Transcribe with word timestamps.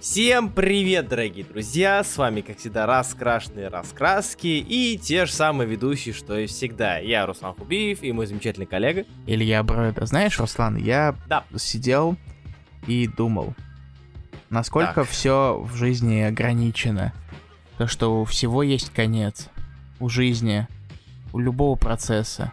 Всем 0.00 0.50
привет, 0.50 1.08
дорогие 1.08 1.44
друзья! 1.44 2.04
С 2.04 2.16
вами, 2.16 2.40
как 2.40 2.58
всегда, 2.58 2.86
раскрашенные 2.86 3.66
раскраски 3.68 4.46
и 4.46 4.96
те 4.96 5.26
же 5.26 5.32
самые 5.32 5.68
ведущие, 5.68 6.14
что 6.14 6.38
и 6.38 6.46
всегда. 6.46 6.98
Я 6.98 7.26
Руслан 7.26 7.54
Хубиев 7.54 8.02
и 8.04 8.12
мой 8.12 8.26
замечательный 8.26 8.66
коллега. 8.66 9.04
Илья 9.26 9.62
Брода. 9.64 10.06
Знаешь, 10.06 10.38
Руслан, 10.38 10.76
я 10.76 11.16
Да. 11.26 11.44
сидел 11.56 12.16
и 12.86 13.08
думал, 13.08 13.54
насколько 14.50 14.94
Так. 15.02 15.08
все 15.08 15.60
в 15.60 15.74
жизни 15.74 16.20
ограничено. 16.20 17.12
То, 17.76 17.88
что 17.88 18.20
у 18.20 18.24
всего 18.24 18.62
есть 18.62 18.90
конец. 18.90 19.48
У 19.98 20.08
жизни, 20.08 20.68
у 21.32 21.40
любого 21.40 21.74
процесса. 21.76 22.52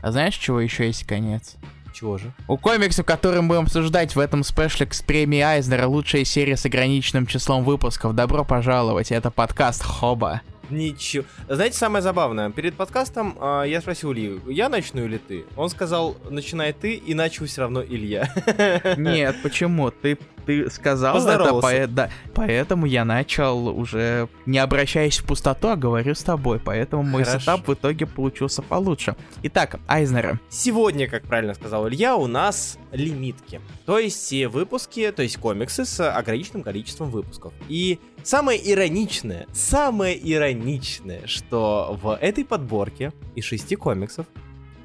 А 0.00 0.12
знаешь, 0.12 0.34
чего 0.36 0.60
еще 0.60 0.86
есть 0.86 1.04
конец? 1.04 1.56
Чего 1.92 2.18
же? 2.18 2.32
У 2.48 2.56
комиксов, 2.56 3.04
которые 3.04 3.42
мы 3.42 3.48
будем 3.48 3.62
обсуждать 3.62 4.14
в 4.14 4.18
этом 4.18 4.44
спешле 4.44 4.88
с 4.90 5.02
премией 5.02 5.42
Айзнера, 5.42 5.86
лучшая 5.86 6.24
серия 6.24 6.56
с 6.56 6.64
ограниченным 6.64 7.26
числом 7.26 7.64
выпусков. 7.64 8.14
Добро 8.14 8.44
пожаловать, 8.44 9.12
это 9.12 9.30
подкаст 9.30 9.82
Хоба. 9.82 10.42
Ничего. 10.70 11.24
Знаете, 11.48 11.76
самое 11.76 12.02
забавное, 12.02 12.50
перед 12.50 12.74
подкастом 12.74 13.36
а, 13.40 13.64
я 13.64 13.80
спросил 13.80 14.12
Ильи, 14.12 14.40
я 14.48 14.68
начну 14.68 15.04
или 15.04 15.18
ты? 15.18 15.44
Он 15.56 15.68
сказал, 15.68 16.16
начинай 16.28 16.72
ты, 16.72 16.94
и 16.94 17.14
начал 17.14 17.46
все 17.46 17.62
равно 17.62 17.82
Илья. 17.82 18.32
Нет, 18.96 19.36
почему? 19.42 19.90
Ты, 19.90 20.18
ты 20.46 20.70
сказал 20.70 21.16
это, 21.26 21.50
пое- 21.50 21.86
да, 21.86 22.10
поэтому 22.34 22.86
я 22.86 23.04
начал 23.04 23.68
уже 23.68 24.28
не 24.46 24.58
обращаясь 24.58 25.18
в 25.18 25.24
пустоту, 25.24 25.68
а 25.68 25.76
говорю 25.76 26.14
с 26.14 26.22
тобой, 26.22 26.60
поэтому 26.60 27.02
мой 27.02 27.24
Хорошо. 27.24 27.40
сетап 27.40 27.68
в 27.68 27.74
итоге 27.74 28.06
получился 28.06 28.62
получше. 28.62 29.16
Итак, 29.42 29.78
Айзнеры. 29.86 30.38
Сегодня, 30.48 31.08
как 31.08 31.22
правильно 31.24 31.54
сказал 31.54 31.88
Илья, 31.88 32.16
у 32.16 32.26
нас 32.26 32.78
лимитки. 32.92 33.60
То 33.90 33.98
есть 33.98 34.18
все 34.18 34.46
выпуски, 34.46 35.10
то 35.10 35.24
есть 35.24 35.36
комиксы 35.38 35.84
с 35.84 36.12
ограниченным 36.12 36.62
количеством 36.62 37.10
выпусков. 37.10 37.52
И 37.68 37.98
самое 38.22 38.56
ироничное, 38.72 39.48
самое 39.52 40.16
ироничное, 40.32 41.26
что 41.26 41.98
в 42.00 42.16
этой 42.20 42.44
подборке 42.44 43.12
из 43.34 43.46
шести 43.46 43.74
комиксов 43.74 44.26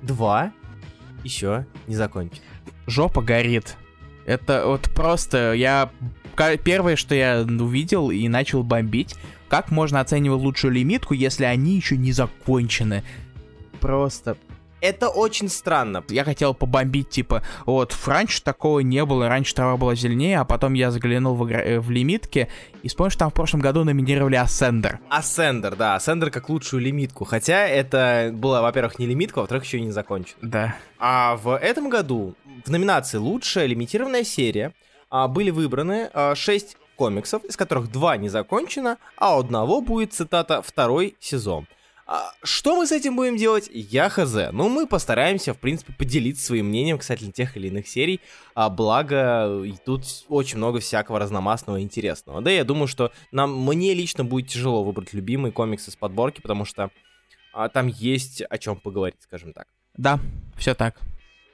два 0.01 0.51
еще 1.23 1.67
не 1.85 1.95
закончены. 1.95 2.41
Жопа 2.87 3.21
горит. 3.21 3.77
Это 4.25 4.65
вот 4.65 4.89
просто 4.95 5.53
я... 5.53 5.91
Первое, 6.63 6.95
что 6.95 7.13
я 7.13 7.45
увидел 7.47 8.09
и 8.09 8.27
начал 8.27 8.63
бомбить, 8.63 9.13
как 9.49 9.69
можно 9.69 9.99
оценивать 9.99 10.41
лучшую 10.41 10.73
лимитку, 10.73 11.13
если 11.13 11.43
они 11.43 11.75
еще 11.75 11.95
не 11.95 12.11
закончены. 12.11 13.03
Просто 13.79 14.35
Это 14.85 15.09
очень 15.09 15.49
странно. 15.49 16.03
я 16.09 16.23
хотел 16.23 16.53
побомбить, 16.53 17.09
типа, 17.09 17.41
вот, 17.65 17.97
раньше 18.05 18.43
такого 18.43 18.81
не 18.81 19.03
было, 19.03 19.27
раньше 19.27 19.55
трава 19.55 19.77
была 19.77 19.95
зеленее, 19.95 20.39
а 20.39 20.45
потом 20.45 20.73
я 20.73 20.91
заглянул 20.91 21.33
в, 21.33 21.43
игра- 21.43 21.63
э, 21.63 21.79
в 21.79 21.89
лимитки, 21.89 22.49
и 22.83 22.87
вспомнил, 22.87 23.09
что 23.09 23.19
там 23.21 23.31
в 23.31 23.33
прошлом 23.33 23.61
году 23.61 23.83
номинировали 23.83 24.39
Ascender. 24.39 24.99
Ascender, 25.09 25.75
да, 25.75 25.95
Ascender 25.95 26.29
как 26.29 26.49
лучшую 26.49 26.83
лимитку. 26.83 27.25
Хотя 27.25 27.65
это 27.65 28.29
была, 28.31 28.61
во-первых, 28.61 28.99
не 28.99 29.07
лимитка, 29.07 29.39
а 29.39 29.41
во-вторых, 29.41 29.65
еще 29.65 29.79
и 29.79 29.81
не 29.81 29.91
закончена. 29.91 30.37
Да. 30.43 30.75
А 30.99 31.35
в 31.37 31.57
этом 31.57 31.89
году 31.89 32.35
в 32.63 32.69
номинации 32.69 33.17
«Лучшая 33.17 33.65
лимитированная 33.65 34.23
серия» 34.23 34.71
а, 35.09 35.27
были 35.27 35.49
выбраны 35.49 36.11
6 36.35 36.77
комиксов, 36.95 37.43
из 37.43 37.57
которых 37.57 37.91
2 37.91 38.17
не 38.17 38.29
закончено, 38.29 38.97
а 39.17 39.35
у 39.35 39.39
одного 39.39 39.81
будет, 39.81 40.13
цитата, 40.13 40.61
«второй 40.61 41.15
сезон». 41.19 41.65
А, 42.07 42.31
что 42.43 42.75
мы 42.75 42.85
с 42.85 42.91
этим 42.91 43.15
будем 43.15 43.35
делать, 43.35 43.67
я 43.73 44.09
хз. 44.09 44.35
Ну, 44.51 44.69
мы 44.69 44.85
постараемся, 44.85 45.55
в 45.55 45.57
принципе, 45.57 45.91
поделиться 45.91 46.45
своим 46.45 46.67
мнением 46.67 46.99
касательно 46.99 47.31
тех 47.31 47.57
или 47.57 47.67
иных 47.67 47.87
серий, 47.87 48.21
а, 48.53 48.69
благо 48.69 49.63
тут 49.85 50.03
очень 50.29 50.57
много 50.57 50.79
всякого 50.79 51.17
разномастного 51.17 51.77
и 51.77 51.81
интересного. 51.81 52.41
Да, 52.41 52.51
я 52.51 52.63
думаю, 52.63 52.87
что 52.87 53.11
нам, 53.31 53.59
мне 53.65 53.95
лично 53.95 54.23
будет 54.23 54.49
тяжело 54.49 54.83
выбрать 54.83 55.13
любимые 55.13 55.51
комиксы 55.51 55.89
с 55.89 55.95
подборки, 55.95 56.41
потому 56.41 56.63
что 56.63 56.91
а, 57.53 57.69
там 57.69 57.87
есть 57.87 58.43
о 58.43 58.57
чем 58.59 58.75
поговорить, 58.75 59.21
скажем 59.21 59.53
так. 59.53 59.67
Да, 59.97 60.19
все 60.57 60.75
так, 60.75 60.99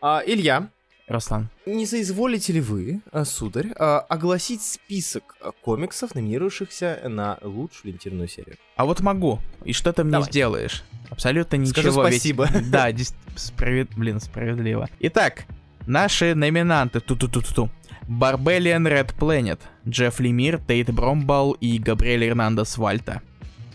А, 0.01 0.21
Илья, 0.25 0.69
Руслан. 1.11 1.49
не 1.65 1.85
соизволите 1.85 2.53
ли 2.53 2.61
вы, 2.61 3.01
а, 3.11 3.25
сударь, 3.25 3.67
а, 3.77 3.99
огласить 3.99 4.61
список 4.61 5.35
а, 5.41 5.51
комиксов, 5.51 6.15
номинирующихся 6.15 7.01
на 7.07 7.37
лучшую 7.41 7.91
лимитированную 7.91 8.27
серию? 8.29 8.55
А 8.75 8.85
вот 8.85 9.01
могу, 9.01 9.39
и 9.65 9.73
что 9.73 9.91
ты 9.93 10.03
мне 10.03 10.13
Давай. 10.13 10.27
сделаешь? 10.29 10.83
Абсолютно 11.09 11.57
ничего. 11.57 11.73
Скажу 11.81 12.01
ведь- 12.03 12.13
спасибо. 12.21 12.47
Да, 12.71 12.91
дес- 12.91 13.13
справед- 13.35 13.89
блин, 13.95 14.19
справедливо. 14.21 14.87
Итак, 14.99 15.45
наши 15.85 16.33
номинанты. 16.35 16.99
Ту-ту-ту-ту. 17.01 17.69
Barbalien: 18.07 18.87
Red 18.87 19.13
Planet, 19.17 19.59
Джефф 19.87 20.19
Лемир, 20.19 20.59
Тейт 20.59 20.91
Бромбал 20.91 21.51
и 21.53 21.77
Габриэль 21.77 22.25
Эрнандес 22.29 22.77
Вальта. 22.77 23.21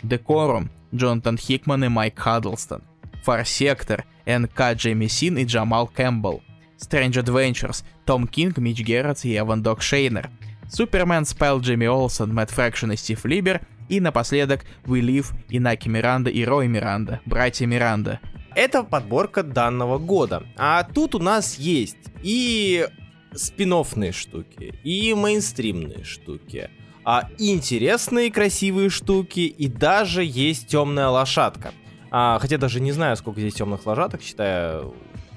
Decorum, 0.03 0.71
Джонатан 0.95 1.39
Хикман 1.39 1.85
и 1.85 1.89
Майк 1.89 2.19
Хаддлстон. 2.19 2.83
Far 3.23 3.47
Sector, 3.47 4.05
Н. 4.27 4.73
К. 4.75 5.07
Джемисин 5.07 5.39
и 5.39 5.45
Джамал 5.45 5.87
Кэмпбелл. 5.89 6.43
Strange 6.79 7.23
Adventures, 7.23 7.85
Том 8.05 8.27
Кинг, 8.27 8.59
Митч 8.59 8.81
Герадс 8.81 9.25
и 9.25 9.37
Эван 9.37 9.63
Док 9.63 9.83
Шейнер. 9.83 10.31
Супермен 10.71 11.25
Спел 11.25 11.61
Джимми 11.61 11.87
Олсон, 11.87 12.35
Мэтт 12.35 12.51
Фрэкшн 12.51 12.93
и 12.93 12.97
Стив 12.97 13.25
Либер. 13.25 13.61
И 13.89 14.01
напоследок 14.01 14.65
We 14.85 15.01
Live, 15.01 15.33
Инаки 15.49 15.89
Миранда 15.89 16.29
и 16.29 16.45
Рой 16.45 16.67
Миранда, 16.67 17.21
братья 17.25 17.67
Миранда. 17.67 18.19
Это 18.57 18.83
подборка 18.83 19.45
данного 19.45 19.99
года. 19.99 20.43
А 20.57 20.83
тут 20.83 21.15
у 21.15 21.21
нас 21.21 21.57
есть 21.57 21.97
и 22.23 22.89
спин 23.35 23.75
штуки, 24.13 24.75
и 24.83 25.15
мейнстримные 25.15 26.05
штуки, 26.05 26.71
а 27.05 27.29
интересные 27.39 28.33
красивые 28.33 28.89
штуки, 28.89 29.41
и 29.41 29.69
даже 29.69 30.25
есть 30.25 30.69
темная 30.69 31.09
лошадка. 31.09 31.73
А, 32.11 32.39
хотя 32.41 32.57
даже 32.57 32.81
не 32.81 32.93
знаю, 32.93 33.17
сколько 33.17 33.41
здесь 33.41 33.55
темных 33.55 33.85
лошадок, 33.87 34.23
считая 34.23 34.83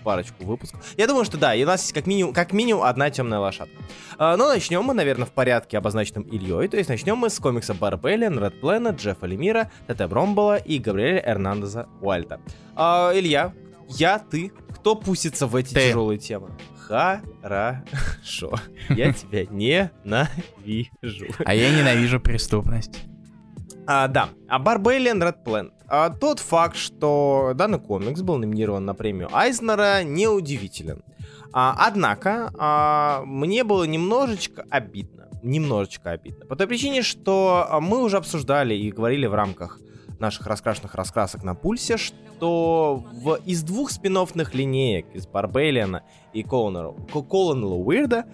парочку 0.04 0.44
выпусков. 0.44 0.84
Я 0.98 1.08
думаю, 1.08 1.26
что 1.26 1.38
да, 1.38 1.56
и 1.56 1.64
у 1.64 1.68
нас 1.68 1.82
есть 1.82 1.94
как 1.94 2.08
минимум, 2.08 2.34
как 2.34 2.54
минимум 2.54 2.84
одна 2.84 3.10
темная 3.10 3.40
лошадка. 3.40 3.76
А, 4.18 4.38
но 4.38 4.48
начнем 4.48 4.84
мы, 4.84 4.94
наверное, 4.94 5.26
в 5.26 5.32
порядке, 5.32 5.78
обозначенном 5.78 6.24
Ильей. 6.24 6.68
То 6.68 6.78
есть 6.78 6.90
начнем 6.90 7.18
мы 7.18 7.30
с 7.30 7.40
комикса 7.40 7.74
Барбеллиан, 7.74 8.40
Ред 8.40 8.60
Плена, 8.62 8.90
Джеффа 8.90 9.26
Лемира, 9.26 9.72
Тете 9.88 10.08
Бромбола 10.08 10.58
и 10.58 10.80
Габриэля 10.80 11.24
Эрнандеза 11.26 11.88
Уальта. 12.02 12.40
А, 12.76 13.12
Илья, 13.14 13.54
я, 13.90 14.20
ты, 14.20 14.52
кто 14.76 14.96
пустится 14.96 15.48
в 15.48 15.56
эти 15.56 15.74
Ты. 15.74 15.90
тяжелые 15.90 16.18
темы? 16.20 16.50
Хорошо. 16.88 18.54
Я 18.90 19.14
тебя 19.14 19.46
ненавижу. 19.46 21.28
А 21.46 21.54
я 21.54 21.70
ненавижу 21.72 22.20
преступность. 22.20 23.00
А, 23.86 24.08
да, 24.08 24.30
а 24.48 24.60
Барбелиан 24.60 25.22
Red 25.22 25.44
Planet. 25.46 25.74
А, 25.90 26.10
тот 26.12 26.40
факт, 26.40 26.76
что 26.76 27.54
данный 27.56 27.80
комикс 27.80 28.22
был 28.22 28.38
номинирован 28.38 28.86
на 28.86 28.94
премию 28.94 29.30
Айзнера, 29.34 30.04
неудивителен. 30.04 31.04
А, 31.52 31.76
однако, 31.80 32.52
а, 32.58 33.24
мне 33.26 33.64
было 33.64 33.86
немножечко 33.86 34.66
обидно. 34.70 35.28
Немножечко 35.42 36.12
обидно. 36.12 36.46
По 36.46 36.56
той 36.56 36.68
причине, 36.68 37.02
что 37.02 37.80
мы 37.82 38.04
уже 38.04 38.18
обсуждали 38.18 38.76
и 38.76 38.92
говорили 38.92 39.26
в 39.26 39.34
рамках 39.34 39.80
наших 40.20 40.48
раскрашенных 40.48 40.96
раскрасок 40.96 41.44
на 41.44 41.56
пульсе, 41.56 41.98
что 41.98 42.16
в, 42.48 43.40
из 43.46 43.64
двух 43.64 43.92
спин 43.92 44.18
линеек, 44.54 45.06
из 45.14 45.28
Барбелиана 45.28 46.04
и 46.34 46.44
Колонела, 46.44 46.94
Уирда, 47.76 48.26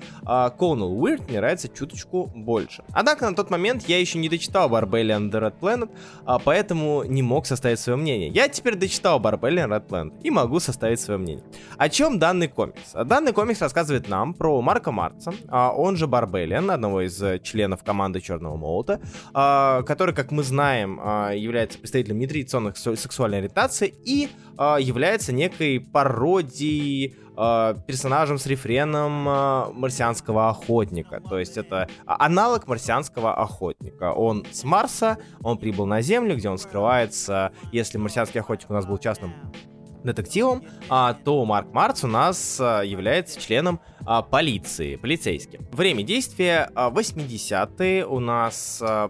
Колонел 0.57 1.01
Уирд 1.01 1.27
мне 1.29 1.39
нравится 1.39 1.69
чуточку 1.69 2.29
больше. 2.35 2.83
Однако 2.91 3.29
на 3.29 3.35
тот 3.35 3.49
момент 3.49 3.83
я 3.87 3.99
еще 3.99 4.17
не 4.17 4.29
дочитал 4.29 4.69
Barbellion 4.69 5.31
The 5.31 5.41
Red 5.41 5.53
Planet, 5.59 5.89
а, 6.25 6.39
поэтому 6.39 7.03
не 7.03 7.21
мог 7.21 7.45
составить 7.45 7.79
свое 7.79 7.97
мнение. 7.97 8.29
Я 8.29 8.47
теперь 8.49 8.75
дочитал 8.75 9.19
Barbellion 9.19 9.69
Red 9.69 9.87
Planet 9.87 10.21
и 10.23 10.29
могу 10.29 10.59
составить 10.59 10.99
свое 10.99 11.19
мнение. 11.19 11.43
О 11.77 11.89
чем 11.89 12.19
данный 12.19 12.47
комикс? 12.47 12.93
Данный 13.05 13.33
комикс 13.33 13.61
рассказывает 13.61 14.09
нам 14.09 14.33
про 14.33 14.61
Марка 14.61 14.91
Марца, 14.91 15.33
а, 15.47 15.71
он 15.71 15.95
же 15.95 16.07
Барбелиан, 16.07 16.71
одного 16.71 17.01
из 17.01 17.21
членов 17.43 17.83
команды 17.83 18.21
Черного 18.21 18.57
Молота, 18.57 18.99
а, 19.33 19.83
который, 19.83 20.13
как 20.13 20.31
мы 20.31 20.43
знаем, 20.43 20.99
а, 21.01 21.31
является 21.31 21.79
представителем 21.79 22.19
нетрадиционных 22.19 22.75
сексу- 22.75 22.95
сексуальной 22.95 23.39
ориентации 23.39 23.94
и 24.03 24.29
а, 24.57 24.77
является 24.77 25.31
некой 25.33 25.79
пародией 25.79 27.15
а, 27.37 27.73
персонажем 27.73 28.37
с 28.37 28.45
рефреном 28.45 29.27
а, 29.27 29.71
марсианского 29.73 30.49
охотника. 30.49 31.21
То 31.21 31.37
есть 31.37 31.57
это 31.57 31.87
аналог 32.05 32.67
марсианского 32.67 33.35
охотника. 33.35 34.13
Он 34.13 34.45
с 34.51 34.63
Марса, 34.63 35.17
он 35.41 35.57
прибыл 35.57 35.85
на 35.85 36.01
Землю, 36.01 36.35
где 36.35 36.49
он 36.49 36.57
скрывается. 36.57 37.51
Если 37.71 37.97
марсианский 37.97 38.39
охотник 38.39 38.69
у 38.69 38.73
нас 38.73 38.85
был 38.85 38.97
частным 38.97 39.33
детективом, 40.05 40.63
а, 40.87 41.13
то 41.13 41.43
Марк 41.45 41.73
Марц 41.73 42.03
у 42.03 42.07
нас 42.07 42.59
а, 42.61 42.83
является 42.83 43.39
членом 43.41 43.81
а, 44.05 44.21
полиции, 44.21 44.95
полицейским. 44.95 45.67
Время 45.71 46.03
действия 46.03 46.69
а, 46.75 46.89
80-е 46.91 48.05
у 48.05 48.19
нас 48.19 48.79
а, 48.81 49.09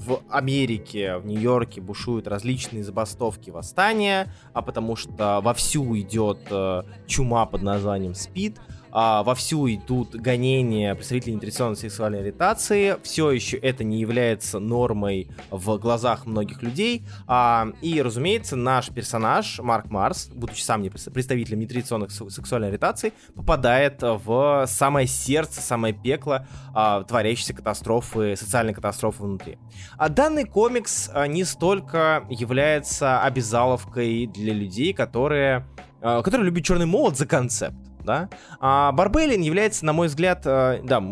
в 0.00 0.22
Америке, 0.30 1.18
в 1.18 1.26
Нью-Йорке 1.26 1.80
бушуют 1.82 2.26
различные 2.26 2.82
забастовки, 2.82 3.50
восстания, 3.50 4.32
а 4.54 4.62
потому 4.62 4.96
что 4.96 5.40
вовсю 5.42 5.98
идет 5.98 6.38
э, 6.50 6.82
чума 7.06 7.44
под 7.44 7.62
названием 7.62 8.14
СПИД. 8.14 8.58
А, 8.92 9.22
вовсю 9.22 9.68
идут 9.68 10.14
гонения 10.14 10.94
представителей 10.94 11.34
нетрадиционной 11.34 11.76
сексуальной 11.76 12.20
ориентации, 12.20 12.96
все 13.02 13.30
еще 13.30 13.56
это 13.56 13.84
не 13.84 14.00
является 14.00 14.58
нормой 14.58 15.28
в 15.50 15.78
глазах 15.78 16.26
многих 16.26 16.62
людей, 16.62 17.04
а, 17.26 17.68
и, 17.82 18.00
разумеется, 18.02 18.56
наш 18.56 18.88
персонаж, 18.88 19.58
Марк 19.60 19.86
Марс, 19.86 20.28
будучи 20.28 20.62
сам 20.62 20.82
не 20.82 20.90
представителем 20.90 21.60
нетрадиционных 21.60 22.10
сексуальной 22.10 22.68
ориентации, 22.68 23.12
попадает 23.34 23.98
в 24.02 24.64
самое 24.66 25.06
сердце, 25.06 25.60
самое 25.60 25.94
пекло 25.94 26.46
а, 26.74 27.02
творящейся 27.04 27.54
катастрофы, 27.54 28.36
социальной 28.36 28.74
катастрофы 28.74 29.22
внутри. 29.22 29.58
А 29.96 30.08
данный 30.08 30.44
комикс 30.44 31.10
а, 31.12 31.26
не 31.26 31.44
столько 31.44 32.24
является 32.28 33.22
обязаловкой 33.22 34.26
для 34.26 34.52
людей, 34.52 34.92
которые, 34.92 35.66
а, 36.00 36.22
которые 36.22 36.46
любят 36.46 36.64
черный 36.64 36.86
молот 36.86 37.16
за 37.16 37.26
концепт, 37.26 37.89
да. 38.04 38.28
А 38.60 38.92
Барбелин 38.92 39.40
является, 39.40 39.84
на 39.84 39.92
мой 39.92 40.08
взгляд, 40.08 40.42
а, 40.46 40.80
да, 40.82 41.02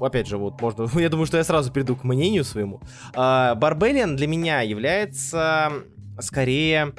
опять 0.00 0.26
же, 0.26 0.38
вот 0.38 0.60
можно, 0.60 0.88
я 1.00 1.08
думаю, 1.08 1.26
что 1.26 1.36
я 1.36 1.44
сразу 1.44 1.72
приду 1.72 1.96
к 1.96 2.04
мнению 2.04 2.44
своему. 2.44 2.80
А, 3.14 3.54
Барбелиан 3.54 4.16
для 4.16 4.26
меня 4.26 4.60
является 4.60 5.72
скорее 6.20 6.92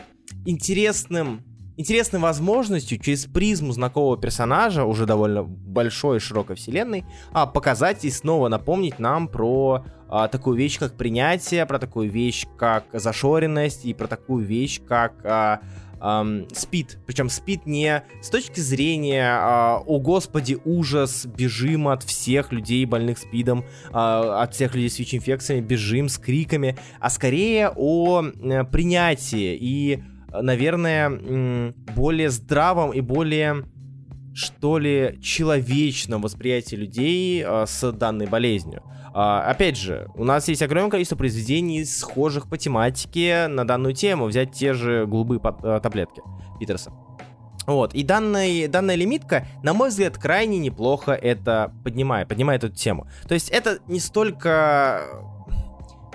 интересным 0.45 1.43
интересной 1.77 2.19
возможностью 2.21 2.97
через 2.99 3.25
призму 3.25 3.73
знакомого 3.73 4.17
персонажа, 4.17 4.85
уже 4.85 5.05
довольно 5.05 5.43
большой 5.43 6.17
и 6.17 6.19
широкой 6.19 6.55
вселенной, 6.55 7.03
а, 7.33 7.45
показать 7.45 8.05
и 8.05 8.09
снова 8.11 8.47
напомнить 8.47 8.99
нам 8.99 9.27
про 9.27 9.83
а, 10.07 10.27
такую 10.27 10.57
вещь, 10.57 10.79
как 10.79 10.95
принятие, 10.95 11.65
про 11.65 11.79
такую 11.79 12.09
вещь, 12.09 12.45
как 12.57 12.85
зашоренность, 12.93 13.85
и 13.85 13.93
про 13.93 14.07
такую 14.07 14.45
вещь, 14.45 14.81
как 14.87 15.13
а, 15.25 15.59
эм, 16.01 16.47
спид. 16.53 16.97
Причем 17.05 17.29
спид 17.29 17.65
не 17.65 18.03
с 18.21 18.29
точки 18.29 18.59
зрения 18.59 19.23
э, 19.23 19.83
«О, 19.85 19.99
Господи, 19.99 20.57
ужас, 20.65 21.25
бежим 21.25 21.87
от 21.87 22.03
всех 22.03 22.51
людей, 22.51 22.85
больных 22.85 23.17
спидом, 23.17 23.65
э, 23.89 23.93
от 23.93 24.53
всех 24.53 24.75
людей 24.75 24.89
с 24.89 24.99
ВИЧ-инфекциями, 24.99 25.61
бежим 25.61 26.09
с 26.09 26.17
криками», 26.17 26.77
а 26.99 27.09
скорее 27.09 27.71
о 27.75 28.23
э, 28.23 28.63
принятии 28.65 29.57
и, 29.59 30.03
наверное, 30.31 31.73
более 31.95 32.29
здравом 32.29 32.91
и 32.91 33.01
более 33.01 33.63
что 34.35 34.77
ли, 34.77 35.17
человечном 35.21 36.21
восприятии 36.21 36.75
людей 36.75 37.41
э, 37.43 37.65
с 37.65 37.91
данной 37.93 38.27
болезнью. 38.27 38.83
А, 39.17 39.49
опять 39.49 39.77
же, 39.77 40.09
у 40.15 40.25
нас 40.25 40.45
есть 40.49 40.61
огромное 40.61 40.91
количество 40.91 41.15
произведений, 41.15 41.85
схожих 41.85 42.49
по 42.49 42.57
тематике 42.57 43.47
на 43.47 43.65
данную 43.65 43.93
тему. 43.93 44.25
Взять 44.25 44.51
те 44.51 44.73
же 44.73 45.05
голубые 45.05 45.39
э, 45.41 45.79
таблетки 45.81 46.21
Питерса. 46.59 46.91
Вот, 47.65 47.93
и 47.93 48.03
данная, 48.03 48.67
данная 48.67 48.95
лимитка, 48.95 49.47
на 49.63 49.73
мой 49.73 49.87
взгляд, 49.87 50.17
крайне 50.17 50.59
неплохо 50.59 51.13
это 51.13 51.73
поднимает, 51.85 52.27
поднимает 52.27 52.65
эту 52.65 52.75
тему. 52.75 53.07
То 53.25 53.35
есть 53.35 53.49
это 53.49 53.79
не 53.87 54.01
столько 54.01 55.01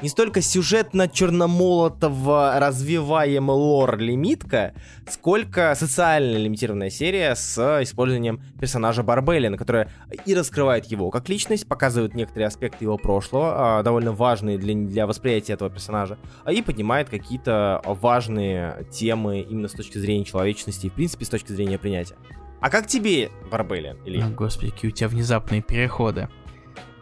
не 0.03 0.09
столько 0.09 0.41
сюжетно-черномолотово 0.41 2.59
развиваемый 2.59 3.57
лор-лимитка, 3.57 4.75
сколько 5.09 5.75
социально 5.75 6.37
лимитированная 6.37 6.91
серия 6.91 7.35
с 7.35 7.83
использованием 7.83 8.43
персонажа 8.59 9.03
Барбелина, 9.03 9.57
которая 9.57 9.91
и 10.25 10.35
раскрывает 10.35 10.87
его 10.87 11.11
как 11.11 11.29
личность, 11.29 11.69
показывает 11.69 12.15
некоторые 12.15 12.49
аспекты 12.49 12.85
его 12.85 12.97
прошлого, 12.97 13.79
а, 13.79 13.83
довольно 13.83 14.13
важные 14.13 14.59
для, 14.59 14.75
для 14.75 15.07
восприятия 15.07 15.55
этого 15.55 15.71
персонажа, 15.71 16.19
а 16.45 16.53
и 16.53 16.63
поднимает 16.63 17.09
какие-то 17.09 17.83
важные 17.85 18.87
темы 18.91 19.41
именно 19.41 19.69
с 19.69 19.73
точки 19.73 19.99
зрения 19.99 20.25
человечности 20.25 20.87
и, 20.87 20.91
в 20.91 20.95
принципе, 20.95 21.25
с 21.25 21.29
точки 21.29 21.53
зрения 21.53 21.79
принятия. 21.79 22.17
А 22.61 22.71
как 22.71 22.87
тебе, 22.87 23.31
Барбелин? 23.51 23.97
Или... 24.05 24.21
О, 24.21 24.29
господи, 24.29 24.71
какие 24.71 24.91
у 24.91 24.95
тебя 24.95 25.09
внезапные 25.09 25.63
переходы. 25.63 26.29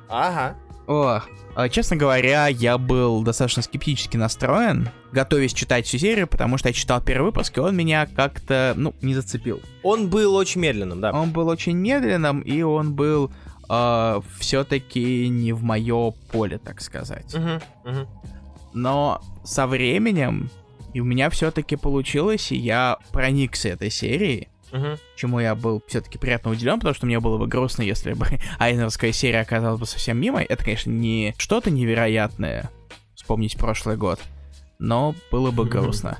Ага. 0.08 0.56
О, 0.88 1.20
а, 1.54 1.68
честно 1.68 1.96
говоря, 1.96 2.48
я 2.48 2.78
был 2.78 3.22
достаточно 3.22 3.62
скептически 3.62 4.16
настроен, 4.16 4.88
готовясь 5.12 5.52
читать 5.52 5.86
всю 5.86 5.98
серию, 5.98 6.26
потому 6.26 6.56
что 6.56 6.68
я 6.68 6.72
читал 6.72 7.02
первый 7.02 7.26
выпуск, 7.26 7.58
и 7.58 7.60
он 7.60 7.76
меня 7.76 8.06
как-то, 8.06 8.72
ну, 8.76 8.94
не 9.02 9.14
зацепил. 9.14 9.60
Он 9.82 10.08
был 10.08 10.34
очень 10.34 10.62
медленным, 10.62 11.00
да. 11.00 11.12
Он 11.12 11.30
был 11.30 11.48
очень 11.48 11.76
медленным, 11.76 12.40
и 12.40 12.62
он 12.62 12.94
был 12.94 13.26
э, 13.26 13.30
а, 13.68 14.22
все-таки 14.38 15.28
не 15.28 15.52
в 15.52 15.62
мое 15.62 16.12
поле, 16.32 16.58
так 16.58 16.80
сказать. 16.80 17.34
Угу, 17.34 17.90
угу. 17.90 18.08
Но 18.72 19.20
со 19.44 19.66
временем 19.66 20.50
и 20.94 21.00
у 21.00 21.04
меня 21.04 21.28
все-таки 21.30 21.76
получилось, 21.76 22.50
и 22.50 22.56
я 22.56 22.98
проникся 23.12 23.68
этой 23.68 23.90
серией. 23.90 24.48
Угу. 24.72 24.98
Чему 25.16 25.40
я 25.40 25.54
был 25.54 25.82
все-таки 25.86 26.18
приятно 26.18 26.50
удивлен, 26.50 26.78
потому 26.78 26.94
что 26.94 27.06
мне 27.06 27.20
было 27.20 27.38
бы 27.38 27.46
грустно, 27.46 27.82
если 27.82 28.12
бы 28.12 28.26
Айнерская 28.58 29.12
серия 29.12 29.40
оказалась 29.40 29.80
бы 29.80 29.86
совсем 29.86 30.20
мимо. 30.20 30.42
Это, 30.42 30.62
конечно, 30.64 30.90
не 30.90 31.34
что-то 31.38 31.70
невероятное, 31.70 32.70
вспомнить 33.14 33.56
прошлый 33.56 33.96
год, 33.96 34.20
но 34.78 35.14
было 35.30 35.50
бы 35.50 35.64
грустно. 35.68 36.18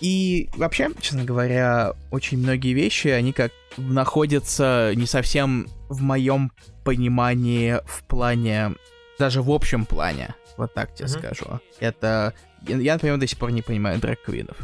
И 0.00 0.48
вообще, 0.56 0.90
честно 1.00 1.24
говоря, 1.24 1.94
очень 2.10 2.38
многие 2.38 2.72
вещи, 2.72 3.08
они 3.08 3.32
как 3.32 3.52
находятся 3.76 4.92
не 4.94 5.06
совсем 5.06 5.68
в 5.88 6.02
моем 6.02 6.52
понимании 6.84 7.78
в 7.86 8.04
плане, 8.04 8.74
даже 9.18 9.40
в 9.42 9.50
общем 9.50 9.86
плане. 9.86 10.34
Вот 10.56 10.74
так 10.74 10.94
тебе 10.94 11.06
mm-hmm. 11.06 11.18
скажу. 11.18 11.60
Это... 11.80 12.34
Я, 12.66 12.94
например, 12.94 13.18
до 13.18 13.26
сих 13.26 13.38
пор 13.38 13.50
не 13.50 13.62
понимаю 13.62 14.00
драг-квинов. 14.00 14.56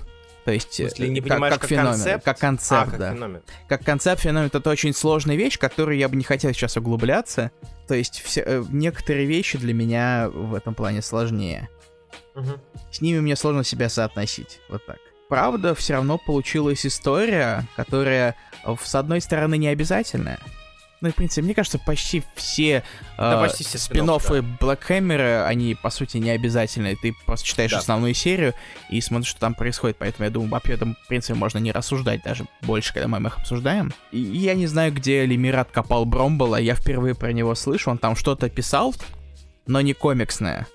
То 0.44 0.52
есть, 0.52 0.72
смысле, 0.72 1.08
не 1.08 1.20
как, 1.20 1.38
как, 1.38 1.60
как 1.60 1.66
феномен, 1.66 1.92
концепт? 1.92 2.24
как 2.24 2.38
концепт, 2.38 2.88
а, 2.88 2.90
как 2.90 2.98
да. 2.98 3.14
Феномен. 3.14 3.42
Как 3.68 3.84
концепт, 3.84 4.22
феномен 4.22 4.50
это 4.52 4.70
очень 4.70 4.94
сложная 4.94 5.36
вещь, 5.36 5.58
которую 5.58 5.98
я 5.98 6.08
бы 6.08 6.16
не 6.16 6.24
хотел 6.24 6.52
сейчас 6.52 6.76
углубляться. 6.76 7.50
То 7.86 7.94
есть 7.94 8.20
все, 8.22 8.42
э, 8.46 8.64
некоторые 8.70 9.26
вещи 9.26 9.58
для 9.58 9.74
меня 9.74 10.30
в 10.32 10.54
этом 10.54 10.74
плане 10.74 11.02
сложнее. 11.02 11.68
Угу. 12.34 12.52
С 12.90 13.00
ними 13.00 13.20
мне 13.20 13.36
сложно 13.36 13.64
себя 13.64 13.88
соотносить. 13.88 14.60
Вот 14.68 14.84
так. 14.86 14.98
Правда, 15.28 15.74
все 15.74 15.94
равно 15.94 16.18
получилась 16.18 16.84
история, 16.84 17.64
которая, 17.76 18.34
с 18.82 18.94
одной 18.94 19.20
стороны, 19.20 19.58
не 19.58 19.68
обязательная. 19.68 20.40
Ну, 21.00 21.08
и, 21.08 21.12
в 21.12 21.14
принципе, 21.14 21.42
мне 21.42 21.54
кажется, 21.54 21.78
почти 21.78 22.22
все, 22.34 22.82
да, 23.16 23.38
э, 23.38 23.46
почти 23.46 23.64
все 23.64 23.78
спин 23.78 24.04
да. 24.04 24.12
Black 24.12 24.80
Hammer, 24.88 25.44
они, 25.46 25.74
по 25.74 25.88
сути, 25.88 26.18
не 26.18 26.30
обязательны. 26.30 26.94
Ты 26.94 27.14
просто 27.24 27.46
читаешь 27.46 27.70
да. 27.70 27.78
основную 27.78 28.12
серию 28.12 28.54
и 28.90 29.00
смотришь, 29.00 29.30
что 29.30 29.40
там 29.40 29.54
происходит. 29.54 29.96
Поэтому 29.98 30.26
я 30.26 30.30
думаю, 30.30 30.54
об 30.54 30.68
этом, 30.68 30.96
в 31.02 31.08
принципе, 31.08 31.34
можно 31.34 31.58
не 31.58 31.72
рассуждать 31.72 32.22
даже 32.22 32.46
больше, 32.60 32.92
когда 32.92 33.08
мы 33.08 33.26
их 33.26 33.38
обсуждаем. 33.38 33.94
И 34.12 34.18
я 34.18 34.54
не 34.54 34.66
знаю, 34.66 34.92
где 34.92 35.24
Лемират 35.24 35.70
копал 35.70 36.04
Бромбола. 36.04 36.56
Я 36.56 36.74
впервые 36.74 37.14
про 37.14 37.32
него 37.32 37.54
слышу. 37.54 37.90
Он 37.90 37.96
там 37.96 38.14
что-то 38.14 38.50
писал, 38.50 38.94
но 39.66 39.80
не 39.80 39.94
комиксное. 39.94 40.66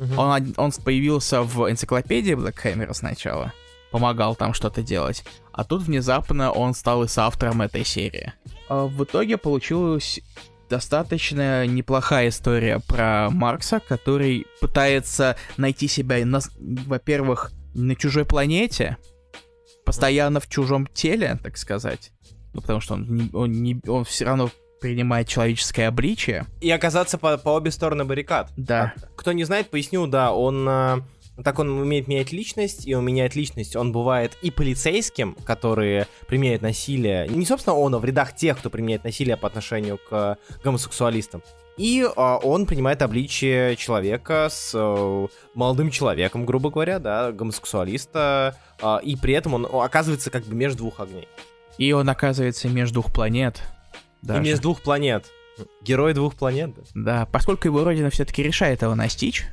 Угу. 0.00 0.20
Он, 0.20 0.54
он 0.56 0.72
появился 0.72 1.42
в 1.42 1.70
энциклопедии 1.70 2.34
Black 2.34 2.56
Hammer 2.64 2.92
сначала. 2.92 3.52
Помогал 3.92 4.34
там 4.34 4.52
что-то 4.52 4.82
делать. 4.82 5.24
А 5.52 5.62
тут 5.62 5.82
внезапно 5.82 6.50
он 6.50 6.74
стал 6.74 7.04
и 7.04 7.08
соавтором 7.08 7.62
этой 7.62 7.84
серии. 7.84 8.32
А 8.68 8.86
в 8.86 9.04
итоге 9.04 9.36
получилась 9.36 10.20
достаточно 10.68 11.66
неплохая 11.66 12.28
история 12.28 12.80
про 12.80 13.28
Маркса, 13.30 13.80
который 13.86 14.46
пытается 14.60 15.36
найти 15.56 15.88
себя, 15.88 16.24
на, 16.24 16.40
во-первых, 16.58 17.52
на 17.74 17.94
чужой 17.96 18.24
планете, 18.24 18.96
постоянно 19.84 20.40
в 20.40 20.48
чужом 20.48 20.86
теле, 20.86 21.38
так 21.42 21.56
сказать. 21.56 22.12
Ну, 22.54 22.60
потому 22.60 22.80
что 22.80 22.94
он, 22.94 23.06
не, 23.14 23.30
он, 23.32 23.52
не, 23.52 23.80
он 23.86 24.04
все 24.04 24.24
равно 24.24 24.50
принимает 24.80 25.28
человеческое 25.28 25.88
обличие. 25.88 26.46
И 26.60 26.70
оказаться 26.70 27.18
по, 27.18 27.36
по 27.38 27.50
обе 27.50 27.70
стороны 27.70 28.04
баррикад. 28.04 28.52
Да. 28.56 28.94
Кто 29.16 29.32
не 29.32 29.44
знает, 29.44 29.70
поясню, 29.70 30.06
да, 30.06 30.32
он 30.32 30.66
а, 30.68 31.00
так 31.42 31.58
он 31.58 31.68
умеет 31.70 32.06
менять 32.06 32.32
личность, 32.32 32.86
и 32.86 32.94
он 32.94 33.04
меняет 33.04 33.34
личность. 33.34 33.74
Он 33.74 33.92
бывает 33.92 34.36
и 34.42 34.50
полицейским, 34.50 35.34
которые 35.44 36.06
применяют 36.28 36.62
насилие. 36.62 37.26
Не, 37.28 37.44
собственно, 37.44 37.76
он, 37.76 37.94
а 37.94 37.98
в 37.98 38.04
рядах 38.04 38.36
тех, 38.36 38.58
кто 38.58 38.70
применяет 38.70 39.04
насилие 39.04 39.36
по 39.36 39.48
отношению 39.48 39.98
к 40.08 40.38
гомосексуалистам. 40.62 41.42
И 41.76 42.08
а, 42.16 42.36
он 42.38 42.66
принимает 42.66 43.02
обличие 43.02 43.74
человека 43.74 44.48
с 44.48 44.72
а, 44.74 45.26
молодым 45.54 45.90
человеком, 45.90 46.46
грубо 46.46 46.70
говоря, 46.70 47.00
да, 47.00 47.32
гомосексуалиста, 47.32 48.56
а, 48.80 48.98
и 49.02 49.16
при 49.16 49.34
этом 49.34 49.54
он 49.54 49.66
оказывается 49.66 50.30
как 50.30 50.44
бы 50.44 50.54
между 50.54 50.78
двух 50.78 51.00
огней. 51.00 51.26
И 51.78 51.90
он 51.92 52.08
оказывается 52.08 52.68
между 52.68 53.00
двух 53.00 53.12
планет. 53.12 53.60
Даже. 54.22 54.40
И 54.40 54.44
между 54.44 54.62
двух 54.62 54.82
планет. 54.82 55.26
Герой 55.82 56.14
двух 56.14 56.34
планет. 56.34 56.74
Да, 56.94 57.26
поскольку 57.26 57.66
его 57.66 57.82
родина 57.82 58.10
все-таки 58.10 58.42
решает 58.42 58.82
его 58.82 58.94
настичь, 58.94 59.44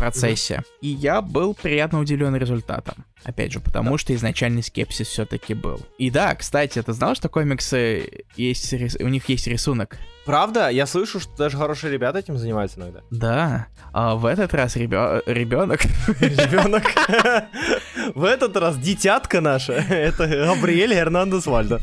процессе. 0.00 0.62
И 0.80 0.88
я 0.88 1.20
был 1.20 1.54
приятно 1.54 2.00
удивлен 2.00 2.34
результатом. 2.36 3.04
Опять 3.22 3.52
же, 3.52 3.60
потому 3.60 3.98
что 3.98 4.14
изначальный 4.14 4.62
скепсис 4.62 5.08
все-таки 5.08 5.52
был. 5.54 5.80
И 5.98 6.10
да, 6.10 6.34
кстати, 6.34 6.80
ты 6.82 6.92
знал, 6.92 7.14
что 7.14 7.28
комиксы 7.28 8.24
есть, 8.36 8.72
у 9.00 9.08
них 9.08 9.28
есть 9.28 9.46
рисунок? 9.46 9.98
Правда? 10.24 10.68
Я 10.68 10.86
слышу, 10.86 11.18
что 11.18 11.36
даже 11.36 11.56
хорошие 11.56 11.92
ребята 11.92 12.18
этим 12.18 12.38
занимаются 12.38 12.78
иногда. 12.78 13.00
Да. 13.10 13.66
А 13.92 14.14
в 14.14 14.26
этот 14.26 14.54
раз 14.54 14.76
ребё... 14.76 15.22
ребенок. 15.26 15.80
Ребенок. 16.20 16.84
В 18.14 18.24
этот 18.24 18.56
раз 18.56 18.78
дитятка 18.78 19.40
наша. 19.40 19.72
Это 19.88 20.26
Габриэль 20.26 20.94
Эрнандес 20.94 21.46
Вальдо. 21.46 21.80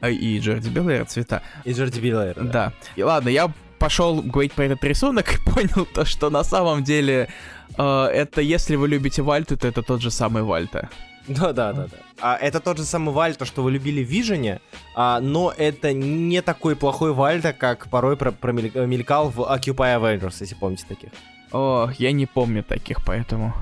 А, 0.00 0.08
и 0.08 0.38
Джорди 0.38 0.68
Беллер 0.68 1.04
цвета. 1.06 1.42
И 1.64 1.72
Джорди 1.72 2.00
Беллер. 2.00 2.36
Да. 2.44 2.72
И 2.96 3.02
ладно, 3.02 3.28
я 3.28 3.52
пошел 3.78 4.22
говорить 4.22 4.52
про 4.52 4.64
этот 4.64 4.84
рисунок 4.84 5.34
и 5.34 5.50
понял 5.50 5.86
то, 5.86 6.04
что 6.04 6.30
на 6.30 6.44
самом 6.44 6.84
деле 6.84 7.28
э, 7.76 8.04
это 8.06 8.40
если 8.40 8.76
вы 8.76 8.88
любите 8.88 9.22
Вальту, 9.22 9.56
то 9.56 9.68
это 9.68 9.82
тот 9.82 10.00
же 10.00 10.10
самый 10.10 10.42
Вальта. 10.42 10.88
Да, 11.28 11.52
да, 11.52 11.72
да, 11.72 11.86
да. 11.86 11.96
А, 12.20 12.36
это 12.36 12.58
тот 12.58 12.78
же 12.78 12.84
самый 12.84 13.14
Вальта, 13.14 13.44
что 13.44 13.62
вы 13.62 13.70
любили 13.70 14.02
в 14.02 14.08
Вижене, 14.08 14.60
а, 14.94 15.20
но 15.20 15.52
это 15.56 15.92
не 15.92 16.40
такой 16.40 16.74
плохой 16.74 17.12
Вальта, 17.12 17.52
как 17.52 17.88
порой 17.88 18.16
про 18.16 18.32
промелькал 18.32 19.28
в 19.28 19.40
Occupy 19.40 20.00
Avengers, 20.00 20.36
если 20.40 20.54
помните 20.54 20.84
таких. 20.88 21.10
О, 21.52 21.90
я 21.98 22.12
не 22.12 22.26
помню 22.26 22.62
таких, 22.62 23.04
поэтому... 23.04 23.54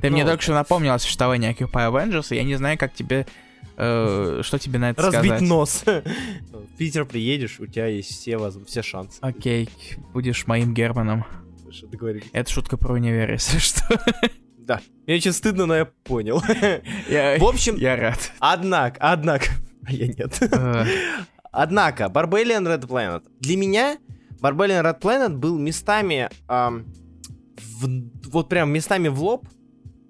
Ты 0.00 0.10
ну, 0.10 0.16
мне 0.16 0.24
только 0.24 0.42
что 0.42 0.54
напомнил 0.54 0.92
о 0.92 0.98
существовании 0.98 1.50
Occupy 1.50 1.90
Avengers, 1.90 2.28
и 2.30 2.36
я 2.36 2.44
не 2.44 2.54
знаю, 2.54 2.78
как 2.78 2.94
тебе... 2.94 3.26
Э, 3.76 4.40
что 4.42 4.58
тебе 4.58 4.78
на 4.78 4.90
это 4.90 5.02
Разбить 5.02 5.24
сказать. 5.32 5.48
нос. 5.48 5.82
в 5.84 6.02
Питер 6.78 7.04
приедешь, 7.04 7.58
у 7.60 7.66
тебя 7.66 7.86
есть 7.86 8.10
все, 8.10 8.38
все 8.66 8.82
шансы. 8.82 9.18
Окей, 9.20 9.68
будешь 10.12 10.46
моим 10.46 10.74
Германом. 10.74 11.24
Что 11.70 11.86
договорились? 11.86 12.26
Это 12.32 12.50
шутка 12.50 12.76
про 12.76 12.94
универ, 12.94 13.30
если 13.32 13.58
что. 13.60 13.82
Да. 14.58 14.80
Мне 15.06 15.16
очень 15.16 15.32
стыдно, 15.32 15.66
но 15.66 15.74
я 15.74 15.84
понял. 15.86 16.42
Я, 17.08 17.38
в 17.38 17.44
общем, 17.44 17.76
я 17.76 17.96
рад. 17.96 18.32
Однако, 18.38 18.96
однако, 19.00 19.46
а 19.84 19.92
я 19.92 20.06
нет. 20.06 20.38
А. 20.52 20.86
Однако, 21.50 22.04
Barbarian 22.04 22.64
Red 22.64 22.86
Planet. 22.86 23.24
Для 23.40 23.56
меня 23.56 23.98
Barbarian 24.40 24.82
Red 24.82 25.00
Planet 25.00 25.36
был 25.36 25.58
местами, 25.58 26.30
эм, 26.48 26.86
в, 27.56 27.88
вот 28.30 28.48
прям 28.48 28.70
местами 28.70 29.08
в 29.08 29.20
лоб, 29.22 29.48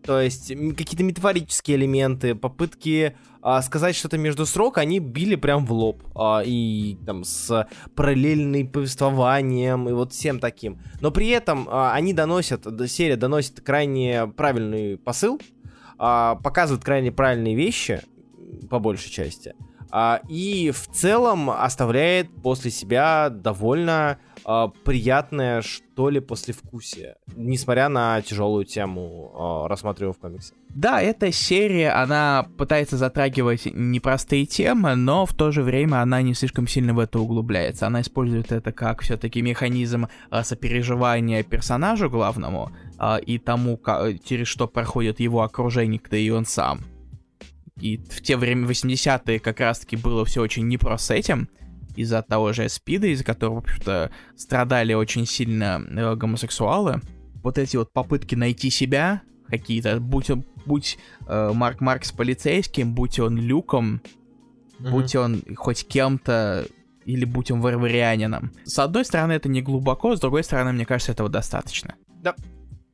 то 0.04 0.21
есть 0.21 0.49
какие-то 0.49 1.04
метафорические 1.04 1.76
элементы, 1.76 2.35
попытки 2.35 3.16
а, 3.42 3.61
сказать 3.62 3.96
что-то 3.96 4.18
между 4.18 4.46
срок, 4.46 4.78
они 4.78 5.00
били 5.00 5.34
прям 5.34 5.66
в 5.66 5.72
лоб. 5.72 6.02
А, 6.14 6.42
и 6.44 6.96
там 7.04 7.25
с 7.25 7.68
параллельным 7.94 8.68
повествованием 8.68 9.88
и 9.88 9.92
вот 9.92 10.12
всем 10.12 10.38
таким. 10.38 10.78
Но 11.00 11.11
при 11.11 11.28
этом 11.28 11.68
а, 11.68 11.92
они 11.92 12.14
доносят, 12.14 12.66
серия 12.88 13.16
доносит 13.16 13.61
крайне 13.61 14.28
правильный 14.28 14.96
посыл, 14.96 15.40
а, 15.99 16.37
показывает 16.37 16.84
крайне 16.84 17.11
правильные 17.11 17.56
вещи, 17.56 18.02
по 18.70 18.78
большей 18.78 19.11
части. 19.11 19.54
А, 19.90 20.20
и 20.28 20.70
в 20.70 20.88
целом 20.88 21.50
оставляет 21.50 22.28
после 22.42 22.70
себя 22.70 23.28
довольно 23.28 24.18
э, 24.46 24.68
приятное, 24.84 25.62
что 25.62 26.11
ли, 26.11 26.20
послевкусие, 26.20 27.16
несмотря 27.37 27.88
на 27.88 28.20
тяжелую 28.22 28.64
тему, 28.64 29.64
э, 29.64 29.68
рассматриваю 29.68 30.12
в 30.12 30.18
комиксе. 30.18 30.54
Да, 30.75 31.02
эта 31.02 31.30
серия, 31.32 31.90
она 31.90 32.46
пытается 32.56 32.96
затрагивать 32.96 33.66
непростые 33.66 34.46
темы, 34.46 34.94
но 34.94 35.26
в 35.26 35.34
то 35.34 35.50
же 35.50 35.62
время 35.62 36.00
она 36.00 36.22
не 36.22 36.32
слишком 36.32 36.66
сильно 36.66 36.94
в 36.94 36.99
это 36.99 37.20
углубляется. 37.20 37.87
Она 37.87 38.00
использует 38.00 38.52
это 38.52 38.72
как 38.72 39.02
все-таки 39.02 39.42
механизм 39.42 40.06
э, 40.30 40.42
сопереживания 40.42 41.42
персонажу 41.42 42.08
главному 42.08 42.70
э, 42.99 43.20
и 43.20 43.38
тому, 43.38 43.76
как, 43.76 44.25
через 44.25 44.49
что 44.49 44.66
проходит 44.66 45.20
его 45.20 45.42
окружение, 45.42 46.00
да 46.11 46.16
и 46.16 46.30
он 46.30 46.46
сам. 46.46 46.80
И 47.80 47.99
в 47.99 48.22
те 48.22 48.37
время 48.37 48.68
80-е 48.68 49.40
как 49.40 49.61
раз-таки 49.61 49.96
было 49.96 50.25
все 50.25 50.40
очень 50.40 50.68
непросто 50.68 51.08
с 51.08 51.11
этим 51.11 51.49
из-за 51.96 52.22
того 52.22 52.52
же 52.52 52.68
спида, 52.68 53.08
из-за 53.08 53.25
которого, 53.25 53.56
в 53.56 53.58
общем-то, 53.58 54.11
страдали 54.37 54.94
очень 54.94 55.26
сильно 55.26 55.84
э, 55.88 56.14
гомосексуалы. 56.14 57.00
Вот 57.42 57.58
эти 57.58 57.76
вот 57.76 57.92
попытки 57.92 58.34
найти 58.34 58.70
себя 58.70 59.22
какие-то, 59.49 60.00
будь 60.00 60.30
будь 60.64 60.99
э, 61.26 61.50
Марк 61.54 61.80
Маркс 61.80 62.12
полицейским, 62.12 62.94
будь 62.94 63.18
он 63.18 63.37
Люком, 63.37 64.00
mm-hmm. 64.78 64.90
будь 64.90 65.16
он 65.16 65.42
хоть 65.56 65.87
кем-то, 65.87 66.66
или 67.04 67.25
будь 67.25 67.50
он 67.50 67.61
варварианином. 67.61 68.52
С 68.64 68.78
одной 68.78 69.04
стороны, 69.04 69.32
это 69.32 69.49
не 69.49 69.61
глубоко, 69.62 70.16
с 70.16 70.20
другой 70.20 70.44
стороны, 70.44 70.72
мне 70.72 70.87
кажется, 70.87 71.12
этого 71.12 71.28
достаточно. 71.28 71.94
Да. 72.22 72.34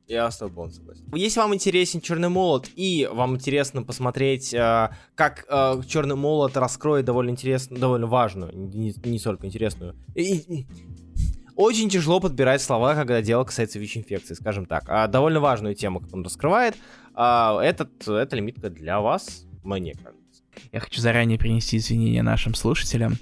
Я 0.09 0.31
с 0.31 0.37
тобой 0.39 0.71
согласен. 0.71 1.03
Если 1.13 1.39
вам 1.39 1.53
интересен 1.53 2.01
Черный 2.01 2.29
молот 2.29 2.67
и 2.75 3.07
вам 3.11 3.35
интересно 3.35 3.83
посмотреть, 3.83 4.51
э, 4.55 4.89
как 5.13 5.45
э, 5.47 5.81
Черный 5.87 6.15
молот 6.15 6.57
раскроет 6.57 7.05
довольно 7.05 7.29
интересную, 7.29 7.79
довольно 7.79 8.07
важную, 8.07 8.51
не, 8.57 8.91
не 9.03 9.19
только 9.19 9.45
интересную. 9.45 9.95
И, 10.15 10.65
очень 11.55 11.89
тяжело 11.89 12.19
подбирать 12.19 12.61
слова, 12.63 12.95
когда 12.95 13.21
дело 13.21 13.43
касается 13.43 13.77
ВИЧ-инфекции, 13.77 14.33
скажем 14.33 14.65
так. 14.65 14.85
А 14.87 15.07
довольно 15.07 15.41
важную 15.41 15.75
тему, 15.75 15.99
как 15.99 16.11
он 16.11 16.23
раскрывает. 16.23 16.75
А, 17.13 17.61
этот, 17.61 18.07
эта 18.07 18.35
лимитка 18.35 18.71
для 18.71 19.01
вас, 19.01 19.45
мне 19.63 19.93
кажется. 19.93 20.41
Я 20.71 20.79
хочу 20.79 21.01
заранее 21.01 21.37
принести 21.37 21.77
извинения 21.77 22.23
нашим 22.23 22.55
слушателям 22.55 23.17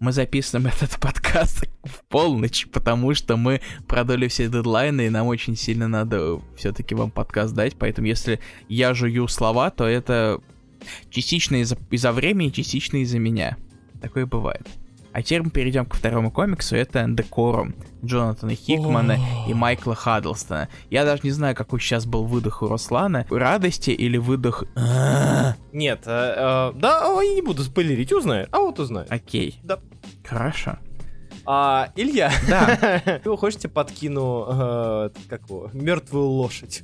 мы 0.00 0.12
записываем 0.12 0.66
этот 0.74 0.98
подкаст 1.00 1.64
в 1.84 2.04
полночь, 2.08 2.66
потому 2.68 3.14
что 3.14 3.36
мы 3.36 3.60
продали 3.86 4.28
все 4.28 4.48
дедлайны, 4.48 5.06
и 5.06 5.10
нам 5.10 5.26
очень 5.26 5.56
сильно 5.56 5.88
надо 5.88 6.40
все-таки 6.56 6.94
вам 6.94 7.10
подкаст 7.10 7.54
дать, 7.54 7.76
поэтому 7.76 8.06
если 8.06 8.40
я 8.68 8.94
жую 8.94 9.28
слова, 9.28 9.70
то 9.70 9.86
это 9.86 10.40
частично 11.10 11.56
из-за 11.56 11.76
из 11.90 12.04
времени, 12.04 12.50
частично 12.50 12.98
из-за 12.98 13.18
меня. 13.18 13.56
Такое 14.00 14.26
бывает. 14.26 14.66
А 15.16 15.22
теперь 15.22 15.44
мы 15.44 15.48
перейдем 15.48 15.86
к 15.86 15.94
второму 15.94 16.30
комиксу, 16.30 16.76
это 16.76 17.06
Декорум 17.08 17.74
Джонатана 18.04 18.54
Хикмана 18.54 19.16
и 19.48 19.54
Майкла 19.54 19.94
Хаддлстона. 19.94 20.68
Я 20.90 21.06
даже 21.06 21.22
не 21.22 21.30
знаю, 21.30 21.56
какой 21.56 21.80
сейчас 21.80 22.04
был 22.04 22.24
выдох 22.24 22.60
у 22.60 22.68
Руслана. 22.68 23.24
Радости 23.30 23.88
или 23.88 24.18
выдох... 24.18 24.64
Нет, 25.72 26.02
э, 26.04 26.34
э, 26.36 26.72
да, 26.74 27.22
я 27.22 27.34
не 27.34 27.40
буду 27.40 27.62
спойлерить, 27.62 28.12
узнаю, 28.12 28.46
а 28.52 28.58
вот 28.58 28.78
узнаю. 28.78 29.06
Окей. 29.08 29.58
Да. 29.62 29.78
Хорошо. 30.22 30.76
А, 31.46 31.88
Илья, 31.96 32.30
да. 32.46 33.00
вы 33.24 33.38
хотите 33.38 33.68
подкину, 33.68 34.46
э, 34.50 35.10
как 35.30 35.48
его, 35.48 35.70
мертвую 35.72 36.26
лошадь? 36.26 36.82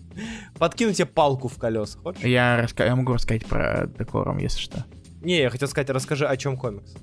Подкину 0.58 0.94
тебе 0.94 1.04
палку 1.04 1.48
в 1.48 1.58
колеса, 1.58 1.98
хочешь? 1.98 2.24
Я, 2.24 2.56
раска... 2.56 2.86
я 2.86 2.96
могу 2.96 3.12
рассказать 3.12 3.44
про 3.44 3.86
декором, 3.98 4.38
если 4.38 4.58
что. 4.58 4.86
Не, 5.22 5.40
я 5.40 5.50
хотел 5.50 5.68
сказать, 5.68 5.90
расскажи, 5.90 6.26
о 6.26 6.36
чем 6.36 6.56
комикс. 6.56 6.94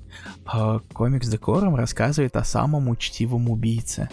А, 0.44 0.80
комикс 0.92 1.28
Декором 1.28 1.74
рассказывает 1.74 2.36
о 2.36 2.44
самом 2.44 2.88
учтивом 2.88 3.48
убийце. 3.48 4.08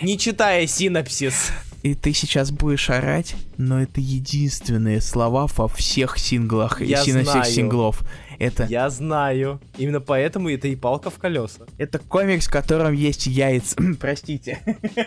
Не 0.00 0.16
читая 0.16 0.66
синапсис. 0.66 1.50
И 1.82 1.94
ты 1.94 2.12
сейчас 2.12 2.50
будешь 2.50 2.90
орать, 2.90 3.36
но 3.56 3.80
это 3.82 4.00
единственные 4.00 5.00
слова 5.00 5.46
во 5.46 5.68
всех 5.68 6.18
синглах 6.18 6.80
я 6.80 7.02
и 7.02 7.10
знаю. 7.10 7.44
синглов. 7.44 8.02
Это... 8.38 8.64
Я 8.66 8.90
знаю. 8.90 9.60
Именно 9.76 10.00
поэтому 10.00 10.48
это 10.50 10.68
и 10.68 10.76
палка 10.76 11.10
в 11.10 11.18
колеса. 11.18 11.66
Это 11.78 11.98
комикс, 11.98 12.46
в 12.46 12.50
котором 12.50 12.92
есть 12.92 13.26
яйца. 13.26 13.76
Простите. 14.00 14.60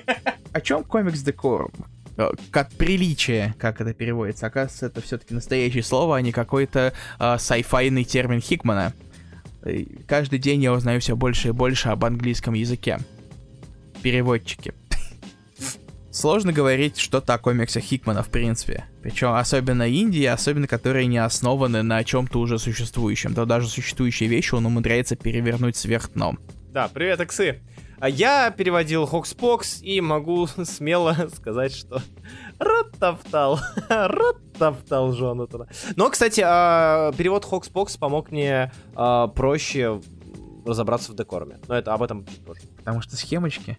О 0.51 0.62
чем 0.62 0.84
комикс 0.84 1.22
Декорум? 1.22 1.72
Э, 2.22 2.32
как 2.51 2.72
приличие, 2.72 3.56
как 3.58 3.82
это 3.82 3.94
переводится. 3.94 4.48
Оказывается, 4.48 4.86
это 4.88 5.01
все-таки 5.01 5.34
настоящее 5.34 5.84
слово, 5.84 6.18
а 6.18 6.22
не 6.22 6.32
какой-то 6.32 6.94
э, 7.20 7.38
сайфайный 7.40 8.04
термин 8.04 8.42
Хикмана. 8.42 8.94
Каждый 10.08 10.40
день 10.40 10.63
я 10.63 10.74
узнаю 10.74 11.00
все 11.01 11.16
больше 11.16 11.50
и 11.50 11.51
больше 11.51 11.90
об 11.90 12.04
английском 12.06 12.54
языке. 12.54 13.00
Переводчики. 14.01 14.74
Сложно 16.12 16.51
говорить 16.51 16.98
что-то 16.98 17.36
о 17.36 17.38
комиксах 17.38 17.84
Хикмана, 17.84 18.24
в 18.24 18.30
принципе. 18.30 18.86
Причем 19.04 19.34
особенно 19.34 19.88
Индии, 19.88 20.25
особенно 20.25 20.68
которые 20.68 21.06
не 21.06 21.20
основаны 21.20 21.84
на 21.84 22.04
чем-то 22.04 22.40
уже 22.40 22.58
существующем. 22.58 23.34
То 23.34 23.46
даже 23.46 23.68
существующие 23.68 24.30
вещи 24.30 24.56
он 24.56 24.66
умудряется 24.66 25.16
перевернуть 25.16 25.75
сверх 25.75 26.12
дном. 26.13 26.40
Да, 26.72 26.88
привет, 26.88 27.20
Эксы. 27.20 27.62
А 28.01 28.10
я 28.10 28.50
переводил 28.50 29.05
HoXPoX 29.06 29.80
и 29.84 30.01
могу 30.01 30.48
смело 30.63 31.15
сказать, 31.36 31.72
что 31.72 32.01
рот 32.58 32.88
топтал, 32.88 33.60
рот 33.90 34.31
топтал 34.31 35.13
Джонатана. 35.13 35.67
Но, 35.96 36.10
кстати, 36.10 36.41
а, 36.43 37.12
перевод 37.12 37.46
HoXPoX 37.46 37.98
помог 37.98 38.31
мне 38.31 38.72
а, 38.96 39.27
проще 39.27 40.01
разобраться 40.65 41.12
в 41.12 41.15
Декоруме. 41.16 41.60
Но 41.67 41.75
это 41.75 41.93
об 41.93 42.01
этом 42.01 42.25
позже. 42.43 42.63
Потому 42.75 43.01
что 43.01 43.15
схемочки? 43.15 43.77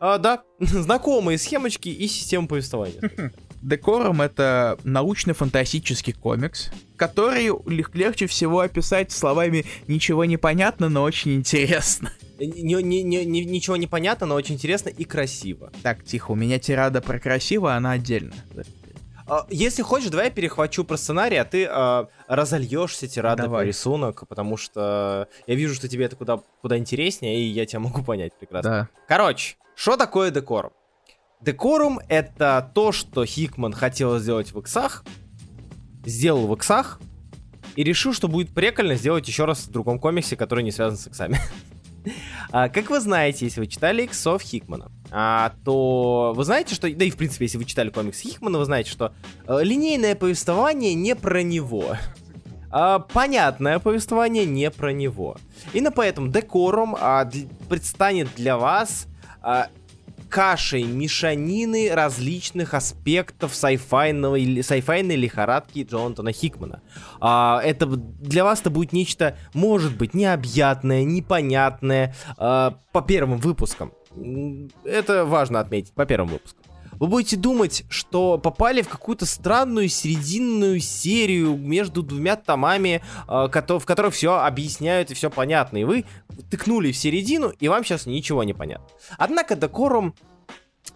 А, 0.00 0.16
да, 0.16 0.42
знакомые 0.58 1.36
схемочки 1.36 1.90
и 1.90 2.08
система 2.08 2.48
повествования. 2.48 3.30
Decorum— 3.64 4.20
это 4.22 4.78
научно-фантастический 4.84 6.12
комикс, 6.12 6.70
который 6.96 7.50
легче 7.66 8.26
всего 8.26 8.60
описать 8.60 9.10
словами 9.10 9.64
«ничего 9.88 10.26
не 10.26 10.36
понятно, 10.36 10.90
но 10.90 11.02
очень 11.02 11.34
интересно». 11.34 12.12
Не, 12.38 12.82
не, 12.82 13.02
не, 13.02 13.24
не, 13.24 13.44
ничего 13.44 13.76
не 13.76 13.86
понятно, 13.86 14.26
но 14.26 14.34
очень 14.34 14.56
интересно 14.56 14.90
и 14.90 15.04
красиво. 15.04 15.72
Так, 15.82 16.04
тихо, 16.04 16.32
у 16.32 16.34
меня 16.34 16.58
тирада 16.58 17.00
про 17.00 17.18
красиво, 17.18 17.74
она 17.74 17.92
отдельно. 17.92 18.34
А, 19.26 19.46
если 19.48 19.80
хочешь, 19.80 20.10
давай 20.10 20.26
я 20.26 20.30
перехвачу 20.30 20.84
про 20.84 20.98
сценарий, 20.98 21.36
а 21.36 21.46
ты 21.46 21.64
э, 21.64 22.06
разольешься 22.28 23.08
тирадой 23.08 23.48
по 23.48 23.64
рисунок, 23.64 24.28
потому 24.28 24.58
что 24.58 25.28
я 25.46 25.54
вижу, 25.54 25.74
что 25.74 25.88
тебе 25.88 26.04
это 26.04 26.16
куда, 26.16 26.42
куда 26.60 26.76
интереснее, 26.76 27.40
и 27.40 27.44
я 27.44 27.64
тебя 27.64 27.80
могу 27.80 28.02
понять 28.02 28.34
прекрасно. 28.38 28.70
Да. 28.70 28.88
Короче, 29.08 29.56
что 29.74 29.96
такое 29.96 30.30
декорум? 30.30 30.72
Декорум— 31.44 32.00
это 32.08 32.70
то, 32.74 32.90
что 32.90 33.26
Хикман 33.26 33.74
хотел 33.74 34.18
сделать 34.18 34.52
в 34.52 34.58
иксах, 34.58 35.04
сделал 36.06 36.46
в 36.46 36.54
иксах, 36.54 37.00
и 37.76 37.84
решил, 37.84 38.14
что 38.14 38.28
будет 38.28 38.54
прикольно 38.54 38.94
сделать 38.94 39.28
еще 39.28 39.44
раз 39.44 39.66
в 39.66 39.70
другом 39.70 39.98
комиксе, 39.98 40.36
который 40.36 40.64
не 40.64 40.72
связан 40.72 40.98
с 40.98 41.06
иксами. 41.06 41.38
А, 42.52 42.68
как 42.68 42.90
вы 42.90 43.00
знаете, 43.00 43.46
если 43.46 43.60
вы 43.60 43.66
читали 43.66 44.02
иксов 44.02 44.42
Хикмана, 44.42 44.92
а, 45.10 45.54
то 45.64 46.34
вы 46.36 46.44
знаете, 46.44 46.74
что... 46.74 46.88
Да 46.94 47.04
и, 47.04 47.10
в 47.10 47.16
принципе, 47.16 47.46
если 47.46 47.56
вы 47.56 47.64
читали 47.64 47.88
комикс 47.88 48.20
Хикмана, 48.20 48.58
вы 48.58 48.66
знаете, 48.66 48.90
что 48.90 49.14
а, 49.46 49.60
линейное 49.60 50.14
повествование 50.14 50.92
не 50.92 51.16
про 51.16 51.42
него. 51.42 51.96
А, 52.70 52.98
понятное 52.98 53.78
повествование 53.78 54.44
не 54.44 54.70
про 54.70 54.92
него. 54.92 55.38
Именно 55.72 55.92
поэтому 55.92 56.28
Декорум 56.28 56.94
предстанет 57.70 58.28
для 58.36 58.58
вас 58.58 59.06
кашей 60.28 60.82
мешанины 60.84 61.90
различных 61.92 62.74
аспектов 62.74 63.54
сайфайной, 63.54 64.62
сайфайной 64.62 65.16
лихорадки 65.16 65.86
Джонатана 65.88 66.32
Хикмана. 66.32 66.82
А, 67.20 67.60
это 67.62 67.86
для 67.86 68.44
вас 68.44 68.60
это 68.60 68.70
будет 68.70 68.92
нечто, 68.92 69.36
может 69.52 69.96
быть, 69.96 70.14
необъятное, 70.14 71.04
непонятное 71.04 72.14
а, 72.36 72.78
по 72.92 73.02
первым 73.02 73.38
выпускам. 73.38 73.92
Это 74.84 75.24
важно 75.24 75.60
отметить, 75.60 75.92
по 75.92 76.06
первым 76.06 76.28
выпускам. 76.28 76.64
Вы 76.98 77.06
будете 77.06 77.36
думать, 77.36 77.84
что 77.88 78.38
попали 78.38 78.82
в 78.82 78.88
какую-то 78.88 79.26
странную 79.26 79.88
серединную 79.88 80.80
серию 80.80 81.56
между 81.56 82.02
двумя 82.02 82.36
томами, 82.36 83.02
э, 83.28 83.48
в 83.48 83.84
которых 83.84 84.14
все 84.14 84.34
объясняют 84.34 85.10
и 85.10 85.14
все 85.14 85.30
понятно. 85.30 85.78
И 85.78 85.84
вы 85.84 86.04
тыкнули 86.50 86.92
в 86.92 86.96
середину, 86.96 87.48
и 87.48 87.68
вам 87.68 87.84
сейчас 87.84 88.06
ничего 88.06 88.44
не 88.44 88.54
понятно. 88.54 88.86
Однако 89.18 89.56
Декорум 89.56 90.14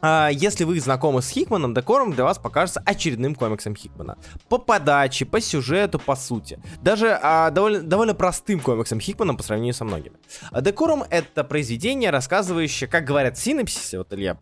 а, 0.01 0.29
если 0.29 0.65
вы 0.65 0.79
знакомы 0.81 1.23
с 1.23 1.31
Хикманом, 1.31 1.75
Декорум 1.75 2.13
для 2.13 2.25
вас 2.25 2.39
покажется 2.39 2.83
очередным 2.85 3.35
комиксом 3.35 3.75
Хикмана. 3.75 4.17
По 4.49 4.59
подаче, 4.59 5.25
по 5.25 5.41
сюжету, 5.41 5.99
по 5.99 6.15
сути. 6.15 6.61
Даже 6.83 7.19
а, 7.21 7.51
довольно, 7.51 7.83
довольно 7.83 8.15
простым 8.15 8.61
комиксом 8.61 9.01
Хикмана 9.01 9.35
по 9.35 9.43
сравнению 9.43 9.75
со 9.75 9.85
многими. 9.85 10.17
Декорум— 10.61 11.05
это 11.11 11.43
произведение, 11.43 12.11
рассказывающее, 12.11 12.89
как 12.89 13.05
говорят 13.05 13.37
в 13.37 13.43
синапсисе, 13.43 13.99
вот 13.99 14.13
Илья 14.13 14.37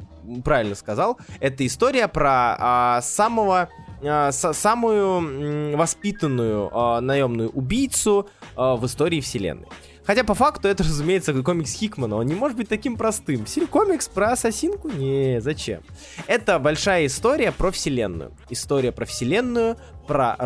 правильно 0.44 0.74
сказал, 0.74 1.18
это 1.40 1.66
история 1.66 2.08
про 2.08 2.56
а, 2.58 3.00
самого 3.02 3.68
а, 4.02 4.30
самую 4.32 5.76
воспитанную 5.76 6.70
а, 6.72 7.00
наемную 7.00 7.50
убийцу 7.50 8.28
а, 8.54 8.76
в 8.76 8.84
истории 8.86 9.20
вселенной. 9.20 9.66
Хотя 10.06 10.22
по 10.22 10.34
факту 10.34 10.68
это, 10.68 10.84
разумеется, 10.84 11.34
комикс 11.42 11.72
Хикмана. 11.72 12.16
Он 12.16 12.26
не 12.26 12.34
может 12.34 12.56
быть 12.56 12.68
таким 12.68 12.96
простым. 12.96 13.44
Комикс 13.70 14.08
про 14.08 14.32
ассасинку? 14.32 14.88
Не, 14.88 15.40
зачем? 15.40 15.82
Это 16.28 16.58
большая 16.60 17.06
история 17.06 17.50
про 17.50 17.72
вселенную. 17.72 18.32
История 18.48 18.92
про 18.92 19.04
вселенную, 19.04 19.76
про 20.06 20.36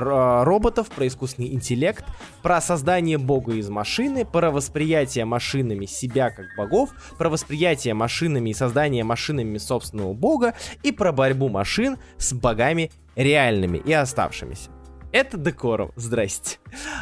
роботов, 0.44 0.88
про 0.88 1.06
искусственный 1.06 1.52
интеллект, 1.52 2.04
про 2.42 2.60
создание 2.62 3.18
бога 3.18 3.52
из 3.52 3.68
машины, 3.68 4.24
про 4.24 4.50
восприятие 4.50 5.26
машинами 5.26 5.84
себя 5.84 6.30
как 6.30 6.46
богов, 6.56 6.90
про 7.18 7.28
восприятие 7.28 7.92
машинами 7.92 8.50
и 8.50 8.54
создание 8.54 9.04
машинами 9.04 9.58
собственного 9.58 10.14
бога 10.14 10.54
и 10.82 10.90
про 10.90 11.12
борьбу 11.12 11.50
машин 11.50 11.98
с 12.16 12.32
богами 12.32 12.90
реальными 13.14 13.76
и 13.78 13.92
оставшимися. 13.92 14.70
Это 15.12 15.36
декорум. 15.36 15.92
Здрасте. 15.96 16.58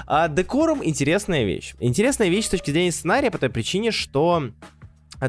А 0.06 0.28
декорум 0.28 0.84
интересная 0.84 1.44
вещь. 1.44 1.74
Интересная 1.78 2.28
вещь 2.28 2.46
с 2.46 2.50
точки 2.50 2.70
зрения 2.70 2.92
сценария 2.92 3.30
по 3.30 3.38
той 3.38 3.50
причине, 3.50 3.90
что 3.90 4.50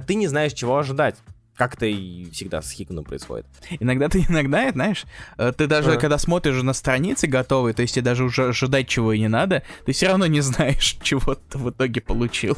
ты 0.08 0.16
не 0.16 0.28
знаешь, 0.28 0.54
чего 0.54 0.78
ожидать 0.78 1.16
как 1.60 1.76
это 1.76 1.88
и 1.88 2.32
всегда 2.32 2.62
с 2.62 2.72
Хикманом 2.72 3.04
происходит. 3.04 3.46
Иногда 3.82 4.08
ты 4.08 4.26
иногда, 4.30 4.72
знаешь, 4.74 5.04
э, 5.38 5.52
ты 5.52 5.68
даже, 5.68 5.96
а. 5.96 5.98
когда 5.98 6.18
смотришь 6.18 6.64
на 6.64 6.72
страницы 6.72 7.28
готовые, 7.28 7.74
то 7.74 7.82
есть 7.82 7.96
тебе 7.96 8.06
даже 8.06 8.24
уже 8.24 8.48
ожидать 8.48 8.88
чего 8.88 9.12
и 9.12 9.20
не 9.20 9.28
надо, 9.28 9.64
ты 9.86 9.92
все 9.92 10.08
равно 10.08 10.26
не 10.26 10.40
знаешь, 10.42 10.98
чего 11.04 11.36
ты 11.36 11.58
в 11.58 11.70
итоге 11.70 12.00
получил. 12.00 12.58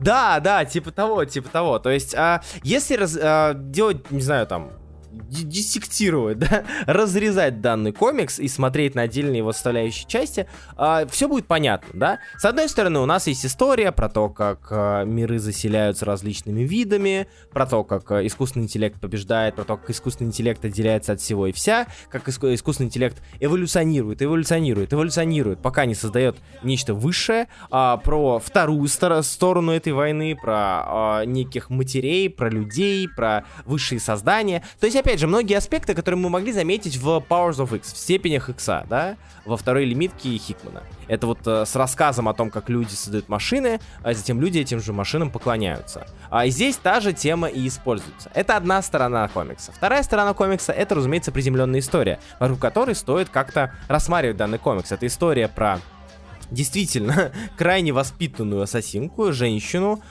Да, 0.00 0.40
да, 0.40 0.64
типа 0.64 0.90
того, 0.90 1.24
типа 1.26 1.48
того. 1.48 1.78
То 1.78 1.90
есть, 1.90 2.12
а, 2.16 2.42
если 2.64 2.96
раз, 2.96 3.16
а, 3.20 3.54
делать, 3.54 4.10
не 4.10 4.20
знаю, 4.20 4.48
там, 4.48 4.72
диссектировать, 5.10 6.38
да, 6.38 6.64
разрезать 6.86 7.60
данный 7.60 7.92
комикс 7.92 8.38
и 8.38 8.48
смотреть 8.48 8.94
на 8.94 9.02
отдельные 9.02 9.38
его 9.38 9.52
составляющие 9.52 10.08
части, 10.08 10.46
э, 10.76 11.06
все 11.10 11.28
будет 11.28 11.46
понятно, 11.46 11.88
да. 11.94 12.18
С 12.36 12.44
одной 12.44 12.68
стороны, 12.68 13.00
у 13.00 13.06
нас 13.06 13.26
есть 13.26 13.44
история 13.44 13.92
про 13.92 14.08
то, 14.08 14.28
как 14.28 14.68
э, 14.70 15.04
миры 15.06 15.38
заселяются 15.38 16.04
различными 16.04 16.62
видами, 16.62 17.26
про 17.52 17.66
то, 17.66 17.84
как 17.84 18.10
э, 18.12 18.26
искусственный 18.26 18.64
интеллект 18.64 19.00
побеждает, 19.00 19.54
про 19.54 19.64
то, 19.64 19.76
как 19.76 19.90
искусственный 19.90 20.28
интеллект 20.28 20.64
отделяется 20.64 21.12
от 21.12 21.20
всего 21.20 21.46
и 21.46 21.52
вся, 21.52 21.86
как 22.10 22.28
иску- 22.28 22.52
искусственный 22.54 22.88
интеллект 22.88 23.22
эволюционирует, 23.40 24.22
эволюционирует, 24.22 24.92
эволюционирует, 24.92 25.62
пока 25.62 25.86
не 25.86 25.94
создает 25.94 26.36
нечто 26.62 26.94
высшее, 26.94 27.48
э, 27.70 27.96
про 28.02 28.38
вторую 28.38 28.88
стор- 28.88 29.22
сторону 29.22 29.72
этой 29.72 29.92
войны, 29.92 30.36
про 30.36 31.22
э, 31.22 31.24
неких 31.26 31.70
матерей, 31.70 32.28
про 32.28 32.50
людей, 32.50 33.08
про 33.08 33.44
высшие 33.64 34.00
создания. 34.00 34.62
То 34.78 34.86
есть, 34.86 34.97
опять 34.98 35.20
же, 35.20 35.26
многие 35.26 35.56
аспекты, 35.56 35.94
которые 35.94 36.18
мы 36.18 36.28
могли 36.28 36.52
заметить 36.52 36.96
в 36.96 37.06
Powers 37.28 37.56
of 37.56 37.74
X, 37.76 37.92
в 37.92 37.96
степенях 37.96 38.48
X, 38.48 38.66
да, 38.88 39.16
во 39.44 39.56
второй 39.56 39.84
лимитке 39.84 40.36
Хикмана. 40.36 40.82
Это 41.06 41.26
вот 41.26 41.38
э, 41.46 41.64
с 41.64 41.74
рассказом 41.74 42.28
о 42.28 42.34
том, 42.34 42.50
как 42.50 42.68
люди 42.68 42.90
создают 42.90 43.28
машины, 43.28 43.80
а 44.02 44.12
затем 44.12 44.40
люди 44.40 44.58
этим 44.58 44.80
же 44.80 44.92
машинам 44.92 45.30
поклоняются. 45.30 46.06
А 46.30 46.46
здесь 46.48 46.76
та 46.76 47.00
же 47.00 47.12
тема 47.12 47.48
и 47.48 47.66
используется. 47.66 48.30
Это 48.34 48.56
одна 48.56 48.82
сторона 48.82 49.26
комикса. 49.28 49.72
Вторая 49.72 50.02
сторона 50.02 50.34
комикса— 50.34 50.72
это, 50.74 50.94
разумеется, 50.94 51.32
приземленная 51.32 51.80
история, 51.80 52.20
вокруг 52.38 52.58
которой 52.60 52.94
стоит 52.94 53.28
как-то 53.28 53.72
рассматривать 53.88 54.36
данный 54.36 54.58
комикс. 54.58 54.92
Это 54.92 55.06
история 55.06 55.48
про 55.48 55.80
действительно 56.50 57.32
крайне 57.56 57.92
воспитанную 57.92 58.62
ассасинку, 58.62 59.32
женщину, 59.32 60.02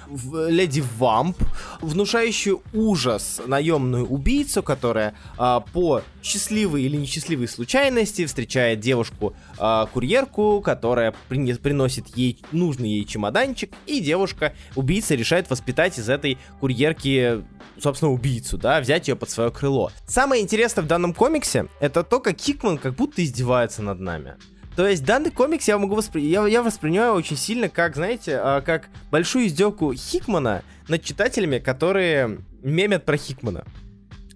леди 0.48 0.84
Вамп, 0.98 1.38
внушающую 1.82 2.62
ужас 2.74 3.42
наемную 3.46 4.06
убийцу, 4.08 4.64
которая 4.64 5.16
а, 5.38 5.60
по 5.60 6.02
счастливой 6.22 6.84
или 6.84 6.98
несчастливой 6.98 7.48
случайности 7.48 8.26
встречает 8.26 8.80
девушку-курьерку, 8.80 10.60
а, 10.60 10.62
которая 10.62 11.14
при, 11.30 11.54
приносит 11.54 12.16
ей 12.16 12.40
нужный 12.52 12.90
ей 12.90 13.06
чемоданчик, 13.06 13.72
и 13.86 14.00
девушка-убийца 14.00 15.16
решает 15.16 15.50
воспитать 15.50 15.98
из 15.98 16.10
этой 16.10 16.38
курьерки 16.60 17.44
собственно, 17.80 18.12
убийцу, 18.12 18.58
да, 18.58 18.80
взять 18.82 19.08
ее 19.08 19.16
под 19.16 19.30
свое 19.30 19.52
крыло. 19.52 19.92
Самое 20.08 20.42
интересное 20.42 20.84
в 20.84 20.88
данном 20.88 21.14
комиксе 21.14 21.68
это 21.80 22.04
то, 22.04 22.20
как 22.20 22.36
Кикман 22.38 22.78
как 22.78 22.96
будто 22.96 23.24
издевается 23.24 23.82
над 23.82 24.00
нами. 24.00 24.36
То 24.78 24.88
есть 24.88 25.04
данный 25.04 25.32
комикс 25.32 25.68
я 25.68 25.80
могу 25.80 25.96
воспри... 25.96 26.22
я, 26.22 26.46
я 26.46 26.62
воспринимаю 26.62 27.16
очень 27.16 27.36
сильно 27.36 27.68
как, 27.68 27.96
знаете, 27.96 28.38
а, 28.38 28.62
как 28.62 28.90
большую 29.10 29.48
издевку 29.48 29.92
Хикмана 29.92 30.62
над 30.88 31.04
читателями, 31.04 31.58
которые 31.58 32.42
мемят 32.62 33.04
про 33.04 33.18
Хикмана. 33.18 33.66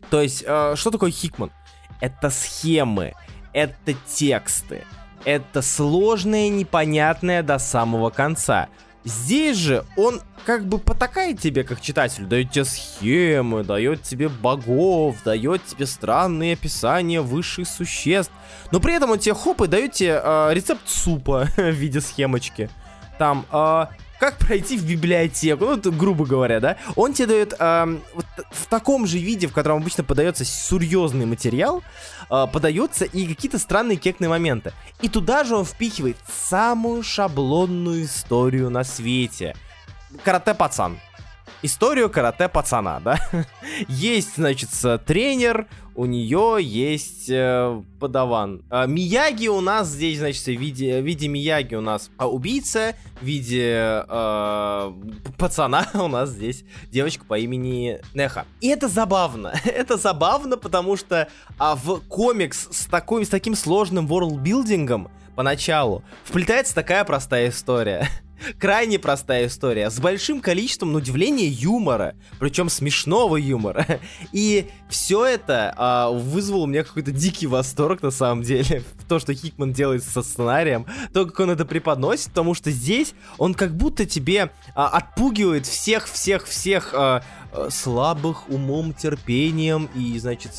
То 0.09 0.19
есть, 0.19 0.43
а, 0.47 0.75
что 0.75 0.89
такое 0.89 1.11
Хикман? 1.11 1.51
Это 2.01 2.31
схемы, 2.31 3.13
это 3.53 3.93
тексты, 4.07 4.83
это 5.25 5.61
сложное, 5.61 6.49
непонятное 6.49 7.43
до 7.43 7.59
самого 7.59 8.09
конца. 8.09 8.67
Здесь 9.03 9.57
же 9.57 9.83
он 9.97 10.21
как 10.45 10.65
бы 10.65 10.77
потакает 10.77 11.39
тебе, 11.39 11.63
как 11.63 11.81
читателю, 11.81 12.27
дает 12.27 12.51
тебе 12.51 12.65
схемы, 12.65 13.63
дает 13.63 14.03
тебе 14.03 14.29
богов, 14.29 15.17
дает 15.25 15.65
тебе 15.65 15.85
странные 15.87 16.53
описания 16.53 17.21
высших 17.21 17.67
существ. 17.67 18.31
Но 18.71 18.79
при 18.79 18.93
этом 18.93 19.11
он 19.11 19.19
тебе 19.19 19.33
хоп 19.33 19.61
и 19.61 19.67
дает 19.67 19.93
тебе 19.93 20.21
э, 20.23 20.49
рецепт 20.53 20.87
супа 20.87 21.47
в 21.57 21.71
виде 21.71 21.99
схемочки. 21.99 22.69
Там 23.17 23.45
э, 23.51 23.85
как 24.21 24.37
пройти 24.37 24.77
в 24.77 24.85
библиотеку, 24.85 25.65
ну, 25.65 25.91
грубо 25.91 26.27
говоря, 26.27 26.59
да, 26.59 26.77
он 26.95 27.13
тебе 27.13 27.27
дает 27.27 27.55
э, 27.57 27.97
вот 28.13 28.25
в 28.51 28.67
таком 28.67 29.07
же 29.07 29.17
виде, 29.17 29.47
в 29.47 29.51
котором 29.51 29.77
обычно 29.77 30.03
подается 30.03 30.45
серьезный 30.45 31.25
материал, 31.25 31.81
э, 32.31 32.47
подается 32.51 33.05
и 33.05 33.27
какие-то 33.27 33.59
странные 33.59 33.97
кекные 33.97 34.29
моменты. 34.29 34.73
И 35.01 35.09
туда 35.09 35.43
же 35.43 35.55
он 35.55 35.65
впихивает 35.65 36.17
самую 36.27 37.03
шаблонную 37.03 38.05
историю 38.05 38.69
на 38.69 38.83
свете. 38.83 39.55
Карате-пацан. 40.23 40.99
Историю 41.61 42.09
карате 42.09 42.47
пацана, 42.47 42.99
да? 42.99 43.19
есть, 43.87 44.35
значит, 44.35 44.69
тренер, 45.05 45.67
у 45.95 46.05
нее 46.05 46.57
есть 46.61 47.29
э, 47.29 47.81
подаван. 47.99 48.63
А, 48.69 48.85
Мияги 48.85 49.47
у 49.47 49.61
нас 49.61 49.87
здесь, 49.89 50.19
значит, 50.19 50.43
в 50.43 50.47
виде, 50.47 51.01
в 51.01 51.05
виде 51.05 51.27
Мияги 51.27 51.75
у 51.75 51.81
нас 51.81 52.09
а, 52.17 52.29
убийца, 52.29 52.95
в 53.19 53.25
виде 53.25 54.03
э, 54.07 54.93
пацана 55.37 55.87
у 55.93 56.07
нас 56.07 56.29
здесь 56.29 56.63
девочка 56.91 57.25
по 57.25 57.37
имени 57.37 57.99
Неха. 58.13 58.45
И 58.61 58.69
это 58.69 58.87
забавно. 58.87 59.53
это 59.65 59.97
забавно, 59.97 60.57
потому 60.57 60.95
что 60.95 61.27
а, 61.57 61.75
в 61.75 61.99
комикс 62.07 62.69
с, 62.71 62.85
такой, 62.85 63.25
с 63.25 63.29
таким 63.29 63.55
сложным 63.55 64.07
ворлдбилдингом 64.07 65.09
поначалу 65.35 66.03
вплетается 66.23 66.73
такая 66.73 67.03
простая 67.03 67.49
история. 67.49 68.07
Крайне 68.59 68.99
простая 68.99 69.47
история, 69.47 69.89
с 69.89 69.99
большим 69.99 70.41
количеством, 70.41 70.91
на 70.93 70.97
удивление, 70.99 71.47
юмора, 71.47 72.15
причем 72.39 72.69
смешного 72.69 73.37
юмора. 73.37 73.85
И 74.31 74.67
все 74.89 75.25
это 75.25 75.73
а, 75.77 76.09
вызвало 76.09 76.63
у 76.63 76.65
меня 76.65 76.83
какой-то 76.83 77.11
дикий 77.11 77.47
восторг, 77.47 78.01
на 78.01 78.11
самом 78.11 78.43
деле, 78.43 78.83
то, 79.07 79.19
что 79.19 79.33
Хикман 79.33 79.73
делает 79.73 80.03
со 80.03 80.21
сценарием, 80.21 80.85
то, 81.13 81.25
как 81.25 81.39
он 81.39 81.51
это 81.51 81.65
преподносит, 81.65 82.29
потому 82.29 82.53
что 82.53 82.71
здесь 82.71 83.13
он 83.37 83.53
как 83.53 83.75
будто 83.75 84.05
тебе 84.05 84.51
а, 84.75 84.87
отпугивает 84.89 85.65
всех-всех-всех 85.65 86.93
а, 86.93 87.23
а, 87.51 87.69
слабых 87.69 88.49
умом, 88.49 88.93
терпением 88.93 89.89
и, 89.95 90.17
значит, 90.19 90.51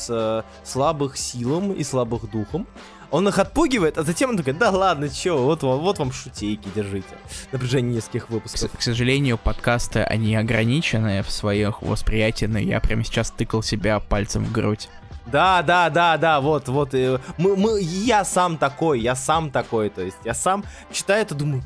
слабых 0.63 1.17
силом 1.17 1.73
и 1.73 1.83
слабых 1.83 2.29
духом. 2.29 2.67
Он 3.13 3.27
их 3.27 3.37
отпугивает, 3.37 3.99
а 3.99 4.03
затем 4.03 4.31
он 4.31 4.37
такой, 4.37 4.53
да 4.53 4.71
ладно, 4.71 5.07
чё, 5.07 5.37
вот 5.43 5.61
вам, 5.61 5.81
вот 5.81 5.99
вам 5.99 6.11
шутейки, 6.11 6.67
держите. 6.73 7.15
На 7.51 7.59
протяжении 7.59 7.93
нескольких 7.97 8.31
выпусков. 8.31 8.71
К, 8.71 8.79
к 8.79 8.81
сожалению, 8.81 9.37
подкасты, 9.37 9.99
они 9.99 10.35
ограничены 10.35 11.21
в 11.21 11.29
своих 11.29 11.83
восприятии, 11.83 12.45
но 12.45 12.57
я 12.57 12.79
прямо 12.79 13.03
сейчас 13.03 13.29
тыкал 13.29 13.61
себя 13.61 13.99
пальцем 13.99 14.43
в 14.43 14.51
грудь. 14.51 14.89
Да, 15.27 15.61
да, 15.61 15.91
да, 15.91 16.17
да, 16.17 16.41
вот, 16.41 16.67
вот. 16.69 16.93
Мы, 17.37 17.55
мы, 17.55 17.79
я 17.83 18.25
сам 18.25 18.57
такой, 18.57 18.99
я 19.01 19.15
сам 19.15 19.51
такой, 19.51 19.91
то 19.91 20.01
есть 20.01 20.17
я 20.25 20.33
сам 20.33 20.65
читаю 20.91 21.21
это, 21.21 21.35
думаю, 21.35 21.61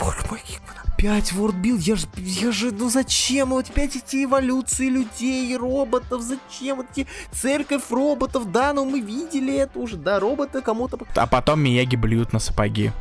боже 0.00 0.18
мой, 0.28 0.40
опять 1.12 1.32
вордбилд, 1.32 1.80
я 1.80 1.96
же, 1.96 2.06
я 2.16 2.52
же, 2.52 2.70
ну 2.72 2.88
зачем, 2.88 3.50
вот 3.50 3.68
опять 3.68 3.96
эти 3.96 4.24
эволюции 4.24 4.88
людей, 4.88 5.56
роботов, 5.56 6.22
зачем 6.22 6.78
вот 6.78 6.86
эти 6.94 7.06
церковь 7.32 7.90
роботов, 7.90 8.50
да, 8.52 8.72
ну 8.72 8.84
мы 8.84 9.00
видели 9.00 9.54
это 9.54 9.78
уже, 9.78 9.96
да, 9.96 10.20
роботы 10.20 10.62
кому-то... 10.62 10.98
А 11.16 11.26
потом 11.26 11.60
Мияги 11.60 11.96
блюют 11.96 12.32
на 12.32 12.38
сапоги. 12.38 12.92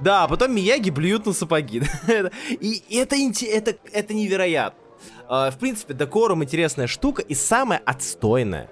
Да, 0.00 0.24
а 0.24 0.28
потом 0.28 0.54
Мияги 0.54 0.90
блюют 0.90 1.26
на 1.26 1.32
сапоги. 1.32 1.82
И 2.60 2.82
это, 2.96 3.16
это, 3.16 3.76
это 3.92 4.14
невероятно. 4.14 4.80
А, 5.28 5.50
в 5.50 5.58
принципе, 5.58 5.94
Декорум 5.94 6.42
интересная 6.44 6.86
штука 6.86 7.22
и 7.22 7.34
самое 7.34 7.80
отстойное, 7.84 8.70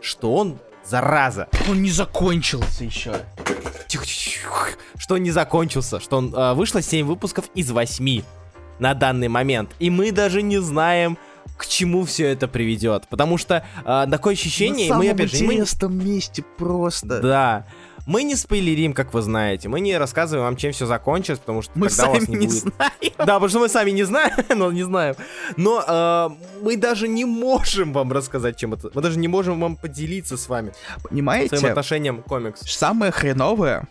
что 0.00 0.34
он 0.34 0.58
зараза. 0.84 1.48
Он 1.68 1.82
не 1.82 1.90
закончился 1.90 2.84
еще 2.84 3.14
что 5.04 5.14
он 5.14 5.22
не 5.22 5.30
закончился, 5.30 6.00
что 6.00 6.16
он 6.16 6.34
э, 6.34 6.54
вышло 6.54 6.80
7 6.80 7.06
выпусков 7.06 7.46
из 7.54 7.70
8 7.70 8.22
на 8.78 8.94
данный 8.94 9.28
момент. 9.28 9.70
И 9.78 9.90
мы 9.90 10.12
даже 10.12 10.42
не 10.42 10.58
знаем, 10.58 11.18
к 11.56 11.66
чему 11.66 12.04
все 12.04 12.28
это 12.28 12.48
приведет. 12.48 13.06
Потому 13.08 13.38
что 13.38 13.64
э, 13.84 14.06
такое 14.10 14.34
ощущение, 14.34 14.88
на 14.88 14.98
мы 14.98 15.10
опять 15.10 15.36
же... 15.36 15.44
Мы... 15.44 15.64
месте 15.88 16.42
просто. 16.56 17.20
Да. 17.20 17.66
Мы 18.06 18.22
не 18.22 18.36
спойлерим, 18.36 18.92
как 18.92 19.14
вы 19.14 19.22
знаете. 19.22 19.68
Мы 19.68 19.80
не 19.80 19.96
рассказываем 19.96 20.44
вам, 20.44 20.56
чем 20.56 20.72
все 20.72 20.84
закончится, 20.84 21.40
потому 21.40 21.62
что 21.62 21.72
мы 21.74 21.88
тогда 21.88 22.04
сами 22.04 22.18
вас 22.18 22.28
не, 22.28 22.36
не 22.36 22.46
будет. 22.46 22.58
знаем. 22.58 22.92
Да, 23.18 23.24
потому 23.24 23.48
что 23.48 23.58
мы 23.60 23.68
сами 23.68 23.90
не 23.92 24.04
знаем, 24.04 24.36
но 24.56 24.70
не 24.72 24.82
знаем. 24.82 25.14
Но 25.56 25.82
э, 25.86 26.30
мы 26.62 26.76
даже 26.76 27.08
не 27.08 27.24
можем 27.24 27.92
вам 27.92 28.12
рассказать, 28.12 28.56
чем 28.56 28.74
это. 28.74 28.90
Мы 28.92 29.00
даже 29.00 29.18
не 29.18 29.28
можем 29.28 29.58
вам 29.58 29.76
поделиться 29.76 30.36
с 30.36 30.48
вами. 30.48 30.72
Понимаете? 31.08 31.56
Своим 31.56 31.72
отношением 31.72 32.22
к 32.22 32.26
комиксу. 32.26 32.66
Самое 32.66 33.10
хреновое. 33.10 33.84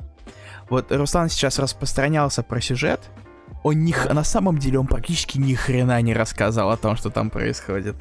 Вот 0.70 0.92
Руслан 0.92 1.30
сейчас 1.30 1.58
распространялся 1.58 2.44
про 2.44 2.62
сюжет. 2.62 3.02
Он 3.64 3.84
не, 3.84 3.96
на 4.12 4.24
самом 4.24 4.58
деле 4.58 4.80
он 4.80 4.88
практически 4.88 5.38
ни 5.38 5.54
хрена 5.56 6.02
не 6.02 6.14
рассказал 6.14 6.70
о 6.70 6.78
том, 6.78 6.98
что 6.98 7.10
там 7.10 7.30
происходит. 7.30 7.96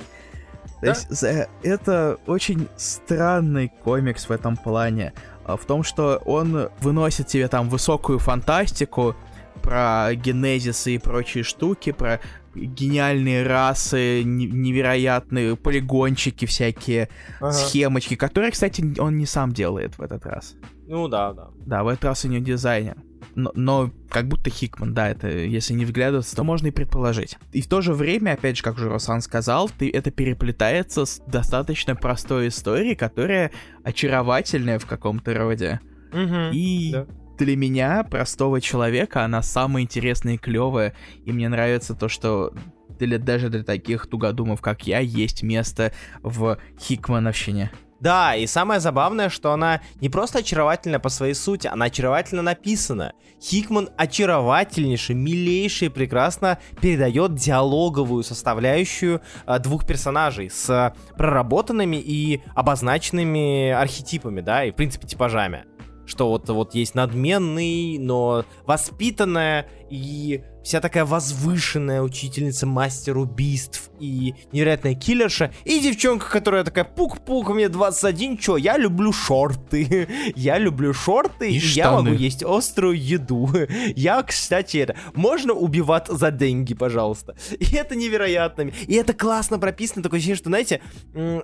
То 0.81 0.89
есть 0.89 1.25
это 1.63 2.19
очень 2.27 2.69
странный 2.77 3.73
комикс 3.85 4.29
в 4.29 4.33
этом 4.33 4.57
плане. 4.57 5.13
А, 5.45 5.57
в 5.57 5.65
том, 5.65 5.83
что 5.83 6.21
он 6.25 6.69
выносит 6.81 7.27
тебе 7.27 7.49
там 7.49 7.69
высокую 7.69 8.19
фантастику 8.19 9.17
про 9.63 10.15
генезисы 10.15 10.95
и 10.95 10.99
прочие 10.99 11.45
штуки, 11.45 11.93
про 11.93 12.21
гениальные 12.55 13.47
расы, 13.47 14.23
невероятные 14.25 15.57
полигончики 15.57 16.45
всякие, 16.45 17.09
ага. 17.41 17.53
схемочки, 17.53 18.17
которые, 18.17 18.51
кстати, 18.51 18.99
он 18.99 19.17
не 19.17 19.27
сам 19.27 19.53
делает 19.53 19.97
в 19.99 20.03
этот 20.03 20.27
раз. 20.27 20.57
Ну 20.87 21.09
да, 21.09 21.33
да. 21.33 21.49
Да, 21.65 21.85
в 21.85 21.89
этот 21.89 22.05
раз 22.05 22.25
у 22.25 22.29
него 22.29 22.45
дизайнер 22.45 22.97
но, 23.35 23.53
но 23.55 23.91
как 24.09 24.29
будто 24.29 24.51
Хикман, 24.51 24.95
да, 24.95 25.09
это 25.09 25.29
если 25.29 25.75
не 25.75 25.85
вглядываться, 25.85 26.37
то 26.37 26.45
можно 26.45 26.69
и 26.69 26.71
предположить. 26.71 27.39
И 27.53 27.63
в 27.63 27.69
то 27.69 27.81
же 27.81 27.95
время, 27.95 28.33
опять 28.33 28.57
же, 28.57 28.63
как 28.63 28.77
уже 28.77 28.89
Руслан 28.89 29.21
сказал, 29.21 29.71
ты, 29.71 29.91
это 29.91 30.11
переплетается 30.11 31.05
с 31.05 31.21
достаточно 31.27 31.97
простой 31.97 32.49
историей, 32.49 32.95
которая 32.95 33.53
очаровательная 33.85 34.79
в 34.79 34.87
каком-то 34.87 35.35
роде. 35.35 35.81
Угу, 36.13 36.51
и 36.53 36.91
да. 36.93 37.07
для 37.39 37.57
меня, 37.57 38.05
простого 38.05 38.61
человека, 38.61 39.25
она 39.25 39.43
самая 39.43 39.85
интересная 39.85 40.35
и 40.35 40.39
клевая. 40.39 40.95
И 41.25 41.33
мне 41.33 41.49
нравится 41.49 41.95
то, 41.95 42.09
что 42.09 42.53
для, 42.99 43.19
даже 43.19 43.49
для 43.49 43.65
таких 43.65 44.07
тугодумов, 44.07 44.61
как 44.61 44.87
я, 44.87 44.99
есть 44.99 45.43
место 45.43 45.93
в 46.23 46.59
Хикмановщине. 46.79 47.71
Да, 48.03 48.35
и 48.35 48.49
самое 48.49 48.81
забавное, 48.81 49.29
что 49.29 49.53
она 49.53 49.81
не 50.01 50.09
просто 50.09 50.41
очаровательна 50.41 50.99
по 50.99 51.09
своей 51.09 51.35
сути, 51.35 51.69
она 51.69 51.85
очаровательно 51.85 52.43
написана. 52.43 53.13
Хикман 53.41 53.91
очаровательнейший, 53.97 55.15
милейший, 55.15 55.89
прекрасно 55.89 56.59
передает 56.81 57.37
диалоговую 57.37 58.25
составляющую 58.25 59.21
э, 59.47 59.59
двух 59.61 59.87
персонажей 59.87 60.51
с 60.51 60.93
проработанными 61.17 61.95
и 61.95 62.43
обозначенными 62.57 63.71
архетипами, 63.71 64.41
да, 64.41 64.65
и 64.65 64.73
в 64.73 64.75
принципе 64.75 65.07
типажами. 65.07 65.65
Что 66.05 66.29
вот, 66.29 66.49
вот 66.49 66.75
есть 66.75 66.97
надменный, 66.97 67.99
но 67.99 68.45
воспитанная 68.67 69.69
и 69.93 70.43
вся 70.65 70.81
такая 70.81 71.05
возвышенная 71.05 72.01
учительница 72.01 72.67
мастер 72.67 73.19
убийств 73.19 73.91
и 74.01 74.35
невероятная 74.51 74.95
киллерша, 74.95 75.53
и 75.65 75.81
девчонка, 75.81 76.31
которая 76.31 76.65
такая 76.65 76.85
пук-пук, 76.85 77.51
мне 77.51 77.69
21, 77.69 78.39
чё, 78.39 78.57
я 78.57 78.79
люблю 78.79 79.13
шорты, 79.13 80.09
я 80.35 80.59
люблю 80.59 80.95
шорты, 80.95 81.51
и, 81.51 81.57
и 81.57 81.59
я 81.59 81.93
могу 81.93 82.13
есть 82.13 82.43
острую 82.43 82.99
еду. 82.99 83.51
Я, 83.95 84.23
кстати, 84.23 84.79
это, 84.79 84.97
можно 85.15 85.53
убивать 85.53 86.09
за 86.09 86.31
деньги, 86.31 86.75
пожалуйста. 86.75 87.37
И 87.59 87.75
это 87.75 87.95
невероятно. 87.95 88.71
И 88.87 88.95
это 88.95 89.13
классно 89.13 89.59
прописано, 89.59 90.03
такое 90.03 90.19
ощущение, 90.19 90.37
что, 90.37 90.49
знаете, 90.49 90.81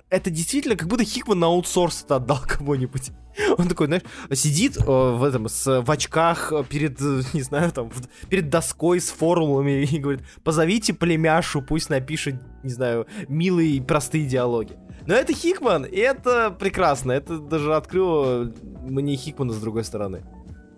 это 0.09 0.29
действительно 0.29 0.75
как 0.75 0.87
будто 0.87 1.03
Хикман 1.03 1.39
на 1.39 1.47
аутсорс 1.47 2.03
это 2.03 2.15
отдал 2.15 2.39
кому-нибудь. 2.47 3.11
Он 3.57 3.67
такой, 3.67 3.87
знаешь, 3.87 4.03
сидит 4.33 4.77
э, 4.77 4.81
в 4.81 5.23
этом, 5.23 5.47
с, 5.47 5.81
в 5.81 5.91
очках 5.91 6.51
перед, 6.67 6.99
не 7.33 7.41
знаю, 7.41 7.71
там, 7.71 7.91
перед 8.29 8.38
доской 8.41 8.99
с 8.99 9.09
формулами 9.09 9.83
и 9.83 9.99
говорит, 9.99 10.21
позовите 10.43 10.93
племяшу, 10.93 11.61
пусть 11.61 11.89
напишет, 11.89 12.35
не 12.63 12.71
знаю, 12.71 13.07
милые 13.27 13.81
простые 13.81 14.25
диалоги. 14.25 14.77
Но 15.05 15.15
это 15.15 15.33
Хикман, 15.33 15.85
и 15.85 15.97
это 15.97 16.51
прекрасно. 16.51 17.11
Это 17.11 17.39
даже 17.39 17.75
открыло 17.75 18.53
мне 18.83 19.15
Хикмана 19.15 19.53
с 19.53 19.57
другой 19.57 19.83
стороны. 19.83 20.23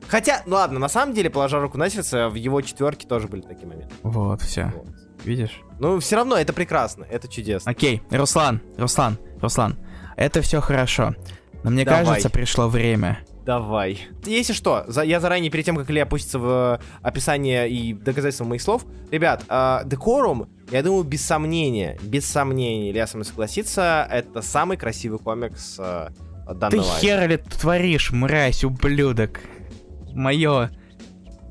Хотя, 0.08 0.42
ну 0.46 0.56
ладно, 0.56 0.80
на 0.80 0.90
самом 0.90 1.14
деле, 1.14 1.30
положа 1.30 1.60
руку 1.60 1.78
на 1.78 1.90
сердце, 1.90 2.30
в 2.30 2.36
его 2.36 2.62
четверке 2.62 3.08
тоже 3.08 3.28
были 3.28 3.42
такие 3.42 3.68
моменты. 3.68 3.94
Вот, 4.04 4.42
все. 4.42 4.72
Вот. 4.76 4.88
Видишь? 5.24 5.62
Ну, 5.80 6.00
все 6.00 6.16
равно 6.16 6.36
это 6.36 6.54
прекрасно, 6.54 7.06
это 7.10 7.28
чудесно. 7.28 7.72
Окей, 7.72 8.02
Руслан, 8.10 8.62
Руслан, 8.78 9.18
Руслан, 9.42 9.78
это 10.18 10.42
все 10.42 10.62
хорошо. 10.62 11.14
Но 11.64 11.70
мне 11.70 11.86
Давай. 11.86 12.06
кажется, 12.06 12.30
пришло 12.30 12.68
время 12.68 13.20
Давай. 13.46 14.08
Если 14.26 14.54
что, 14.54 14.84
за, 14.88 15.02
я 15.02 15.20
заранее, 15.20 15.50
перед 15.50 15.66
тем, 15.66 15.76
как 15.76 15.90
Илья 15.90 16.04
опустится 16.04 16.38
в 16.38 16.80
описание 17.02 17.70
и 17.70 17.94
доказательства 17.94 18.46
моих 18.46 18.62
слов, 18.62 18.86
ребят, 19.10 19.44
э, 19.50 19.80
Декорум, 19.86 20.48
я 20.72 20.84
думаю, 20.84 21.04
без 21.04 21.26
сомнения, 21.26 21.98
без 22.04 22.26
сомнения, 22.26 22.92
Илья 22.92 23.08
со 23.08 23.18
мной 23.18 23.26
согласится, 23.26 24.08
это 24.12 24.42
самый 24.42 24.78
красивый 24.78 25.18
комикс 25.18 25.78
э, 25.80 26.10
данного... 26.54 26.84
Ты 26.84 27.00
хер 27.00 27.28
ли 27.28 27.38
творишь, 27.38 28.12
мразь, 28.12 28.64
ублюдок? 28.64 29.40
Мое 30.14 30.70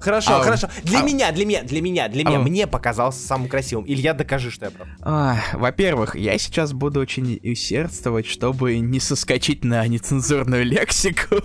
Хорошо, 0.00 0.36
а, 0.36 0.42
хорошо. 0.42 0.68
Для 0.82 1.00
а, 1.00 1.02
меня, 1.02 1.30
для 1.32 1.44
меня, 1.44 1.62
для 1.62 1.80
меня, 1.80 2.08
для 2.08 2.24
а, 2.24 2.28
меня, 2.28 2.38
мне 2.40 2.66
показался 2.66 3.26
самым 3.26 3.48
красивым. 3.48 3.84
Илья, 3.86 4.14
докажи, 4.14 4.50
что 4.50 4.66
я 4.66 4.70
прав. 4.70 4.88
А, 5.02 5.36
во-первых, 5.52 6.16
я 6.16 6.36
сейчас 6.38 6.72
буду 6.72 7.00
очень 7.00 7.38
усердствовать, 7.42 8.26
чтобы 8.26 8.78
не 8.78 9.00
соскочить 9.00 9.64
на 9.64 9.86
нецензурную 9.86 10.64
лексику. 10.64 11.36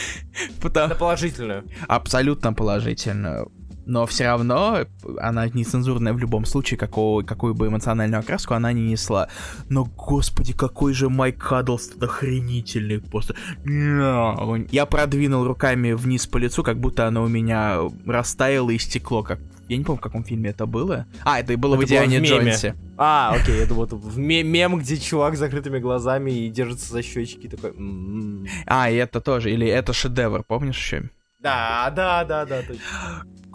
Потому... 0.60 0.88
На 0.88 0.94
положительную. 0.94 1.64
Абсолютно 1.86 2.52
положительную. 2.52 3.52
Но 3.88 4.04
все 4.06 4.26
равно 4.26 4.84
она 5.18 5.48
нецензурная 5.48 6.12
в 6.12 6.18
любом 6.18 6.44
случае, 6.44 6.78
какого, 6.78 7.22
какую 7.22 7.54
бы 7.54 7.68
эмоциональную 7.68 8.20
окраску 8.20 8.54
она 8.54 8.72
не 8.72 8.82
несла. 8.82 9.28
Но, 9.70 9.84
господи, 9.84 10.52
какой 10.52 10.92
же 10.92 11.08
Майк 11.08 11.42
Хаддлстон 11.42 12.04
охренительный 12.04 13.00
просто. 13.00 13.34
Я 13.64 14.86
продвинул 14.86 15.44
руками 15.44 15.92
вниз 15.92 16.26
по 16.26 16.36
лицу, 16.36 16.62
как 16.62 16.78
будто 16.78 17.06
оно 17.06 17.22
у 17.22 17.28
меня 17.28 17.78
растаяло 18.06 18.70
и 18.70 18.78
стекло, 18.78 19.22
как 19.22 19.40
я 19.68 19.76
не 19.76 19.84
помню, 19.84 19.98
в 19.98 20.02
каком 20.02 20.24
фильме 20.24 20.50
это 20.50 20.66
было. 20.66 21.06
А, 21.24 21.40
это 21.40 21.56
было 21.56 21.74
это 21.74 21.82
в 21.82 21.86
Идиане 21.86 22.20
Джонсе. 22.20 22.74
А, 22.96 23.34
окей, 23.34 23.56
это 23.56 23.74
вот 23.74 23.92
в 23.92 24.18
мем, 24.18 24.78
где 24.78 24.96
чувак 24.96 25.36
с 25.36 25.38
закрытыми 25.38 25.78
глазами 25.78 26.30
и 26.30 26.48
держится 26.50 26.90
за 26.90 27.02
щечки 27.02 27.48
такой. 27.48 27.70
«М-м-м». 27.70 28.46
А, 28.66 28.90
и 28.90 28.96
это 28.96 29.20
тоже. 29.20 29.50
Или 29.50 29.66
это 29.66 29.92
шедевр, 29.92 30.42
помнишь 30.42 30.78
еще? 30.78 31.10
Да, 31.40 31.92
да, 31.94 32.24
да, 32.24 32.44
да, 32.46 32.62
точно. 32.62 32.82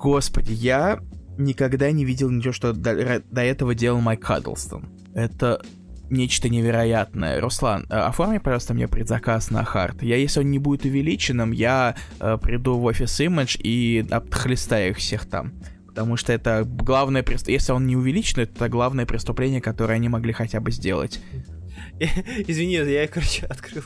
Господи, 0.03 0.51
я 0.51 0.99
никогда 1.37 1.89
не 1.91 2.03
видел 2.03 2.29
ничего, 2.29 2.51
что 2.51 2.73
до, 2.73 3.21
до 3.21 3.41
этого 3.41 3.73
делал 3.73 4.01
Майк 4.01 4.25
Хаддлстон. 4.25 4.89
Это 5.15 5.61
нечто 6.09 6.49
невероятное. 6.49 7.39
Руслан, 7.39 7.85
э, 7.89 7.95
оформи, 7.95 8.39
пожалуйста, 8.39 8.73
мне 8.73 8.89
предзаказ 8.89 9.49
на 9.49 9.63
хард. 9.63 10.03
Я, 10.03 10.17
если 10.17 10.41
он 10.41 10.51
не 10.51 10.59
будет 10.59 10.83
увеличенным, 10.83 11.53
я 11.53 11.95
э, 12.19 12.37
приду 12.37 12.77
в 12.77 12.83
офис 12.83 13.17
Image 13.21 13.57
и 13.61 14.05
обхлестаю 14.11 14.91
их 14.91 14.97
всех 14.97 15.25
там. 15.25 15.53
Потому 15.87 16.17
что 16.17 16.33
это 16.33 16.65
главное 16.65 17.23
преступление. 17.23 17.59
Если 17.59 17.71
он 17.71 17.87
не 17.87 17.95
увеличен, 17.95 18.41
это 18.41 18.67
главное 18.67 19.05
преступление, 19.05 19.61
которое 19.61 19.93
они 19.93 20.09
могли 20.09 20.33
хотя 20.33 20.59
бы 20.59 20.71
сделать. 20.71 21.21
Извини, 22.45 22.73
я, 22.73 23.07
короче, 23.07 23.45
открыл 23.45 23.83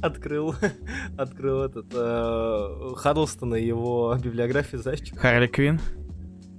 открыл, 0.00 0.54
открыл 1.18 1.64
этот 1.64 1.86
э, 1.92 2.94
Хаддлстона 2.96 3.56
и 3.56 3.66
его 3.66 4.16
библиографию, 4.22 4.80
знаешь? 4.82 5.00
Харли 5.16 5.46
Квин? 5.46 5.80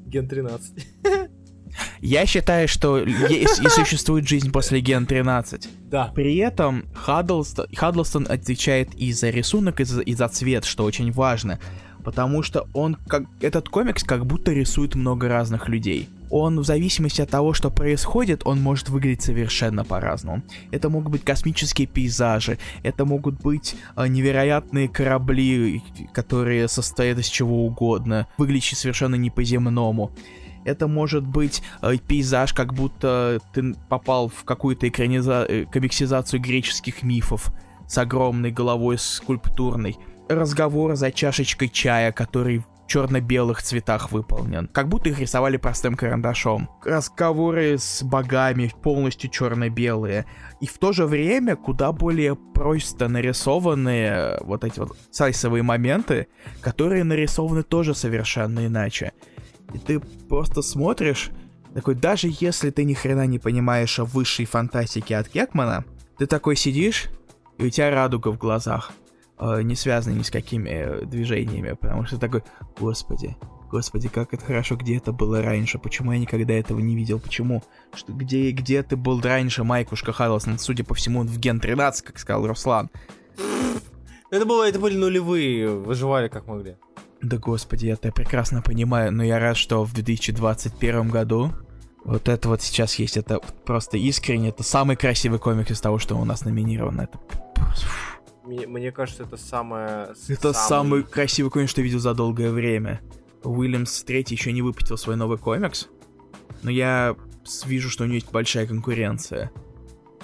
Ген 0.05 0.27
13. 0.27 0.87
Я 1.99 2.25
считаю, 2.25 2.67
что 2.67 2.97
есть 2.97 3.61
и 3.61 3.69
существует 3.69 4.27
жизнь 4.27 4.51
после 4.51 4.79
Ген 4.81 5.05
13. 5.05 5.69
Да. 5.89 6.11
При 6.15 6.37
этом 6.37 6.85
Хаддлстон, 6.93 7.67
Хаддлстон 7.75 8.27
отвечает 8.29 8.93
и 8.95 9.11
за 9.11 9.29
рисунок, 9.29 9.79
и 9.79 9.83
за, 9.83 10.01
и 10.01 10.13
за 10.13 10.27
цвет, 10.27 10.65
что 10.65 10.83
очень 10.83 11.11
важно 11.11 11.59
потому 12.07 12.41
что 12.41 12.69
он, 12.71 12.95
как 13.09 13.23
этот 13.41 13.67
комикс, 13.67 14.01
как 14.01 14.25
будто 14.25 14.53
рисует 14.53 14.95
много 14.95 15.27
разных 15.27 15.67
людей. 15.67 16.07
Он 16.29 16.59
в 16.59 16.65
зависимости 16.65 17.21
от 17.21 17.29
того, 17.29 17.53
что 17.53 17.69
происходит, 17.69 18.41
он 18.45 18.61
может 18.61 18.89
выглядеть 18.89 19.23
совершенно 19.23 19.83
по-разному. 19.83 20.43
Это 20.71 20.89
могут 20.89 21.11
быть 21.11 21.23
космические 21.23 21.87
пейзажи, 21.87 22.57
это 22.83 23.05
могут 23.05 23.41
быть 23.41 23.75
э, 23.95 24.07
невероятные 24.07 24.89
корабли, 24.89 25.81
которые 26.13 26.67
состоят 26.67 27.19
из 27.19 27.27
чего 27.27 27.65
угодно, 27.65 28.27
выглядящие 28.37 28.77
совершенно 28.77 29.15
не 29.15 29.29
по-земному. 29.29 30.11
Это 30.65 30.87
может 30.87 31.25
быть 31.25 31.63
э, 31.81 31.97
пейзаж, 31.97 32.53
как 32.53 32.73
будто 32.73 33.39
ты 33.53 33.73
попал 33.87 34.27
в 34.27 34.43
какую-то 34.43 34.87
экраниза... 34.87 35.45
Э, 35.47 35.65
комиксизацию 35.65 36.41
греческих 36.41 37.03
мифов 37.03 37.53
с 37.87 37.97
огромной 37.97 38.51
головой 38.51 38.97
скульптурной 38.97 39.97
разговор 40.29 40.95
за 40.95 41.11
чашечкой 41.11 41.69
чая, 41.69 42.11
который 42.11 42.63
черно-белых 42.87 43.61
цветах 43.61 44.11
выполнен. 44.11 44.67
Как 44.67 44.87
будто 44.87 45.09
их 45.09 45.19
рисовали 45.19 45.57
простым 45.57 45.95
карандашом. 45.95 46.69
Разговоры 46.83 47.77
с 47.77 48.01
богами 48.03 48.71
полностью 48.81 49.29
черно-белые. 49.29 50.25
И 50.61 50.65
в 50.65 50.77
то 50.77 50.93
же 50.93 51.05
время 51.05 51.55
куда 51.55 51.91
более 51.91 52.35
просто 52.35 53.07
нарисованные 53.07 54.39
вот 54.41 54.63
эти 54.63 54.79
вот 54.79 54.97
сайсовые 55.11 55.63
моменты, 55.63 56.27
которые 56.61 57.03
нарисованы 57.03 57.63
тоже 57.63 57.93
совершенно 57.93 58.65
иначе. 58.65 59.11
И 59.73 59.77
ты 59.77 59.99
просто 59.99 60.61
смотришь, 60.61 61.29
такой, 61.73 61.95
даже 61.95 62.29
если 62.39 62.71
ты 62.71 62.83
ни 62.85 62.93
хрена 62.93 63.27
не 63.27 63.37
понимаешь 63.37 63.99
о 63.99 64.05
высшей 64.05 64.45
фантастике 64.45 65.17
от 65.17 65.29
Кекмана, 65.29 65.85
ты 66.17 66.25
такой 66.25 66.55
сидишь, 66.55 67.09
и 67.57 67.65
у 67.65 67.69
тебя 67.69 67.91
радуга 67.91 68.29
в 68.29 68.37
глазах 68.37 68.91
э, 68.91 69.06
не 69.39 69.75
связаны 69.75 70.15
ни 70.15 70.23
с 70.23 70.31
какими 70.31 70.69
э, 70.69 71.05
движениями, 71.05 71.73
потому 71.79 72.05
что 72.05 72.17
такой, 72.17 72.43
господи, 72.79 73.37
господи, 73.69 74.07
как 74.07 74.33
это 74.33 74.43
хорошо, 74.43 74.75
где 74.75 74.97
это 74.97 75.11
было 75.11 75.41
раньше, 75.41 75.77
почему 75.77 76.11
я 76.11 76.19
никогда 76.19 76.53
этого 76.53 76.79
не 76.79 76.95
видел, 76.95 77.19
почему, 77.19 77.63
что, 77.93 78.13
где, 78.13 78.51
где 78.51 78.81
ты 78.83 78.95
был 78.95 79.21
раньше, 79.21 79.63
Майкушка 79.63 80.11
Харлсон, 80.11 80.57
судя 80.57 80.83
по 80.83 80.95
всему, 80.95 81.19
он 81.19 81.27
в 81.27 81.37
Ген 81.37 81.59
13, 81.59 82.03
как 82.05 82.19
сказал 82.19 82.47
Руслан. 82.47 82.89
Это 84.29 84.45
было, 84.45 84.67
это 84.67 84.79
были 84.79 84.97
нулевые, 84.97 85.69
выживали 85.69 86.27
как 86.27 86.47
могли. 86.47 86.75
Да 87.21 87.37
господи, 87.37 87.87
я 87.87 87.93
это 87.93 88.11
прекрасно 88.11 88.61
понимаю, 88.61 89.11
но 89.11 89.23
я 89.23 89.39
рад, 89.39 89.57
что 89.57 89.83
в 89.83 89.93
2021 89.93 91.09
году 91.09 91.51
вот 92.03 92.29
это 92.29 92.47
вот 92.47 92.61
сейчас 92.61 92.95
есть, 92.95 93.17
это 93.17 93.39
просто 93.65 93.97
искренне, 93.97 94.49
это 94.49 94.63
самый 94.63 94.95
красивый 94.95 95.39
комик 95.39 95.71
из 95.71 95.81
того, 95.81 95.99
что 95.99 96.15
у 96.15 96.25
нас 96.25 96.45
номинировано. 96.45 97.01
Это 97.01 97.19
мне, 98.47 98.65
мне 98.65 98.91
кажется, 98.91 99.23
это 99.23 99.37
самое... 99.37 100.15
Это 100.27 100.53
самый... 100.53 101.01
самый 101.01 101.03
красивый 101.03 101.51
комикс, 101.51 101.71
что 101.71 101.81
я 101.81 101.85
видел 101.85 101.99
за 101.99 102.13
долгое 102.13 102.51
время. 102.51 103.01
Уильямс 103.43 104.03
третий 104.03 104.35
еще 104.35 104.51
не 104.51 104.61
выпустил 104.61 104.97
свой 104.97 105.15
новый 105.15 105.37
комикс, 105.37 105.87
но 106.63 106.71
я 106.71 107.15
вижу, 107.65 107.89
что 107.89 108.03
у 108.03 108.07
него 108.07 108.15
есть 108.15 108.31
большая 108.31 108.65
конкуренция. 108.65 109.51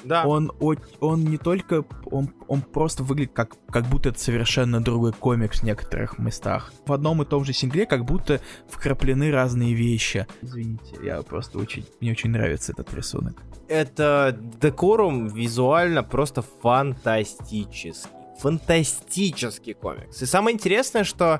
Да. 0.03 0.25
Он, 0.25 0.51
он 0.99 1.23
не 1.23 1.37
только, 1.37 1.85
он, 2.05 2.33
он 2.47 2.61
просто 2.61 3.03
выглядит 3.03 3.33
как, 3.33 3.55
как 3.69 3.85
будто 3.85 4.09
это 4.09 4.19
совершенно 4.19 4.83
другой 4.83 5.13
комикс 5.13 5.61
в 5.61 5.63
некоторых 5.63 6.17
местах. 6.19 6.73
В 6.85 6.93
одном 6.93 7.21
и 7.21 7.25
том 7.25 7.45
же 7.45 7.53
сингле 7.53 7.85
как 7.85 8.05
будто 8.05 8.41
вкраплены 8.67 9.31
разные 9.31 9.73
вещи. 9.73 10.27
Извините, 10.41 10.97
я 11.03 11.21
просто 11.21 11.59
очень, 11.59 11.85
мне 12.01 12.11
очень 12.11 12.31
нравится 12.31 12.71
этот 12.73 12.93
рисунок. 12.93 13.41
Это 13.67 14.37
декорум 14.61 15.27
визуально 15.27 16.03
просто 16.03 16.41
фантастический 16.41 18.09
фантастический 18.37 19.73
комикс. 19.73 20.21
И 20.21 20.25
самое 20.25 20.55
интересное, 20.55 21.03
что 21.03 21.39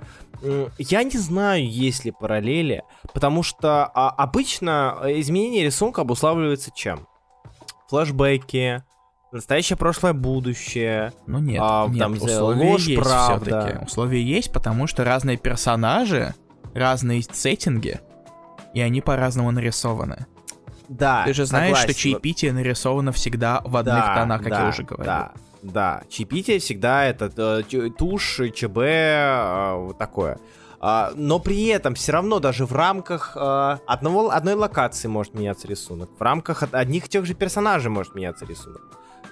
я 0.78 1.04
не 1.04 1.18
знаю, 1.18 1.70
есть 1.70 2.06
ли 2.06 2.12
параллели, 2.12 2.84
потому 3.14 3.44
что 3.44 3.86
а, 3.86 4.10
обычно 4.10 5.00
изменение 5.08 5.64
рисунка 5.66 6.02
обуславливается 6.02 6.72
чем? 6.74 7.08
Флешбеки, 7.94 8.84
настоящее, 9.32 9.78
прошлое, 9.78 10.14
будущее. 10.14 11.14
Ну 11.28 11.40
нет, 11.40 11.62
а, 11.64 11.88
нет 11.88 12.00
там, 12.00 12.14
условия 12.14 12.72
ложь, 12.72 12.86
есть 12.86 13.02
правда. 13.02 13.46
все-таки. 13.46 13.86
Условия 13.86 14.24
есть, 14.24 14.52
потому 14.52 14.88
что 14.88 15.04
разные 15.04 15.38
персонажи, 15.38 16.34
разные 16.74 17.22
сеттинги, 17.22 18.00
и 18.74 18.82
они 18.82 19.02
по-разному 19.02 19.52
нарисованы. 19.52 20.26
Да, 20.90 21.24
Ты 21.26 21.34
же 21.34 21.46
знаешь, 21.46 21.78
согласен. 21.78 21.94
что 21.94 22.02
чаепитие 22.02 22.52
нарисовано 22.52 23.12
всегда 23.12 23.62
в 23.64 23.78
одних 23.78 23.94
да, 23.94 24.16
тонах, 24.16 24.42
как 24.42 24.50
да, 24.50 24.62
я 24.64 24.70
уже 24.70 24.84
говорил. 24.84 25.06
Да, 25.06 25.32
да. 25.62 26.04
Чаепитие 26.10 26.60
всегда 26.60 27.06
это 27.06 27.32
э, 27.36 27.90
тушь, 27.98 28.42
ЧБ, 28.54 28.78
э, 28.78 29.76
вот 29.78 29.98
такое. 29.98 30.40
А, 30.86 31.14
но 31.16 31.40
при 31.40 31.68
этом 31.68 31.96
все 31.96 32.12
равно 32.12 32.40
даже 32.40 32.66
в 32.66 32.74
рамках 32.74 33.38
а, 33.38 33.80
одного, 33.88 34.32
одной 34.32 34.56
локации 34.56 35.08
может 35.08 35.34
меняться 35.34 35.66
рисунок. 35.66 36.10
В 36.20 36.22
рамках 36.22 36.62
одних 36.74 37.06
и 37.06 37.10
тех 37.10 37.26
же 37.26 37.36
персонажей 37.36 37.90
может 37.90 38.16
меняться 38.16 38.46
рисунок. 38.46 38.82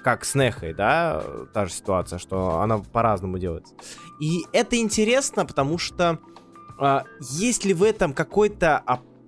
Как 0.01 0.23
с 0.23 0.33
Нехой, 0.33 0.73
да, 0.73 1.21
та 1.53 1.65
же 1.65 1.73
ситуация, 1.73 2.19
что 2.19 2.61
она 2.61 2.77
по-разному 2.77 3.37
делается. 3.37 3.75
И 4.21 4.45
это 4.53 4.77
интересно, 4.77 5.45
потому 5.45 5.77
что 5.77 6.19
а, 6.79 7.03
есть 7.19 7.65
ли 7.65 7.73
в 7.73 7.83
этом 7.83 8.13
какой-то 8.13 8.81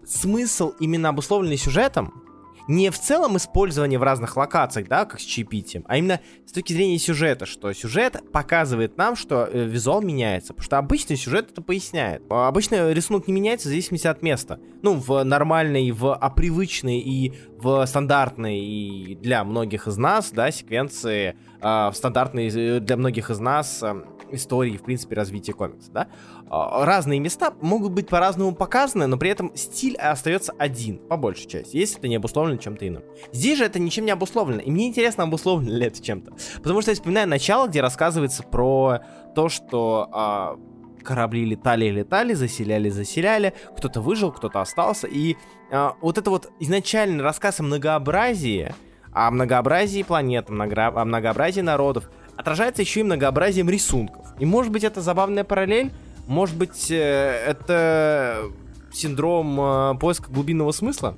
смысл 0.06 0.72
именно 0.80 1.10
обусловленный 1.10 1.58
сюжетом, 1.58 2.23
не 2.68 2.90
в 2.90 3.00
целом 3.00 3.38
использование 3.38 4.00
в 4.00 4.04
разных 4.04 4.38
локациях, 4.38 4.88
да, 4.88 5.06
как 5.06 5.20
с 5.20 5.24
чипити, 5.24 5.84
а 5.88 5.98
именно 5.98 6.20
с 6.46 6.52
точки 6.52 6.74
зрения 6.74 6.98
сюжета, 6.98 7.46
что 7.46 7.72
сюжет 7.74 8.22
показывает 8.32 8.98
нам, 8.98 9.16
что 9.16 9.48
э, 9.52 9.66
визуал 9.66 10.02
меняется, 10.02 10.54
потому 10.54 10.66
что 10.66 10.78
обычный 10.78 11.18
сюжет 11.18 11.52
это 11.52 11.62
поясняет. 11.62 12.24
А 12.30 12.48
обычно 12.48 12.92
рисунок 12.92 13.28
не 13.28 13.34
меняется 13.34 13.68
в 13.68 13.70
зависимости 13.70 14.08
от 14.08 14.22
места. 14.22 14.60
Ну, 14.82 14.94
в 14.96 15.24
нормальной, 15.24 15.92
в 15.92 16.14
опривычной 16.14 17.00
и 17.00 17.34
в 17.58 17.86
стандартной 17.86 18.60
и 18.60 19.16
для 19.16 19.44
многих 19.44 19.88
из 19.88 19.98
нас, 19.98 20.32
да, 20.32 20.52
секвенции, 20.52 21.36
в 21.64 21.96
стандартной 21.96 22.50
э, 22.50 22.80
для 22.80 22.98
многих 22.98 23.30
из 23.30 23.40
нас 23.40 23.82
э, 23.82 24.04
истории, 24.32 24.78
в 24.78 24.84
принципе, 24.84 25.16
развития 25.16 25.54
комикса, 25.54 25.92
да. 25.92 26.08
А, 26.50 26.86
разные 26.86 27.20
места 27.20 27.54
могут 27.62 27.94
быть 27.94 28.08
по-разному 28.08 28.54
показаны, 28.54 29.08
но 29.08 29.18
при 29.18 29.30
этом 29.30 29.56
стиль 29.56 29.96
остается 29.96 30.54
один, 30.58 30.98
по 30.98 31.18
большей 31.18 31.48
части, 31.48 31.78
если 31.78 32.00
это 32.00 32.08
не 32.08 32.18
обусловлено 32.18 32.58
чем-то 32.58 32.88
иным. 32.88 33.04
Здесь 33.32 33.58
же 33.58 33.66
это 33.66 33.80
ничем 33.80 34.06
не 34.06 34.12
обусловлено, 34.12 34.62
и 34.62 34.70
мне 34.70 34.88
интересно, 34.88 35.24
обусловлено 35.24 35.78
ли 35.78 35.86
это 35.86 36.02
чем-то. 36.02 36.34
Потому 36.62 36.82
что 36.82 36.92
я 36.92 36.96
вспоминаю 36.96 37.28
начало, 37.28 37.68
где 37.68 37.82
рассказывается 37.82 38.44
про 38.44 39.00
то, 39.36 39.50
что 39.50 40.10
а, 40.12 40.60
корабли 41.04 41.46
летали 41.46 41.86
и 41.86 41.92
летали, 41.92 42.34
заселяли, 42.34 42.90
заселяли, 42.90 43.54
кто-то 43.78 44.02
выжил, 44.02 44.32
кто-то 44.32 44.62
остался, 44.62 45.08
и 45.08 45.38
а, 45.72 45.96
вот 46.02 46.18
это 46.18 46.30
вот 46.30 46.52
изначальный 46.60 47.24
рассказ 47.24 47.60
о 47.60 47.64
многообразии, 47.64 48.74
о 49.14 49.32
многообразии 49.32 50.04
планет, 50.04 50.50
о 50.50 51.06
многообразии 51.06 51.62
народов, 51.62 52.10
отражается 52.36 52.82
еще 52.82 53.02
и 53.02 53.04
многообразием 53.04 53.70
рисунков. 53.70 54.26
И 54.40 54.46
может 54.46 54.72
быть 54.72 54.84
это 54.84 55.02
забавная 55.02 55.44
параллель, 55.44 55.92
может 56.28 56.56
быть 56.56 56.90
э, 56.90 57.44
это 57.48 58.46
синдром 58.92 59.60
э, 59.60 59.96
поиска 60.00 60.32
глубинного 60.32 60.72
смысла, 60.72 61.16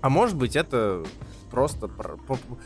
а 0.00 0.10
может 0.10 0.36
быть 0.36 0.56
это 0.56 1.04
просто, 1.50 1.86
про, 1.86 2.16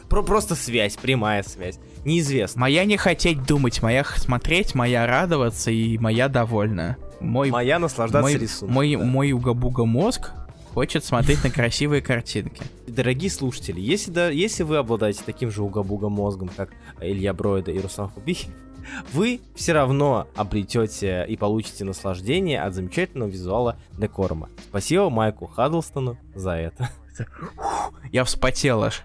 про, 0.09 0.23
просто 0.23 0.55
связь, 0.55 0.97
прямая 0.97 1.43
связь. 1.43 1.79
Неизвестно. 2.05 2.63
Моя 2.63 2.85
не 2.85 2.97
хотеть 2.97 3.45
думать, 3.45 3.83
моя 3.83 4.03
смотреть, 4.05 4.75
моя 4.75 5.07
радоваться 5.07 5.71
и 5.71 5.99
моя 5.99 6.29
довольна. 6.29 6.97
Мой, 7.21 7.51
моя 7.51 7.79
наслаждаться 7.79 8.23
мой, 8.23 8.39
рисунком. 8.39 8.75
Мой, 8.75 8.97
да. 8.97 9.05
мой 9.05 9.33
уга-буга 9.33 9.85
мозг 9.85 10.33
хочет 10.79 11.05
смотреть 11.05 11.43
на 11.43 11.51
красивые 11.51 12.01
картинки. 12.01 12.63
Дорогие 12.87 13.33
слушатели, 13.33 13.81
если, 13.81 14.13
да, 14.13 14.29
если 14.29 14.63
вы 14.63 14.77
обладаете 14.77 15.25
таким 15.27 15.51
же 15.51 15.65
уга-буга 15.65 16.09
мозгом, 16.09 16.49
как 16.57 16.71
Илья 17.01 17.35
Броида 17.35 17.73
и 17.73 17.81
Руслан 17.81 18.09
Хубихин, 18.11 18.53
вы 19.13 19.41
все 19.57 19.73
равно 19.73 20.29
обретете 20.37 21.27
и 21.29 21.37
получите 21.37 21.85
наслаждение 21.85 22.63
от 22.63 22.75
замечательного 22.75 23.29
визуала 23.29 23.77
Декорма. 23.99 24.51
Спасибо 24.69 25.11
Майку 25.11 25.49
Хаддлстону 25.49 26.17
за 26.37 26.53
это. 26.53 26.91
Я 28.13 28.23
вспотел 28.23 28.85
аж. 28.85 29.03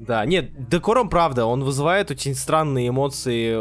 Да, 0.00 0.26
нет, 0.26 0.68
Декором, 0.68 1.08
правда, 1.08 1.46
он 1.46 1.62
вызывает 1.62 2.10
очень 2.10 2.34
странные 2.34 2.88
эмоции, 2.88 3.54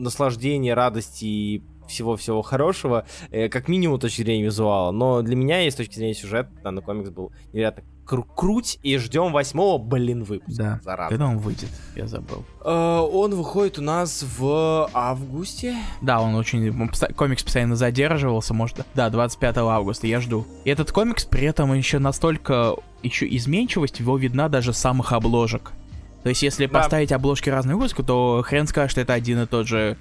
наслаждения, 0.00 0.74
радости 0.74 1.24
и 1.24 1.62
всего-всего 1.88 2.42
хорошего, 2.42 3.06
э, 3.30 3.48
как 3.48 3.68
минимум 3.68 3.98
точки 4.00 4.22
зрения 4.22 4.44
визуала. 4.44 4.90
Но 4.90 5.22
для 5.22 5.36
меня, 5.36 5.60
есть 5.60 5.74
с 5.74 5.78
точки 5.78 5.94
зрения 5.96 6.14
сюжета, 6.14 6.50
данный 6.62 6.82
комикс 6.82 7.10
был 7.10 7.32
невероятно 7.52 7.82
кру- 8.06 8.24
круть, 8.36 8.78
и 8.82 8.96
ждем 8.98 9.32
восьмого, 9.32 9.78
блин, 9.82 10.22
выпуска. 10.24 10.62
Да, 10.62 10.80
зараза. 10.82 11.08
когда 11.10 11.26
он 11.26 11.38
выйдет, 11.38 11.68
я 11.96 12.06
забыл. 12.06 12.44
Э, 12.64 12.98
он 12.98 13.34
выходит 13.34 13.78
у 13.78 13.82
нас 13.82 14.24
в 14.38 14.88
августе. 14.92 15.76
Да, 16.00 16.20
он 16.20 16.34
очень... 16.34 16.72
комикс 17.14 17.42
постоянно 17.42 17.76
задерживался, 17.76 18.54
может... 18.54 18.86
Да, 18.94 19.10
25 19.10 19.56
августа, 19.58 20.06
я 20.06 20.20
жду. 20.20 20.46
И 20.64 20.70
этот 20.70 20.92
комикс 20.92 21.24
при 21.24 21.46
этом 21.46 21.72
еще 21.74 21.98
настолько... 21.98 22.76
Еще 23.02 23.28
изменчивость 23.36 24.00
его 24.00 24.16
видна 24.16 24.48
даже 24.48 24.72
с 24.72 24.78
самых 24.78 25.12
обложек. 25.12 25.72
То 26.22 26.30
есть, 26.30 26.42
если 26.42 26.66
Да. 26.66 26.80
поставить 26.80 27.12
обложки 27.12 27.50
разных 27.50 27.76
выпусков, 27.76 28.04
то 28.06 28.42
хрен 28.44 28.66
скажет, 28.66 28.90
что 28.90 29.00
это 29.00 29.12
один 29.12 29.42
и 29.42 29.46
тот 29.46 29.68
же 29.68 29.96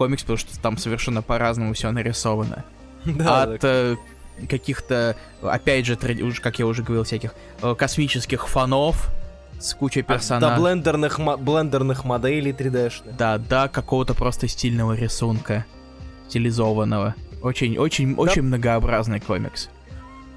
комикс, 0.00 0.22
потому 0.22 0.38
что 0.38 0.58
там 0.58 0.78
совершенно 0.78 1.20
по-разному 1.20 1.74
все 1.74 1.90
нарисовано. 1.90 2.64
Да, 3.04 3.42
От 3.42 3.64
э, 3.64 3.96
каких-то, 4.48 5.14
опять 5.42 5.84
же, 5.84 5.96
как 5.96 6.58
я 6.58 6.66
уже 6.66 6.82
говорил, 6.82 7.04
всяких 7.04 7.34
э, 7.62 7.74
космических 7.74 8.48
фанов 8.48 9.10
с 9.58 9.74
кучей 9.74 10.00
До 10.00 10.14
персонажей. 10.14 10.58
блендерных, 10.58 11.18
мо- 11.18 11.36
блендерных 11.36 12.04
моделей 12.04 12.52
3D-шных. 12.52 13.16
Да, 13.18 13.36
да, 13.36 13.68
какого-то 13.68 14.14
просто 14.14 14.48
стильного 14.48 14.94
рисунка, 14.94 15.66
стилизованного. 16.28 17.14
Очень, 17.42 17.76
очень, 17.76 18.14
очень 18.14 18.42
многообразный 18.42 19.20
комикс. 19.20 19.68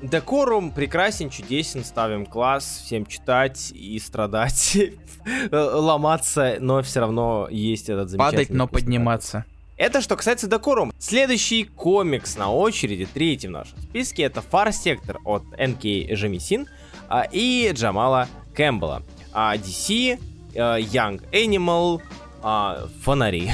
Декорум 0.01 0.71
прекрасен, 0.71 1.29
чудесен, 1.29 1.85
ставим 1.85 2.25
класс, 2.25 2.81
всем 2.85 3.05
читать 3.05 3.71
и 3.73 3.97
страдать, 3.99 4.77
э, 5.51 5.57
ломаться, 5.57 6.57
но 6.59 6.81
все 6.81 6.99
равно 6.99 7.47
есть 7.49 7.89
этот 7.89 8.09
замечательный 8.09 8.45
Падать, 8.45 8.49
но 8.49 8.67
подниматься. 8.67 9.45
Это 9.75 10.01
что 10.01 10.15
касается 10.15 10.47
Декорум. 10.47 10.93
Следующий 10.99 11.63
комикс 11.63 12.37
на 12.37 12.51
очереди, 12.51 13.07
третий 13.11 13.47
в 13.47 13.51
нашем 13.51 13.79
списке, 13.79 14.23
это 14.23 14.41
Far 14.41 14.69
Sector 14.69 15.17
от 15.25 15.43
Н.К. 15.57 16.15
Жемисин 16.15 16.67
а, 17.09 17.27
и 17.31 17.71
Джамала 17.73 18.27
Кэмпбелла. 18.53 19.01
А, 19.33 19.55
DC, 19.55 20.19
э, 20.53 20.59
Young 20.79 21.21
Animal, 21.31 22.01
а, 22.43 22.87
Фонари. 23.01 23.51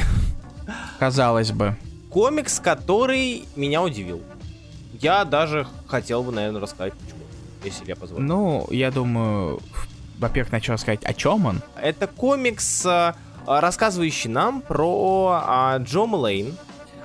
Казалось 0.99 1.51
бы. 1.51 1.77
Комикс, 2.09 2.59
который 2.59 3.45
меня 3.55 3.81
удивил. 3.81 4.21
Я 4.99 5.23
даже 5.23 5.67
хотел 5.87 6.23
бы, 6.23 6.33
наверное, 6.33 6.59
рассказать 6.59 6.93
почему, 6.95 7.21
если 7.63 7.85
я 7.87 7.95
позволю. 7.95 8.23
Ну, 8.23 8.67
я 8.71 8.91
думаю, 8.91 9.61
во-первых, 10.17 10.51
начал 10.51 10.77
сказать, 10.77 11.03
о 11.05 11.13
чем 11.13 11.45
он. 11.45 11.61
Это 11.81 12.07
комикс, 12.07 12.85
а, 12.85 12.89
а, 13.09 13.15
рассказывающий 13.49 14.29
нам 14.29 14.61
про 14.61 15.41
а, 15.43 15.77
Джо 15.79 16.05
Мулейн, 16.05 16.55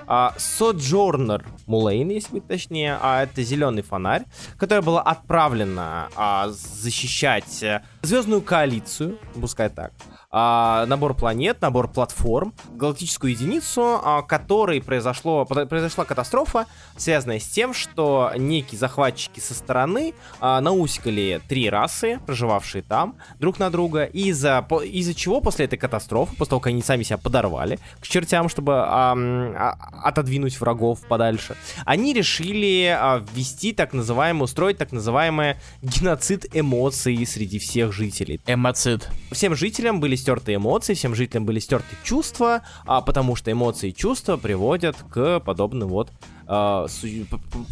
а, 0.07 0.35
Соджорнер 0.37 1.45
Мулейн, 1.67 2.11
если 2.11 2.35
быть 2.35 2.47
точнее, 2.47 2.99
а 3.01 3.23
это 3.23 3.43
зеленый 3.43 3.83
фонарь, 3.83 4.25
которая 4.59 4.83
была 4.83 5.01
отправлена 5.03 6.09
а, 6.15 6.49
защищать 6.51 7.63
э, 7.63 7.83
звездную 8.03 8.43
коалицию, 8.43 9.19
пускай 9.41 9.71
так, 9.71 9.93
а, 10.37 10.85
набор 10.87 11.15
планет, 11.15 11.63
набор 11.63 11.87
платформ, 11.87 12.53
галактическую 12.73 13.31
единицу, 13.31 14.01
а, 14.03 14.23
которой 14.23 14.83
произошло, 14.83 15.45
про- 15.45 15.65
произошла 15.65 16.05
катастрофа, 16.05 16.67
связанная 16.97 17.39
с 17.39 17.47
тем, 17.47 17.73
что 17.73 18.33
некие 18.37 18.77
захватчики 18.77 19.39
со 19.39 19.55
стороны 19.55 20.13
а, 20.41 20.61
наусикали 20.61 21.41
три 21.49 21.71
расы, 21.71 22.19
проживавшие 22.27 22.83
там, 22.83 23.15
друг 23.39 23.61
на 23.61 23.71
друга, 23.71 24.03
и 24.03 24.31
из-за, 24.31 24.67
из-за 24.85 25.15
чего 25.15 25.41
после 25.41 25.67
этой 25.67 25.77
катастрофы, 25.77 26.35
после 26.35 26.51
того, 26.51 26.59
как 26.61 26.71
они 26.71 26.83
сами 26.83 27.05
себя 27.05 27.19
подорвали 27.19 27.79
к 28.01 28.09
чертям, 28.09 28.49
чтобы 28.49 28.85
ам, 28.85 29.55
а- 29.57 29.77
отодвинуть 30.03 30.59
врагов 30.61 30.99
подальше, 31.07 31.55
они 31.85 32.13
решили 32.13 32.87
а, 32.87 33.25
ввести 33.35 33.73
так 33.73 33.93
называемый, 33.93 34.43
устроить 34.43 34.79
так 34.79 34.91
называемый 34.91 35.59
геноцид 35.81 36.47
эмоций 36.53 37.25
среди 37.25 37.61
всех 37.61 37.93
жителей. 37.93 38.41
Эмоцид. 38.47 39.09
Всем 39.31 39.55
жителям 39.55 40.01
были 40.01 40.17
стерты 40.25 40.55
эмоции, 40.55 40.95
всем 40.95 41.15
жителям 41.15 41.45
были 41.45 41.59
стерты 41.59 41.97
чувства, 42.03 42.63
а, 42.87 43.03
потому 43.03 43.37
что 43.37 43.53
эмоции 43.53 43.91
и 43.91 43.95
чувства 43.95 44.39
приводят 44.39 44.97
к 45.11 45.41
подобным 45.41 45.91
вот 45.91 46.11
а, 46.47 46.87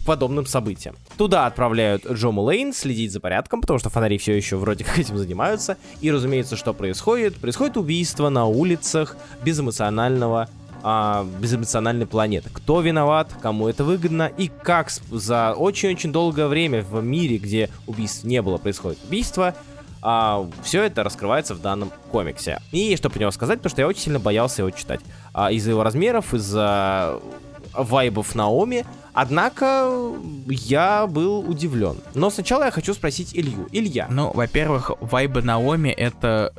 подобным 0.05 0.45
событиям. 0.45 0.95
Туда 1.17 1.47
отправляют 1.47 2.07
Джо 2.11 2.31
Мулейн 2.31 2.75
следить 2.75 3.13
за 3.13 3.21
порядком, 3.21 3.63
потому 3.63 3.79
что 3.79 3.89
фонари 3.89 4.19
все 4.19 4.37
еще 4.37 4.57
вроде 4.57 4.85
как 4.85 4.99
этим 4.99 5.17
занимаются. 5.17 5.79
И, 6.03 6.11
разумеется, 6.11 6.57
что 6.57 6.75
происходит? 6.75 7.37
Происходит 7.37 7.79
убийство 7.79 8.29
на 8.29 8.45
улицах 8.45 9.17
безэмоционального 9.43 10.49
а, 10.83 11.27
безэмоциональной 11.41 12.07
планеты. 12.07 12.51
Кто 12.53 12.83
виноват, 12.83 13.33
кому 13.41 13.69
это 13.69 13.83
выгодно 13.83 14.31
и 14.37 14.49
как 14.49 14.91
за 14.91 15.55
очень-очень 15.55 16.13
долгое 16.13 16.49
время 16.49 16.83
в 16.83 17.03
мире, 17.03 17.39
где 17.39 17.71
убийств 17.87 18.25
не 18.25 18.43
было, 18.43 18.59
происходит 18.59 18.99
убийство, 19.07 19.55
все 20.63 20.83
это 20.83 21.05
раскрывается 21.05 21.55
в 21.55 21.61
данном 21.61 21.91
комиксе. 22.11 22.61
И 22.73 22.97
что 22.97 23.09
про 23.09 23.21
него 23.21 23.31
сказать, 23.31 23.59
потому 23.59 23.71
что 23.71 23.83
я 23.83 23.87
очень 23.89 24.03
сильно 24.03 24.19
боялся 24.19 24.63
его 24.63 24.71
читать. 24.71 25.01
А, 25.33 25.51
из-за 25.53 25.71
его 25.71 25.83
размеров, 25.85 26.35
из-за 26.35 27.21
вайбов 27.73 28.35
Наоми. 28.35 28.85
Однако 29.15 29.91
я 30.49 31.07
был 31.07 31.41
удивлен. 31.41 31.97
Но 32.15 32.31
сначала 32.31 32.65
я 32.65 32.71
хочу 32.71 32.95
спросить 32.95 33.35
Илью. 33.35 33.69
Илья, 33.71 34.07
Ну, 34.11 34.33
во-первых, 34.33 34.91
вайбы 35.01 35.43
Наоми 35.43 35.91
это... 35.91 36.53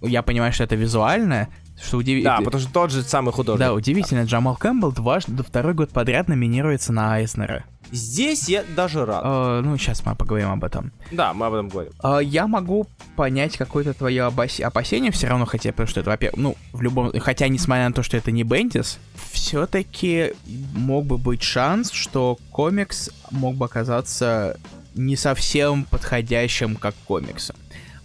Я 0.00 0.22
понимаю, 0.22 0.52
что 0.52 0.64
это 0.64 0.74
визуально, 0.74 1.48
что 1.80 1.92
да, 1.92 1.98
удивительно. 1.98 2.42
потому 2.42 2.62
что 2.62 2.72
тот 2.72 2.90
же 2.90 3.02
самый 3.02 3.32
художник. 3.32 3.60
Да, 3.60 3.72
удивительно, 3.74 4.24
Джамал 4.24 4.56
Кэмпбелл 4.56 4.92
дважды, 4.92 5.42
второй 5.42 5.74
год 5.74 5.90
подряд 5.90 6.28
номинируется 6.28 6.92
на 6.92 7.14
Айснера. 7.14 7.64
Здесь 7.92 8.48
я 8.48 8.64
даже 8.74 9.04
рад. 9.04 9.22
Э, 9.22 9.60
ну, 9.62 9.76
сейчас 9.76 10.04
мы 10.04 10.16
поговорим 10.16 10.50
об 10.50 10.64
этом. 10.64 10.92
Да, 11.10 11.34
мы 11.34 11.46
об 11.46 11.52
этом 11.52 11.68
говорим. 11.68 11.92
А, 12.02 12.20
я 12.20 12.46
могу 12.46 12.86
понять 13.16 13.58
какое-то 13.58 13.92
твое 13.92 14.22
обос- 14.22 14.62
опасение 14.62 15.12
все 15.12 15.28
равно, 15.28 15.44
хотя, 15.44 15.72
потому 15.72 15.86
что 15.88 16.00
это, 16.00 16.08
во-первых, 16.08 16.40
ну, 16.40 16.56
в 16.72 16.80
любом... 16.80 17.12
Хотя, 17.20 17.48
несмотря 17.48 17.86
на 17.88 17.94
то, 17.94 18.02
что 18.02 18.16
это 18.16 18.30
не 18.30 18.44
Бендис, 18.44 18.98
все-таки 19.30 20.32
мог 20.74 21.04
бы 21.04 21.18
быть 21.18 21.42
шанс, 21.42 21.90
что 21.92 22.38
комикс 22.50 23.10
мог 23.30 23.56
бы 23.56 23.66
оказаться 23.66 24.58
не 24.94 25.16
совсем 25.16 25.84
подходящим 25.84 26.76
как 26.76 26.94
комиксом. 27.06 27.56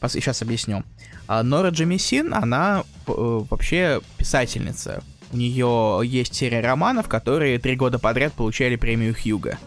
Сейчас 0.06 0.42
объясню. 0.42 0.84
А, 1.28 1.44
Нора 1.44 1.70
Джемисин, 1.70 2.34
она 2.34 2.84
э, 3.08 3.12
вообще 3.50 4.02
писательница. 4.18 5.02
У 5.32 5.38
нее 5.38 6.02
есть 6.06 6.36
серия 6.36 6.62
романов, 6.62 7.10
которые 7.10 7.60
три 7.60 7.76
года 7.76 8.00
подряд 8.00 8.34
получали 8.34 8.76
премию 8.76 9.14
Хьюга 9.14 9.58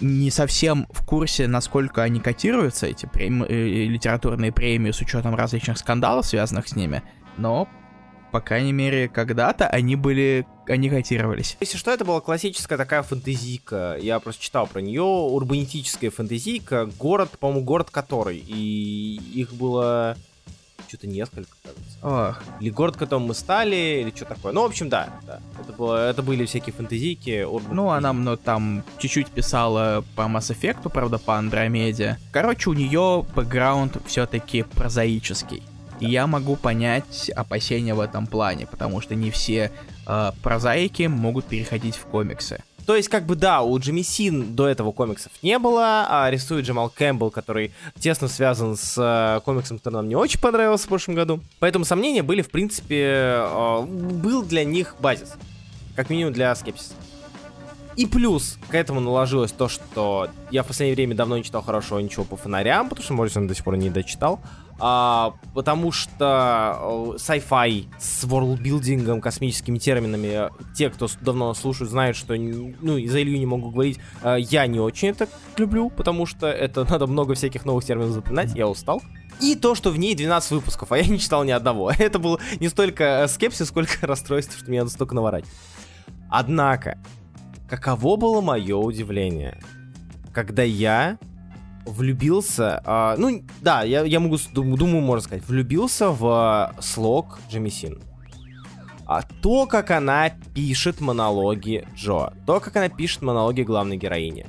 не 0.00 0.30
совсем 0.30 0.86
в 0.90 1.04
курсе, 1.04 1.46
насколько 1.46 2.02
они 2.02 2.20
котируются, 2.20 2.86
эти 2.86 3.06
прем- 3.06 3.44
э, 3.44 3.84
литературные 3.86 4.52
премии, 4.52 4.90
с 4.90 5.00
учетом 5.00 5.34
различных 5.34 5.78
скандалов, 5.78 6.26
связанных 6.26 6.68
с 6.68 6.76
ними, 6.76 7.02
но, 7.36 7.68
по 8.32 8.40
крайней 8.40 8.72
мере, 8.72 9.08
когда-то 9.08 9.66
они 9.66 9.96
были, 9.96 10.46
они 10.68 10.88
котировались. 10.90 11.56
Если 11.60 11.76
что, 11.76 11.90
это 11.90 12.04
была 12.04 12.20
классическая 12.20 12.76
такая 12.76 13.02
фэнтезийка. 13.02 13.96
Я 14.00 14.18
просто 14.20 14.42
читал 14.42 14.66
про 14.66 14.80
нее. 14.80 15.02
Урбанистическая 15.02 16.10
фэнтезийка. 16.10 16.90
Город, 16.98 17.30
по-моему, 17.38 17.64
город 17.64 17.90
который. 17.90 18.38
И 18.38 19.20
их 19.34 19.52
было 19.54 20.16
что-то 20.94 21.06
несколько, 21.08 21.50
кажется. 21.62 21.98
Ох, 22.02 22.42
Или 22.60 22.70
город, 22.70 22.96
которым 22.96 23.26
мы 23.26 23.34
стали, 23.34 24.02
или 24.02 24.12
что 24.14 24.24
такое. 24.24 24.52
Ну, 24.52 24.62
в 24.62 24.66
общем, 24.66 24.88
да. 24.88 25.08
да. 25.26 25.40
Это, 25.60 25.72
было, 25.72 26.08
это 26.08 26.22
были 26.22 26.44
всякие 26.44 26.72
фэнтезийки. 26.72 27.46
ну, 27.70 27.90
она 27.90 28.12
ну, 28.12 28.36
там 28.36 28.84
чуть-чуть 28.98 29.28
писала 29.28 30.04
по 30.14 30.22
Mass 30.22 30.54
Effect, 30.54 30.88
правда, 30.90 31.18
по 31.18 31.36
Андромеде. 31.36 32.18
Короче, 32.30 32.70
у 32.70 32.74
нее 32.74 33.26
бэкграунд 33.34 33.96
все-таки 34.06 34.62
прозаический. 34.62 35.62
И 36.00 36.06
я 36.06 36.26
могу 36.26 36.56
понять 36.56 37.30
опасения 37.30 37.94
в 37.94 38.00
этом 38.00 38.26
плане, 38.26 38.66
потому 38.66 39.00
что 39.00 39.14
не 39.14 39.30
все 39.30 39.70
э, 40.06 40.32
прозаики 40.42 41.04
могут 41.04 41.46
переходить 41.46 41.96
в 41.96 42.04
комиксы. 42.06 42.62
То 42.86 42.96
есть, 42.96 43.08
как 43.08 43.24
бы, 43.24 43.34
да, 43.34 43.62
у 43.62 43.78
Джимми 43.78 44.02
Син 44.02 44.54
до 44.54 44.68
этого 44.68 44.92
комиксов 44.92 45.32
не 45.42 45.58
было, 45.58 46.06
а 46.08 46.30
рисует 46.30 46.66
Джамал 46.66 46.90
Кэмпбелл, 46.90 47.30
который 47.30 47.72
тесно 47.98 48.28
связан 48.28 48.76
с 48.76 48.96
э, 48.98 49.40
комиксом, 49.44 49.78
который 49.78 49.94
нам 49.94 50.08
не 50.08 50.16
очень 50.16 50.38
понравился 50.40 50.84
в 50.86 50.88
прошлом 50.88 51.14
году. 51.14 51.40
Поэтому 51.60 51.84
сомнения 51.84 52.22
были, 52.22 52.42
в 52.42 52.50
принципе, 52.50 53.04
э, 53.38 53.82
был 53.82 54.42
для 54.42 54.64
них 54.64 54.96
базис. 55.00 55.34
Как 55.96 56.10
минимум 56.10 56.32
для 56.32 56.54
скепсиса. 56.54 56.94
И 57.96 58.06
плюс 58.06 58.58
к 58.68 58.74
этому 58.74 59.00
наложилось 59.00 59.52
то, 59.52 59.68
что 59.68 60.28
я 60.50 60.62
в 60.62 60.66
последнее 60.66 60.96
время 60.96 61.14
давно 61.14 61.36
не 61.36 61.44
читал 61.44 61.62
хорошего 61.62 61.98
ничего 62.00 62.24
по 62.24 62.36
фонарям, 62.36 62.88
потому 62.88 63.04
что 63.04 63.14
Моррисон 63.14 63.46
до 63.46 63.54
сих 63.54 63.64
пор 63.64 63.76
не 63.76 63.90
дочитал. 63.90 64.40
А, 64.80 65.34
потому 65.54 65.92
что 65.92 66.76
э, 66.80 67.16
sci-fi 67.16 67.86
с 67.98 68.24
ворлдбилдингом, 68.24 69.20
космическими 69.20 69.78
терминами, 69.78 70.50
те, 70.74 70.90
кто 70.90 71.08
давно 71.20 71.54
слушают, 71.54 71.90
знают, 71.90 72.16
что, 72.16 72.34
ну, 72.34 72.96
из-за 72.96 73.22
Илью 73.22 73.38
не 73.38 73.46
могу 73.46 73.70
говорить, 73.70 74.00
э, 74.22 74.36
я 74.40 74.66
не 74.66 74.80
очень 74.80 75.10
это 75.10 75.28
люблю, 75.56 75.90
потому 75.90 76.26
что 76.26 76.48
это 76.48 76.84
надо 76.90 77.06
много 77.06 77.34
всяких 77.34 77.64
новых 77.64 77.84
терминов 77.84 78.10
запоминать, 78.10 78.54
я 78.54 78.66
устал. 78.66 79.00
И 79.40 79.54
то, 79.54 79.76
что 79.76 79.90
в 79.90 79.98
ней 79.98 80.14
12 80.16 80.50
выпусков, 80.50 80.90
а 80.90 80.98
я 80.98 81.06
не 81.06 81.20
читал 81.20 81.44
ни 81.44 81.50
одного. 81.50 81.92
Это 81.98 82.18
был 82.18 82.40
не 82.58 82.68
столько 82.68 83.04
э, 83.04 83.28
скепсис, 83.28 83.68
сколько 83.68 83.92
расстройство, 84.06 84.58
что 84.58 84.70
меня 84.70 84.84
настолько 84.84 85.14
наворать. 85.14 85.44
Однако, 86.30 86.98
каково 87.76 88.16
было 88.16 88.40
мое 88.40 88.76
удивление, 88.76 89.58
когда 90.32 90.62
я 90.62 91.18
влюбился, 91.84 92.80
а, 92.84 93.16
ну 93.18 93.42
да, 93.62 93.82
я, 93.82 94.04
я 94.04 94.20
могу, 94.20 94.38
думаю, 94.52 95.02
можно 95.02 95.24
сказать, 95.24 95.44
влюбился 95.48 96.10
в 96.10 96.72
слог 96.80 97.40
Джемисин. 97.50 98.00
А 99.06 99.22
то, 99.22 99.66
как 99.66 99.90
она 99.90 100.30
пишет 100.54 101.00
монологи 101.00 101.84
Джо, 101.96 102.32
то, 102.46 102.60
как 102.60 102.76
она 102.76 102.88
пишет 102.88 103.22
монологи 103.22 103.62
главной 103.62 103.96
героини, 103.96 104.46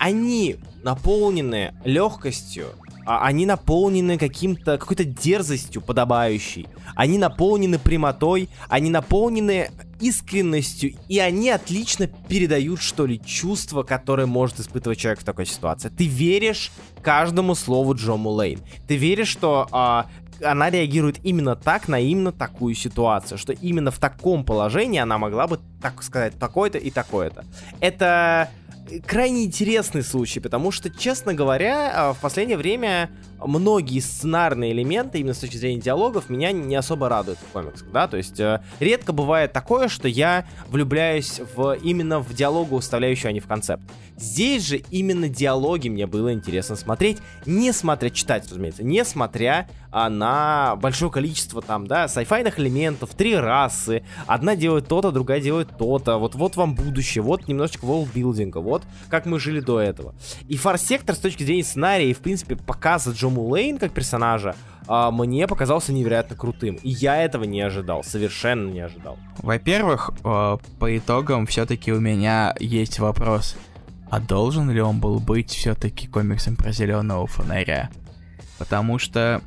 они 0.00 0.56
наполнены 0.82 1.74
легкостью, 1.84 2.68
а 2.83 2.83
они 3.06 3.46
наполнены 3.46 4.18
каким-то 4.18 4.78
какой-то 4.78 5.04
дерзостью 5.04 5.82
подобающей, 5.82 6.66
они 6.94 7.18
наполнены 7.18 7.78
прямотой, 7.78 8.48
они 8.68 8.90
наполнены 8.90 9.70
искренностью, 10.00 10.94
и 11.08 11.18
они 11.18 11.50
отлично 11.50 12.06
передают, 12.06 12.80
что 12.80 13.06
ли, 13.06 13.20
чувство, 13.24 13.82
которое 13.82 14.26
может 14.26 14.60
испытывать 14.60 14.98
человек 14.98 15.20
в 15.20 15.24
такой 15.24 15.46
ситуации. 15.46 15.88
Ты 15.88 16.06
веришь 16.06 16.72
каждому 17.02 17.54
слову 17.54 17.94
Джо 17.94 18.16
Мулейн. 18.16 18.60
Ты 18.86 18.96
веришь, 18.96 19.28
что 19.28 19.68
а, 19.70 20.06
она 20.42 20.70
реагирует 20.70 21.24
именно 21.24 21.56
так 21.56 21.88
на 21.88 22.00
именно 22.00 22.32
такую 22.32 22.74
ситуацию, 22.74 23.38
что 23.38 23.52
именно 23.52 23.90
в 23.90 23.98
таком 23.98 24.44
положении 24.44 24.98
она 24.98 25.18
могла 25.18 25.46
бы, 25.46 25.60
так 25.80 26.02
сказать, 26.02 26.38
такое-то 26.38 26.78
и 26.78 26.90
такое-то. 26.90 27.44
Это 27.80 28.50
крайне 29.06 29.44
интересный 29.44 30.02
случай, 30.02 30.40
потому 30.40 30.70
что, 30.70 30.90
честно 30.90 31.34
говоря, 31.34 31.92
а, 31.94 32.12
в 32.12 32.20
последнее 32.20 32.56
время 32.56 33.10
многие 33.40 34.00
сценарные 34.00 34.72
элементы, 34.72 35.18
именно 35.18 35.34
с 35.34 35.38
точки 35.38 35.56
зрения 35.56 35.80
диалогов, 35.80 36.30
меня 36.30 36.52
не 36.52 36.74
особо 36.74 37.08
радуют 37.08 37.38
в 37.38 37.52
комиксах, 37.52 37.90
да, 37.92 38.08
то 38.08 38.16
есть 38.16 38.40
э, 38.40 38.62
редко 38.80 39.12
бывает 39.12 39.52
такое, 39.52 39.88
что 39.88 40.08
я 40.08 40.46
влюбляюсь 40.68 41.40
в 41.54 41.74
именно 41.82 42.20
в 42.20 42.32
диалогу, 42.34 42.78
вставляющую 42.78 43.30
они 43.30 43.40
в 43.40 43.46
концепт. 43.46 43.82
Здесь 44.16 44.66
же 44.66 44.76
именно 44.90 45.28
диалоги 45.28 45.88
мне 45.88 46.06
было 46.06 46.32
интересно 46.32 46.76
смотреть, 46.76 47.18
не 47.46 47.72
смотря, 47.72 48.10
читать, 48.10 48.44
разумеется, 48.48 48.84
не 48.84 49.04
смотря 49.04 49.68
а, 49.90 50.08
на 50.08 50.76
большое 50.76 51.10
количество 51.10 51.62
там, 51.62 51.86
да, 51.86 52.06
сайфайных 52.08 52.58
элементов, 52.58 53.10
три 53.14 53.36
расы, 53.36 54.04
одна 54.26 54.54
делает 54.54 54.86
то-то, 54.86 55.10
другая 55.10 55.40
делает 55.40 55.68
то-то, 55.76 56.18
вот, 56.18 56.34
вот 56.34 56.56
вам 56.56 56.74
будущее, 56.74 57.22
вот 57.22 57.48
немножечко 57.48 57.84
воллбилдинга, 57.84 58.58
вот 58.58 58.82
как 59.08 59.26
мы 59.26 59.40
жили 59.40 59.60
до 59.60 59.80
этого. 59.80 60.14
И 60.48 60.56
Фарсектор 60.56 61.14
с 61.14 61.18
точки 61.18 61.42
зрения 61.42 61.64
сценария 61.64 62.10
и, 62.10 62.14
в 62.14 62.18
принципе, 62.18 62.56
показа 62.56 63.12
Джо 63.24 63.30
Мулейн 63.30 63.78
как 63.78 63.92
персонажа, 63.92 64.54
а, 64.86 65.10
мне 65.10 65.46
показался 65.46 65.92
невероятно 65.92 66.36
крутым. 66.36 66.76
И 66.76 66.90
я 66.90 67.22
этого 67.22 67.44
не 67.44 67.60
ожидал, 67.62 68.04
совершенно 68.04 68.70
не 68.70 68.80
ожидал. 68.80 69.18
Во-первых, 69.38 70.10
э, 70.22 70.58
по 70.78 70.98
итогам 70.98 71.46
все-таки 71.46 71.90
у 71.92 72.00
меня 72.00 72.54
есть 72.60 72.98
вопрос. 72.98 73.56
А 74.10 74.20
должен 74.20 74.70
ли 74.70 74.80
он 74.80 75.00
был 75.00 75.20
быть 75.20 75.50
все-таки 75.50 76.06
комиксом 76.06 76.56
про 76.56 76.72
зеленого 76.72 77.26
фонаря? 77.26 77.90
Потому 78.58 78.98
что 78.98 79.40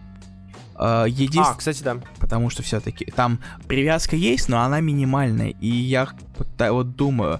Uh, 0.79 1.09
един... 1.09 1.41
А, 1.41 1.55
кстати, 1.55 1.81
да. 1.81 1.97
Потому 2.19 2.51
что 2.51 2.61
все-таки 2.61 3.05
там 3.05 3.39
привязка 3.67 4.15
есть, 4.15 4.47
но 4.47 4.61
она 4.61 4.79
минимальная. 4.79 5.49
И 5.59 5.67
я 5.67 6.07
вот 6.59 6.95
думаю, 6.95 7.39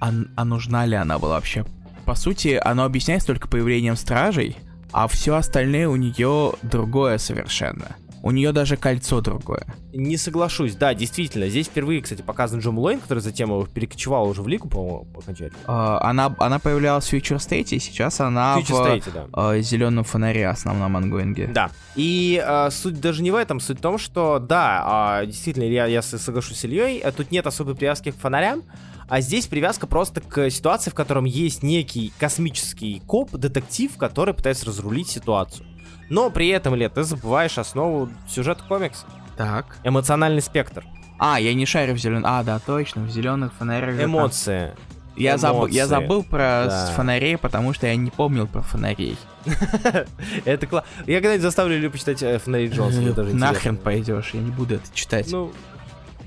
а, 0.00 0.12
а 0.36 0.44
нужна 0.44 0.86
ли 0.86 0.94
она 0.94 1.18
была 1.18 1.34
вообще? 1.34 1.64
По 2.04 2.14
сути, 2.14 2.60
оно 2.64 2.84
объясняется 2.84 3.26
только 3.26 3.48
появлением 3.48 3.96
стражей, 3.96 4.56
а 4.94 5.08
все 5.08 5.34
остальное 5.34 5.88
у 5.88 5.96
нее 5.96 6.52
другое 6.62 7.18
совершенно. 7.18 7.96
У 8.22 8.30
нее 8.30 8.52
даже 8.52 8.76
кольцо 8.76 9.20
другое. 9.20 9.66
Не 9.92 10.16
соглашусь, 10.16 10.76
да, 10.76 10.94
действительно. 10.94 11.48
Здесь 11.48 11.66
впервые, 11.66 12.00
кстати, 12.00 12.22
показан 12.22 12.60
Джо 12.60 12.70
Мулейн, 12.70 13.00
который 13.00 13.18
затем 13.18 13.66
перекочевал 13.66 14.28
уже 14.28 14.40
в 14.40 14.48
лигу, 14.48 14.68
по-моему, 14.68 15.08
окончательно. 15.14 15.58
Uh, 15.66 15.98
она, 16.00 16.34
она 16.38 16.58
появлялась 16.60 17.06
в 17.06 17.12
Future 17.12 17.38
State, 17.38 17.74
и 17.74 17.80
сейчас 17.80 18.20
она 18.20 18.56
Future 18.60 18.62
в 18.62 18.86
State, 18.86 19.10
да. 19.12 19.26
uh, 19.32 19.60
зеленом 19.60 20.04
фонаре 20.04 20.46
основном 20.46 20.96
ангоинге. 20.96 21.48
Да. 21.48 21.70
И 21.96 22.42
uh, 22.42 22.70
суть 22.70 23.00
даже 23.00 23.22
не 23.22 23.32
в 23.32 23.34
этом, 23.34 23.58
суть 23.58 23.80
в 23.80 23.82
том, 23.82 23.98
что 23.98 24.38
да, 24.38 25.20
uh, 25.20 25.26
действительно, 25.26 25.64
я, 25.64 25.86
я 25.86 26.00
соглашусь 26.00 26.60
с 26.60 26.64
Ильей, 26.64 27.02
тут 27.16 27.32
нет 27.32 27.46
особой 27.46 27.74
привязки 27.74 28.12
к 28.12 28.16
фонарям, 28.16 28.62
а 29.08 29.20
здесь 29.20 29.46
привязка 29.46 29.86
просто 29.86 30.20
к 30.20 30.50
ситуации, 30.50 30.90
в 30.90 30.94
котором 30.94 31.24
есть 31.24 31.62
некий 31.62 32.12
космический 32.18 33.02
коп, 33.06 33.30
детектив, 33.32 33.96
который 33.96 34.34
пытается 34.34 34.66
разрулить 34.66 35.08
ситуацию. 35.08 35.66
Но 36.10 36.30
при 36.30 36.48
этом, 36.48 36.74
Лет, 36.74 36.94
ты 36.94 37.04
забываешь 37.04 37.58
основу 37.58 38.08
сюжета 38.28 38.62
комикса. 38.64 39.06
Так. 39.36 39.78
Эмоциональный 39.84 40.42
спектр. 40.42 40.84
А, 41.18 41.40
я 41.40 41.54
не 41.54 41.66
шарю 41.66 41.94
в 41.94 41.98
зеленых. 41.98 42.24
А, 42.26 42.42
да, 42.42 42.58
точно, 42.58 43.02
в 43.02 43.10
зеленых 43.10 43.52
фонарях. 43.54 44.02
Эмоции. 44.02 44.72
Я, 45.16 45.38
забыл, 45.38 45.66
я 45.68 45.86
забыл 45.86 46.24
про 46.24 46.66
да. 46.66 46.92
фонарей, 46.96 47.38
потому 47.38 47.72
что 47.72 47.86
я 47.86 47.94
не 47.94 48.10
помнил 48.10 48.48
про 48.48 48.62
фонарей. 48.62 49.16
Это 50.44 50.66
классно. 50.66 50.88
Я 51.06 51.18
когда-нибудь 51.18 51.42
заставлю 51.42 51.76
Илью 51.76 51.92
почитать 51.92 52.20
э, 52.22 52.38
фонари 52.38 52.68
Джонса. 52.68 53.00
Нахрен 53.32 53.76
пойдешь, 53.76 54.30
я 54.32 54.40
не 54.40 54.50
буду 54.50 54.74
это 54.74 54.86
читать. 54.92 55.30
Ну, 55.30 55.52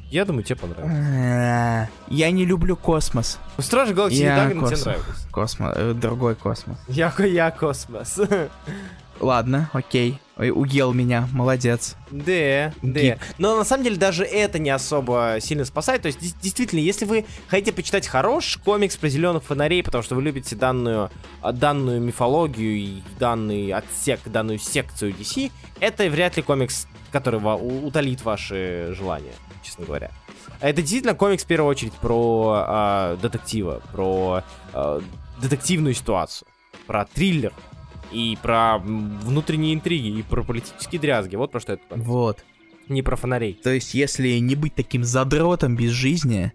я 0.10 0.26
думаю, 0.26 0.44
тебе 0.44 0.56
понравится. 0.56 1.90
Я 2.08 2.32
не 2.32 2.46
люблю 2.46 2.76
космос. 2.76 3.40
Стражи 3.58 3.94
Галактики 3.94 4.22
тебе 4.22 4.34
нравится. 4.34 4.96
Космос, 5.32 5.74
э, 5.76 5.94
другой 5.94 6.36
космос. 6.36 6.78
Я, 6.88 7.14
я 7.20 7.52
космос. 7.52 8.20
Ладно, 9.20 9.70
окей. 9.74 10.20
Ой, 10.38 10.52
уел 10.52 10.94
меня, 10.94 11.28
молодец. 11.34 11.96
Да, 12.12 12.72
да. 12.84 13.18
Но 13.40 13.58
на 13.58 13.64
самом 13.64 13.84
деле 13.84 13.96
даже 13.96 14.24
это 14.24 14.60
не 14.60 14.70
особо 14.70 15.38
сильно 15.40 15.66
спасает. 15.66 16.04
То 16.04 16.08
есть, 16.08 16.40
действительно, 16.40 16.80
если 16.80 17.06
вы 17.06 17.26
хотите 17.48 17.72
почитать 17.74 18.08
хороший 18.08 18.62
комикс 18.62 18.96
про 18.96 19.10
зеленых 19.10 19.44
фонарей, 19.44 19.82
потому 19.82 20.04
что 20.04 20.14
вы 20.14 20.22
любите 20.22 20.56
данную, 20.56 21.10
а, 21.42 21.52
данную 21.52 22.00
мифологию 22.00 22.78
и 22.78 23.02
данный 23.20 23.72
отсек, 23.72 24.20
данную 24.26 24.60
секцию 24.60 25.14
DC, 25.14 25.52
это 25.80 26.08
вряд 26.08 26.38
ли 26.38 26.44
комикс, 26.44 26.88
который 27.12 27.40
утолит 27.40 28.24
ваши 28.24 28.94
желания 28.98 29.34
честно 29.68 29.86
говоря. 29.86 30.12
Это 30.60 30.82
действительно 30.82 31.14
комикс 31.14 31.44
в 31.44 31.48
первую 31.48 31.70
очередь 31.70 31.94
про 31.94 32.66
э, 32.68 33.18
детектива, 33.22 33.82
про 33.92 34.44
э, 34.74 35.02
детективную 35.42 35.94
ситуацию, 35.94 36.48
про 36.88 37.06
триллер 37.06 37.54
и 38.12 38.38
про 38.42 38.78
внутренние 38.80 39.74
интриги, 39.74 40.20
и 40.20 40.24
про 40.24 40.44
политические 40.44 41.02
дрязги. 41.02 41.36
Вот 41.36 41.52
про 41.52 41.60
что 41.60 41.74
это 41.74 41.84
комикс. 41.90 42.08
Вот. 42.08 42.46
Не 42.88 43.02
про 43.02 43.18
фонарей. 43.18 43.54
То 43.54 43.70
есть, 43.70 43.94
если 43.94 44.38
не 44.40 44.56
быть 44.56 44.74
таким 44.74 45.04
задротом 45.04 45.76
без 45.76 45.92
жизни, 45.92 46.54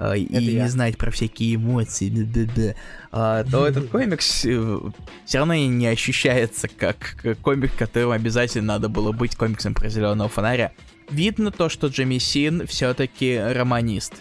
э, 0.00 0.18
и 0.18 0.54
не 0.56 0.68
знать 0.68 0.98
про 0.98 1.12
всякие 1.12 1.54
эмоции, 1.54 2.74
а, 3.12 3.44
то 3.44 3.66
этот 3.66 3.88
комикс 3.90 4.44
э, 4.44 4.78
все 5.24 5.38
равно 5.38 5.54
не 5.54 5.86
ощущается 5.86 6.66
как 6.66 7.24
комик, 7.42 7.76
которым 7.76 8.10
обязательно 8.10 8.74
надо 8.74 8.88
было 8.88 9.12
быть 9.12 9.36
комиксом 9.36 9.74
про 9.74 9.88
зеленого 9.88 10.28
фонаря 10.28 10.72
видно 11.10 11.50
то, 11.50 11.68
что 11.68 11.88
Джимми 11.88 12.18
Син 12.18 12.66
все-таки 12.66 13.38
романист 13.38 14.14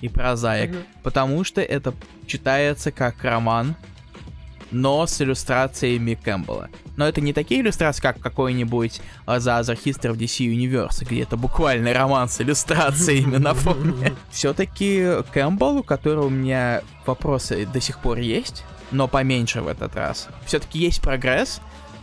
и 0.00 0.08
прозаик, 0.08 0.70
mm-hmm. 0.70 0.86
потому 1.02 1.44
что 1.44 1.60
это 1.60 1.94
читается 2.26 2.90
как 2.90 3.22
роман, 3.22 3.76
но 4.72 5.06
с 5.06 5.20
иллюстрациями 5.20 6.14
Кэмпбелла. 6.14 6.68
Но 6.96 7.06
это 7.06 7.20
не 7.20 7.32
такие 7.32 7.60
иллюстрации, 7.60 8.02
как 8.02 8.18
какой-нибудь 8.18 9.00
The 9.26 9.60
Other 9.60 9.78
History 9.82 10.12
of 10.12 10.16
DC 10.16 10.46
Universe, 10.46 11.04
где 11.04 11.22
это 11.22 11.36
буквально 11.36 11.92
роман 11.92 12.28
с 12.28 12.40
иллюстрациями 12.40 13.36
на 13.36 13.54
фоне. 13.54 14.14
Все-таки 14.30 15.22
Кэмпбелл, 15.32 15.78
у 15.78 15.82
которого 15.82 16.26
у 16.26 16.30
меня 16.30 16.82
вопросы 17.06 17.66
до 17.66 17.80
сих 17.80 17.98
пор 17.98 18.18
есть, 18.18 18.64
но 18.90 19.08
поменьше 19.08 19.62
в 19.62 19.68
этот 19.68 19.94
раз. 19.96 20.28
Все-таки 20.44 20.78
есть 20.78 21.00
прогресс, 21.00 21.60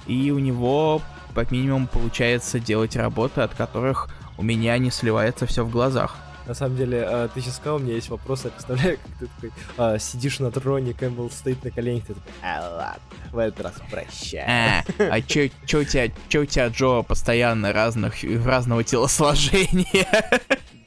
и 0.07 0.31
у 0.31 0.39
него, 0.39 1.01
как 1.35 1.51
минимум, 1.51 1.87
получается 1.87 2.59
делать 2.59 2.95
работы, 2.95 3.41
от 3.41 3.53
которых 3.53 4.09
у 4.37 4.43
меня 4.43 4.77
не 4.77 4.91
сливается 4.91 5.45
все 5.45 5.63
в 5.63 5.69
глазах. 5.69 6.15
На 6.49 6.55
самом 6.55 6.77
деле, 6.77 7.05
э, 7.07 7.29
ты 7.31 7.41
сейчас 7.41 7.57
сказал, 7.57 7.75
у 7.75 7.79
меня 7.79 7.93
есть 7.93 8.09
вопрос, 8.09 8.43
я 8.43 8.49
представляю, 8.49 8.97
как 8.97 9.19
ты 9.19 9.27
такой 9.27 9.51
э, 9.95 9.99
сидишь 9.99 10.39
на 10.39 10.49
троне, 10.49 10.95
Кэмпбелл 10.95 11.29
стоит 11.29 11.63
на 11.63 11.69
коленях, 11.69 12.07
ты 12.07 12.15
такой, 12.15 12.31
а, 12.41 12.69
ладно, 12.75 13.01
в 13.31 13.37
этот 13.37 13.61
раз 13.61 13.73
прощай. 13.91 14.45
А, 14.47 14.83
а 14.97 15.21
чё, 15.21 15.49
чё 15.67 15.81
у 15.81 15.83
тебя, 15.83 16.11
чё 16.27 16.41
у 16.41 16.45
тебя, 16.45 16.69
Джо, 16.69 17.03
постоянно 17.03 17.71
разных, 17.71 18.15
разного 18.43 18.83
телосложения? 18.83 20.41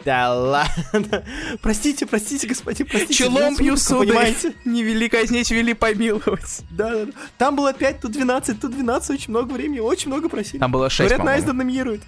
Да 0.04 0.34
ладно. 0.34 1.24
Простите, 1.60 2.06
простите, 2.06 2.46
господин, 2.46 2.86
простите. 2.86 3.14
Челом 3.14 3.56
бью, 3.56 3.76
сударь. 3.76 4.08
понимаете? 4.08 4.54
Не 4.64 4.82
вели 4.82 5.08
казнить, 5.08 5.50
вели 5.50 5.74
помиловать. 5.74 6.62
Да, 6.70 6.90
да, 6.90 7.04
да. 7.06 7.12
Там 7.38 7.56
было 7.56 7.72
5, 7.72 8.00
тут 8.00 8.12
12, 8.12 8.60
тут 8.60 8.72
12, 8.72 9.10
очень 9.10 9.30
много 9.30 9.52
времени, 9.52 9.78
очень 9.80 10.08
много 10.08 10.28
просили. 10.28 10.58
Там 10.58 10.72
было 10.72 10.90
6, 10.90 11.08
Говорят. 11.08 11.24
Найзда 11.24 11.52
номинирует. 11.52 12.02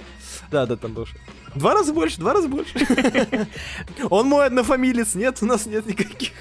Да, 0.51 0.67
да, 0.67 0.77
там 0.77 0.93
было 0.93 1.07
6. 1.07 1.19
Два 1.55 1.75
раза 1.75 1.93
больше, 1.93 2.19
два 2.19 2.33
раза 2.35 2.49
больше. 2.49 2.75
Он 4.11 4.27
мой 4.27 4.47
однофамилец, 4.47 5.15
нет, 5.15 5.39
у 5.41 5.47
нас 5.47 5.67
нет 5.67 5.87
никаких, 5.87 6.33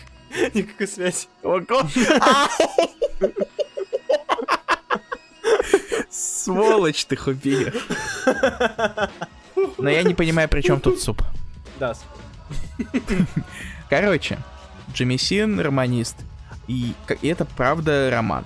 никакой 0.53 0.87
связи. 0.87 1.27
Сволочь 6.09 7.05
ты, 7.05 7.15
Хубир. 7.15 7.73
Но 9.77 9.89
я 9.89 10.03
не 10.03 10.13
понимаю, 10.13 10.49
при 10.49 10.61
чем 10.61 10.79
тут 10.79 10.99
суп. 11.01 11.21
Да, 11.79 11.93
Короче, 13.89 14.37
Джимми 14.93 15.17
Син 15.17 15.59
романист. 15.59 16.17
И 16.67 16.93
это 17.21 17.45
правда 17.45 18.09
роман. 18.11 18.45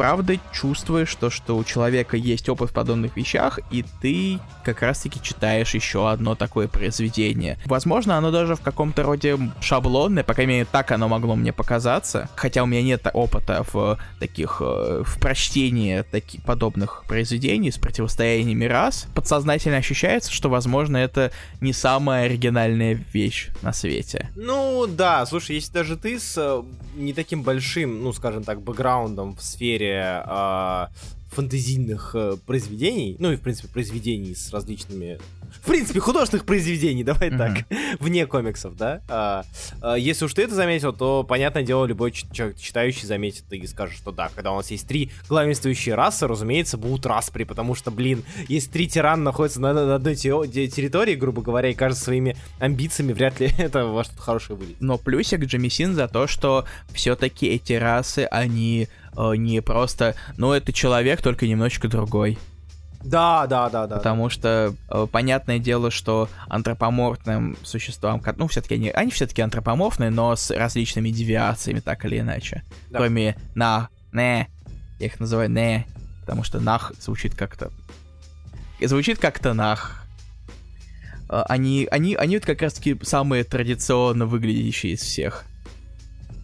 Правда 0.00 0.38
чувствуешь 0.50 1.14
то, 1.14 1.28
что 1.28 1.58
у 1.58 1.62
человека 1.62 2.16
есть 2.16 2.48
опыт 2.48 2.70
в 2.70 2.72
подобных 2.72 3.18
вещах, 3.18 3.58
и 3.70 3.84
ты 4.00 4.38
как 4.64 4.80
раз-таки 4.80 5.20
читаешь 5.22 5.74
еще 5.74 6.08
одно 6.08 6.34
такое 6.34 6.68
произведение. 6.68 7.58
Возможно, 7.66 8.16
оно 8.16 8.30
даже 8.30 8.54
в 8.54 8.62
каком-то 8.62 9.02
роде 9.02 9.38
шаблонное, 9.60 10.24
по 10.24 10.32
крайней 10.32 10.54
мере, 10.54 10.66
так 10.72 10.90
оно 10.90 11.06
могло 11.06 11.36
мне 11.36 11.52
показаться. 11.52 12.30
Хотя 12.34 12.62
у 12.62 12.66
меня 12.66 12.82
нет 12.82 13.08
опыта 13.12 13.62
в 13.70 13.98
таких, 14.18 14.62
э, 14.64 15.02
в 15.04 15.20
прочтении 15.20 16.00
таких 16.00 16.44
подобных 16.44 17.04
произведений 17.06 17.70
с 17.70 17.76
противостояниями 17.76 18.64
рас. 18.64 19.06
Подсознательно 19.14 19.76
ощущается, 19.76 20.32
что, 20.32 20.48
возможно, 20.48 20.96
это 20.96 21.30
не 21.60 21.74
самая 21.74 22.24
оригинальная 22.24 22.98
вещь 23.12 23.50
на 23.60 23.74
свете. 23.74 24.30
Ну 24.34 24.86
да, 24.86 25.26
слушай, 25.26 25.56
если 25.56 25.74
даже 25.74 25.98
ты 25.98 26.18
с 26.18 26.38
э, 26.38 26.62
не 26.96 27.12
таким 27.12 27.42
большим, 27.42 28.02
ну 28.02 28.14
скажем 28.14 28.44
так, 28.44 28.62
бэкграундом 28.62 29.36
в 29.36 29.42
сфере 29.42 29.89
э, 29.90 30.86
фэнтезийных 31.30 32.10
э, 32.14 32.36
произведений, 32.46 33.16
ну 33.18 33.32
и 33.32 33.36
в 33.36 33.40
принципе 33.40 33.68
произведений 33.68 34.34
с 34.34 34.52
различными, 34.52 35.18
в 35.62 35.66
принципе 35.66 36.00
художественных 36.00 36.44
произведений, 36.44 37.04
давай 37.04 37.28
Мгм. 37.30 37.38
так, 37.38 37.64
вне 38.00 38.26
комиксов, 38.26 38.76
да. 38.76 39.00
А, 39.08 39.44
а, 39.80 39.94
если 39.94 40.24
уж 40.24 40.34
ты 40.34 40.42
это 40.42 40.54
заметил, 40.56 40.92
то 40.92 41.22
понятное 41.22 41.62
дело 41.62 41.84
любой 41.86 42.10
человек 42.12 42.56
читающий 42.58 43.06
заметит 43.06 43.44
и 43.52 43.64
скажет, 43.68 43.96
что 43.96 44.10
да, 44.10 44.28
когда 44.34 44.50
у 44.52 44.56
нас 44.56 44.70
есть 44.72 44.88
три 44.88 45.10
главенствующие 45.28 45.94
расы, 45.94 46.26
разумеется, 46.26 46.76
будут 46.78 47.06
распри, 47.06 47.44
потому 47.44 47.74
что, 47.76 47.92
блин, 47.92 48.24
если 48.48 48.68
три 48.70 48.88
тирана 48.88 49.22
находятся 49.22 49.60
на, 49.60 49.72
на 49.72 49.94
одной 49.94 50.16
те- 50.16 50.48
те- 50.52 50.66
территории, 50.68 51.14
грубо 51.14 51.42
говоря, 51.42 51.68
и 51.70 51.74
кажется 51.74 52.04
своими 52.04 52.36
амбициями, 52.58 53.12
вряд 53.12 53.38
ли 53.38 53.50
это 53.58 53.84
во 53.86 54.02
что-то 54.02 54.20
хорошее 54.22 54.58
выйдет. 54.58 54.76
Но 54.80 54.98
плюсик 54.98 55.44
Джамисин 55.44 55.94
за 55.94 56.08
то, 56.08 56.26
что 56.26 56.64
все-таки 56.92 57.46
эти 57.46 57.74
расы, 57.74 58.26
они 58.30 58.88
не 59.16 59.60
просто, 59.60 60.14
ну 60.36 60.52
это 60.52 60.72
человек, 60.72 61.22
только 61.22 61.46
немножечко 61.46 61.88
другой. 61.88 62.38
Да, 63.02 63.46
да, 63.46 63.70
да, 63.70 63.86
да. 63.86 63.96
Потому 63.96 64.28
что 64.28 64.74
э, 64.90 65.06
понятное 65.10 65.58
дело, 65.58 65.90
что 65.90 66.28
антропоморфным 66.48 67.56
существам, 67.62 68.22
ну 68.36 68.46
все-таки 68.46 68.74
они, 68.74 68.90
они 68.90 69.10
все-таки 69.10 69.40
антропоморфные, 69.40 70.10
но 70.10 70.36
с 70.36 70.50
различными 70.50 71.08
девиациями, 71.08 71.80
так 71.80 72.04
или 72.04 72.18
иначе. 72.20 72.62
Да. 72.90 72.98
Кроме 72.98 73.36
на, 73.54 73.88
не, 74.12 74.48
я 74.98 75.06
их 75.06 75.18
называю 75.18 75.50
не, 75.50 75.86
потому 76.20 76.44
что 76.44 76.60
нах 76.60 76.92
звучит 77.00 77.34
как-то, 77.34 77.72
звучит 78.82 79.18
как-то 79.18 79.54
нах. 79.54 80.04
Э, 81.30 81.42
Они, 81.48 81.88
они, 81.90 82.14
они 82.16 82.36
вот 82.36 82.44
как 82.44 82.60
раз-таки 82.60 82.98
самые 83.02 83.44
традиционно 83.44 84.26
выглядящие 84.26 84.92
из 84.92 85.00
всех. 85.00 85.46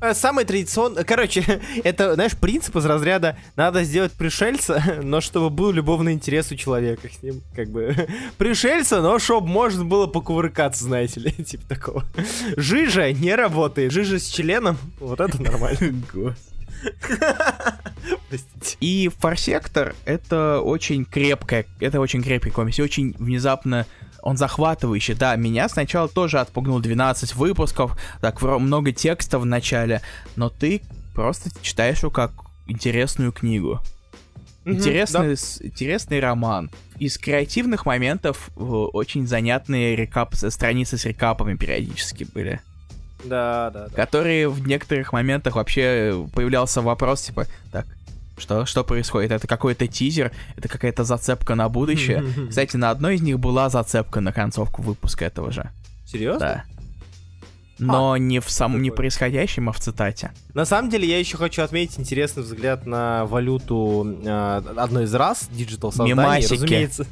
Э, 0.01 0.15
Самый 0.15 0.45
традиционный... 0.45 1.05
Короче, 1.05 1.61
это, 1.85 2.15
знаешь, 2.15 2.37
принцип 2.37 2.77
из 2.77 2.85
разряда 2.85 3.37
надо 3.57 3.85
сделать 3.85 4.13
пришельца, 4.13 4.83
но 5.03 5.21
чтобы 5.21 5.51
был 5.51 5.71
любовный 5.71 6.13
интерес 6.13 6.51
у 6.53 6.57
человека 6.57 7.09
с 7.09 7.23
ним. 7.23 7.43
Как 7.55 7.69
бы 7.69 7.95
пришельца, 8.39 9.01
но 9.01 9.19
чтобы 9.19 9.49
можно 9.49 9.85
было 9.85 10.07
покувыркаться, 10.07 10.85
знаете 10.85 11.21
ли, 11.21 11.31
типа 11.33 11.67
такого. 11.69 12.05
Жижа 12.57 13.13
не 13.13 13.35
работает. 13.35 13.93
Жижа 13.93 14.19
с 14.19 14.27
членом, 14.27 14.79
вот 14.99 15.21
это 15.21 15.41
нормально. 15.41 16.03
Простите. 18.29 18.77
И 18.81 19.11
Форсектор 19.19 19.95
это 20.05 20.61
очень 20.61 21.05
крепкая, 21.05 21.65
это 21.81 22.01
очень 22.01 22.23
крепкий 22.23 22.51
комикс, 22.51 22.79
и 22.79 22.83
очень 22.83 23.15
внезапно 23.19 23.87
он 24.27 24.37
захватывающий, 24.37 25.15
да, 25.15 25.37
меня 25.37 25.69
сначала 25.69 26.09
тоже 26.09 26.41
отпугнул 26.41 26.81
12 26.81 27.37
выпусков, 27.37 27.97
так 28.21 28.43
много 28.43 28.91
текста 28.91 29.39
в 29.39 29.47
начале, 29.47 30.03
но 30.35 30.49
ты 30.51 30.83
просто 31.15 31.51
читаешь 31.63 32.01
его 32.01 32.11
как 32.11 32.33
интересную 32.67 33.31
книгу. 33.31 33.79
Мгм, 34.65 34.79
Интересный, 34.79 35.37
с- 35.37 35.63
интересный 35.63 36.19
роман. 36.19 36.71
Из 36.99 37.19
креативных 37.19 37.87
моментов 37.87 38.51
э, 38.57 38.61
очень 38.61 39.29
занятные 39.29 39.95
рекап, 39.95 40.35
страницы 40.35 40.99
с 40.99 41.05
рекапами 41.05 41.55
периодически 41.55 42.25
были. 42.25 42.61
Да, 43.25 43.71
да, 43.73 43.87
да. 43.87 43.95
Которые 43.95 44.49
в 44.49 44.67
некоторых 44.67 45.13
моментах 45.13 45.55
вообще 45.55 46.27
появлялся 46.35 46.83
вопрос, 46.83 47.23
типа, 47.23 47.47
так, 47.71 47.87
что, 48.37 48.67
что 48.67 48.85
происходит? 48.85 49.33
Это 49.33 49.47
какой-то 49.47 49.87
тизер, 49.87 50.33
это 50.57 50.69
какая-то 50.69 51.05
зацепка 51.05 51.55
на 51.55 51.69
будущее. 51.69 52.25
Кстати, 52.49 52.77
на 52.77 52.91
одной 52.91 53.17
из 53.17 53.23
них 53.23 53.39
была 53.39 53.69
зацепка 53.69 54.21
на 54.21 54.33
концовку 54.33 54.83
выпуска 54.83 55.25
этого 55.25 55.51
же. 55.51 55.71
Серьезно? 56.07 56.41
Да. 56.41 56.65
Но 57.79 58.17
не 58.17 58.41
в 58.41 58.51
самом 58.51 58.81
не 58.81 58.91
происходящем, 58.91 59.69
а 59.69 59.73
в 59.73 59.81
цитате. 59.81 60.33
На 60.55 60.65
самом 60.65 60.91
деле, 60.91 61.07
я 61.07 61.19
еще 61.19 61.37
хочу 61.37 61.63
отметить 61.63 61.99
интересный 61.99 62.43
взгляд 62.43 62.87
на 62.87 63.27
валюту 63.27 64.17
э, 64.25 64.63
одной 64.77 65.05
из 65.05 65.15
раз, 65.15 65.49
digital 65.51 65.93
созданий, 65.93 66.13
Мемасики. 66.13 66.55
разумеется. 66.55 67.07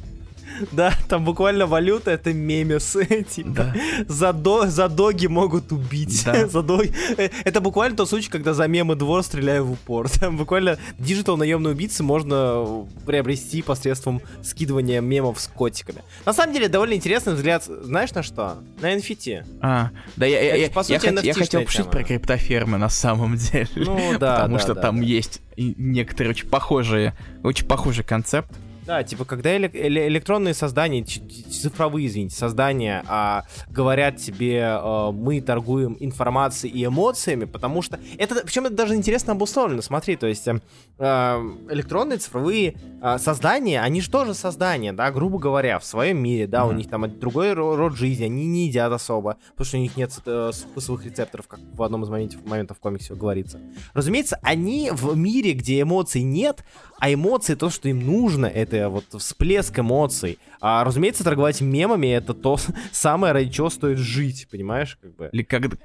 Да, 0.71 0.93
там 1.07 1.23
буквально 1.23 1.65
валюта 1.67 2.11
это 2.11 2.33
мемесы, 2.33 3.25
типа 3.29 3.49
Да. 3.49 3.75
за, 4.07 4.33
до, 4.33 4.67
за 4.67 4.89
доги 4.89 5.27
могут 5.27 5.71
убить. 5.71 6.23
Да. 6.25 6.47
за 6.47 6.61
доги. 6.61 6.93
Э, 7.17 7.29
Это 7.43 7.61
буквально 7.61 7.97
тот 7.97 8.09
случай, 8.09 8.29
когда 8.29 8.53
за 8.53 8.67
мемы 8.67 8.95
двор 8.95 9.23
стреляет 9.23 9.65
в 9.65 9.71
упор. 9.71 10.09
Там 10.09 10.37
буквально 10.37 10.77
digital 10.97 11.37
наемные 11.37 11.73
убийцы 11.73 12.03
можно 12.03 12.85
приобрести 13.05 13.61
посредством 13.61 14.21
скидывания 14.43 15.01
мемов 15.01 15.39
с 15.39 15.47
котиками. 15.47 16.01
На 16.25 16.33
самом 16.33 16.53
деле, 16.53 16.67
довольно 16.67 16.93
интересный 16.93 17.33
взгляд, 17.33 17.63
знаешь 17.63 18.11
на 18.13 18.23
что? 18.23 18.57
На 18.81 18.95
NFT. 18.95 19.45
А, 19.61 19.91
да, 20.15 20.25
я, 20.25 20.39
я, 20.41 20.49
Это, 20.49 20.57
я, 20.57 20.69
по 20.69 20.79
я 20.79 20.83
сути, 20.83 21.05
я 21.05 21.11
NFT-шная 21.11 21.33
хотел 21.33 21.61
пошутить 21.63 21.91
про 21.91 22.03
криптофермы 22.03 22.77
на 22.77 22.89
самом 22.89 23.35
деле. 23.35 23.67
Ну 23.75 24.17
да, 24.19 24.35
Потому 24.35 24.55
да, 24.55 24.59
что 24.61 24.73
да, 24.75 24.81
там 24.81 24.99
да. 24.99 25.05
есть 25.05 25.41
некоторые 25.57 26.31
очень 26.31 26.49
похожие, 26.49 27.13
очень 27.43 27.65
похожий 27.65 28.03
концепт. 28.03 28.51
Да, 28.85 29.03
типа, 29.03 29.25
когда 29.25 29.55
эле- 29.55 29.71
эле- 29.73 30.07
электронные 30.07 30.53
создания, 30.53 31.03
цифровые, 31.03 32.05
извините, 32.07 32.35
создания 32.35 33.03
а, 33.07 33.43
говорят 33.69 34.17
тебе, 34.17 34.61
а, 34.63 35.11
мы 35.11 35.41
торгуем 35.41 35.97
информацией 35.99 36.71
и 36.73 36.85
эмоциями, 36.85 37.45
потому 37.45 37.81
что 37.81 37.99
это, 38.17 38.35
причем 38.45 38.65
это 38.65 38.75
даже 38.75 38.93
интересно 38.95 39.33
обусловлено, 39.33 39.81
смотри, 39.81 40.15
то 40.15 40.27
есть 40.27 40.47
эм, 40.47 40.61
электронные 40.97 42.17
цифровые 42.19 42.75
а, 43.01 43.17
создания, 43.19 43.81
они 43.81 44.01
же 44.01 44.09
тоже 44.09 44.33
создания, 44.33 44.93
да, 44.93 45.11
грубо 45.11 45.37
говоря, 45.37 45.79
в 45.79 45.85
своем 45.85 46.17
мире, 46.17 46.47
да, 46.47 46.65
у 46.65 46.69
Мгм. 46.69 46.77
них 46.77 46.87
там 46.89 47.19
другой 47.19 47.51
ро- 47.51 47.75
род 47.75 47.95
жизни, 47.95 48.23
они 48.25 48.45
не 48.47 48.67
едят 48.67 48.91
особо, 48.91 49.37
потому 49.51 49.65
что 49.65 49.77
у 49.77 49.81
них 49.81 49.95
нет 49.97 50.11
э, 50.25 50.51
вкусовых 50.71 51.05
рецепторов, 51.05 51.47
как 51.47 51.59
в 51.73 51.83
одном 51.83 52.03
из 52.03 52.09
моментов, 52.09 52.45
моментов 52.45 52.77
в 52.77 52.79
комиксе 52.79 53.13
говорится. 53.13 53.59
Разумеется, 53.93 54.39
они 54.41 54.89
в 54.91 55.15
мире, 55.15 55.53
где 55.53 55.81
эмоций 55.81 56.21
нет, 56.23 56.63
а 56.99 57.13
эмоции, 57.13 57.55
то, 57.55 57.69
что 57.69 57.89
им 57.89 57.99
нужно, 58.05 58.45
это 58.45 58.89
вот 58.89 59.05
всплеск 59.21 59.77
эмоций. 59.77 60.39
А, 60.61 60.83
разумеется, 60.83 61.23
торговать 61.23 61.59
мемами 61.61 62.07
это 62.07 62.33
то 62.33 62.57
самое, 62.91 63.33
ради 63.33 63.49
чего 63.51 63.69
стоит 63.69 63.97
жить, 63.97 64.47
понимаешь, 64.49 64.97
как 65.01 65.15
бы. 65.15 65.29
Или 65.33 65.43
когда, 65.43 65.75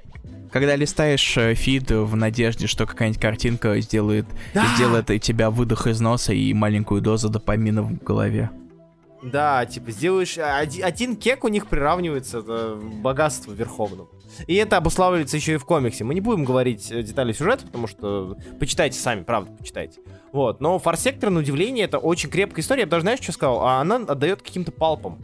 когда 0.51 0.75
листаешь 0.75 1.37
э, 1.37 1.53
фид 1.53 1.91
в 1.91 2.15
надежде, 2.15 2.67
что 2.67 2.85
какая-нибудь 2.87 3.21
картинка 3.21 3.79
сделает, 3.81 4.25
Да! 4.53 4.65
сделает 4.75 5.00
и 5.09 5.19
тебя 5.19 5.49
выдох 5.49 5.87
из 5.87 5.99
носа 5.99 6.33
и 6.33 6.53
маленькую 6.53 7.01
дозу 7.01 7.29
допамина 7.29 7.81
в 7.81 7.97
голове. 8.03 8.49
Да, 9.23 9.65
типа, 9.65 9.91
сделаешь... 9.91 10.37
Один, 10.37 10.83
один 10.83 11.15
кек 11.15 11.43
у 11.43 11.47
них 11.47 11.67
приравнивается 11.67 12.43
э, 12.45 12.81
богатству 13.01 13.53
верховному. 13.53 14.09
И 14.47 14.55
это 14.55 14.77
обуславливается 14.77 15.37
еще 15.37 15.53
и 15.53 15.57
в 15.57 15.65
комиксе. 15.65 16.03
Мы 16.03 16.15
не 16.15 16.21
будем 16.21 16.43
говорить 16.43 16.91
э, 16.91 17.03
детали 17.03 17.31
сюжета, 17.31 17.65
потому 17.67 17.85
что 17.85 18.35
почитайте 18.59 18.97
сами, 18.97 19.21
правда, 19.23 19.51
почитайте. 19.51 19.99
Вот, 20.31 20.59
но 20.59 20.79
Форсектор, 20.79 21.29
на 21.29 21.41
удивление, 21.41 21.85
это 21.85 21.99
очень 21.99 22.29
крепкая 22.29 22.63
история. 22.63 22.81
Я 22.81 22.85
бы 22.87 22.91
даже, 22.91 23.01
знаешь, 23.03 23.19
что 23.21 23.31
сказал? 23.31 23.61
А 23.61 23.79
она 23.79 23.97
отдает 23.97 24.41
каким-то 24.41 24.71
палпам. 24.71 25.19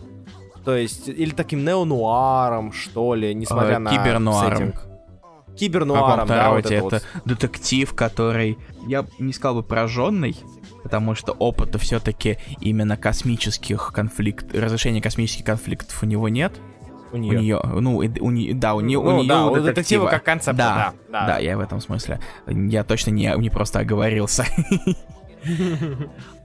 То 0.64 0.76
есть, 0.76 1.08
или 1.08 1.32
таким 1.32 1.64
неонуаром, 1.64 2.74
что 2.74 3.16
ли, 3.16 3.34
несмотря 3.34 3.76
Э, 3.76 3.80
на 3.80 3.90
кибернуаром. 3.90 4.58
сеттинг. 4.58 4.88
Кибернуаром, 5.58 6.28
да, 6.28 6.49
вот 6.51 6.66
это, 6.66 6.74
это 6.74 6.84
вот. 6.84 7.03
детектив, 7.26 7.93
который, 7.93 8.58
я 8.86 9.05
не 9.20 9.34
сказал 9.34 9.55
бы 9.55 9.64
пораженный, 9.64 10.36
потому 10.84 11.16
что 11.16 11.34
опыта 11.34 11.78
все-таки 11.80 12.38
именно 12.62 12.97
космических 12.97 13.91
конфликтов, 13.93 14.53
разрешения 14.53 15.01
космических 15.01 15.45
конфликтов 15.45 16.01
у 16.01 16.05
него 16.05 16.30
нет. 16.30 16.53
у 17.12 17.16
У 17.16 17.20
нее. 17.20 17.39
нее, 17.39 17.62
ну, 17.64 18.01
и- 18.01 18.20
у 18.20 18.32
нее, 18.32 18.53
да, 18.53 18.74
у 18.76 18.82
нее, 18.82 18.99
Ну 19.01 19.16
у 19.16 19.18
нее 19.20 19.28
да, 19.30 19.45
у 19.45 19.55
детектива 19.60 20.08
как 20.08 20.24
концепта, 20.24 20.58
да, 20.58 20.76
да, 20.76 20.93
да. 21.12 21.28
да, 21.28 21.38
я 21.39 21.58
в 21.58 21.62
этом 21.62 21.80
смысле. 21.80 22.20
Я 22.47 22.84
точно 22.84 23.12
не, 23.12 23.34
не 23.38 23.49
просто 23.49 23.80
оговорился. 23.80 24.45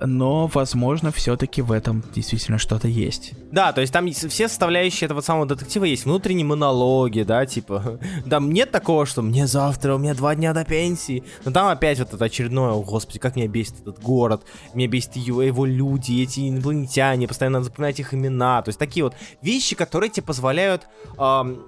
Но, 0.01 0.47
возможно, 0.47 1.13
все-таки 1.13 1.63
в 1.63 1.73
этом 1.73 2.05
действительно 2.15 2.59
что-то 2.59 2.89
есть. 2.89 3.33
Да, 3.51 3.73
то 3.73 3.81
есть 3.81 3.93
там 3.93 4.11
все 4.11 4.49
составляющие 4.49 5.07
этого 5.07 5.21
самого 5.21 5.47
детектива 5.47 5.85
есть. 5.85 6.05
Внутренние 6.05 6.45
монологи, 6.45 7.23
да, 7.23 7.47
типа. 7.47 7.99
Там 8.29 8.53
нет 8.53 8.71
такого, 8.71 9.07
что 9.07 9.23
мне 9.23 9.47
завтра, 9.47 9.95
у 9.95 9.99
меня 9.99 10.15
два 10.15 10.35
дня 10.35 10.53
до 10.53 10.65
пенсии. 10.65 11.25
Но 11.45 11.53
там 11.53 11.69
опять 11.69 11.99
вот 11.99 12.13
это 12.13 12.25
очередное, 12.25 12.71
о 12.71 12.83
господи, 12.83 13.19
как 13.19 13.37
меня 13.37 13.49
бесит 13.49 13.81
этот 13.81 14.01
город, 14.01 14.45
меня 14.75 14.89
бесит 14.89 15.17
его, 15.17 15.43
его 15.43 15.67
люди, 15.67 16.23
эти 16.23 16.49
инопланетяне, 16.49 17.29
постоянно 17.29 17.59
надо 17.59 17.67
запоминать 17.67 18.01
их 18.01 18.15
имена. 18.15 18.63
То 18.63 18.69
есть 18.71 18.79
такие 18.79 19.05
вот 19.05 19.15
вещи, 19.41 19.75
которые 19.75 20.11
тебе 20.11 20.25
позволяют... 20.25 20.89
ам, 21.19 21.63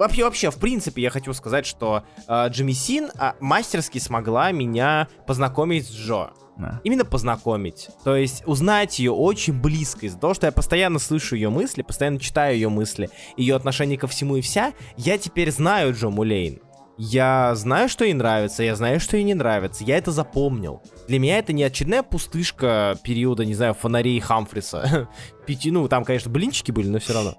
Вообще, 0.00 0.24
вообще, 0.24 0.50
в 0.50 0.56
принципе, 0.56 1.02
я 1.02 1.10
хочу 1.10 1.34
сказать, 1.34 1.66
что 1.66 2.04
э, 2.26 2.48
Джимми 2.48 2.72
Син 2.72 3.10
а, 3.18 3.34
мастерски 3.38 3.98
смогла 3.98 4.50
меня 4.50 5.08
познакомить 5.26 5.86
с 5.86 5.90
Джо. 5.90 6.30
Да. 6.60 6.80
Именно 6.84 7.04
познакомить. 7.04 7.88
То 8.04 8.14
есть 8.14 8.42
узнать 8.46 8.98
ее 8.98 9.12
очень 9.12 9.58
близко. 9.58 10.06
Из-за 10.06 10.18
того, 10.18 10.34
что 10.34 10.46
я 10.46 10.52
постоянно 10.52 10.98
слышу 10.98 11.34
ее 11.34 11.50
мысли, 11.50 11.82
постоянно 11.82 12.20
читаю 12.20 12.54
ее 12.54 12.68
мысли, 12.68 13.10
ее 13.36 13.56
отношение 13.56 13.98
ко 13.98 14.06
всему 14.06 14.36
и 14.36 14.40
вся, 14.40 14.72
я 14.96 15.18
теперь 15.18 15.50
знаю 15.50 15.94
Джо 15.94 16.10
Мулейн. 16.10 16.60
Я 17.02 17.54
знаю, 17.54 17.88
что 17.88 18.04
ей 18.04 18.12
нравится, 18.12 18.62
я 18.62 18.76
знаю, 18.76 19.00
что 19.00 19.16
ей 19.16 19.24
не 19.24 19.32
нравится. 19.32 19.84
Я 19.84 19.96
это 19.96 20.12
запомнил. 20.12 20.82
Для 21.08 21.18
меня 21.18 21.38
это 21.38 21.54
не 21.54 21.62
очередная 21.62 22.02
пустышка 22.02 22.98
периода, 23.02 23.46
не 23.46 23.54
знаю, 23.54 23.72
фонарей 23.72 24.20
Хамфриса. 24.20 25.08
Пяти, 25.46 25.70
ну, 25.70 25.88
там, 25.88 26.04
конечно, 26.04 26.30
блинчики 26.30 26.72
были, 26.72 26.88
но 26.88 26.98
все 26.98 27.14
равно. 27.14 27.38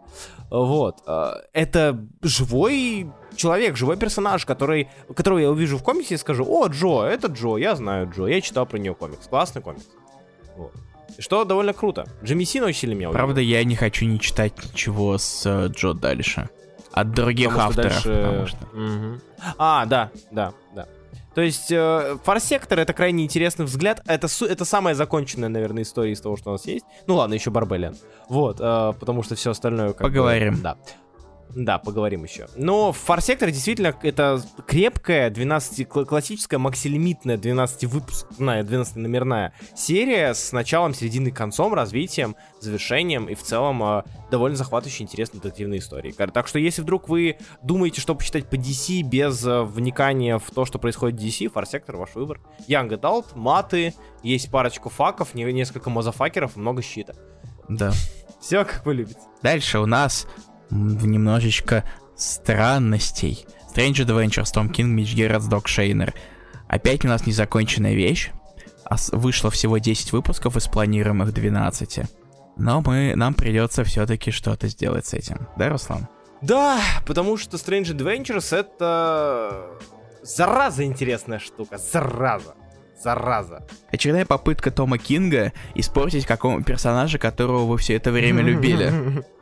Вот. 0.52 0.98
э, 1.08 1.32
Это 1.54 1.98
живой 2.22 3.10
человек, 3.36 3.78
живой 3.78 3.98
персонаж, 3.98 4.46
который, 4.46 4.90
которого 5.16 5.40
я 5.40 5.50
увижу 5.50 5.78
в 5.78 5.84
комиксе 5.84 6.16
и 6.16 6.18
скажу, 6.18 6.46
о, 6.48 6.68
Джо, 6.68 7.04
это 7.06 7.28
Джо, 7.28 7.58
я 7.58 7.76
знаю 7.76 8.12
Джо, 8.14 8.28
я 8.28 8.42
читал 8.42 8.66
про 8.66 8.78
нее 8.78 8.94
комикс. 8.94 9.26
Классный 9.28 9.62
комикс. 9.62 9.86
Вот. 10.58 10.74
Что 11.18 11.46
довольно 11.46 11.74
круто. 11.74 12.06
Джимми 12.24 12.44
Син 12.44 12.64
очень 12.64 12.80
сильно 12.80 12.94
меня 12.94 13.10
удивил. 13.10 13.26
Правда, 13.26 13.42
я 13.42 13.64
не 13.64 13.76
хочу 13.76 14.06
не 14.06 14.20
читать 14.20 14.54
ничего 14.64 15.18
с 15.18 15.44
э, 15.46 15.68
Джо 15.70 15.94
дальше. 15.94 16.50
От 16.92 17.12
других 17.12 17.50
Потому 17.50 17.72
что 17.72 17.82
авторов, 17.82 18.04
дальше- 18.06 18.22
потому 18.24 18.48
что... 18.48 18.58
Мгм. 18.74 19.22
А, 19.58 19.86
да, 19.86 20.12
да, 20.32 20.54
да. 20.76 20.88
То 21.34 21.42
есть 21.42 21.72
э, 21.72 22.18
Фарсектор 22.24 22.80
это 22.80 22.94
крайне 22.94 23.24
интересный 23.24 23.66
взгляд. 23.66 24.02
Это, 24.06 24.28
это 24.48 24.66
самая 24.66 24.96
законченная, 24.96 25.50
наверное, 25.50 25.84
история 25.84 26.12
из 26.12 26.20
того, 26.22 26.36
что 26.36 26.50
у 26.50 26.54
нас 26.54 26.66
есть. 26.66 26.86
Ну 27.08 27.16
ладно, 27.16 27.34
еще 27.36 27.52
Барбелиан. 27.52 27.96
Вот, 28.28 28.58
э, 28.60 28.94
потому 29.00 29.24
что 29.24 29.36
все 29.36 29.52
остальное 29.52 29.90
как 29.94 29.98
бы- 29.98 30.04
Поговорим. 30.10 30.62
да. 30.62 30.76
Да, 31.56 31.78
поговорим 31.78 32.24
еще. 32.24 32.48
Но 32.56 32.92
Фарсектор 32.92 33.52
действительно 33.52 33.96
это 34.04 34.42
крепкая 34.68 35.30
12 35.30 35.88
кла- 35.88 36.06
классическая 36.06 36.58
максилимитная 36.58 37.38
12 37.38 37.86
выпускная 37.86 38.64
12 38.64 38.96
номерная 38.98 39.54
серия 39.76 40.34
с 40.34 40.52
началом, 40.52 40.94
серединой, 40.94 41.32
концом, 41.32 41.74
развитием, 41.74 42.36
завершением 42.60 43.26
и 43.26 43.36
в 43.36 43.44
целом 43.44 43.84
э, 43.84 44.04
довольно 44.30 44.56
захватывающей 44.56 45.04
интересной 45.04 45.40
детективной 45.42 45.80
истории. 45.80 46.12
Так 46.12 46.48
что 46.48 46.60
если 46.60 46.82
вдруг 46.82 47.10
вы 47.10 47.38
думаете, 47.62 48.02
что 48.02 48.16
почитать 48.16 48.50
по 48.50 48.56
DC 48.56 49.02
без 49.04 49.46
э, 49.46 49.64
вникания 49.64 50.38
в 50.38 50.50
то, 50.52 50.66
что 50.66 50.80
происходит 50.80 51.20
в 51.20 51.24
DC, 51.24 51.50
Фарсектор 51.50 51.98
ваш 51.98 52.16
выбор. 52.16 52.40
Young 52.68 52.90
Adult, 52.90 53.36
маты, 53.36 53.94
есть 54.24 54.50
парочку 54.52 54.90
факов, 54.90 55.34
не- 55.34 55.52
несколько 55.52 55.90
мозафакеров, 55.90 56.56
много 56.56 56.82
щита. 56.82 57.14
Да. 57.68 57.92
Все 58.42 58.64
как 58.66 58.86
вы 58.86 58.96
любите. 58.96 59.20
Дальше 59.44 59.80
у 59.80 59.86
нас 59.86 60.28
м, 60.72 60.98
немножечко 61.00 61.84
странностей. 62.16 63.46
Strange 63.74 64.06
Adventures, 64.06 64.52
Том 64.54 64.70
Кинг, 64.70 64.90
Мич 64.90 65.14
Герритс, 65.14 65.46
Док 65.46 65.68
Шейнер. 65.68 66.14
Опять 66.68 67.06
у 67.06 67.08
нас 67.08 67.26
незаконченная 67.26 67.94
вещь. 67.94 68.32
А 68.86 68.96
вышло 69.14 69.50
всего 69.50 69.78
10 69.78 70.12
выпусков 70.12 70.58
из 70.58 70.68
планируемых 70.68 71.34
12. 71.34 72.02
Но 72.58 72.82
мы, 72.82 73.14
нам 73.16 73.34
придется 73.34 73.84
все-таки 73.86 74.32
что-то 74.32 74.68
сделать 74.68 75.06
с 75.06 75.14
этим. 75.14 75.48
Да, 75.56 75.70
Руслан? 75.70 76.08
Да, 76.42 76.80
потому 77.06 77.38
что 77.38 77.58
Strange 77.58 77.96
Adventures 77.96 78.56
это 78.56 79.68
зараза 80.22 80.84
интересная 80.84 81.40
штука, 81.40 81.78
зараза, 81.78 82.56
зараза. 83.02 83.66
Очередная 83.92 84.26
попытка 84.26 84.72
Тома 84.72 84.98
Кинга 84.98 85.54
испортить 85.76 86.26
какого 86.26 86.62
персонажа, 86.64 87.18
которого 87.18 87.66
вы 87.66 87.78
все 87.78 87.96
это 87.96 88.12
время 88.12 88.42
любили. 88.44 89.24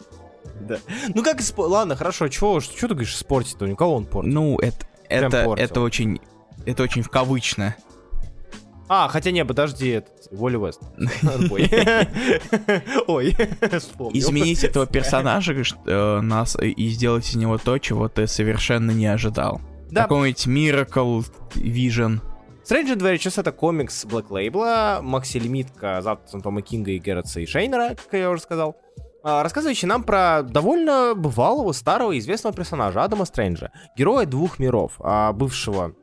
Да. 0.69 0.77
Ну 1.13 1.23
как 1.23 1.39
испо- 1.41 1.67
Ладно, 1.67 1.95
хорошо, 1.95 2.27
чего, 2.27 2.59
что 2.59 2.87
ты 2.87 2.93
говоришь 2.93 3.15
испортить-то? 3.15 3.67
Никого 3.67 3.95
он 3.95 4.05
портит. 4.05 4.33
Ну, 4.33 4.57
это, 4.59 4.85
это, 5.09 5.53
это 5.57 5.81
очень... 5.81 6.21
Это 6.65 6.83
очень 6.83 7.01
в 7.01 7.09
кавычно. 7.09 7.75
А, 8.87 9.07
хотя 9.07 9.31
не, 9.31 9.45
подожди, 9.45 9.89
этот, 9.89 10.27
Уолли 10.31 10.57
Вест. 10.57 10.81
Отбой. 11.21 11.69
Ой. 13.07 13.35
Изменить 14.13 14.63
этого 14.63 14.87
персонажа 14.87 15.53
э, 15.53 16.19
нас 16.21 16.55
э, 16.55 16.67
и 16.67 16.89
сделать 16.89 17.29
из 17.29 17.35
него 17.35 17.57
то, 17.57 17.77
чего 17.77 18.09
ты 18.09 18.25
совершенно 18.27 18.91
не 18.91 19.05
ожидал. 19.05 19.61
Да. 19.91 20.03
Какой-нибудь 20.03 20.47
Miracle 20.47 21.25
Vision. 21.55 22.19
Strange 22.63 22.97
Adventures 22.97 23.39
это 23.39 23.51
комикс 23.51 24.05
Black 24.05 24.27
Label, 24.29 25.01
максилимитка 25.01 26.01
за 26.01 26.11
авторством 26.11 26.41
Тома 26.41 26.61
Кинга 26.61 26.91
и 26.91 26.99
Герретса 26.99 27.39
и 27.39 27.45
Шейнера, 27.45 27.95
как 27.95 28.13
я 28.13 28.29
уже 28.29 28.41
сказал, 28.41 28.75
рассказывающий 29.23 29.87
нам 29.87 30.03
про 30.03 30.43
довольно 30.43 31.13
бывалого, 31.15 31.71
старого, 31.73 32.17
известного 32.17 32.55
персонажа 32.55 33.03
Адама 33.03 33.25
Стрэнджа, 33.25 33.71
героя 33.97 34.25
двух 34.25 34.59
миров, 34.59 34.93
а, 34.99 35.33
бывшего 35.33 35.93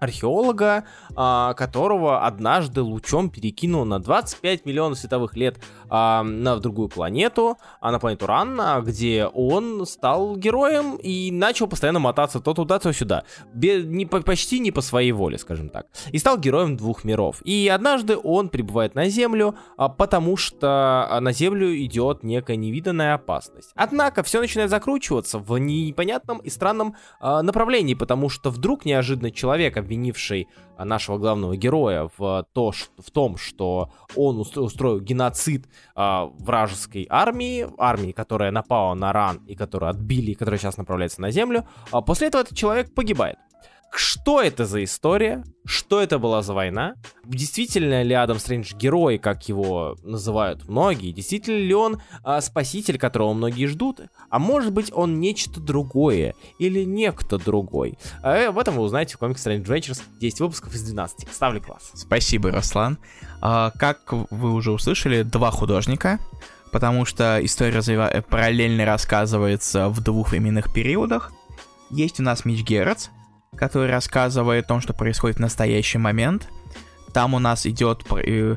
археолога, 0.00 0.84
а, 1.14 1.54
которого 1.54 2.26
однажды 2.26 2.82
лучом 2.82 3.30
перекинул 3.30 3.84
на 3.84 4.00
25 4.00 4.64
миллионов 4.66 4.98
световых 4.98 5.36
лет 5.36 5.58
а, 5.90 6.22
на 6.22 6.56
другую 6.58 6.88
планету, 6.88 7.58
а 7.80 7.90
на 7.92 7.98
планету 7.98 8.26
Ран, 8.26 8.58
а, 8.60 8.80
где 8.80 9.26
он 9.26 9.84
стал 9.86 10.36
героем 10.36 10.96
и 10.96 11.30
начал 11.30 11.66
постоянно 11.66 11.98
мотаться 11.98 12.40
то 12.40 12.54
туда, 12.54 12.78
то 12.78 12.92
сюда. 12.92 13.24
Бе- 13.52 13.82
не 13.82 14.06
по- 14.06 14.22
почти 14.22 14.60
не 14.60 14.70
по 14.70 14.80
своей 14.80 15.12
воле, 15.12 15.36
скажем 15.38 15.68
так. 15.68 15.86
И 16.12 16.18
стал 16.18 16.38
героем 16.38 16.76
двух 16.76 17.04
миров. 17.04 17.42
И 17.44 17.68
однажды 17.68 18.16
он 18.16 18.48
прибывает 18.48 18.94
на 18.94 19.08
Землю, 19.08 19.54
а, 19.76 19.88
потому 19.88 20.36
что 20.36 21.06
а, 21.10 21.20
на 21.20 21.32
Землю 21.32 21.76
идет 21.84 22.22
некая 22.22 22.56
невиданная 22.56 23.14
опасность. 23.14 23.72
Однако 23.74 24.22
все 24.22 24.40
начинает 24.40 24.70
закручиваться 24.70 25.38
в 25.38 25.58
непонятном 25.58 26.38
и 26.38 26.50
странном 26.50 26.94
а, 27.20 27.42
направлении, 27.42 27.94
потому 27.94 28.28
что 28.28 28.50
вдруг 28.50 28.84
неожиданно 28.84 29.30
человек, 29.30 29.76
обвинивший 29.76 30.48
а, 30.76 30.84
нашего 30.84 31.18
главного 31.18 31.56
героя 31.56 32.08
в, 32.16 32.46
то, 32.52 32.72
ш- 32.72 32.86
в 32.98 33.10
том, 33.10 33.36
что 33.36 33.90
он 34.16 34.38
устро- 34.40 34.60
устроил 34.60 35.00
геноцид 35.00 35.66
а, 35.94 36.26
вражеской 36.38 37.06
армии, 37.10 37.66
армии, 37.78 38.12
которая 38.12 38.50
напала 38.50 38.94
на 38.94 39.12
Ран 39.12 39.42
и 39.46 39.54
которую 39.54 39.90
отбили, 39.90 40.32
и 40.32 40.34
которая 40.34 40.58
сейчас 40.58 40.76
направляется 40.76 41.20
на 41.20 41.30
Землю, 41.30 41.66
а 41.90 42.00
после 42.00 42.28
этого 42.28 42.42
этот 42.42 42.56
человек 42.56 42.94
погибает. 42.94 43.38
Что 43.92 44.40
это 44.40 44.66
за 44.66 44.84
история? 44.84 45.44
Что 45.64 46.00
это 46.00 46.18
была 46.18 46.42
за 46.42 46.54
война? 46.54 46.94
Действительно 47.24 48.02
ли 48.02 48.14
Адам 48.14 48.38
Стрэндж 48.38 48.74
герой, 48.74 49.18
как 49.18 49.48
его 49.48 49.96
называют 50.02 50.68
многие? 50.68 51.10
Действительно 51.10 51.58
ли 51.58 51.74
он 51.74 52.00
а, 52.22 52.40
спаситель, 52.40 52.98
которого 52.98 53.32
многие 53.32 53.66
ждут? 53.66 54.00
А 54.28 54.38
может 54.38 54.72
быть 54.72 54.92
он 54.94 55.18
нечто 55.20 55.60
другое? 55.60 56.34
Или 56.58 56.84
некто 56.84 57.38
другой? 57.38 57.98
А, 58.22 58.36
э, 58.36 58.46
об 58.48 58.58
этом 58.58 58.76
вы 58.76 58.82
узнаете 58.82 59.16
в 59.16 59.18
комиксе 59.18 59.50
Strange 59.50 59.64
Adventures 59.64 60.02
10 60.20 60.40
выпусков 60.40 60.74
из 60.74 60.82
12. 60.84 61.28
Ставлю 61.32 61.60
класс. 61.60 61.90
Спасибо, 61.94 62.52
Руслан. 62.52 62.98
А, 63.40 63.72
как 63.78 64.12
вы 64.12 64.52
уже 64.52 64.70
услышали, 64.70 65.22
два 65.22 65.50
художника, 65.50 66.20
потому 66.70 67.04
что 67.04 67.44
история 67.44 67.78
развива- 67.78 68.10
э, 68.10 68.22
параллельно 68.22 68.84
рассказывается 68.84 69.88
в 69.88 70.00
двух 70.00 70.30
временных 70.30 70.72
периодах. 70.72 71.32
Есть 71.90 72.20
у 72.20 72.22
нас 72.22 72.44
Мич 72.44 72.62
Герц, 72.62 73.08
который 73.56 73.90
рассказывает 73.90 74.64
о 74.66 74.68
том, 74.68 74.80
что 74.80 74.92
происходит 74.94 75.38
в 75.38 75.40
настоящий 75.40 75.98
момент. 75.98 76.48
Там 77.12 77.34
у 77.34 77.38
нас 77.40 77.66
идет 77.66 78.04
э, 78.24 78.56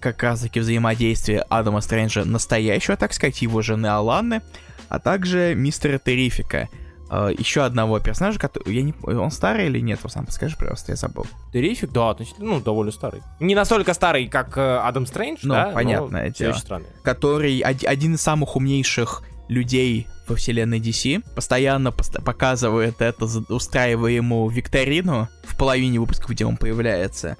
как 0.00 0.22
раз 0.22 0.40
таки 0.40 0.60
взаимодействие 0.60 1.40
Адама 1.48 1.80
Стрэнджа 1.80 2.24
настоящего, 2.24 2.96
так 2.96 3.12
сказать, 3.12 3.40
его 3.40 3.62
жены 3.62 3.86
Аланы, 3.86 4.42
а 4.88 4.98
также 4.98 5.54
мистера 5.54 5.98
Террифика, 5.98 6.68
э, 7.08 7.30
еще 7.38 7.62
одного 7.62 8.00
персонажа, 8.00 8.40
который... 8.40 8.74
Я 8.74 8.82
не... 8.82 8.94
Он 9.04 9.30
старый 9.30 9.66
или 9.66 9.78
нет? 9.78 10.00
Сам 10.08 10.26
подскажи, 10.26 10.56
пожалуйста, 10.56 10.92
я 10.92 10.96
забыл. 10.96 11.26
Террифик, 11.52 11.90
да, 11.92 12.10
относительно, 12.10 12.54
ну, 12.54 12.60
довольно 12.60 12.90
старый. 12.90 13.22
Не 13.38 13.54
настолько 13.54 13.94
старый, 13.94 14.26
как 14.26 14.58
э, 14.58 14.78
Адам 14.78 15.06
Стрэндж, 15.06 15.38
Ну, 15.44 15.54
да, 15.54 15.70
понятное 15.70 16.24
но 16.26 16.30
дело. 16.32 16.50
очень 16.50 16.60
странный. 16.60 16.88
Который 17.04 17.62
од- 17.62 17.84
один 17.84 18.14
из 18.16 18.20
самых 18.22 18.56
умнейших 18.56 19.22
людей 19.48 20.06
во 20.26 20.36
вселенной 20.36 20.78
DC, 20.78 21.22
постоянно 21.34 21.90
пост- 21.90 22.22
показывает 22.24 23.00
это, 23.00 23.24
устраивая 23.48 24.12
ему 24.12 24.48
викторину 24.48 25.28
в 25.44 25.56
половине 25.56 25.98
выпусков, 26.00 26.30
где 26.30 26.44
он 26.44 26.56
появляется. 26.56 27.36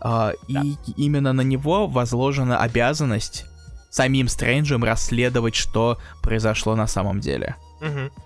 А, 0.00 0.32
Да. 0.48 0.62
И 0.62 0.76
именно 0.96 1.32
на 1.32 1.40
него 1.40 1.86
возложена 1.86 2.58
обязанность 2.58 3.46
самим 3.90 4.28
Стрэнджем 4.28 4.84
расследовать, 4.84 5.54
что 5.54 5.98
произошло 6.22 6.76
на 6.76 6.86
самом 6.86 7.20
деле. 7.20 7.56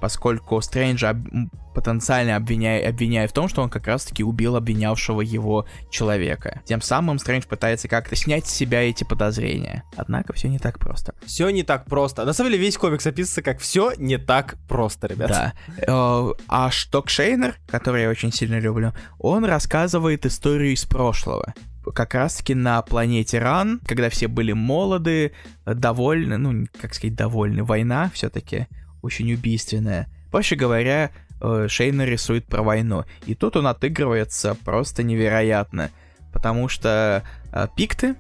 Поскольку 0.01 0.61
Стрэнджа 0.61 1.11
об- 1.11 1.27
потенциально 1.75 2.37
обвиняя, 2.37 2.89
обвиняя 2.89 3.29
в 3.29 3.33
том, 3.33 3.49
что 3.49 3.63
он 3.63 3.71
как 3.71 3.87
раз-таки 3.87 4.25
убил 4.25 4.57
обвинявшего 4.57 5.21
его 5.21 5.67
человека. 5.91 6.61
Тем 6.65 6.83
самым 6.83 7.19
Стрэндж 7.19 7.47
пытается 7.47 7.87
как-то 7.89 8.17
снять 8.17 8.47
с 8.47 8.51
себя 8.53 8.83
эти 8.83 9.05
подозрения. 9.05 9.85
Однако 9.97 10.33
все 10.33 10.49
не 10.49 10.59
так 10.59 10.79
просто. 10.79 11.15
Все 11.25 11.49
не 11.51 11.63
так 11.63 11.85
просто. 11.87 12.25
На 12.25 12.33
самом 12.33 12.51
деле 12.53 12.63
весь 12.65 12.77
комикс 12.77 13.07
описывается 13.07 13.43
как 13.43 13.61
все 13.61 13.93
не 13.99 14.19
так 14.19 14.57
просто, 14.69 15.07
ребят. 15.07 15.29
Да. 15.31 15.53
Э, 15.87 16.33
А 16.49 16.71
Шток 16.71 17.09
Шейнер, 17.09 17.55
который 17.69 18.03
я 18.03 18.11
очень 18.11 18.33
сильно 18.33 18.59
люблю, 18.59 18.93
он 19.19 19.45
рассказывает 19.45 20.27
историю 20.27 20.73
из 20.73 20.85
прошлого. 20.85 21.55
Как 21.95 22.15
раз-таки 22.15 22.55
на 22.55 22.83
планете 22.83 23.39
Ран, 23.39 23.81
когда 23.87 24.11
все 24.11 24.29
были 24.29 24.53
молоды, 24.53 25.33
довольны, 25.65 26.37
ну, 26.37 26.67
как 26.81 26.95
сказать, 26.95 27.15
довольны. 27.17 27.65
Война 27.65 28.11
все-таки 28.13 28.67
очень 29.03 29.33
убийственная. 29.33 30.09
Проще 30.31 30.57
говоря, 30.57 31.11
э, 31.41 31.67
Шейнер 31.69 32.09
рисует 32.09 32.47
про 32.47 32.63
войну. 32.63 33.05
И 33.27 33.35
тут 33.35 33.57
он 33.57 33.67
отыгрывается 33.67 34.57
просто 34.65 35.03
невероятно. 35.03 35.91
Потому 36.33 36.69
что 36.69 37.25
э, 37.53 37.67
пикты, 37.77 38.17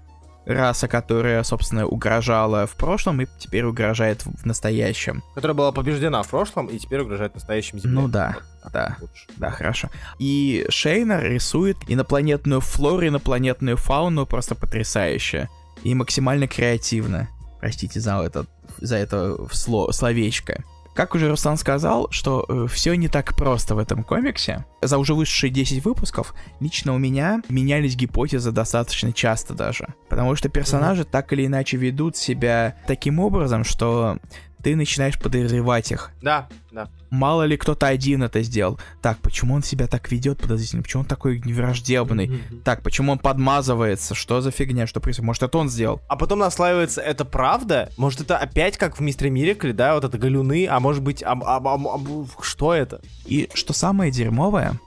раса, 0.46 0.88
которая, 0.88 1.42
собственно, 1.42 1.86
угрожала 1.86 2.66
в 2.66 2.76
прошлом 2.76 3.20
и 3.20 3.26
теперь 3.38 3.64
угрожает 3.64 4.24
в 4.24 4.44
настоящем. 4.44 5.22
Которая 5.34 5.54
была 5.54 5.72
побеждена 5.72 6.22
в 6.22 6.28
прошлом 6.28 6.66
и 6.66 6.78
теперь 6.78 7.00
угрожает 7.00 7.34
настоящим 7.34 7.78
земле. 7.78 8.00
Ну 8.00 8.08
да, 8.08 8.36
Вот 8.64 8.72
да. 8.72 8.96
лучше. 9.00 9.26
Да, 9.36 9.50
хорошо. 9.50 9.90
И 10.18 10.66
Шейнер 10.68 11.22
рисует 11.22 11.76
инопланетную 11.86 12.60
флору, 12.60 13.06
инопланетную 13.06 13.76
фауну 13.76 14.26
просто 14.26 14.54
потрясающе. 14.54 15.48
И 15.82 15.94
максимально 15.94 16.46
креативно. 16.46 17.28
Простите 17.60 18.00
за 18.00 18.20
это, 18.22 18.46
за 18.80 18.96
это 18.96 19.36
сло- 19.52 19.92
словечко. 19.92 20.64
Как 20.94 21.14
уже 21.14 21.30
Руслан 21.30 21.56
сказал, 21.56 22.08
что 22.10 22.66
все 22.68 22.94
не 22.94 23.08
так 23.08 23.36
просто 23.36 23.74
в 23.76 23.78
этом 23.78 24.02
комиксе. 24.02 24.66
За 24.82 24.98
уже 24.98 25.14
вышедшие 25.14 25.50
10 25.50 25.84
выпусков 25.84 26.34
лично 26.58 26.94
у 26.94 26.98
меня 26.98 27.40
менялись 27.48 27.94
гипотезы 27.94 28.50
достаточно 28.50 29.12
часто 29.12 29.54
даже. 29.54 29.94
Потому 30.08 30.34
что 30.34 30.48
персонажи 30.48 31.04
так 31.04 31.32
или 31.32 31.46
иначе 31.46 31.76
ведут 31.76 32.16
себя 32.16 32.76
таким 32.88 33.20
образом, 33.20 33.62
что 33.62 34.18
ты 34.62 34.76
начинаешь 34.76 35.18
подозревать 35.18 35.90
их 35.92 36.10
Да, 36.22 36.48
да. 36.70 36.88
мало 37.10 37.44
ли 37.44 37.56
кто-то 37.56 37.86
один 37.86 38.22
это 38.22 38.42
сделал. 38.42 38.78
Так, 39.02 39.18
почему 39.18 39.54
он 39.54 39.62
себя 39.62 39.86
так 39.86 40.10
ведет 40.12 40.38
подозрительно? 40.38 40.82
Почему 40.82 41.02
он 41.02 41.06
такой 41.08 41.40
невраждебный? 41.44 42.28
Мгм. 42.28 42.60
Так, 42.64 42.82
почему 42.82 43.12
он 43.12 43.18
подмазывается? 43.18 44.14
Что 44.14 44.40
за 44.40 44.50
фигня? 44.50 44.86
Что 44.86 45.00
происходит? 45.00 45.26
Может, 45.26 45.42
это 45.44 45.58
он 45.58 45.68
сделал? 45.68 46.00
А 46.08 46.16
потом 46.16 46.38
наслаивается, 46.40 47.00
это 47.00 47.24
правда? 47.24 47.90
Может, 47.96 48.20
это 48.22 48.36
опять 48.38 48.76
как 48.76 48.96
в 48.98 49.00
Мистере 49.00 49.30
Мирикле, 49.30 49.72
да, 49.72 49.94
вот 49.94 50.04
это 50.04 50.18
галюны, 50.18 50.66
а 50.66 50.78
может 50.80 51.02
быть, 51.02 51.22
ам- 51.22 51.42
ам- 51.44 51.66
ам- 51.68 51.88
ам- 51.88 52.26
что 52.40 52.74
это? 52.74 53.00
И 53.26 53.48
что 53.54 53.72
самое 53.72 54.10
дерьмовое, 54.10 54.78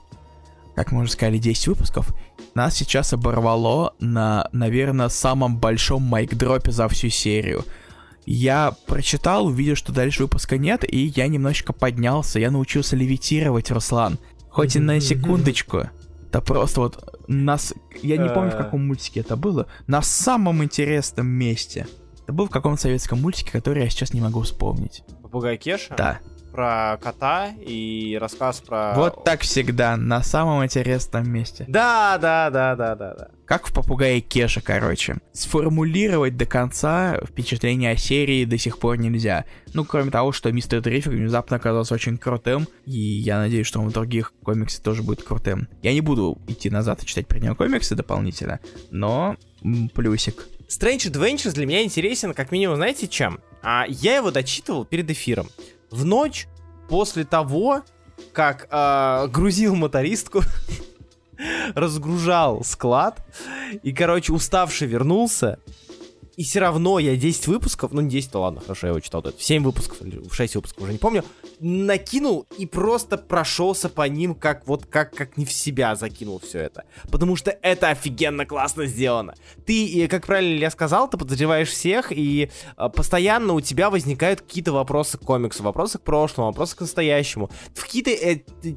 как 0.76 0.90
мы 0.92 1.02
уже 1.02 1.12
сказали, 1.12 1.38
10 1.38 1.68
выпусков, 1.68 2.08
нас 2.54 2.74
сейчас 2.74 3.12
оборвало 3.12 3.94
на, 4.00 4.48
наверное, 4.52 5.08
самом 5.08 5.56
большом 5.58 6.02
майк-дропе 6.02 6.70
за 6.72 6.88
всю 6.88 7.08
серию. 7.10 7.64
Я 8.26 8.74
прочитал, 8.86 9.46
увидел, 9.46 9.76
что 9.76 9.92
дальше 9.92 10.22
выпуска 10.22 10.56
нет, 10.56 10.84
и 10.90 11.12
я 11.14 11.28
немножечко 11.28 11.72
поднялся, 11.72 12.38
я 12.38 12.50
научился 12.50 12.96
левитировать, 12.96 13.70
Руслан. 13.70 14.18
Хоть 14.48 14.76
и 14.76 14.80
на 14.80 15.00
секундочку. 15.00 15.90
Да 16.30 16.40
просто 16.40 16.80
вот 16.80 17.20
нас... 17.28 17.74
Я 18.02 18.16
не 18.16 18.28
помню, 18.28 18.50
в 18.50 18.56
каком 18.56 18.86
мультике 18.86 19.20
это 19.20 19.36
было. 19.36 19.66
На 19.86 20.02
самом 20.02 20.64
интересном 20.64 21.26
месте. 21.26 21.86
Это 22.22 22.32
был 22.32 22.46
в 22.46 22.50
каком-то 22.50 22.80
советском 22.80 23.20
мультике, 23.20 23.52
который 23.52 23.82
я 23.82 23.90
сейчас 23.90 24.14
не 24.14 24.20
могу 24.20 24.40
вспомнить. 24.42 25.02
Попугай 25.22 25.56
Кеша? 25.58 25.94
Да. 25.96 26.20
Про 26.52 26.98
кота 27.02 27.50
и 27.60 28.16
рассказ 28.20 28.60
про... 28.60 28.94
Вот 28.94 29.24
так 29.24 29.42
всегда, 29.42 29.96
на 29.96 30.22
самом 30.22 30.64
интересном 30.64 31.28
месте. 31.28 31.66
Да, 31.68 32.16
да, 32.18 32.48
да, 32.50 32.76
да, 32.76 32.94
да, 32.94 33.14
да. 33.14 33.28
Как 33.46 33.66
в 33.66 33.72
попугае 33.72 34.20
Кеша, 34.20 34.62
короче. 34.62 35.18
Сформулировать 35.32 36.36
до 36.36 36.46
конца 36.46 37.20
впечатление 37.26 37.92
о 37.92 37.96
серии 37.96 38.46
до 38.46 38.56
сих 38.56 38.78
пор 38.78 38.96
нельзя. 38.96 39.44
Ну, 39.74 39.84
кроме 39.84 40.10
того, 40.10 40.32
что 40.32 40.50
мистер 40.50 40.80
Дрифер 40.80 41.12
внезапно 41.12 41.56
оказался 41.56 41.94
очень 41.94 42.16
крутым, 42.16 42.66
и 42.86 42.98
я 42.98 43.38
надеюсь, 43.38 43.66
что 43.66 43.80
он 43.80 43.88
в 43.88 43.92
других 43.92 44.32
комиксах 44.42 44.82
тоже 44.82 45.02
будет 45.02 45.22
крутым. 45.22 45.68
Я 45.82 45.92
не 45.92 46.00
буду 46.00 46.38
идти 46.48 46.70
назад 46.70 47.02
и 47.02 47.06
читать 47.06 47.26
про 47.26 47.38
него 47.38 47.54
комиксы 47.54 47.94
дополнительно, 47.94 48.60
но 48.90 49.36
плюсик. 49.94 50.46
Strange 50.68 51.12
Adventures 51.12 51.52
для 51.52 51.66
меня 51.66 51.82
интересен, 51.82 52.32
как 52.32 52.50
минимум, 52.50 52.76
знаете, 52.76 53.06
чем? 53.06 53.40
А, 53.62 53.84
я 53.88 54.16
его 54.16 54.30
дочитывал 54.30 54.86
перед 54.86 55.10
эфиром. 55.10 55.48
В 55.90 56.04
ночь 56.04 56.46
после 56.88 57.24
того, 57.24 57.82
как 58.32 58.68
а, 58.70 59.26
грузил 59.26 59.74
мотористку, 59.74 60.40
разгружал 61.74 62.64
склад, 62.64 63.20
и, 63.82 63.92
короче, 63.92 64.32
уставший 64.32 64.88
вернулся, 64.88 65.58
и 66.36 66.42
все 66.42 66.60
равно 66.60 66.98
я 66.98 67.16
10 67.16 67.46
выпусков, 67.46 67.92
ну 67.92 68.00
не 68.00 68.10
10, 68.10 68.32
то 68.32 68.40
ладно, 68.40 68.60
хорошо, 68.60 68.86
я 68.86 68.90
его 68.90 69.00
читал, 69.00 69.22
в 69.22 69.42
7 69.42 69.62
выпусков, 69.62 70.02
или 70.02 70.18
в 70.18 70.34
6 70.34 70.56
выпусков, 70.56 70.82
уже 70.82 70.92
не 70.92 70.98
помню, 70.98 71.24
накинул 71.60 72.46
и 72.58 72.66
просто 72.66 73.16
прошелся 73.18 73.88
по 73.88 74.06
ним, 74.08 74.34
как 74.34 74.66
вот, 74.66 74.86
как, 74.86 75.14
как 75.14 75.36
не 75.36 75.44
в 75.44 75.52
себя 75.52 75.94
закинул 75.96 76.40
все 76.40 76.60
это. 76.60 76.84
Потому 77.10 77.36
что 77.36 77.50
это 77.62 77.88
офигенно 77.88 78.46
классно 78.46 78.86
сделано. 78.86 79.34
Ты, 79.66 80.08
как 80.08 80.26
правильно 80.26 80.60
я 80.60 80.70
сказал, 80.70 81.08
ты 81.08 81.16
подозреваешь 81.16 81.68
всех, 81.68 82.12
и 82.12 82.50
а, 82.76 82.88
постоянно 82.88 83.54
у 83.54 83.60
тебя 83.60 83.90
возникают 83.90 84.40
какие-то 84.40 84.72
вопросы 84.72 85.18
к 85.18 85.22
комиксу, 85.22 85.62
вопросы 85.62 85.98
к 85.98 86.02
прошлому, 86.02 86.48
вопросы 86.48 86.76
к 86.76 86.80
настоящему. 86.80 87.50
В 87.74 87.82
какие-то 87.82 88.10
э, 88.10 88.40
э, 88.62 88.68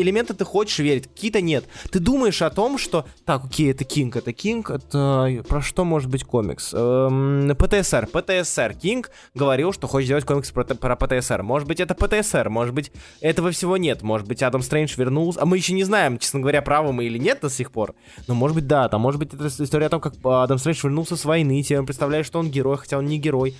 элементы 0.00 0.34
ты 0.34 0.44
хочешь 0.44 0.78
верить, 0.78 1.08
какие-то 1.08 1.40
нет. 1.40 1.64
Ты 1.90 1.98
думаешь 1.98 2.42
о 2.42 2.50
том, 2.50 2.78
что, 2.78 3.06
так, 3.24 3.44
окей, 3.44 3.70
это 3.70 3.84
Кинг, 3.84 4.16
это 4.16 4.32
Кинг, 4.32 4.70
это 4.70 5.44
про 5.48 5.60
что 5.62 5.84
может 5.84 6.10
быть 6.10 6.24
комикс? 6.24 6.72
Эм, 7.08 7.56
ПТСР, 7.56 8.08
ПТСР. 8.12 8.74
Кинг 8.74 9.10
говорил, 9.34 9.72
что 9.72 9.86
хочет 9.86 10.06
сделать 10.06 10.24
комикс 10.24 10.50
про, 10.50 10.64
про 10.64 10.96
ПТСР. 10.96 11.42
Может 11.42 11.68
быть, 11.68 11.80
это 11.80 11.94
ПТСР, 11.94 12.48
может 12.48 12.74
быть, 12.74 12.92
этого 13.20 13.50
всего 13.50 13.76
нет. 13.76 14.02
Может 14.02 14.26
быть, 14.26 14.42
Адам 14.42 14.62
Стрэндж 14.62 14.94
вернулся. 14.96 15.40
А 15.40 15.46
мы 15.46 15.56
еще 15.56 15.72
не 15.72 15.84
знаем, 15.84 16.18
честно 16.18 16.40
говоря, 16.40 16.62
правы 16.62 16.92
мы 16.92 17.04
или 17.04 17.18
нет 17.18 17.40
до 17.40 17.50
сих 17.50 17.70
пор. 17.70 17.94
Но 18.26 18.34
может 18.34 18.54
быть, 18.54 18.66
да, 18.66 18.88
там 18.88 19.00
может 19.00 19.18
быть 19.18 19.32
это 19.32 19.46
история 19.46 19.86
о 19.86 19.90
том, 19.90 20.00
как 20.00 20.14
Адам 20.24 20.58
Стрэндж 20.58 20.80
вернулся 20.82 21.16
с 21.16 21.24
войны, 21.24 21.60
и 21.60 21.62
тебе 21.62 21.82
представляешь, 21.82 22.26
что 22.26 22.38
он 22.38 22.50
герой, 22.50 22.78
хотя 22.78 22.98
он 22.98 23.06
не 23.06 23.18
герой. 23.18 23.56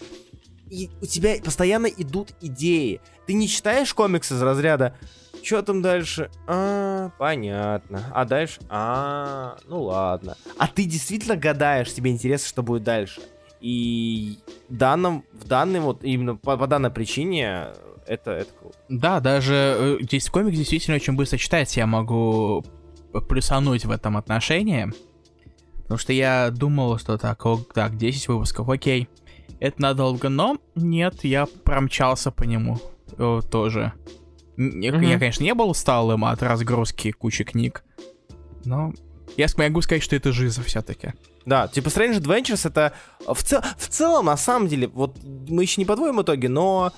И 0.71 0.91
у 1.03 1.07
тебя 1.07 1.35
постоянно 1.45 1.87
идут 1.87 2.31
идеи. 2.41 3.01
Ты 3.27 3.35
не 3.35 3.47
читаешь 3.47 3.93
комиксы 3.93 4.35
из 4.35 4.43
разряда 4.43 4.95
что 5.43 5.63
там 5.63 5.83
дальше? 5.83 6.31
А, 6.47 7.11
понятно. 7.19 8.05
А 8.15 8.25
дальше? 8.25 8.61
А, 8.69 9.57
ну 9.67 9.83
ладно. 9.83 10.37
А 10.57 10.69
ты 10.69 10.85
действительно 10.85 11.37
гадаешь, 11.37 11.93
тебе 11.93 12.13
интересно, 12.13 12.49
что 12.49 12.63
будет 12.63 12.85
дальше. 12.85 13.21
И 13.63 14.39
данном, 14.69 15.25
в 15.33 15.47
данной 15.47 15.79
вот, 15.81 16.03
именно 16.03 16.35
по, 16.35 16.57
по 16.57 16.67
данной 16.67 16.91
причине, 16.91 17.69
это, 18.09 18.33
это 18.33 18.53
круто. 18.61 18.77
Да, 18.89 19.21
даже 19.21 19.55
э, 19.55 19.99
здесь 20.01 20.29
комикс 20.29 20.59
действительно 20.59 20.97
очень 20.97 21.15
быстро 21.15 21.39
читается, 21.39 21.79
я 21.79 21.87
могу 21.87 22.65
плюсануть 23.29 23.85
в 23.85 23.91
этом 23.93 24.17
отношении. 24.17 24.93
Потому 25.83 25.99
что 25.99 26.13
я 26.13 26.51
думал, 26.51 26.99
что 26.99 27.19
так, 27.19 27.47
о, 27.47 27.59
так, 27.73 27.97
10 27.97 28.29
выпусков, 28.29 28.69
окей. 28.69 29.09
Это 29.61 29.81
надолго, 29.81 30.29
но 30.29 30.59
нет, 30.75 31.23
я 31.23 31.47
промчался 31.47 32.33
по 32.33 32.43
нему 32.43 32.81
о, 33.17 33.43
тоже. 33.43 33.93
Н- 34.57 34.81
Я, 34.81 35.19
конечно, 35.19 35.45
не 35.45 35.55
был 35.55 35.71
усталым 35.71 36.25
от 36.25 36.43
разгрузки 36.43 37.13
кучи 37.13 37.45
книг, 37.45 37.85
но 38.65 38.93
я 39.37 39.47
могу 39.57 39.81
сказать, 39.83 40.03
что 40.03 40.17
это 40.17 40.33
жиза 40.33 40.63
все-таки. 40.63 41.13
Да, 41.45 41.69
типа 41.69 41.89
Strange 41.89 42.21
Adventures 42.21 42.69
это 42.69 42.93
в, 43.27 43.43
цел- 43.43 43.63
в 43.77 43.89
целом, 43.89 44.27
на 44.27 44.37
самом 44.37 44.69
деле, 44.69 44.89
вот 44.89 45.19
мы 45.25 45.63
еще 45.63 45.81
не 45.81 45.85
подводим 45.85 46.21
итоги, 46.23 46.47
но 46.47 46.93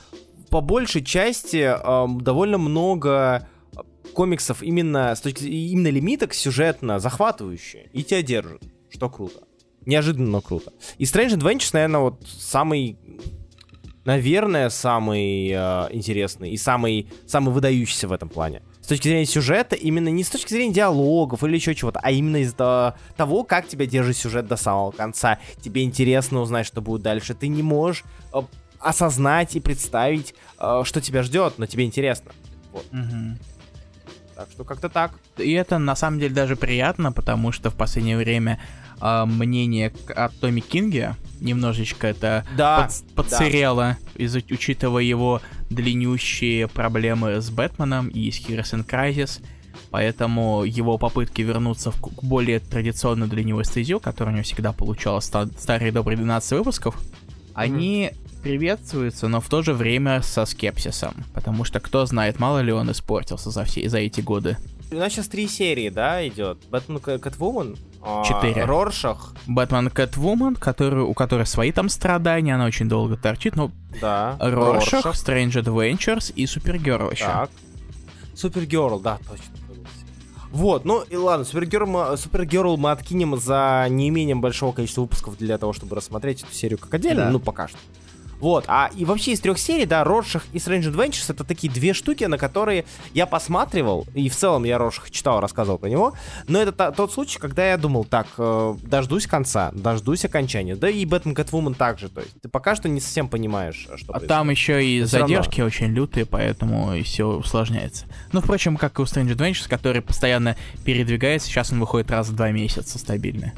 по 0.50 0.60
большей 0.60 1.02
части 1.02 1.56
эм, 1.56 2.20
довольно 2.20 2.58
много 2.58 3.48
э, 3.76 3.80
комиксов 4.12 4.62
именно 4.62 5.14
с 5.14 5.20
точки 5.20 5.44
именно 5.44 5.88
лимиток 5.88 6.34
сюжетно 6.34 6.98
захватывающие 6.98 7.88
и 7.92 8.04
тебя 8.04 8.22
держат, 8.22 8.62
что 8.90 9.08
круто. 9.08 9.44
Неожиданно, 9.86 10.28
но 10.30 10.40
круто. 10.40 10.72
И 10.98 11.04
Strange 11.04 11.36
Adventures, 11.36 11.70
наверное, 11.72 12.00
вот 12.00 12.26
самый 12.26 12.98
наверное, 14.04 14.68
самый 14.68 15.48
э, 15.48 15.88
интересный 15.90 16.50
и 16.50 16.56
самый, 16.56 17.08
самый 17.26 17.52
выдающийся 17.52 18.08
в 18.08 18.12
этом 18.12 18.28
плане. 18.28 18.62
С 18.84 18.86
точки 18.86 19.08
зрения 19.08 19.24
сюжета, 19.24 19.76
именно 19.76 20.10
не 20.10 20.22
с 20.22 20.28
точки 20.28 20.52
зрения 20.52 20.74
диалогов 20.74 21.42
или 21.42 21.54
еще 21.54 21.74
чего-то, 21.74 22.00
а 22.02 22.10
именно 22.10 22.36
из-за 22.42 22.94
того, 23.16 23.42
как 23.42 23.66
тебя 23.66 23.86
держит 23.86 24.14
сюжет 24.14 24.46
до 24.46 24.56
самого 24.56 24.90
конца. 24.90 25.38
Тебе 25.62 25.84
интересно 25.84 26.40
узнать, 26.42 26.66
что 26.66 26.82
будет 26.82 27.00
дальше. 27.00 27.32
Ты 27.32 27.48
не 27.48 27.62
можешь 27.62 28.04
э, 28.34 28.42
осознать 28.80 29.56
и 29.56 29.60
представить, 29.60 30.34
э, 30.58 30.82
что 30.84 31.00
тебя 31.00 31.22
ждет, 31.22 31.54
но 31.56 31.64
тебе 31.64 31.86
интересно. 31.86 32.32
Вот. 32.74 32.84
Мгм. 32.92 33.38
Так 34.36 34.48
что 34.52 34.64
как-то 34.64 34.90
так. 34.90 35.12
И 35.38 35.52
это 35.52 35.78
на 35.78 35.96
самом 35.96 36.20
деле 36.20 36.34
даже 36.34 36.54
приятно, 36.54 37.10
потому 37.10 37.52
что 37.52 37.70
в 37.70 37.76
последнее 37.76 38.18
время 38.18 38.60
а, 39.00 39.26
мнение 39.26 39.92
о 40.14 40.28
Томми 40.28 40.60
Кинге 40.60 41.16
немножечко 41.40 42.06
это 42.06 42.44
Да, 42.56 42.86
подс- 42.86 43.04
подсырело, 43.14 43.96
из- 44.14 44.34
учитывая 44.34 45.02
его 45.02 45.40
длиннющие 45.70 46.68
проблемы 46.68 47.40
с 47.40 47.50
Бэтменом 47.50 48.08
и 48.08 48.30
с 48.30 48.40
Heroes 48.40 48.74
in 48.74 48.86
Crisis. 48.86 49.40
Поэтому 49.90 50.64
его 50.64 50.98
попытки 50.98 51.42
вернуться 51.42 51.90
в 51.90 52.00
к 52.00 52.22
более 52.22 52.60
традиционную 52.60 53.28
для 53.30 53.44
него 53.44 53.62
стезю, 53.64 54.00
которая 54.00 54.32
у 54.34 54.36
него 54.36 54.44
всегда 54.44 54.72
получалась 54.72 55.24
ста- 55.24 55.48
старые 55.58 55.92
добрые 55.92 56.16
12 56.16 56.52
выпусков, 56.52 57.00
они 57.54 58.10
приветствуются, 58.42 59.28
но 59.28 59.40
в 59.40 59.48
то 59.48 59.62
же 59.62 59.72
время 59.72 60.20
со 60.22 60.44
скепсисом. 60.44 61.14
Потому 61.32 61.64
что 61.64 61.80
кто 61.80 62.04
знает, 62.06 62.38
мало 62.38 62.58
ли 62.60 62.72
он 62.72 62.90
испортился 62.90 63.50
за, 63.50 63.64
все, 63.64 63.88
за 63.88 63.98
эти 63.98 64.20
годы. 64.20 64.56
У 64.90 64.96
нас 64.96 65.12
сейчас 65.12 65.28
три 65.28 65.48
серии, 65.48 65.88
да, 65.88 66.26
идет. 66.26 66.58
Бэтмен 66.70 66.98
Кэ- 66.98 67.18
Кэтвумен, 67.18 67.76
а, 68.04 68.22
Четыре. 68.24 68.64
Роршах, 68.64 69.34
Бэтмен 69.46 69.90
Кэтвумен, 69.90 70.56
который, 70.56 71.02
у 71.02 71.14
которой 71.14 71.46
свои 71.46 71.72
там 71.72 71.88
страдания, 71.88 72.54
она 72.54 72.66
очень 72.66 72.88
долго 72.88 73.16
торчит, 73.16 73.56
но 73.56 73.70
да. 74.00 74.36
Роршах, 74.40 75.06
Strange 75.06 75.62
Adventures 75.62 76.32
и 76.34 76.46
Супергерл 76.46 77.10
еще. 77.10 77.24
Так. 77.24 77.50
Супергерл, 78.34 79.00
да, 79.00 79.18
точно. 79.28 79.46
Вот, 80.50 80.84
ну 80.84 81.02
и 81.02 81.16
ладно, 81.16 81.44
Супергерл 81.44 81.86
мы, 81.86 82.16
Супергерл 82.16 82.76
мы 82.76 82.92
откинем 82.92 83.36
за 83.36 83.86
неимением 83.90 84.40
большого 84.40 84.72
количества 84.72 85.00
выпусков 85.00 85.36
для 85.36 85.58
того, 85.58 85.72
чтобы 85.72 85.96
рассмотреть 85.96 86.42
эту 86.44 86.52
серию 86.52 86.78
как 86.78 86.94
отдельно, 86.94 87.24
Да. 87.24 87.30
ну 87.30 87.40
пока 87.40 87.66
что. 87.66 87.78
Вот, 88.44 88.66
а 88.68 88.90
и 88.94 89.06
вообще 89.06 89.32
из 89.32 89.40
трех 89.40 89.58
серий, 89.58 89.86
да, 89.86 90.04
Роршах 90.04 90.44
и 90.52 90.58
Strange 90.58 90.92
Adventures 90.92 91.24
это 91.32 91.44
такие 91.44 91.72
две 91.72 91.94
штуки, 91.94 92.24
на 92.24 92.36
которые 92.36 92.84
я 93.14 93.24
посматривал, 93.24 94.06
и 94.14 94.28
в 94.28 94.36
целом 94.36 94.64
я 94.64 94.76
Роршах 94.76 95.10
читал, 95.10 95.40
рассказывал 95.40 95.78
про 95.78 95.88
него, 95.88 96.12
но 96.46 96.58
это 96.60 96.72
та- 96.72 96.92
тот 96.92 97.10
случай, 97.10 97.38
когда 97.38 97.66
я 97.70 97.78
думал, 97.78 98.04
так, 98.04 98.26
э, 98.36 98.74
дождусь 98.82 99.26
конца, 99.26 99.70
дождусь 99.72 100.26
окончания, 100.26 100.76
да 100.76 100.90
и 100.90 101.06
Бэтмен 101.06 101.34
Кэтвумен 101.34 101.72
также, 101.72 102.10
то 102.10 102.20
есть 102.20 102.38
ты 102.42 102.50
пока 102.50 102.74
что 102.76 102.86
не 102.90 103.00
совсем 103.00 103.28
понимаешь, 103.28 103.76
что 103.76 103.92
А 103.94 103.96
происходит. 104.18 104.28
там 104.28 104.50
еще 104.50 104.84
и 104.86 105.00
Но 105.00 105.06
всё 105.06 105.18
равно. 105.20 105.34
задержки 105.36 105.60
очень 105.62 105.86
лютые, 105.86 106.26
поэтому 106.26 106.94
и 106.94 107.02
все 107.02 107.26
усложняется. 107.26 108.04
Ну, 108.32 108.42
впрочем, 108.42 108.76
как 108.76 108.98
и 108.98 109.02
у 109.02 109.06
Strange 109.06 109.34
Adventures, 109.34 109.70
который 109.70 110.02
постоянно 110.02 110.54
передвигается, 110.84 111.48
сейчас 111.48 111.72
он 111.72 111.80
выходит 111.80 112.10
раз 112.10 112.28
в 112.28 112.34
два 112.36 112.50
месяца 112.50 112.98
стабильно. 112.98 113.54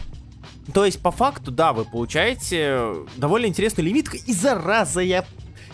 То 0.72 0.84
есть, 0.84 1.00
по 1.00 1.10
факту, 1.10 1.50
да, 1.50 1.72
вы 1.72 1.84
получаете 1.84 2.94
довольно 3.16 3.46
интересный 3.46 3.84
лимит. 3.84 4.12
И 4.12 4.32
зараза, 4.32 5.00
я, 5.00 5.24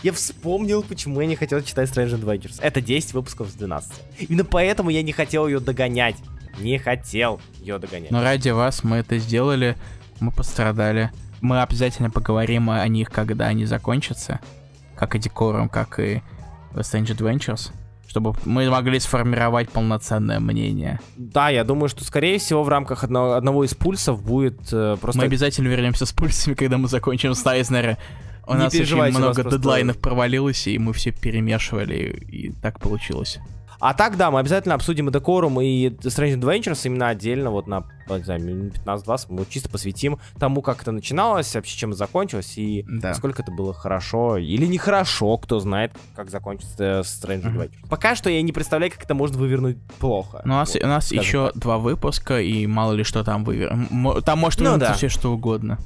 я 0.02 0.12
вспомнил, 0.12 0.82
почему 0.82 1.20
я 1.20 1.26
не 1.26 1.36
хотел 1.36 1.62
читать 1.62 1.90
Strange 1.90 2.20
Adventures. 2.20 2.58
Это 2.60 2.80
10 2.80 3.14
выпусков 3.14 3.48
с 3.48 3.54
12. 3.54 3.92
Именно 4.28 4.44
поэтому 4.44 4.90
я 4.90 5.02
не 5.02 5.12
хотел 5.12 5.46
ее 5.46 5.60
догонять. 5.60 6.16
Не 6.58 6.78
хотел 6.78 7.40
ее 7.60 7.78
догонять. 7.78 8.10
Но 8.10 8.22
ради 8.22 8.50
вас 8.50 8.84
мы 8.84 8.98
это 8.98 9.18
сделали, 9.18 9.76
мы 10.20 10.30
пострадали. 10.30 11.10
Мы 11.40 11.62
обязательно 11.62 12.10
поговорим 12.10 12.70
о 12.70 12.86
них, 12.86 13.10
когда 13.10 13.46
они 13.46 13.64
закончатся. 13.64 14.40
Как 14.96 15.16
и 15.16 15.18
Декорум, 15.18 15.68
как 15.68 15.98
и 15.98 16.22
Strange 16.74 17.16
Adventures. 17.16 17.72
Чтобы 18.12 18.34
мы 18.44 18.68
могли 18.68 19.00
сформировать 19.00 19.70
полноценное 19.70 20.38
мнение. 20.38 21.00
Да, 21.16 21.48
я 21.48 21.64
думаю, 21.64 21.88
что, 21.88 22.04
скорее 22.04 22.38
всего, 22.38 22.62
в 22.62 22.68
рамках 22.68 23.04
одного, 23.04 23.32
одного 23.32 23.64
из 23.64 23.74
пульсов 23.74 24.22
будет 24.22 24.70
э, 24.70 24.98
просто... 25.00 25.18
Мы 25.22 25.24
обязательно 25.28 25.68
вернемся 25.68 26.04
с 26.04 26.12
пульсами, 26.12 26.52
когда 26.58 26.76
мы 26.76 26.88
закончим 26.88 27.32
с 27.32 27.40
Тайзнера. 27.40 27.96
У 28.46 28.52
Не 28.52 28.58
нас 28.58 28.74
очень 28.74 28.96
много 28.96 29.32
просто- 29.32 29.50
дедлайнов 29.52 29.96
провалилось, 29.96 30.66
и 30.66 30.78
мы 30.78 30.92
все 30.92 31.10
перемешивали, 31.10 32.10
и 32.28 32.52
так 32.52 32.80
получилось. 32.80 33.38
А 33.84 33.94
так, 33.94 34.16
да, 34.16 34.30
мы 34.30 34.38
обязательно 34.38 34.76
обсудим 34.76 35.08
и 35.08 35.12
Декорум, 35.12 35.60
и 35.60 35.88
Strange 35.88 36.38
Adventures 36.38 36.80
именно 36.84 37.08
отдельно, 37.08 37.50
вот 37.50 37.66
на, 37.66 37.82
не 38.08 38.22
знаю, 38.22 38.40
минут 38.40 38.74
15-20, 38.86 39.26
мы 39.30 39.44
чисто 39.48 39.68
посвятим 39.68 40.20
тому, 40.38 40.62
как 40.62 40.82
это 40.82 40.92
начиналось, 40.92 41.52
вообще 41.56 41.76
чем 41.76 41.90
это 41.90 41.98
закончилось, 41.98 42.52
и 42.58 42.84
Да. 42.88 43.08
насколько 43.08 43.42
это 43.42 43.50
было 43.50 43.74
хорошо 43.74 44.36
или 44.36 44.66
нехорошо, 44.66 45.36
кто 45.38 45.58
знает, 45.58 45.90
как 46.14 46.30
закончится 46.30 47.00
Strange. 47.00 47.42
Adventures. 47.42 47.88
Пока 47.90 48.14
что 48.14 48.30
я 48.30 48.40
не 48.42 48.52
представляю, 48.52 48.92
как 48.92 49.02
это 49.02 49.14
может 49.14 49.34
вывернуть 49.34 49.78
плохо. 49.98 50.42
Ну, 50.44 50.54
у 50.54 50.56
нас, 50.58 50.74
Вот, 50.74 50.84
у 50.84 50.86
нас 50.86 51.10
еще 51.10 51.48
так. 51.48 51.56
два 51.60 51.78
выпуска, 51.78 52.40
и 52.40 52.68
мало 52.68 52.92
ли 52.92 53.02
что 53.02 53.24
там 53.24 53.42
вывер... 53.42 53.72
м- 53.72 54.22
Там 54.22 54.38
может 54.38 54.60
Ну 54.60 54.66
вывернуться 54.66 54.92
да. 54.92 54.96
все 54.96 55.08
что 55.08 55.32
угодно. 55.32 55.78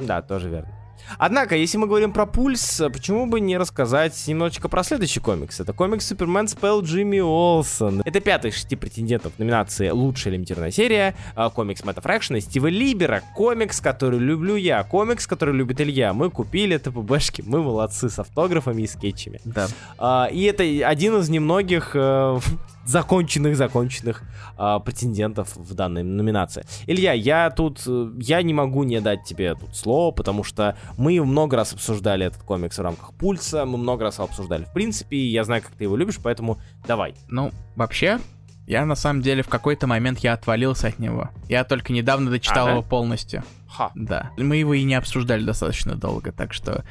Да, 0.00 0.22
тоже 0.22 0.48
верно. 0.48 0.70
Однако, 1.18 1.56
если 1.56 1.78
мы 1.78 1.86
говорим 1.86 2.12
про 2.12 2.26
пульс, 2.26 2.82
почему 2.92 3.26
бы 3.26 3.40
не 3.40 3.56
рассказать 3.56 4.26
немножечко 4.26 4.68
про 4.68 4.82
следующий 4.82 5.20
комикс? 5.20 5.60
Это 5.60 5.72
комикс 5.72 6.06
Супермен 6.06 6.48
Спелл 6.48 6.82
Джимми 6.82 7.20
Олсон. 7.20 8.02
Это 8.04 8.20
пятый 8.20 8.50
из 8.50 8.54
шести 8.54 8.76
претендентов 8.76 9.34
в 9.34 9.38
номинации 9.38 9.90
«Лучшая 9.90 10.34
лимитированная 10.34 10.70
серия», 10.70 11.16
а, 11.34 11.50
комикс 11.50 11.84
Мэтта 11.84 12.00
Фрэкшена 12.00 12.40
Стива 12.40 12.66
Либера, 12.66 13.22
комикс, 13.34 13.80
который 13.80 14.18
люблю 14.18 14.56
я, 14.56 14.82
комикс, 14.84 15.26
который 15.26 15.54
любит 15.54 15.80
Илья. 15.80 16.12
Мы 16.12 16.30
купили 16.30 16.76
ТПБшки, 16.76 17.42
мы 17.46 17.62
молодцы, 17.62 18.08
с 18.08 18.18
автографами 18.18 18.82
и 18.82 18.86
скетчами. 18.86 19.40
Да. 19.44 19.68
А, 19.98 20.28
и 20.30 20.42
это 20.42 20.62
один 20.86 21.16
из 21.18 21.28
немногих 21.28 21.94
э, 22.86 22.90
законченных-законченных 22.90 24.22
а, 24.56 24.78
претендентов 24.78 25.56
в 25.56 25.74
данной 25.74 26.02
номинации. 26.02 26.64
Илья, 26.86 27.12
я 27.12 27.50
тут, 27.50 27.82
э, 27.86 28.10
я 28.20 28.42
не 28.42 28.54
могу 28.54 28.84
не 28.84 29.00
дать 29.00 29.24
тебе 29.24 29.54
тут 29.54 29.76
слово, 29.76 30.12
потому 30.12 30.44
что 30.44 30.76
мы 30.96 31.20
много 31.22 31.56
раз 31.56 31.72
обсуждали 31.72 32.26
этот 32.26 32.42
комикс 32.42 32.78
в 32.78 32.82
рамках 32.82 33.12
Пульса, 33.14 33.64
мы 33.64 33.78
много 33.78 34.04
раз 34.04 34.16
его 34.16 34.24
обсуждали 34.24 34.64
в 34.64 34.72
принципе, 34.72 35.16
и 35.16 35.26
я 35.28 35.44
знаю, 35.44 35.62
как 35.62 35.72
ты 35.72 35.84
его 35.84 35.96
любишь, 35.96 36.18
поэтому 36.22 36.58
давай. 36.86 37.14
Ну, 37.28 37.52
вообще, 37.74 38.18
я 38.66 38.84
на 38.84 38.96
самом 38.96 39.22
деле 39.22 39.42
в 39.42 39.48
какой-то 39.48 39.86
момент 39.86 40.18
я 40.20 40.32
отвалился 40.32 40.88
от 40.88 40.98
него. 40.98 41.30
Я 41.48 41.64
только 41.64 41.92
недавно 41.92 42.30
дочитал 42.30 42.64
А, 42.64 42.66
да? 42.66 42.72
его 42.72 42.82
полностью. 42.82 43.44
Ха. 43.68 43.92
Да. 43.94 44.30
Мы 44.36 44.56
его 44.56 44.74
и 44.74 44.82
не 44.82 44.94
обсуждали 44.94 45.44
достаточно 45.44 45.94
долго, 45.94 46.32
так 46.32 46.52
что 46.52 46.84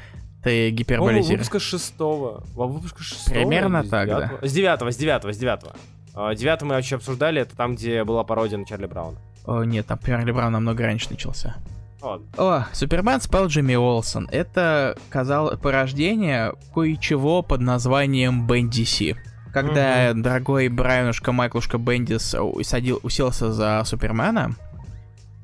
ты 0.46 0.70
По-моему, 0.70 0.76
гиперболизируешь. 0.76 1.30
выпуска 1.30 1.58
шестого. 1.58 2.44
Во 2.54 2.66
выпуска 2.68 3.02
шестого? 3.02 3.34
Примерно 3.34 3.82
так, 3.82 4.08
да. 4.08 4.32
С 4.42 4.52
девятого, 4.52 4.92
с 4.92 4.96
девятого, 4.96 5.32
с 5.32 5.36
девятого. 5.36 5.74
А, 6.14 6.34
Девятый 6.34 6.66
мы 6.68 6.74
вообще 6.76 6.96
обсуждали, 6.96 7.42
это 7.42 7.56
там, 7.56 7.74
где 7.74 8.02
была 8.04 8.24
пародия 8.24 8.56
на 8.56 8.64
Чарли 8.64 8.86
Брауна. 8.86 9.18
О, 9.44 9.64
нет, 9.64 9.86
там 9.86 9.98
Перли 9.98 10.30
Браун 10.32 10.52
намного 10.52 10.84
раньше 10.84 11.10
начался. 11.10 11.56
Ладно. 12.00 12.26
О, 12.38 12.64
Супермен 12.72 13.20
спел 13.20 13.46
Джимми 13.48 13.74
Олсон. 13.74 14.28
Это, 14.30 14.96
казалось, 15.10 15.58
порождение 15.58 16.54
кое-чего 16.72 17.42
под 17.42 17.60
названием 17.60 18.46
Бенди 18.46 18.84
Си. 18.84 19.16
Когда 19.52 20.12
дорогой 20.14 20.68
Брайанушка 20.68 21.32
Майклушка 21.32 21.76
Бендис 21.78 22.34
садил, 22.62 23.00
уселся 23.02 23.52
за 23.52 23.82
Супермена, 23.84 24.54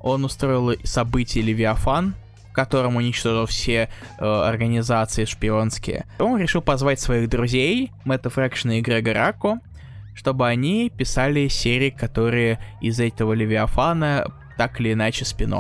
он 0.00 0.24
устроил 0.24 0.72
событие 0.84 1.44
Левиафан, 1.44 2.14
в 2.52 2.54
котором 2.54 2.96
уничтожил 2.96 3.46
все 3.46 3.88
э, 4.18 4.24
организации 4.24 5.24
шпионские. 5.24 6.04
Он 6.18 6.38
решил 6.38 6.60
позвать 6.60 7.00
своих 7.00 7.30
друзей, 7.30 7.90
Мэтта 8.04 8.28
Фрэкшена 8.28 8.74
и 8.74 8.80
Грега 8.82 9.14
Рако, 9.14 9.60
чтобы 10.14 10.46
они 10.46 10.90
писали 10.90 11.48
серии, 11.48 11.88
которые 11.88 12.58
из 12.82 13.00
этого 13.00 13.32
Левиафана 13.32 14.26
так 14.58 14.78
или 14.80 14.92
иначе 14.92 15.24
спин 15.24 15.54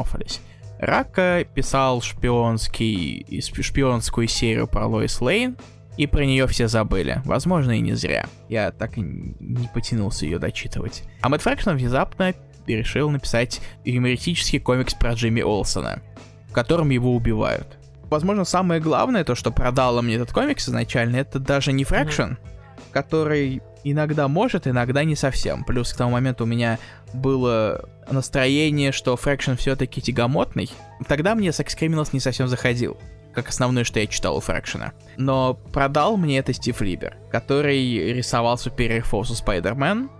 Рака 0.78 1.46
писал 1.54 2.02
шпионский, 2.02 3.40
шпионскую 3.40 4.28
серию 4.28 4.66
про 4.66 4.86
Лоис 4.86 5.18
Лейн, 5.22 5.56
и 5.96 6.06
про 6.06 6.26
нее 6.26 6.46
все 6.46 6.68
забыли. 6.68 7.22
Возможно, 7.24 7.72
и 7.72 7.80
не 7.80 7.94
зря. 7.94 8.26
Я 8.50 8.70
так 8.70 8.98
и 8.98 9.00
не 9.00 9.68
потянулся 9.72 10.26
ее 10.26 10.38
дочитывать. 10.38 11.04
А 11.22 11.30
Мэтт 11.30 11.42
Фрэкшн 11.42 11.70
внезапно 11.70 12.34
решил 12.66 13.10
написать 13.10 13.60
юмористический 13.84 14.60
комикс 14.60 14.94
про 14.94 15.12
Джимми 15.12 15.42
Олсона, 15.42 16.02
в 16.52 16.54
котором 16.54 16.90
его 16.90 17.16
убивают. 17.16 17.78
Возможно, 18.10 18.44
самое 18.44 18.78
главное, 18.78 19.24
то, 19.24 19.34
что 19.34 19.50
продало 19.50 20.02
мне 20.02 20.16
этот 20.16 20.32
комикс 20.32 20.68
изначально, 20.68 21.16
это 21.16 21.38
даже 21.38 21.72
не 21.72 21.84
Фрэкшн, 21.84 22.34
который 22.92 23.62
иногда 23.84 24.28
может, 24.28 24.66
иногда 24.66 25.02
не 25.02 25.16
совсем. 25.16 25.64
Плюс 25.64 25.94
к 25.94 25.96
тому 25.96 26.10
моменту 26.10 26.44
у 26.44 26.46
меня 26.46 26.78
было 27.14 27.88
настроение, 28.10 28.92
что 28.92 29.16
Фрэкшн 29.16 29.54
все-таки 29.54 30.02
тягомотный. 30.02 30.70
Тогда 31.08 31.34
мне 31.34 31.48
Sex 31.48 31.68
Criminals 31.68 32.10
не 32.12 32.20
совсем 32.20 32.48
заходил 32.48 32.98
как 33.32 33.48
основное, 33.48 33.84
что 33.84 33.98
я 33.98 34.06
читал 34.06 34.36
у 34.36 34.40
Фрэкшена. 34.40 34.92
Но 35.16 35.54
продал 35.54 36.18
мне 36.18 36.38
это 36.38 36.52
Стив 36.52 36.78
Либер, 36.82 37.16
который 37.30 38.12
рисовал 38.12 38.56
Superior 38.56 39.06
Foes 39.10 39.31
of 39.31 39.42
Spider-Man, 39.42 40.10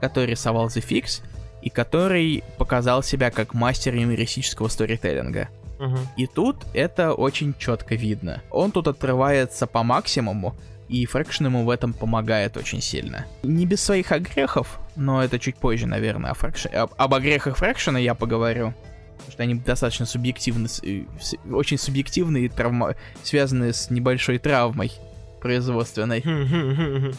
который 0.00 0.30
рисовал 0.30 0.68
The 0.68 0.82
Fix, 0.82 1.22
и 1.60 1.68
который 1.68 2.42
показал 2.56 3.02
себя 3.02 3.30
как 3.30 3.52
мастер 3.52 3.94
юмористического 3.94 4.68
сторителлинга. 4.68 5.50
Мгм. 5.82 5.98
И 6.16 6.26
тут 6.28 6.64
это 6.74 7.12
очень 7.12 7.54
четко 7.58 7.96
видно. 7.96 8.40
Он 8.50 8.70
тут 8.70 8.86
отрывается 8.86 9.66
по 9.66 9.82
максимуму, 9.82 10.54
и 10.88 11.04
Фрэкшн 11.06 11.46
ему 11.46 11.64
в 11.64 11.70
этом 11.70 11.92
помогает 11.92 12.56
очень 12.56 12.80
сильно. 12.80 13.26
Не 13.42 13.66
без 13.66 13.82
своих 13.82 14.12
огрехов, 14.12 14.78
но 14.94 15.24
это 15.24 15.40
чуть 15.40 15.56
позже, 15.56 15.86
наверное, 15.86 16.30
о 16.30 16.34
Фрэкшн- 16.34 16.72
об, 16.74 16.92
об 16.96 17.14
огрехах 17.14 17.56
Фрэкшена 17.56 17.98
я 17.98 18.14
поговорю. 18.14 18.74
Потому 19.16 19.32
что 19.32 19.42
они 19.42 19.54
достаточно 19.54 20.06
субъективны, 20.06 20.68
э, 20.84 21.02
очень 21.50 21.78
субъективные, 21.78 22.44
и 22.44 22.48
травма, 22.48 22.94
связанные 23.24 23.72
с 23.72 23.90
небольшой 23.90 24.38
травмой 24.38 24.92
производственной. 25.40 26.22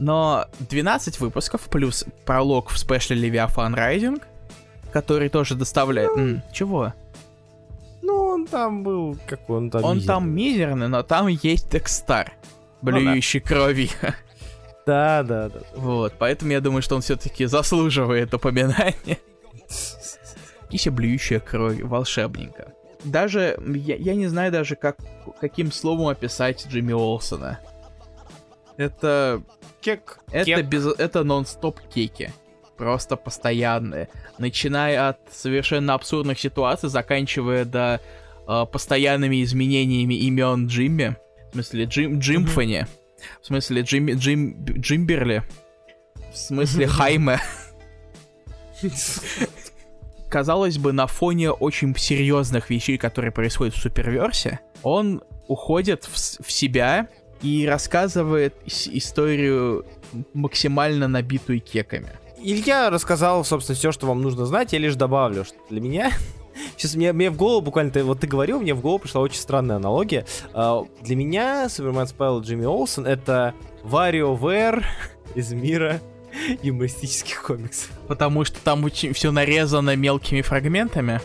Но 0.00 0.46
12 0.60 1.20
выпусков 1.20 1.62
плюс 1.62 2.04
пролог 2.24 2.70
в 2.70 2.78
спешле 2.78 3.16
Левиафан 3.16 3.74
Райдинг, 3.74 4.26
который 4.92 5.28
тоже 5.28 5.54
доставляет... 5.54 6.10
М, 6.16 6.42
чего? 6.52 6.92
Ну, 8.02 8.14
он 8.24 8.46
там 8.46 8.82
был, 8.82 9.16
как 9.26 9.48
он 9.50 9.70
там... 9.70 9.84
Он 9.84 9.96
мизерный. 9.96 10.06
там 10.06 10.30
мизерный, 10.30 10.88
но 10.88 11.02
там 11.02 11.26
есть 11.26 11.70
Декстар, 11.70 12.32
Ну 12.82 12.90
да. 12.92 12.96
блюющий 12.98 13.40
крови. 13.40 13.90
Да, 14.86 15.22
да, 15.22 15.50
да. 15.50 15.60
Вот, 15.76 16.14
поэтому 16.18 16.52
я 16.52 16.60
думаю, 16.62 16.80
что 16.80 16.94
он 16.96 17.02
все-таки 17.02 17.44
заслуживает 17.44 18.32
упоминания. 18.32 19.18
Кися 20.70 20.90
блюющая 20.90 21.40
кровь, 21.40 21.82
волшебненько. 21.82 22.72
Даже, 23.04 23.58
я, 23.66 23.96
я 23.96 24.14
не 24.14 24.26
знаю 24.28 24.50
даже, 24.50 24.76
как, 24.76 24.96
каким 25.40 25.70
словом 25.72 26.08
описать 26.08 26.66
Джимми 26.66 26.92
Олсона. 26.94 27.60
Это, 28.78 29.42
Кек. 29.80 30.20
это, 30.30 30.44
кек. 30.44 30.66
без, 30.66 30.86
это 30.86 31.22
нон-стоп 31.24 31.80
кейки. 31.92 32.32
Просто 32.78 33.16
постоянные. 33.16 34.08
Начиная 34.38 35.08
от 35.08 35.18
совершенно 35.32 35.94
абсурдных 35.94 36.38
ситуаций, 36.38 36.88
заканчивая 36.88 37.64
до 37.64 38.00
э, 38.46 38.66
постоянными 38.70 39.42
изменениями 39.42 40.14
имен 40.14 40.68
Джимми. 40.68 41.16
В 41.50 41.54
смысле, 41.54 41.84
Джим, 41.84 42.20
Джимфани. 42.20 42.86
В 43.42 43.46
смысле, 43.46 43.82
Джимми, 43.82 44.12
Джим, 44.12 44.64
Джимберли. 44.64 45.42
В 46.32 46.36
смысле, 46.36 46.86
Хайме. 46.86 47.40
Казалось 50.30 50.78
бы, 50.78 50.92
на 50.92 51.06
фоне 51.08 51.50
очень 51.50 51.96
серьезных 51.96 52.70
вещей, 52.70 52.96
которые 52.96 53.32
происходят 53.32 53.74
в 53.74 53.80
Суперверсе, 53.80 54.60
он 54.82 55.22
уходит 55.48 56.04
в, 56.04 56.14
в 56.14 56.52
себя 56.52 57.08
и 57.42 57.66
рассказывает 57.66 58.54
ис- 58.66 58.90
историю 58.92 59.84
максимально 60.34 61.08
набитую 61.08 61.60
кеками. 61.60 62.10
Илья 62.40 62.90
рассказал, 62.90 63.44
собственно, 63.44 63.76
все, 63.76 63.92
что 63.92 64.06
вам 64.06 64.22
нужно 64.22 64.46
знать. 64.46 64.72
Я 64.72 64.78
лишь 64.78 64.94
добавлю, 64.94 65.44
что 65.44 65.56
для 65.70 65.80
меня... 65.80 66.12
Сейчас 66.76 66.94
мне, 66.94 67.12
мне 67.12 67.30
в 67.30 67.36
голову 67.36 67.60
буквально, 67.60 67.92
ты, 67.92 68.02
вот 68.02 68.20
ты 68.20 68.26
говорил, 68.26 68.60
мне 68.60 68.74
в 68.74 68.80
голову 68.80 68.98
пришла 68.98 69.20
очень 69.20 69.38
странная 69.38 69.76
аналогия. 69.76 70.26
А, 70.52 70.84
для 71.02 71.16
меня 71.16 71.68
Супермен 71.68 72.06
Спайл 72.06 72.40
Джимми 72.40 72.66
Олсен 72.66 73.06
это 73.06 73.54
WarioWare 73.84 74.82
из 75.34 75.52
мира 75.52 76.00
юмористических 76.62 77.42
комиксов. 77.42 77.90
Потому 78.06 78.44
что 78.44 78.60
там 78.60 78.84
очень 78.84 79.12
все 79.12 79.30
нарезано 79.30 79.96
мелкими 79.96 80.42
фрагментами. 80.42 81.20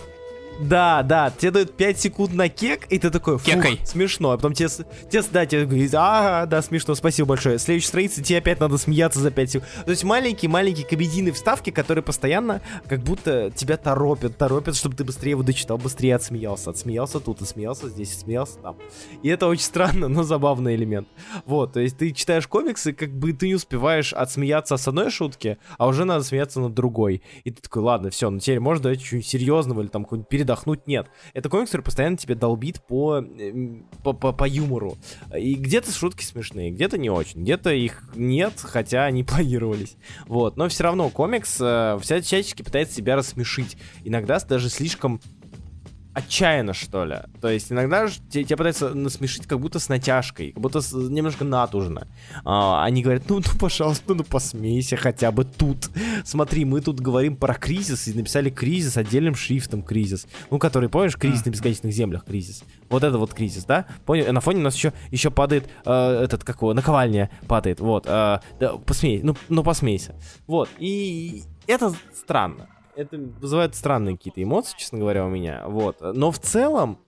Да, 0.60 1.04
да, 1.04 1.32
тебе 1.36 1.52
дают 1.52 1.76
5 1.76 2.00
секунд 2.00 2.34
на 2.34 2.48
кек, 2.48 2.86
и 2.90 3.00
ты 3.00 3.10
такой, 3.10 3.38
фух, 3.38 3.54
Кекай. 3.54 3.80
смешно. 3.86 4.32
А 4.32 4.38
потом 4.38 4.54
тебе, 4.54 4.70
тебе, 4.70 5.24
да, 5.32 5.46
тебе 5.46 5.66
говорит, 5.66 5.94
ага, 5.94 6.46
да, 6.46 6.62
смешно, 6.62 6.96
спасибо 6.96 7.30
большое. 7.30 7.60
Следующая 7.60 7.88
страница, 7.88 8.24
тебе 8.24 8.38
опять 8.38 8.60
надо 8.60 8.78
смеяться 8.78 9.20
за 9.20 9.32
5 9.32 9.52
секунд. 9.52 9.70
То 9.86 9.92
есть 9.92 10.04
маленькие-маленькие 10.04 10.86
комедийные 10.86 11.34
вставки, 11.34 11.70
которые 11.70 12.04
постоянно 12.04 12.62
как 12.88 13.02
будто 13.02 13.52
тебя 13.52 13.78
торопят, 13.78 14.38
торопят, 14.38 14.76
чтобы 14.76 14.96
ты 14.96 15.04
быстрее 15.04 15.32
его 15.32 15.44
дочитал, 15.44 15.78
быстрее 15.78 16.16
отсмеялся. 16.16 16.70
Отсмеялся 16.70 17.20
тут, 17.20 17.42
и 17.42 17.46
смеялся 17.46 17.90
здесь, 17.90 18.12
и 18.12 18.20
смеялся 18.20 18.58
там. 18.60 18.78
И 19.24 19.30
это 19.30 19.48
очень 19.48 19.64
странно, 19.64 20.08
но 20.08 20.24
забавный 20.24 20.76
элемент. 20.76 21.08
Вот, 21.46 21.74
то 21.74 21.80
есть 21.80 21.98
ты 21.98 22.12
читаешь 22.12 22.48
комиксы, 22.48 22.94
как 22.94 23.12
бы 23.12 23.34
ты 23.34 23.48
не 23.48 23.56
успеваешь 23.56 24.14
отсмеяться 24.14 24.78
с 24.78 24.88
одной 24.88 25.10
шутки, 25.10 25.58
а 25.78 25.88
уже 25.88 26.06
надо 26.06 26.24
смеяться 26.24 26.60
над 26.60 26.74
другой. 26.74 27.22
И 27.44 27.52
ты 27.52 27.62
такой, 27.62 27.82
ладно, 27.82 28.10
все, 28.10 28.30
ну 28.30 28.40
теперь 28.40 28.60
можно 28.60 28.84
давать 28.84 29.02
чуть 29.02 29.26
серьезного 29.26 29.82
или 29.82 29.88
там 29.88 30.04
какой-нибудь 30.04 30.30
передохнуть. 30.44 30.88
Нет. 30.88 31.08
Это 31.34 31.50
комикс, 31.50 31.70
который 31.72 31.84
постоянно 31.84 32.18
тебя 32.18 32.36
долбит 32.36 32.82
по, 32.86 33.18
эм, 33.18 33.88
по, 34.04 34.14
по, 34.14 34.34
по 34.34 34.48
юмору. 34.48 34.98
И 35.38 35.56
где-то 35.56 35.92
шутки 35.92 36.24
смешные, 36.24 36.72
где-то 36.72 36.98
не 36.98 37.10
очень. 37.10 37.42
Где-то 37.44 37.72
их 37.72 38.04
нет, 38.16 38.54
хотя 38.62 39.06
они 39.06 39.24
планировались. 39.24 39.96
Вот. 40.28 40.58
Но 40.58 40.68
все 40.68 40.84
равно 40.84 41.10
комикс 41.10 41.58
э, 41.60 41.98
вся 42.02 42.22
всячески 42.22 42.62
пытается 42.62 42.96
себя 42.96 43.16
рассмешить. 43.16 43.78
Иногда 44.04 44.40
даже 44.40 44.70
слишком 44.70 45.22
отчаянно, 46.14 46.74
что 46.74 47.06
ли. 47.06 47.18
То 47.42 47.50
есть 47.50 47.72
иногда 47.72 48.08
ж 48.08 48.14
те- 48.30 48.44
тебя 48.44 48.58
пытаются 48.58 48.94
насмешить 48.94 49.48
как 49.48 49.60
будто 49.60 49.80
с 49.80 49.90
натяжкой, 49.90 50.52
как 50.52 50.62
будто 50.62 50.82
с- 50.82 50.94
немножко 50.94 51.44
натужно. 51.44 52.08
А, 52.46 52.84
они 52.84 53.02
говорят, 53.02 53.24
ну, 53.30 53.38
ну, 53.38 53.60
пожалуйста, 53.60 54.14
ну, 54.14 54.24
посмейся 54.24 54.96
хотя 54.98 55.32
бы 55.32 55.44
тут. 55.46 55.90
Смотри, 56.24 56.66
мы 56.66 56.82
тут 56.82 57.00
говорим 57.00 57.36
про 57.36 57.54
кризис, 57.56 58.08
и 58.08 58.14
написали 58.14 58.50
кризис 58.50 58.98
отдельным 58.98 59.36
шрифтом 59.36 59.82
кризис. 59.82 60.28
Ну, 60.52 60.60
который, 60.60 60.90
помнишь, 60.90 61.18
кризис 61.18 61.46
на 61.46 61.50
бесконечных 61.50 61.92
землях, 61.94 62.26
кризис. 62.26 62.64
Вот 62.90 63.04
это 63.04 63.18
вот 63.18 63.34
кризис, 63.34 63.66
да? 63.66 63.86
Понял? 64.06 64.32
На 64.32 64.42
фоне 64.42 64.60
у 64.60 64.64
нас 64.64 64.76
еще, 64.76 64.94
еще 65.12 65.32
падает 65.32 65.68
э, 65.86 66.22
этот, 66.24 66.44
как 66.44 66.58
его, 66.58 66.74
наковальня 66.74 67.30
падает, 67.48 67.80
вот. 67.80 68.06
э, 68.08 68.40
да, 68.60 68.78
посмей, 68.86 69.22
ну, 69.24 69.36
ну, 69.50 69.64
посмейся. 69.64 70.16
Вот, 70.48 70.70
и 70.80 71.44
это 71.68 71.94
странно 72.16 72.68
это 72.96 73.18
вызывает 73.18 73.76
странные 73.76 74.18
какие-то 74.18 74.42
эмоции, 74.42 74.76
честно 74.78 75.00
говоря, 75.00 75.26
у 75.26 75.30
меня. 75.30 75.64
Вот. 75.68 75.98
Но 76.02 76.32
в 76.32 76.40
целом, 76.40 77.00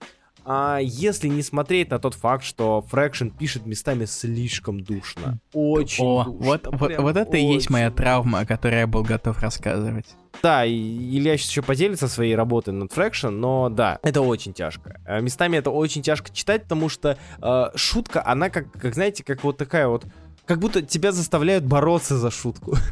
а, 0.44 0.78
если 0.80 1.26
не 1.26 1.42
смотреть 1.42 1.90
на 1.90 1.98
тот 1.98 2.14
факт, 2.14 2.44
что 2.44 2.82
Фрэкшн 2.82 3.28
пишет 3.28 3.66
местами 3.66 4.04
слишком 4.04 4.80
душно. 4.80 5.40
Очень 5.52 6.04
О, 6.04 6.24
душно. 6.24 6.46
вот, 6.46 6.66
вот, 6.70 6.98
вот 6.98 7.16
это 7.16 7.36
и 7.36 7.44
есть 7.44 7.68
моя 7.68 7.90
травма, 7.90 8.40
о 8.40 8.46
которой 8.46 8.80
я 8.80 8.86
был 8.86 9.02
готов 9.02 9.40
рассказывать. 9.40 10.06
Да, 10.42 10.64
и 10.64 10.72
Илья 10.72 11.36
сейчас 11.36 11.50
еще 11.50 11.62
поделится 11.62 12.06
своей 12.06 12.36
работой 12.36 12.72
над 12.72 12.92
Фрэкшн, 12.92 13.28
но 13.28 13.68
да, 13.70 13.98
это 14.02 14.20
очень 14.20 14.52
тяжко. 14.52 15.00
Э, 15.04 15.20
Местами 15.20 15.56
это 15.56 15.70
очень 15.70 16.02
тяжко 16.02 16.32
читать, 16.32 16.64
потому 16.64 16.88
что 16.88 17.18
э, 17.42 17.64
шутка, 17.74 18.24
она 18.24 18.48
как, 18.48 18.70
как, 18.70 18.94
знаете, 18.94 19.24
как 19.24 19.42
вот 19.42 19.56
такая 19.56 19.88
вот 19.88 20.04
как 20.46 20.58
будто 20.60 20.82
тебя 20.82 21.12
заставляют 21.12 21.64
бороться 21.64 22.16
за 22.18 22.30
шутку. 22.30 22.76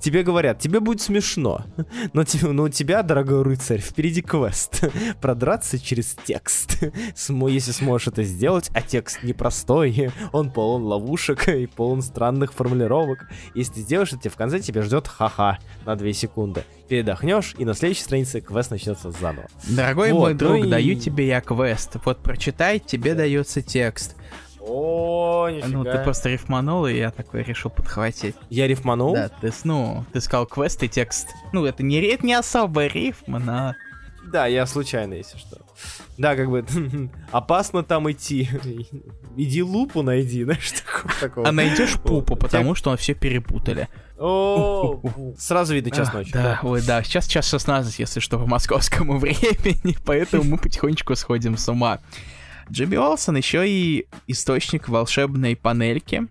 Тебе 0.00 0.24
говорят, 0.24 0.58
тебе 0.58 0.80
будет 0.80 1.00
смешно, 1.00 1.64
но, 2.12 2.24
но 2.42 2.64
у 2.64 2.68
тебя, 2.68 3.02
дорогой 3.02 3.42
рыцарь, 3.42 3.80
впереди 3.80 4.20
квест. 4.20 4.82
Продраться 5.22 5.78
через 5.78 6.16
текст. 6.24 6.82
Смо- 7.14 7.50
Если 7.50 7.70
сможешь 7.72 8.08
это 8.08 8.24
сделать, 8.24 8.68
а 8.74 8.82
текст 8.82 9.22
непростой, 9.22 10.10
он 10.32 10.50
полон 10.50 10.82
ловушек 10.82 11.48
и 11.48 11.66
полон 11.66 12.02
странных 12.02 12.52
формулировок. 12.52 13.28
Если 13.54 13.74
ты 13.74 13.80
сделаешь 13.80 14.12
это, 14.12 14.28
в 14.28 14.36
конце 14.36 14.58
тебя 14.60 14.82
ждет 14.82 15.06
ха-ха 15.08 15.58
на 15.86 15.94
2 15.96 16.12
секунды. 16.12 16.64
Передохнешь, 16.88 17.54
и 17.56 17.64
на 17.64 17.72
следующей 17.74 18.02
странице 18.02 18.40
квест 18.40 18.72
начнется 18.72 19.12
заново. 19.12 19.46
Дорогой 19.68 20.12
Вот, 20.12 20.20
мой 20.20 20.32
ну 20.32 20.38
друг, 20.38 20.64
и- 20.66 20.68
даю 20.68 20.96
тебе 20.96 21.28
я 21.28 21.40
квест. 21.40 21.92
Вот 22.04 22.18
прочитай, 22.22 22.80
тебе 22.80 23.14
дается 23.14 23.62
текст. 23.62 24.16
О, 24.60 25.48
Ну, 25.68 25.84
ты 25.84 25.98
просто 25.98 26.28
рифманул, 26.28 26.86
и 26.86 26.96
я 26.96 27.10
такой 27.10 27.42
решил 27.42 27.70
подхватить. 27.70 28.36
Я 28.50 28.66
рифманул? 28.66 29.14
Да, 29.14 29.28
ты, 29.28 29.52
ну, 29.64 30.04
ты 30.12 30.20
сказал 30.20 30.46
квест 30.46 30.82
и 30.82 30.88
текст. 30.88 31.28
Ну, 31.52 31.64
это 31.64 31.82
не, 31.82 32.00
это 32.00 32.26
не 32.26 32.34
особо 32.34 32.86
рифма, 32.86 33.38
но... 33.38 33.74
Да, 34.30 34.46
я 34.46 34.64
случайно, 34.66 35.14
если 35.14 35.38
что. 35.38 35.58
Да, 36.18 36.36
как 36.36 36.50
бы 36.50 36.64
опасно 37.32 37.82
там 37.82 38.10
идти. 38.10 38.48
Иди 39.36 39.62
лупу 39.62 40.02
найди, 40.02 40.44
знаешь, 40.44 40.72
такого. 41.20 41.48
А 41.48 41.52
найдешь 41.52 41.98
пупу, 41.98 42.36
потому 42.36 42.74
что 42.74 42.94
все 42.96 43.14
перепутали. 43.14 43.88
О, 44.18 45.00
сразу 45.38 45.74
видно 45.74 45.90
час 45.90 46.10
А, 46.12 46.18
ночи. 46.18 46.32
Да, 46.32 46.60
ой, 46.62 46.82
да, 46.82 47.02
сейчас 47.02 47.26
час 47.26 47.48
16, 47.48 47.98
если 47.98 48.20
что, 48.20 48.38
по 48.38 48.46
московскому 48.46 49.18
времени, 49.18 49.96
поэтому 50.04 50.44
мы 50.44 50.58
потихонечку 50.58 51.16
сходим 51.16 51.56
с 51.56 51.68
ума. 51.68 52.00
Джимми 52.70 52.96
Олсон 52.96 53.36
еще 53.36 53.68
и 53.68 54.06
источник 54.26 54.88
волшебной 54.88 55.56
панельки, 55.56 56.28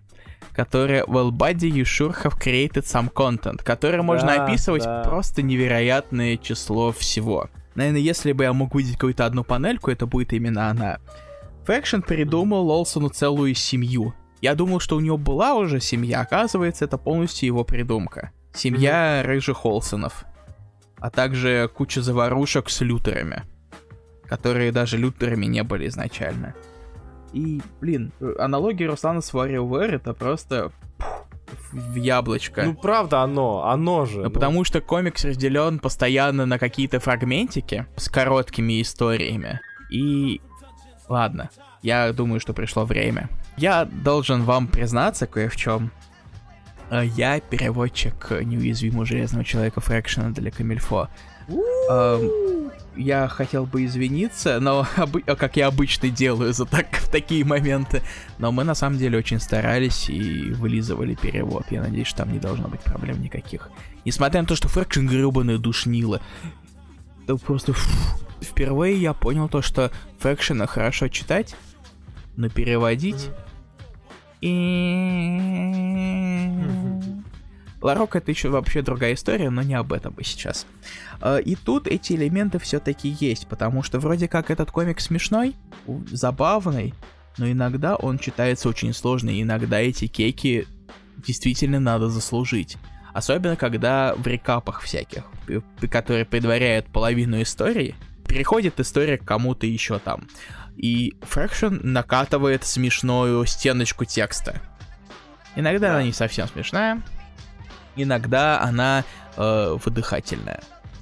которая 0.54 1.04
Well, 1.04 1.30
buddy, 1.30 1.68
you 1.70 1.84
sure 1.84 2.14
have 2.22 2.38
created 2.40 2.84
some 2.84 3.12
content, 3.12 3.62
которая 3.62 4.02
можно 4.02 4.36
Да, 4.36 4.44
описывать 4.44 4.84
да. 4.84 5.02
просто 5.04 5.42
невероятное 5.42 6.36
число 6.36 6.92
всего. 6.92 7.48
Наверное, 7.74 8.00
если 8.00 8.32
бы 8.32 8.44
я 8.44 8.52
мог 8.52 8.74
увидеть 8.74 8.94
какую-то 8.94 9.26
одну 9.26 9.44
панельку, 9.44 9.90
это 9.90 10.06
будет 10.06 10.32
именно 10.32 10.68
она. 10.68 10.98
Фрэкшн 11.66 12.00
придумал 12.00 12.70
Олсону 12.70 13.10
целую 13.10 13.54
семью. 13.54 14.14
Я 14.40 14.54
думал, 14.54 14.80
что 14.80 14.96
у 14.96 15.00
него 15.00 15.18
была 15.18 15.54
уже 15.54 15.80
семья, 15.80 16.20
оказывается, 16.22 16.86
это 16.86 16.96
полностью 16.96 17.46
его 17.46 17.62
придумка. 17.64 18.32
Семья 18.54 19.22
рыжих 19.24 19.64
Олсонов. 19.66 20.24
А 20.98 21.10
также 21.10 21.70
куча 21.72 22.02
заварушек 22.02 22.70
с 22.70 22.80
Лютерами. 22.80 23.44
Которые 24.30 24.72
даже 24.72 24.96
Лютерами 24.96 25.44
не 25.44 25.62
были 25.62 25.88
изначально. 25.88 26.54
И, 27.34 27.60
блин, 27.80 28.12
аналогия 28.38 28.86
Руслана 28.86 29.20
с 29.20 29.34
WarioWare 29.34 29.96
это 29.96 30.14
просто... 30.14 30.72
в 31.72 31.94
яблочко. 31.96 32.62
Ну, 32.64 32.74
правда, 32.74 33.20
оно, 33.22 33.64
оно 33.66 34.06
же. 34.06 34.18
Ну, 34.18 34.24
ну. 34.24 34.30
потому 34.30 34.64
что 34.64 34.80
комикс 34.80 35.24
разделен 35.24 35.78
постоянно 35.78 36.46
на 36.46 36.58
какие-то 36.58 37.00
фрагментики 37.00 37.86
с 37.96 38.08
короткими 38.08 38.80
историями. 38.80 39.60
И 39.90 40.40
ладно, 41.08 41.50
я 41.82 42.12
думаю, 42.12 42.40
что 42.40 42.52
пришло 42.52 42.84
время. 42.84 43.28
Я 43.56 43.84
должен 43.84 44.44
вам 44.44 44.68
признаться 44.68 45.26
кое 45.26 45.48
в 45.48 45.56
чем. 45.56 45.90
Э, 46.90 47.04
Я 47.04 47.40
переводчик 47.40 48.30
неуязвимого 48.42 49.04
железного 49.04 49.44
человека 49.44 49.80
Фрэкшена 49.80 50.30
для 50.30 50.50
Камильфо. 50.50 51.08
Я 53.00 53.28
хотел 53.28 53.64
бы 53.64 53.86
извиниться, 53.86 54.60
но 54.60 54.86
э, 55.26 55.34
как 55.34 55.56
я 55.56 55.68
обычно 55.68 56.10
делаю 56.10 56.52
за 56.52 56.66
так, 56.66 56.86
в 56.96 57.08
такие 57.08 57.46
моменты. 57.46 58.02
Но 58.38 58.52
мы 58.52 58.62
на 58.62 58.74
самом 58.74 58.98
деле 58.98 59.16
очень 59.16 59.40
старались 59.40 60.10
и 60.10 60.50
вылизывали 60.50 61.14
перевод. 61.14 61.64
Я 61.70 61.80
надеюсь, 61.80 62.08
что 62.08 62.18
там 62.18 62.32
не 62.32 62.38
должно 62.38 62.68
быть 62.68 62.80
проблем 62.80 63.22
никаких. 63.22 63.70
Несмотря 64.04 64.42
на 64.42 64.46
то, 64.46 64.54
что 64.54 64.68
Фрэкшн 64.68 65.06
гребаное 65.06 65.56
душнило. 65.56 66.20
Да 67.26 67.36
просто 67.36 67.72
фу. 67.72 67.90
впервые 68.42 69.00
я 69.00 69.14
понял 69.14 69.48
то, 69.48 69.62
что 69.62 69.90
Фрэкшена 70.18 70.66
хорошо 70.66 71.08
читать, 71.08 71.56
но 72.36 72.50
переводить... 72.50 73.30
И... 74.42 74.50
Ларок 77.82 78.16
это 78.16 78.30
еще 78.30 78.50
вообще 78.50 78.82
другая 78.82 79.14
история, 79.14 79.48
но 79.50 79.62
не 79.62 79.74
об 79.74 79.92
этом 79.92 80.12
бы 80.12 80.22
сейчас. 80.22 80.66
А, 81.20 81.38
И 81.38 81.54
тут 81.54 81.86
эти 81.86 82.14
элементы 82.14 82.58
все-таки 82.58 83.08
есть, 83.08 83.46
потому 83.46 83.82
что 83.82 83.98
вроде 83.98 84.28
как 84.28 84.50
этот 84.50 84.70
комик 84.70 85.00
смешной, 85.00 85.54
забавный, 86.10 86.94
но 87.38 87.50
иногда 87.50 87.96
он 87.96 88.18
читается 88.18 88.68
очень 88.68 88.92
сложно, 88.92 89.30
и 89.30 89.42
иногда 89.42 89.78
эти 89.80 90.06
кейки 90.06 90.66
действительно 91.16 91.80
надо 91.80 92.08
заслужить. 92.08 92.76
Особенно 93.12 93.56
когда 93.56 94.14
в 94.16 94.26
рекапах 94.26 94.80
всяких, 94.80 95.24
п- 95.46 95.88
которые 95.88 96.24
предваряют 96.24 96.86
половину 96.86 97.42
истории, 97.42 97.94
переходит 98.26 98.78
история 98.78 99.18
к 99.18 99.24
кому-то 99.24 99.66
еще 99.66 99.98
там. 99.98 100.28
И 100.76 101.14
Фрэкшн 101.22 101.78
накатывает 101.82 102.64
смешную 102.64 103.44
стеночку 103.46 104.04
текста. 104.04 104.60
Иногда 105.56 105.90
она 105.90 106.04
не 106.04 106.12
совсем 106.12 106.46
смешная, 106.48 107.02
иногда 107.96 108.60
она 108.62 109.04
э, 109.36 109.76
выдыхательная. 109.84 110.60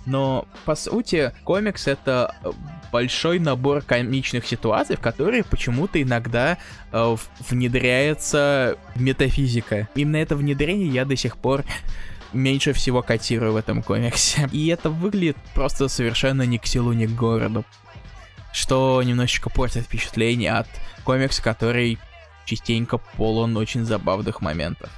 Но, 0.08 0.48
по 0.64 0.74
сути, 0.74 1.32
комикс 1.44 1.86
это 1.86 2.34
э, 2.42 2.50
большой 2.90 3.38
набор 3.38 3.82
комичных 3.82 4.46
ситуаций, 4.46 4.96
в 4.96 5.00
которые 5.00 5.44
почему-то 5.44 6.00
иногда 6.00 6.56
э, 6.92 7.16
внедряется 7.50 8.78
метафизика. 8.94 9.86
Именно 9.94 10.16
это 10.16 10.34
внедрение 10.34 10.88
я 10.88 11.04
до 11.04 11.14
сих 11.14 11.36
пор 11.36 11.62
меньше 12.32 12.72
всего 12.72 13.02
котирую 13.02 13.52
в 13.52 13.56
этом 13.56 13.82
комиксе. 13.82 14.48
И 14.50 14.68
это 14.68 14.88
выглядит 14.88 15.36
просто 15.52 15.88
совершенно 15.88 16.42
ни 16.42 16.56
к 16.56 16.64
селу, 16.64 16.94
ни 16.94 17.04
к 17.04 17.10
городу. 17.10 17.66
Что 18.54 19.02
немножечко 19.02 19.50
портит 19.50 19.84
впечатление 19.84 20.52
от 20.52 20.68
комикса, 21.04 21.42
который 21.42 21.98
частенько 22.46 22.96
полон 22.96 23.58
очень 23.58 23.84
забавных 23.84 24.40
моментов. 24.40 24.88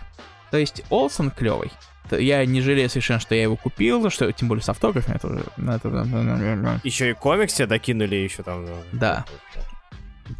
То 0.53 0.57
есть 0.57 0.85
Олсон 0.89 1.33
клевый. 1.33 1.73
Я 2.19 2.45
не 2.47 2.61
жалею 2.61 2.89
совершенно, 2.89 3.21
что 3.21 3.35
я 3.35 3.43
его 3.43 3.57
купил, 3.57 4.09
что 4.11 4.31
тем 4.33 4.49
более 4.49 4.63
с 4.63 4.69
автографами. 4.69 5.17
Это 5.17 5.27
уже... 5.29 5.45
ну, 5.57 5.73
это- 5.73 6.81
Еще 6.85 7.11
и 7.11 7.15
комикс 7.15 7.55
тебе 7.55 7.67
докинули 7.67 8.17
еще 8.17 8.43
там. 8.43 8.67
Да. 8.93 9.25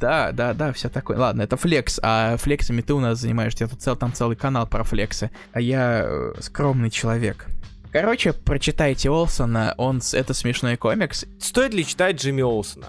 Да, 0.01 0.31
да, 0.33 0.55
да, 0.55 0.73
все 0.73 0.89
такое. 0.89 1.19
Ладно, 1.19 1.43
это 1.43 1.57
флекс, 1.57 1.99
а 2.03 2.37
флексами 2.37 2.81
ты 2.81 2.95
у 2.95 3.01
нас 3.01 3.19
занимаешься. 3.19 3.67
Тут 3.67 3.83
цел, 3.83 3.97
там 3.97 4.13
целый 4.13 4.37
канал 4.37 4.67
про 4.67 4.85
флексы. 4.85 5.31
А 5.53 5.61
я 5.61 6.03
э, 6.05 6.33
скромный 6.41 6.91
человек. 6.91 7.47
Короче, 7.93 8.33
прочитайте 8.33 9.11
Олсона, 9.11 9.75
он 9.77 10.01
это 10.13 10.33
смешной 10.33 10.77
комикс. 10.77 11.25
Стоит 11.41 11.75
ли 11.75 11.85
читать 11.85 12.23
Джимми 12.23 12.43
Олсона? 12.43 12.89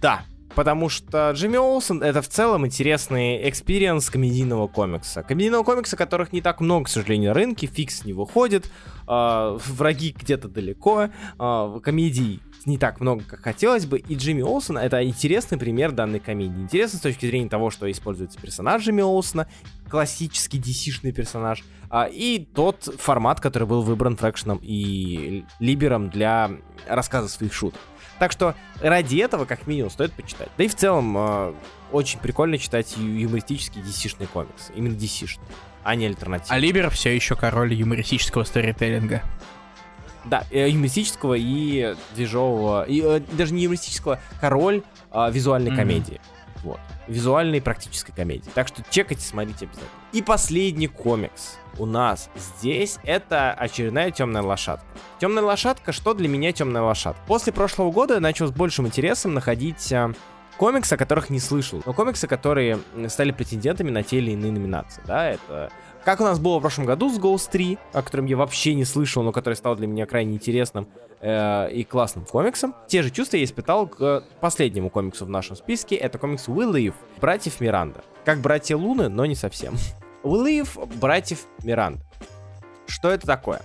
Да, 0.00 0.22
потому 0.58 0.88
что 0.88 1.30
Джимми 1.36 1.56
Олсон 1.56 2.02
это 2.02 2.20
в 2.20 2.26
целом 2.26 2.66
интересный 2.66 3.48
experience 3.48 4.10
комедийного 4.10 4.66
комикса. 4.66 5.22
Комедийного 5.22 5.62
комикса, 5.62 5.96
которых 5.96 6.32
не 6.32 6.40
так 6.40 6.60
много, 6.60 6.86
к 6.86 6.88
сожалению, 6.88 7.30
на 7.30 7.34
рынке, 7.34 7.68
Fix 7.68 8.04
не 8.04 8.12
выходит, 8.12 8.68
а, 9.06 9.56
враги 9.64 10.12
где-то 10.18 10.48
далеко, 10.48 11.10
а, 11.38 11.78
комедий 11.78 12.40
не 12.68 12.78
так 12.78 13.00
много, 13.00 13.24
как 13.24 13.42
хотелось 13.42 13.86
бы, 13.86 13.98
и 13.98 14.14
Джимми 14.14 14.42
Олсон 14.42 14.78
это 14.78 15.02
интересный 15.04 15.58
пример 15.58 15.92
данной 15.92 16.20
комедии. 16.20 16.60
Интересно 16.60 16.98
с 16.98 17.02
точки 17.02 17.26
зрения 17.26 17.48
того, 17.48 17.70
что 17.70 17.90
используется 17.90 18.40
персонаж 18.40 18.82
Джимми 18.82 19.02
Олсона, 19.02 19.48
классический 19.88 20.58
DC-шный 20.58 21.12
персонаж, 21.12 21.64
а, 21.90 22.04
и 22.04 22.46
тот 22.54 22.84
формат, 22.98 23.40
который 23.40 23.66
был 23.66 23.82
выбран 23.82 24.16
Фрэкшеном 24.16 24.60
и 24.62 25.44
Либером 25.58 26.10
для 26.10 26.50
рассказа 26.86 27.28
своих 27.28 27.52
шуток. 27.52 27.80
Так 28.18 28.32
что 28.32 28.54
ради 28.80 29.16
этого, 29.18 29.44
как 29.44 29.66
минимум, 29.66 29.90
стоит 29.90 30.12
почитать. 30.12 30.48
Да 30.58 30.64
и 30.64 30.68
в 30.68 30.74
целом, 30.74 31.16
э, 31.16 31.54
очень 31.92 32.18
прикольно 32.18 32.58
читать 32.58 32.96
юмористический 32.96 33.80
DC-шный 33.80 34.26
комикс. 34.26 34.70
Именно 34.74 34.94
DC-шный, 34.94 35.44
а 35.84 35.94
не 35.94 36.06
альтернативный. 36.06 36.56
А 36.56 36.58
Либер 36.58 36.90
все 36.90 37.14
еще 37.14 37.36
король 37.36 37.72
юмористического 37.72 38.44
сторителлинга. 38.44 39.22
Да, 40.24 40.44
э, 40.50 40.68
юмористического 40.68 41.34
и 41.38 41.94
движового, 42.14 42.84
и 42.84 43.00
э, 43.02 43.20
даже 43.32 43.54
не 43.54 43.62
юмористического, 43.64 44.20
король 44.40 44.82
а, 45.10 45.30
визуальной 45.30 45.70
Мгм. 45.70 45.78
комедии. 45.78 46.20
Вот. 46.64 46.80
Визуальной 47.06 47.62
практической 47.62 48.12
комедии. 48.12 48.50
Так 48.54 48.68
что 48.68 48.82
чекайте, 48.90 49.22
смотрите 49.22 49.66
обязательно. 49.66 49.88
И 50.12 50.22
последний 50.22 50.88
комикс 50.88 51.56
у 51.78 51.86
нас 51.86 52.28
здесь 52.58 52.98
это 53.04 53.52
очередная 53.52 54.10
темная 54.10 54.42
лошадка. 54.42 54.84
Темная 55.20 55.44
лошадка, 55.44 55.92
что 55.92 56.14
для 56.14 56.28
меня 56.28 56.50
темная 56.52 56.82
лошадка? 56.82 57.22
После 57.26 57.52
прошлого 57.52 57.92
года 57.92 58.14
я 58.14 58.20
начал 58.20 58.48
с 58.48 58.50
большим 58.50 58.86
интересом 58.88 59.34
находить 59.34 59.92
а, 59.92 60.12
комиксы, 60.56 60.94
о 60.94 60.96
которых 60.96 61.30
не 61.30 61.38
слышал. 61.38 61.80
Но 61.86 61.92
комиксы, 61.92 62.26
которые 62.26 62.80
стали 63.06 63.30
претендентами 63.30 63.90
на 63.90 64.02
те 64.02 64.18
или 64.18 64.32
иные 64.32 64.50
номинации. 64.52 65.00
Да, 65.06 65.30
это 65.30 65.70
как 66.08 66.22
у 66.22 66.24
нас 66.24 66.38
было 66.38 66.56
в 66.56 66.62
прошлом 66.62 66.86
году 66.86 67.10
с 67.10 67.18
Ghost 67.18 67.50
3, 67.50 67.78
о 67.92 68.00
котором 68.00 68.24
я 68.24 68.38
вообще 68.38 68.72
не 68.72 68.86
слышал, 68.86 69.22
но 69.22 69.30
который 69.30 69.52
стал 69.52 69.76
для 69.76 69.86
меня 69.86 70.06
крайне 70.06 70.36
интересным 70.36 70.88
э, 71.20 71.70
и 71.70 71.84
классным 71.84 72.24
комиксом. 72.24 72.74
Те 72.86 73.02
же 73.02 73.10
чувства 73.10 73.36
я 73.36 73.44
испытал 73.44 73.86
к 73.86 74.24
последнему 74.40 74.88
комиксу 74.88 75.26
в 75.26 75.28
нашем 75.28 75.54
списке. 75.54 75.96
Это 75.96 76.16
комикс 76.16 76.48
We 76.48 76.94
братьев 77.20 77.60
Миранда. 77.60 78.00
Как 78.24 78.38
братья 78.38 78.78
Луны, 78.78 79.10
но 79.10 79.26
не 79.26 79.34
совсем. 79.34 79.74
We 80.22 80.66
братьев 80.98 81.40
Миранда. 81.62 82.00
Что 82.86 83.10
это 83.10 83.26
такое? 83.26 83.60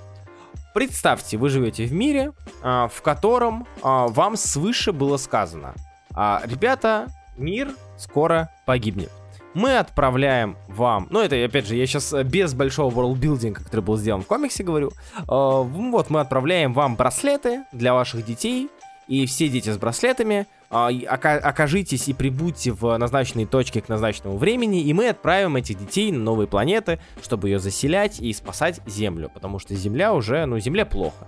Представьте, 0.74 1.38
вы 1.38 1.48
живете 1.48 1.86
в 1.86 1.94
мире, 1.94 2.34
а, 2.62 2.89
в 2.89 3.02
котором 3.04 3.66
а, 3.82 4.10
вам 4.10 4.36
свыше 4.36 4.91
было 4.91 5.16
сказано. 5.16 5.76
а, 6.14 6.41
Ребята, 6.44 7.08
мир 7.38 7.74
скоро 7.96 8.50
погибнет. 8.66 9.12
Мы 9.54 9.78
отправляем 9.78 10.58
вам, 10.68 11.08
ну 11.12 11.20
это 11.20 11.43
опять 11.43 11.68
же, 11.68 11.76
я 11.76 11.86
сейчас 11.86 12.14
без 12.24 12.54
большого 12.54 12.93
ворлдбилдинга, 12.93 13.64
который 13.64 13.82
был 13.82 13.97
сделан 13.97 14.24
в 14.24 14.28
комиксе, 14.28 14.64
говорю. 14.64 14.91
А, 15.28 15.62
Вот 15.62 16.10
мы 16.10 16.20
отправляем 16.20 16.74
вам 16.74 16.95
браслеты 16.95 17.64
для 17.72 17.93
ваших 17.93 18.26
детей, 18.26 18.70
и 19.08 19.26
все 19.26 19.49
дети 19.49 19.70
с 19.70 19.78
браслетами 19.78 20.47
а, 20.70 20.89
окажитесь 20.89 22.08
и 22.08 22.14
прибудьте 22.14 22.72
в 22.72 22.97
назначенной 22.97 23.45
точке 23.45 23.82
к 23.82 23.89
назначенному 23.89 24.38
времени, 24.38 24.82
и 24.82 24.93
мы 24.93 25.10
отправим 25.10 25.56
этих 25.56 25.78
детей 25.78 26.12
на 26.12 26.20
новые 26.20 26.47
планеты, 26.47 26.99
чтобы 27.22 27.49
ее 27.49 27.60
заселять 27.60 28.20
и 28.20 28.34
спасать 28.34 28.80
Землю, 28.88 29.30
потому 29.32 29.60
что 29.60 29.76
Земля 29.76 30.14
уже, 30.14 30.45
ну, 30.45 30.58
Земле 30.60 30.86
плохо. 30.86 31.28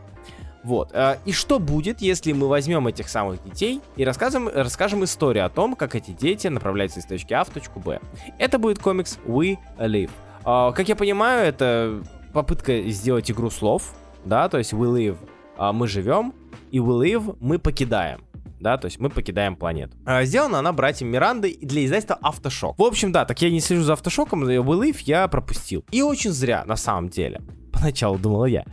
Вот. 0.66 0.89
а, 0.93 1.20
И 1.26 1.32
что 1.32 1.59
будет, 1.59 2.01
если 2.01 2.34
мы 2.34 2.47
возьмем 2.47 2.88
этих 2.88 3.07
самых 3.07 3.41
детей 3.43 3.82
и 3.95 4.03
расскажем, 4.03 4.49
расскажем 4.51 5.03
историю 5.03 5.45
о 5.45 5.49
том, 5.49 5.76
как 5.76 5.95
эти 5.95 6.11
дети 6.11 6.47
направляются 6.47 6.99
из 6.99 7.05
точки 7.05 7.34
А 7.34 7.43
в 7.43 7.49
точку 7.51 7.80
Б? 7.80 7.99
Это 8.39 8.57
будет 8.57 8.80
комикс 8.80 9.20
We 9.28 9.57
Live. 9.78 10.09
А, 10.43 10.72
Как 10.72 10.89
я 10.89 10.95
понимаю, 10.95 11.47
это 11.47 12.03
попытка 12.34 12.82
сделать 12.89 13.30
игру 13.30 13.49
слов, 13.51 13.93
да, 14.26 14.49
то 14.49 14.57
есть 14.57 14.74
We 14.74 14.91
Live 14.91 15.18
а, 15.55 15.72
мы 15.72 15.88
живем, 15.88 16.34
и 16.72 16.80
We 16.80 16.99
Live 17.13 17.38
мы 17.39 17.59
покидаем. 17.59 18.26
Да, 18.59 18.78
то 18.78 18.86
есть 18.86 18.99
мы 18.99 19.09
покидаем 19.09 19.55
планету. 19.55 19.95
А, 20.05 20.24
сделана 20.24 20.57
она 20.59 20.72
братьям 20.74 21.09
Мирандой 21.09 21.57
для 21.61 21.86
издательства 21.86 22.18
Автошок. 22.22 22.80
В 22.80 22.84
общем, 22.84 23.11
да, 23.11 23.26
так 23.26 23.39
я 23.41 23.51
не 23.51 23.59
слежу 23.59 23.84
за 23.84 23.93
Автошоком, 23.93 24.43
We 24.45 24.63
Live 24.63 25.01
я 25.01 25.28
пропустил. 25.28 25.86
И 25.91 26.01
очень 26.01 26.32
зря, 26.32 26.63
на 26.66 26.76
самом 26.76 27.09
деле. 27.09 27.41
Поначалу 27.86 28.17
думала 28.17 28.45
я. 28.45 28.65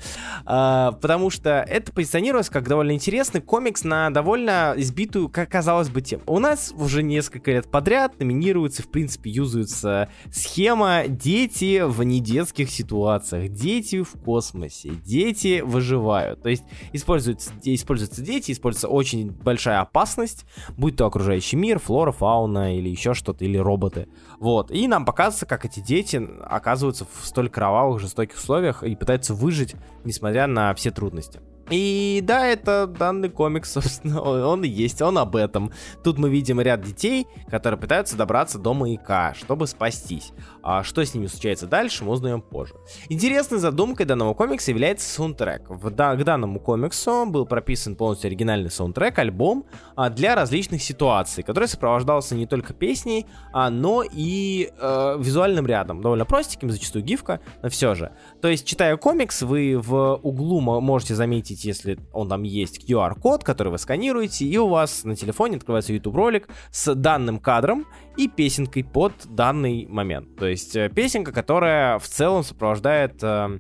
А, 0.46 0.92
потому 0.92 1.28
что 1.28 1.64
это 1.68 1.92
позиционировалось 1.92 2.48
как 2.48 2.66
довольно 2.66 2.92
интересный 2.92 3.42
комикс 3.42 3.84
на 3.84 4.08
довольно 4.08 4.72
избитую, 4.76 5.28
как 5.28 5.50
казалось 5.50 5.90
бы, 5.90 6.00
тему. 6.00 6.22
У 6.26 6.38
нас 6.38 6.72
уже 6.74 7.02
несколько 7.02 7.50
лет 7.50 7.70
подряд 7.70 8.18
номинируется, 8.18 8.82
в 8.82 8.88
принципе, 8.88 9.30
юзаются 9.30 10.08
схема 10.32 11.02
дети 11.08 11.82
в 11.84 12.02
недетских 12.02 12.70
ситуациях, 12.70 13.50
дети 13.50 14.02
в 14.02 14.12
космосе, 14.24 14.92
дети 15.04 15.60
выживают. 15.60 16.42
То 16.42 16.48
есть 16.48 16.64
используются, 16.94 17.50
используются 17.62 18.22
дети, 18.22 18.52
используется 18.52 18.88
очень 18.88 19.30
большая 19.30 19.80
опасность, 19.80 20.46
будь 20.78 20.96
то 20.96 21.04
окружающий 21.04 21.56
мир, 21.56 21.78
флора, 21.78 22.12
фауна 22.12 22.78
или 22.78 22.88
еще 22.88 23.12
что-то, 23.12 23.44
или 23.44 23.58
роботы. 23.58 24.08
Вот. 24.42 24.72
И 24.72 24.88
нам 24.88 25.04
показывается, 25.04 25.46
как 25.46 25.64
эти 25.64 25.78
дети 25.78 26.20
оказываются 26.42 27.04
в 27.04 27.24
столь 27.24 27.48
кровавых, 27.48 28.00
жестоких 28.00 28.36
условиях 28.36 28.82
и 28.82 28.96
пытаются 28.96 29.34
выжить, 29.34 29.76
несмотря 30.02 30.48
на 30.48 30.74
все 30.74 30.90
трудности. 30.90 31.40
И 31.70 32.20
да, 32.22 32.46
это 32.46 32.86
данный 32.86 33.28
комикс, 33.28 33.72
собственно, 33.72 34.20
он 34.20 34.64
и 34.64 34.68
есть, 34.68 35.00
он 35.02 35.18
об 35.18 35.36
этом. 35.36 35.72
Тут 36.02 36.18
мы 36.18 36.30
видим 36.30 36.60
ряд 36.60 36.82
детей, 36.82 37.26
которые 37.50 37.78
пытаются 37.78 38.16
добраться 38.16 38.58
до 38.58 38.74
маяка, 38.74 39.34
чтобы 39.34 39.66
спастись. 39.66 40.32
А 40.62 40.82
что 40.82 41.04
с 41.04 41.14
ними 41.14 41.26
случается 41.26 41.66
дальше, 41.66 42.04
мы 42.04 42.12
узнаем 42.12 42.40
позже. 42.40 42.74
Интересной 43.08 43.58
задумкой 43.58 44.06
данного 44.06 44.34
комикса 44.34 44.70
является 44.70 45.08
саундтрек. 45.08 45.68
В, 45.68 45.90
да, 45.90 46.14
к 46.16 46.24
данному 46.24 46.60
комиксу 46.60 47.26
был 47.26 47.46
прописан 47.46 47.96
полностью 47.96 48.28
оригинальный 48.28 48.70
саундтрек, 48.70 49.18
альбом 49.18 49.64
а, 49.96 50.10
для 50.10 50.34
различных 50.34 50.82
ситуаций, 50.82 51.42
который 51.42 51.68
сопровождался 51.68 52.34
не 52.34 52.46
только 52.46 52.72
песней, 52.74 53.26
а, 53.52 53.70
но 53.70 54.02
и 54.02 54.70
э, 54.78 55.16
визуальным 55.18 55.66
рядом. 55.66 56.00
Довольно 56.00 56.24
простеньким, 56.24 56.70
зачастую 56.70 57.04
гифка, 57.04 57.40
но 57.62 57.68
все 57.68 57.94
же. 57.94 58.12
То 58.40 58.48
есть, 58.48 58.66
читая 58.66 58.96
комикс, 58.96 59.42
вы 59.42 59.76
в 59.78 60.18
углу 60.22 60.60
можете 60.60 61.14
заметить, 61.14 61.51
если 61.60 61.98
он 62.12 62.28
там 62.28 62.42
есть, 62.42 62.88
QR-код, 62.88 63.44
который 63.44 63.68
вы 63.68 63.78
сканируете, 63.78 64.44
и 64.44 64.56
у 64.58 64.68
вас 64.68 65.04
на 65.04 65.16
телефоне 65.16 65.56
открывается 65.56 65.92
YouTube-ролик 65.92 66.48
с 66.70 66.94
данным 66.94 67.38
кадром 67.38 67.86
и 68.16 68.28
песенкой 68.28 68.84
под 68.84 69.12
данный 69.28 69.86
момент. 69.88 70.36
То 70.36 70.46
есть 70.46 70.76
э, 70.76 70.88
песенка, 70.88 71.32
которая 71.32 71.98
в 71.98 72.06
целом 72.06 72.42
сопровождает 72.42 73.22
э, 73.22 73.58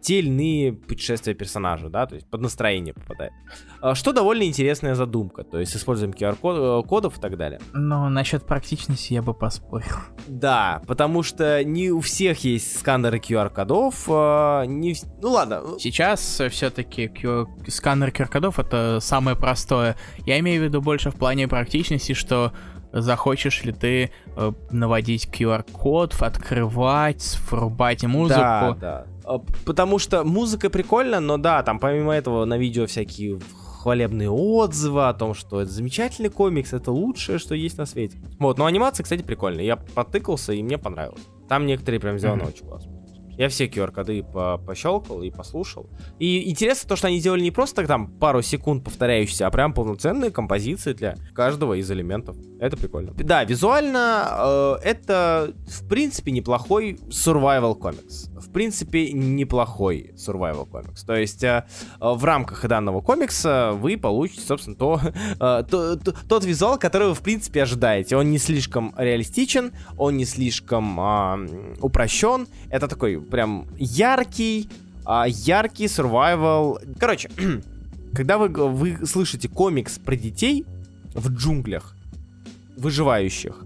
те 0.00 0.18
или 0.18 0.28
иные 0.28 0.72
путешествия 0.72 1.34
персонажа, 1.34 1.88
да, 1.88 2.06
то 2.06 2.14
есть 2.14 2.28
под 2.28 2.40
настроение 2.40 2.94
попадает. 2.94 3.32
А, 3.80 3.94
что 3.94 4.12
довольно 4.12 4.44
интересная 4.44 4.94
задумка, 4.94 5.44
то 5.44 5.58
есть 5.58 5.76
используем 5.76 6.12
QR-кодов 6.12 7.18
и 7.18 7.20
так 7.20 7.36
далее. 7.36 7.60
Но 7.72 8.08
насчет 8.08 8.46
практичности 8.46 9.14
я 9.14 9.22
бы 9.22 9.34
поспорил. 9.34 9.96
Да, 10.26 10.82
потому 10.86 11.22
что 11.22 11.64
не 11.64 11.90
у 11.90 12.00
всех 12.00 12.44
есть 12.44 12.78
сканеры 12.78 13.18
QR-кодов, 13.18 14.08
не... 14.68 14.94
ну 15.20 15.30
ладно. 15.30 15.62
Сейчас 15.78 16.40
все-таки 16.50 17.06
QR... 17.06 17.46
сканер 17.68 18.10
QR-кодов 18.10 18.58
это 18.58 18.98
самое 19.00 19.36
простое. 19.36 19.96
Я 20.26 20.38
имею 20.40 20.62
в 20.62 20.64
виду 20.64 20.80
больше 20.80 21.10
в 21.10 21.16
плане 21.16 21.48
практичности, 21.48 22.14
что 22.14 22.52
захочешь 22.94 23.64
ли 23.64 23.72
ты 23.72 24.12
э, 24.36 24.52
наводить 24.70 25.26
QR-код, 25.26 26.14
открывать, 26.20 27.38
врубать 27.50 28.04
музыку. 28.04 28.40
Да, 28.40 28.76
да. 28.80 29.06
А, 29.24 29.38
потому 29.64 29.98
что 29.98 30.24
музыка 30.24 30.70
прикольна, 30.70 31.20
но 31.20 31.38
да, 31.38 31.62
там 31.62 31.78
помимо 31.78 32.12
этого 32.12 32.44
на 32.44 32.58
видео 32.58 32.86
всякие 32.86 33.38
хвалебные 33.84 34.30
отзывы 34.30 35.08
о 35.08 35.12
том, 35.12 35.34
что 35.34 35.60
это 35.60 35.70
замечательный 35.70 36.30
комикс, 36.30 36.72
это 36.72 36.90
лучшее, 36.90 37.38
что 37.38 37.54
есть 37.54 37.76
на 37.76 37.86
свете. 37.86 38.18
Вот, 38.38 38.58
но 38.58 38.64
анимация, 38.64 39.04
кстати, 39.04 39.22
прикольная. 39.22 39.64
Я 39.64 39.76
потыкался, 39.76 40.52
и 40.52 40.62
мне 40.62 40.78
понравилось. 40.78 41.20
Там 41.48 41.66
некоторые 41.66 42.00
прям 42.00 42.18
сделаны 42.18 42.42
mm-hmm. 42.42 42.48
очень 42.48 42.66
классно. 42.66 42.94
Я 43.36 43.48
все 43.48 43.66
QR-коды 43.66 44.22
по 44.22 44.58
пощелкал 44.58 45.22
и 45.22 45.30
послушал. 45.30 45.90
И 46.18 46.48
интересно 46.48 46.88
то, 46.88 46.96
что 46.96 47.08
они 47.08 47.18
сделали 47.18 47.42
не 47.42 47.50
просто 47.50 47.84
там 47.86 48.06
пару 48.06 48.42
секунд 48.42 48.84
повторяющиеся, 48.84 49.46
а 49.46 49.50
прям 49.50 49.72
полноценные 49.74 50.30
композиции 50.30 50.92
для 50.92 51.16
каждого 51.34 51.74
из 51.74 51.90
элементов. 51.90 52.36
Это 52.60 52.76
прикольно. 52.76 53.12
Да, 53.14 53.44
визуально 53.44 54.28
э, 54.38 54.74
это 54.84 55.52
в 55.66 55.88
принципе 55.88 56.30
неплохой 56.30 56.92
survival 57.08 57.74
комикс. 57.74 58.30
Принципе 58.54 59.10
неплохой 59.10 60.12
survival 60.16 60.64
комикс. 60.64 61.02
То 61.02 61.16
есть 61.16 61.42
э, 61.42 61.64
в 61.98 62.24
рамках 62.24 62.64
данного 62.68 63.00
комикса 63.00 63.72
вы 63.74 63.96
получите, 63.96 64.42
собственно, 64.42 64.76
то, 64.76 65.00
э, 65.40 65.64
то, 65.68 65.96
то, 65.96 66.14
тот 66.28 66.44
визуал, 66.44 66.78
который 66.78 67.08
вы 67.08 67.14
в 67.14 67.20
принципе 67.20 67.64
ожидаете. 67.64 68.16
Он 68.16 68.30
не 68.30 68.38
слишком 68.38 68.94
реалистичен, 68.96 69.72
он 69.98 70.16
не 70.16 70.24
слишком 70.24 71.00
э, 71.00 71.48
упрощен. 71.80 72.46
Это 72.70 72.86
такой 72.86 73.20
прям 73.20 73.66
яркий, 73.76 74.68
а, 75.04 75.26
яркий 75.26 75.86
survival. 75.86 76.78
Короче, 77.00 77.30
когда 78.14 78.38
вы, 78.38 78.48
вы 78.48 79.04
слышите 79.04 79.48
комикс 79.48 79.98
про 79.98 80.14
детей 80.14 80.64
в 81.12 81.28
джунглях, 81.28 81.96
выживающих, 82.76 83.64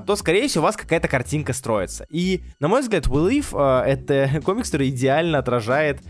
то, 0.00 0.16
скорее 0.16 0.48
всего, 0.48 0.62
у 0.62 0.66
вас 0.66 0.74
какая-то 0.74 1.06
картинка 1.06 1.52
строится. 1.52 2.06
И, 2.08 2.42
на 2.60 2.68
мой 2.68 2.80
взгляд, 2.80 3.06
Will 3.08 3.30
If 3.30 3.48
а, 3.52 3.84
это 3.86 4.40
комикс, 4.42 4.70
который 4.70 4.88
идеально 4.88 5.38
отражает 5.38 6.00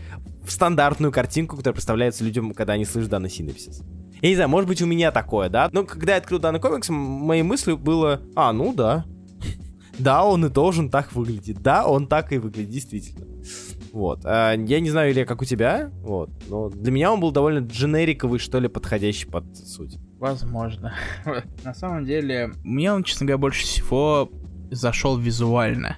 стандартную 0.47 1.11
картинку, 1.11 1.57
которая 1.57 1.73
представляется 1.73 2.23
людям, 2.23 2.53
когда 2.53 2.73
они 2.73 2.85
слышат 2.85 3.09
данный 3.09 3.29
синапсис. 3.29 3.81
Я 4.21 4.29
не 4.29 4.35
знаю, 4.35 4.49
может 4.49 4.69
быть, 4.69 4.81
у 4.81 4.85
меня 4.85 5.11
такое, 5.11 5.49
да? 5.49 5.69
Но 5.73 5.83
когда 5.83 6.13
я 6.13 6.19
открыл 6.19 6.39
данный 6.39 6.61
комикс, 6.61 6.87
моей 6.89 7.43
мыслью 7.43 7.77
было, 7.77 8.21
а, 8.35 8.53
ну 8.53 8.73
да, 8.73 9.05
да, 9.99 10.23
он 10.23 10.45
и 10.45 10.49
должен 10.49 10.89
так 10.89 11.11
выглядеть. 11.13 11.61
Да, 11.61 11.85
он 11.85 12.07
так 12.07 12.31
и 12.31 12.37
выглядит, 12.37 12.69
действительно. 12.69 13.25
Вот. 13.91 14.21
А, 14.23 14.53
я 14.53 14.79
не 14.79 14.89
знаю, 14.89 15.11
или 15.11 15.25
как 15.25 15.41
у 15.41 15.45
тебя, 15.45 15.91
вот. 16.03 16.29
Но 16.47 16.69
для 16.69 16.91
меня 16.91 17.11
он 17.11 17.19
был 17.19 17.31
довольно 17.31 17.65
дженериковый, 17.65 18.39
что 18.39 18.59
ли, 18.59 18.69
подходящий 18.69 19.27
под 19.27 19.57
суть. 19.57 19.97
Возможно. 20.19 20.95
На 21.63 21.73
самом 21.73 22.05
деле, 22.05 22.51
мне 22.63 22.91
он, 22.91 23.03
честно 23.03 23.25
говоря, 23.25 23.37
больше 23.37 23.63
всего 23.63 24.31
зашел 24.71 25.17
визуально. 25.17 25.97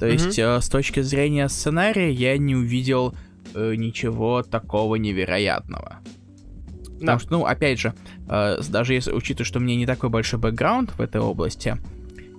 То 0.00 0.06
есть, 0.06 0.38
mm-hmm. 0.38 0.58
э, 0.58 0.60
с 0.60 0.68
точки 0.68 1.00
зрения 1.00 1.48
сценария, 1.48 2.10
я 2.10 2.36
не 2.38 2.56
увидел 2.56 3.14
э, 3.54 3.74
ничего 3.76 4.42
такого 4.42 4.96
невероятного. 4.96 6.00
Да. 6.04 7.00
Потому 7.00 7.18
что, 7.18 7.32
ну, 7.32 7.44
опять 7.46 7.78
же, 7.78 7.94
э, 8.28 8.58
даже 8.68 8.94
если 8.94 9.12
учитывая, 9.12 9.46
что 9.46 9.58
у 9.58 9.62
меня 9.62 9.76
не 9.76 9.86
такой 9.86 10.08
большой 10.08 10.38
бэкграунд 10.40 10.92
в 10.92 11.00
этой 11.00 11.20
области, 11.20 11.78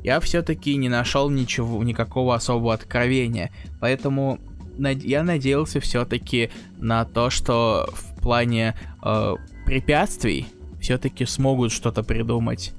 я 0.04 0.20
все-таки 0.20 0.76
не 0.76 0.90
нашел 0.90 1.30
ничего, 1.30 1.84
никакого 1.84 2.36
особого 2.36 2.74
откровения. 2.74 3.52
Поэтому 3.80 4.40
над... 4.78 5.04
я 5.04 5.24
надеялся 5.24 5.80
все-таки 5.80 6.52
на 6.78 7.06
то, 7.06 7.30
что 7.30 7.90
в 7.94 8.22
плане 8.22 8.76
э, 9.04 9.36
препятствий 9.66 10.48
все-таки 10.86 11.26
смогут 11.26 11.72
что-то 11.72 12.04
придумать 12.04 12.72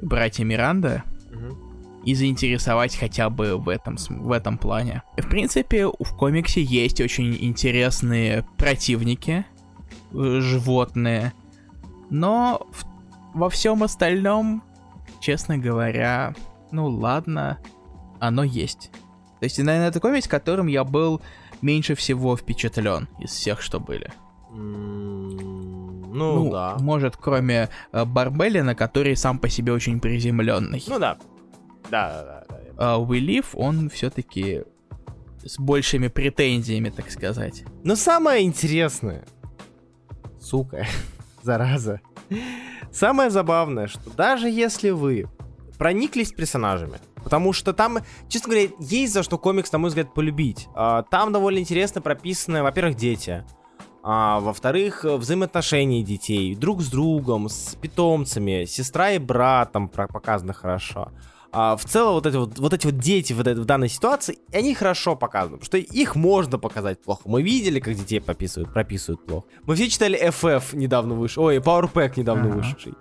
братья 0.00 0.44
Миранда 0.44 1.02
и 2.04 2.14
заинтересовать 2.14 2.96
хотя 2.96 3.30
бы 3.30 3.56
в 3.56 3.68
этом, 3.68 3.96
в 3.96 4.30
этом 4.30 4.58
плане. 4.58 5.02
В 5.16 5.28
принципе, 5.28 5.88
в 5.88 6.16
комиксе 6.16 6.62
есть 6.62 7.00
очень 7.00 7.36
интересные 7.40 8.44
противники, 8.58 9.44
э, 10.12 10.40
животные, 10.40 11.32
но 12.10 12.68
в, 12.72 12.84
во 13.34 13.50
всем 13.50 13.82
остальном, 13.82 14.62
честно 15.20 15.58
говоря, 15.58 16.36
ну 16.70 16.86
ладно, 16.86 17.58
оно 18.20 18.44
есть. 18.44 18.92
То 19.40 19.44
есть, 19.44 19.58
наверное, 19.58 19.88
это 19.88 19.98
комикс, 19.98 20.28
которым 20.28 20.68
я 20.68 20.84
был 20.84 21.20
меньше 21.60 21.96
всего 21.96 22.36
впечатлен 22.36 23.08
из 23.18 23.30
всех, 23.30 23.60
что 23.60 23.80
были. 23.80 24.12
Mm, 24.52 25.51
ну, 26.22 26.44
ну, 26.44 26.50
да. 26.50 26.76
Может, 26.78 27.16
кроме 27.16 27.68
э, 27.92 28.04
Барбелина, 28.04 28.74
который 28.74 29.16
сам 29.16 29.38
по 29.38 29.48
себе 29.48 29.72
очень 29.72 30.00
приземленный. 30.00 30.82
Ну 30.86 30.98
да. 30.98 31.18
Да, 31.90 32.08
да, 32.08 32.24
да. 32.24 32.44
да. 32.48 32.62
А 32.78 32.98
We 32.98 33.20
Live, 33.20 33.46
он 33.54 33.90
все-таки 33.90 34.62
с 35.44 35.58
большими 35.58 36.08
претензиями, 36.08 36.90
так 36.90 37.10
сказать. 37.10 37.64
Но 37.84 37.96
самое 37.96 38.44
интересное, 38.44 39.24
сука, 40.40 40.86
зараза, 41.42 42.00
самое 42.92 43.30
забавное, 43.30 43.88
что 43.88 44.10
даже 44.10 44.48
если 44.48 44.90
вы 44.90 45.26
прониклись 45.78 46.32
персонажами. 46.32 46.98
Потому 47.24 47.52
что 47.52 47.72
там, 47.72 47.98
честно 48.28 48.50
говоря, 48.50 48.68
есть 48.80 49.12
за 49.12 49.22
что 49.22 49.38
комикс, 49.38 49.70
на 49.72 49.78
мой 49.78 49.88
взгляд, 49.88 50.12
полюбить. 50.12 50.68
А, 50.74 51.02
там 51.02 51.32
довольно 51.32 51.58
интересно 51.58 52.00
прописаны, 52.00 52.62
во-первых, 52.62 52.96
дети. 52.96 53.44
А, 54.04 54.40
во-вторых, 54.40 55.04
взаимоотношения 55.04 56.02
детей 56.02 56.54
друг 56.56 56.82
с 56.82 56.88
другом, 56.88 57.48
с 57.48 57.76
питомцами, 57.80 58.64
сестра 58.64 59.12
и 59.12 59.18
брат 59.18 59.72
там 59.72 59.88
показаны 59.88 60.52
хорошо. 60.52 61.12
А, 61.54 61.76
в 61.76 61.84
целом 61.84 62.14
вот 62.14 62.26
эти 62.26 62.36
вот, 62.36 62.58
вот 62.58 62.72
эти 62.72 62.86
вот 62.86 62.98
дети 62.98 63.32
в, 63.34 63.40
в 63.40 63.64
данной 63.64 63.90
ситуации, 63.90 64.38
они 64.52 64.74
хорошо 64.74 65.14
показаны, 65.14 65.58
потому 65.58 65.66
что 65.66 65.76
их 65.76 66.16
можно 66.16 66.58
показать 66.58 67.00
плохо. 67.02 67.22
Мы 67.26 67.42
видели, 67.42 67.78
как 67.78 67.94
детей 67.94 68.20
прописывают, 68.20 68.72
прописывают 68.72 69.24
плохо. 69.24 69.46
Мы 69.64 69.74
все 69.76 69.88
читали 69.88 70.18
FF 70.18 70.74
недавно 70.74 71.14
вышел, 71.14 71.44
ой, 71.44 71.58
Power 71.58 71.92
Pack 71.92 72.14
недавно 72.16 72.46
ага. 72.46 72.56
вышедший. 72.56 72.94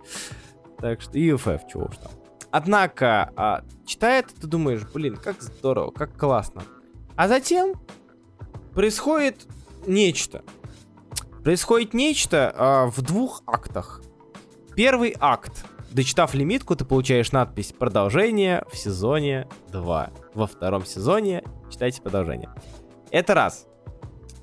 Так 0.80 1.02
что 1.02 1.18
и 1.18 1.32
FF, 1.32 1.62
чего 1.72 1.86
уж 1.86 1.96
там. 1.98 2.12
Однако, 2.52 3.32
а, 3.38 3.64
читая 3.86 4.20
это, 4.20 4.36
ты 4.36 4.46
думаешь, 4.46 4.82
блин, 4.94 5.16
как 5.16 5.42
здорово, 5.42 5.92
как 5.92 6.18
классно. 6.18 6.64
А 7.16 7.30
затем 7.30 7.76
происходит 8.74 9.48
нечто. 9.88 10.44
Происходит 11.44 11.94
нечто 11.96 12.54
а, 12.56 12.86
в 12.88 13.02
двух 13.02 13.42
актах. 13.48 14.02
Первый 14.76 15.16
акт. 15.20 15.66
Дочитав 15.92 16.34
лимитку, 16.36 16.76
ты 16.76 16.86
получаешь 16.86 17.32
надпись 17.32 17.74
«Продолжение 17.78 18.64
в 18.72 18.78
сезоне 18.78 19.48
2». 19.72 20.10
Во 20.36 20.48
втором 20.48 20.86
сезоне 20.86 21.44
читайте 21.70 22.02
продолжение. 22.02 22.50
Это 23.10 23.34
раз. 23.34 23.68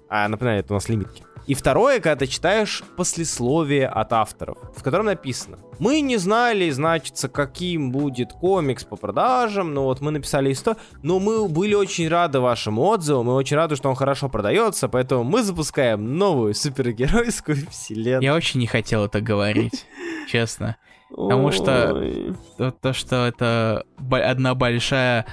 А, 0.08 0.28
напоминаю, 0.28 0.60
это 0.60 0.74
у 0.74 0.76
нас 0.76 0.88
лимитки. 0.88 1.22
И 1.48 1.54
второе, 1.54 1.98
когда 1.98 2.14
ты 2.14 2.26
читаешь 2.26 2.82
послесловие 2.98 3.88
от 3.88 4.12
авторов, 4.12 4.58
в 4.76 4.82
котором 4.82 5.06
написано 5.06 5.56
«Мы 5.78 6.02
не 6.02 6.18
знали, 6.18 6.68
значится, 6.68 7.30
каким 7.30 7.90
будет 7.90 8.34
комикс 8.34 8.84
по 8.84 8.96
продажам, 8.96 9.72
но 9.72 9.84
вот 9.84 10.02
мы 10.02 10.10
написали 10.10 10.52
историю, 10.52 10.78
но 11.02 11.18
мы 11.18 11.48
были 11.48 11.72
очень 11.72 12.06
рады 12.06 12.40
вашим 12.40 12.78
отзывам, 12.78 13.26
мы 13.26 13.34
очень 13.34 13.56
рады, 13.56 13.76
что 13.76 13.88
он 13.88 13.94
хорошо 13.94 14.28
продается, 14.28 14.88
поэтому 14.90 15.24
мы 15.24 15.42
запускаем 15.42 16.18
новую 16.18 16.52
супергеройскую 16.52 17.66
вселенную». 17.70 18.22
Я 18.22 18.34
очень 18.34 18.60
не 18.60 18.66
хотел 18.66 19.06
это 19.06 19.22
говорить, 19.22 19.86
честно. 20.30 20.76
Потому 21.08 21.50
что 21.50 22.34
то, 22.58 22.72
то, 22.72 22.92
что 22.92 23.26
это 23.26 23.86
одна 24.10 24.54
большая 24.54 25.24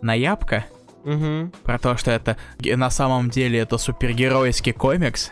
наябка, 0.00 0.64
Угу. 1.04 1.52
про 1.62 1.78
то, 1.78 1.96
что 1.96 2.10
это 2.10 2.36
на 2.58 2.90
самом 2.90 3.30
деле 3.30 3.60
это 3.60 3.78
супергеройский 3.78 4.72
комикс, 4.72 5.30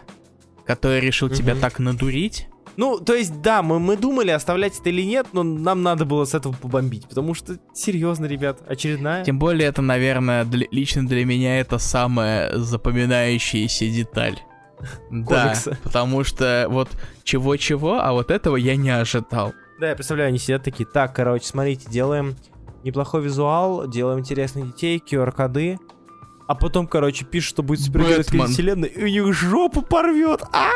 который 0.66 1.00
решил 1.00 1.28
тебя 1.28 1.52
Мгм. 1.54 1.60
так 1.60 1.78
надурить. 1.78 2.48
Ну, 2.76 2.98
то 2.98 3.14
есть, 3.14 3.40
да, 3.40 3.62
мы, 3.62 3.78
мы 3.78 3.96
думали, 3.96 4.30
оставлять 4.30 4.76
это 4.80 4.88
или 4.88 5.02
нет, 5.02 5.28
но 5.32 5.44
нам 5.44 5.82
надо 5.84 6.04
было 6.04 6.24
с 6.24 6.34
этого 6.34 6.54
побомбить, 6.54 7.06
потому 7.08 7.32
что, 7.34 7.56
серьезно, 7.72 8.26
ребят, 8.26 8.62
очередная... 8.66 9.24
Тем 9.24 9.38
более 9.38 9.68
это, 9.68 9.80
наверное, 9.80 10.44
для- 10.44 10.66
лично 10.72 11.06
для 11.06 11.24
меня 11.24 11.60
это 11.60 11.78
самая 11.78 12.56
запоминающаяся 12.58 13.86
деталь. 13.86 14.40
Да, 15.10 15.54
потому 15.84 16.24
что 16.24 16.66
вот 16.68 16.88
чего-чего, 17.22 18.00
а 18.00 18.12
вот 18.12 18.30
этого 18.30 18.56
я 18.56 18.74
не 18.76 18.90
ожидал. 18.90 19.54
Да, 19.80 19.90
я 19.90 19.94
представляю, 19.94 20.28
они 20.28 20.38
сидят 20.38 20.64
такие, 20.64 20.84
так, 20.86 21.14
короче, 21.14 21.46
смотрите, 21.46 21.88
делаем 21.88 22.34
неплохой 22.82 23.22
визуал, 23.22 23.88
делаем 23.88 24.18
интересных 24.18 24.74
детей, 24.74 25.00
QR-коды, 25.10 25.78
а 26.46 26.54
потом, 26.54 26.86
короче, 26.86 27.24
пишут, 27.24 27.50
что 27.50 27.62
будет 27.62 27.80
супергеройская 27.80 28.40
Бэтмен. 28.40 28.52
вселенная, 28.54 28.88
и 28.88 29.20
у 29.20 29.26
них 29.26 29.34
жопу 29.34 29.82
порвет. 29.82 30.42
А! 30.52 30.68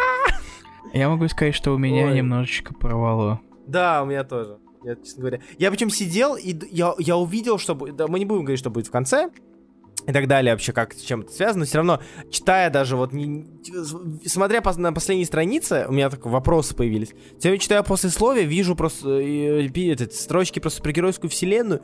Я 0.93 1.09
могу 1.09 1.29
сказать, 1.29 1.55
что 1.55 1.75
у 1.75 1.79
меня 1.79 2.07
Ой. 2.07 2.15
немножечко 2.17 2.75
порвало. 2.75 3.41
Да, 3.67 4.03
у 4.03 4.07
меня 4.07 4.25
тоже. 4.25 4.59
Я, 4.83 4.97
честно 4.97 5.21
говоря. 5.21 5.41
Я 5.59 5.71
причем 5.71 5.91
сидел, 5.91 6.37
и 6.37 6.57
я, 6.71 6.95
я 6.99 7.17
увидел, 7.17 7.59
что 7.59 7.75
будет. 7.75 7.97
Да, 7.97 8.07
мы 8.07 8.19
не 8.19 8.25
будем 8.25 8.43
говорить, 8.43 8.61
что 8.61 8.71
будет 8.71 8.87
в 8.87 8.91
конце. 8.91 9.31
И 10.07 10.13
так 10.13 10.27
далее, 10.27 10.55
вообще, 10.55 10.73
как 10.73 10.95
с 10.95 11.03
чем 11.03 11.21
это 11.21 11.33
связано. 11.33 11.67
Все 11.67 11.79
равно, 11.79 12.01
читая 12.31 12.71
даже 12.71 12.97
вот, 12.97 13.13
не, 13.13 13.47
смотря 14.27 14.61
пос- 14.61 14.79
на 14.79 14.91
последние 14.93 15.27
страницы, 15.27 15.85
у 15.87 15.93
меня 15.93 16.09
так 16.09 16.25
вопросы 16.25 16.75
появились. 16.75 17.13
Я 17.43 17.59
читаю 17.59 17.85
послесловие, 17.85 18.47
вижу 18.47 18.75
просто 18.75 19.11
э, 19.21 19.69
пи- 19.69 19.89
этот, 19.89 20.15
строчки 20.15 20.61
про 20.61 20.71
супергеройскую 20.71 21.29
вселенную. 21.29 21.83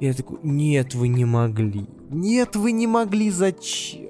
И 0.00 0.06
я 0.06 0.12
такой, 0.12 0.38
нет, 0.42 0.94
вы 0.94 1.08
не 1.08 1.24
могли. 1.24 1.86
Нет, 2.10 2.56
вы 2.56 2.72
не 2.72 2.86
могли, 2.86 3.30
зачем? 3.30 4.08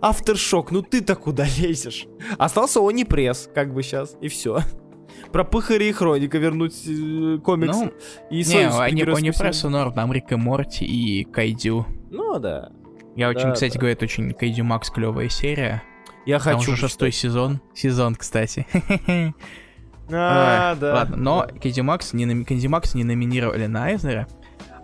Авторшок, 0.00 0.70
ну 0.70 0.82
ты-то 0.82 1.16
куда 1.16 1.44
лезешь? 1.58 2.06
Остался 2.38 2.80
Они 2.86 3.04
Пресс, 3.04 3.48
как 3.54 3.74
бы 3.74 3.82
сейчас, 3.82 4.16
и 4.20 4.28
все. 4.28 4.60
Про 5.32 5.44
Пыхаря 5.44 5.86
и 5.86 5.92
Хроника 5.92 6.38
вернуть 6.38 6.74
э, 6.86 7.38
комикс. 7.44 7.76
Ну, 7.76 7.92
и 8.30 8.44
не, 8.44 8.68
они, 8.68 9.02
они 9.02 9.30
прессу 9.32 9.68
норм, 9.68 9.92
там 9.92 10.12
Рик 10.12 10.30
и 10.32 10.36
Морти 10.36 10.84
и 10.84 11.24
Кайдю. 11.24 11.86
Ну 12.10 12.38
да. 12.38 12.70
Я 13.16 13.28
очень, 13.28 13.48
Да, 13.48 13.52
кстати, 13.52 13.74
да. 13.74 13.80
говорю, 13.80 13.94
это 13.94 14.04
очень 14.04 14.32
Кайдю 14.32 14.64
Макс 14.64 14.90
клевая 14.90 15.28
серия. 15.28 15.82
Я 16.26 16.38
Там 16.38 16.56
хочу. 16.58 16.72
уже 16.72 16.80
шестой 16.88 17.12
сезон. 17.12 17.60
Сезон, 17.74 18.14
кстати. 18.14 18.66
А, 20.10 20.72
Ой, 20.74 20.80
да. 20.80 20.94
Ладно, 20.96 21.16
но. 21.16 21.46
Кэдди 21.62 21.80
Макс 21.80 22.12
не, 22.12 22.26
номи- 22.26 22.68
Макс 22.68 22.94
не 22.94 23.04
номинировали 23.04 23.64
на 23.66 23.86
Айзнера. 23.86 24.28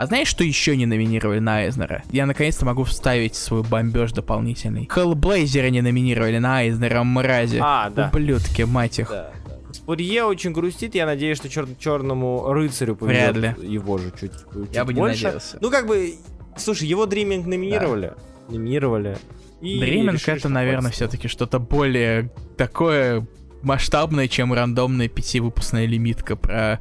А 0.01 0.07
знаешь, 0.07 0.29
что 0.29 0.43
еще 0.43 0.79
не 0.79 0.87
номинировали 0.87 1.41
на 1.41 1.59
Айзнера? 1.59 2.03
Я 2.11 2.25
наконец-то 2.25 2.65
могу 2.65 2.85
вставить 2.85 3.35
свой 3.35 3.63
бомбеж 3.63 4.13
дополнительный. 4.13 4.89
Хеллблейзера 4.91 5.69
не 5.69 5.83
номинировали 5.83 6.39
на 6.39 6.57
Айзнера, 6.57 7.03
мрази. 7.05 7.59
А, 7.61 7.91
да. 7.91 8.11
Ублюдки, 8.11 8.63
мать 8.63 8.99
их. 8.99 9.11
Да, 9.11 9.31
да. 9.47 9.75
Спурье 9.75 10.25
очень 10.25 10.53
грустит, 10.53 10.95
я 10.95 11.05
надеюсь, 11.05 11.37
что 11.37 11.49
чер- 11.49 11.77
черному 11.79 12.51
рыцарю 12.51 12.97
повезет 12.97 13.37
Вряд 13.37 13.63
его 13.63 13.99
же 13.99 14.11
чуть, 14.19 14.33
чуть 14.33 14.75
Я 14.75 14.87
бы 14.87 14.95
не 14.95 15.03
надеялся. 15.03 15.59
Ну, 15.61 15.71
как 15.71 15.87
бы, 15.87 16.15
слушай, 16.57 16.89
его 16.89 17.05
Dreaming 17.05 17.45
номинировали. 17.45 18.15
Номинировали. 18.49 19.19
И 19.61 19.81
Dreaming 19.81 20.15
решили, 20.15 20.39
это, 20.39 20.49
наверное, 20.49 20.93
все-таки 20.93 21.29
что-то 21.29 21.59
более 21.59 22.33
такое 22.57 23.27
масштабное, 23.61 24.29
чем 24.29 24.55
рандомная 24.55 25.09
пятивыпускная 25.09 25.85
лимитка 25.85 26.37
про 26.37 26.81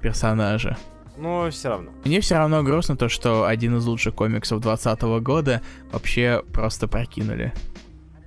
персонажа. 0.00 0.78
Но 1.16 1.50
все 1.50 1.68
равно. 1.70 1.92
Мне 2.04 2.20
все 2.20 2.36
равно 2.36 2.62
грустно 2.62 2.96
то, 2.96 3.08
что 3.08 3.46
один 3.46 3.76
из 3.76 3.86
лучших 3.86 4.14
комиксов 4.14 4.60
2020 4.60 5.02
года 5.22 5.62
вообще 5.90 6.42
просто 6.52 6.88
прокинули. 6.88 7.52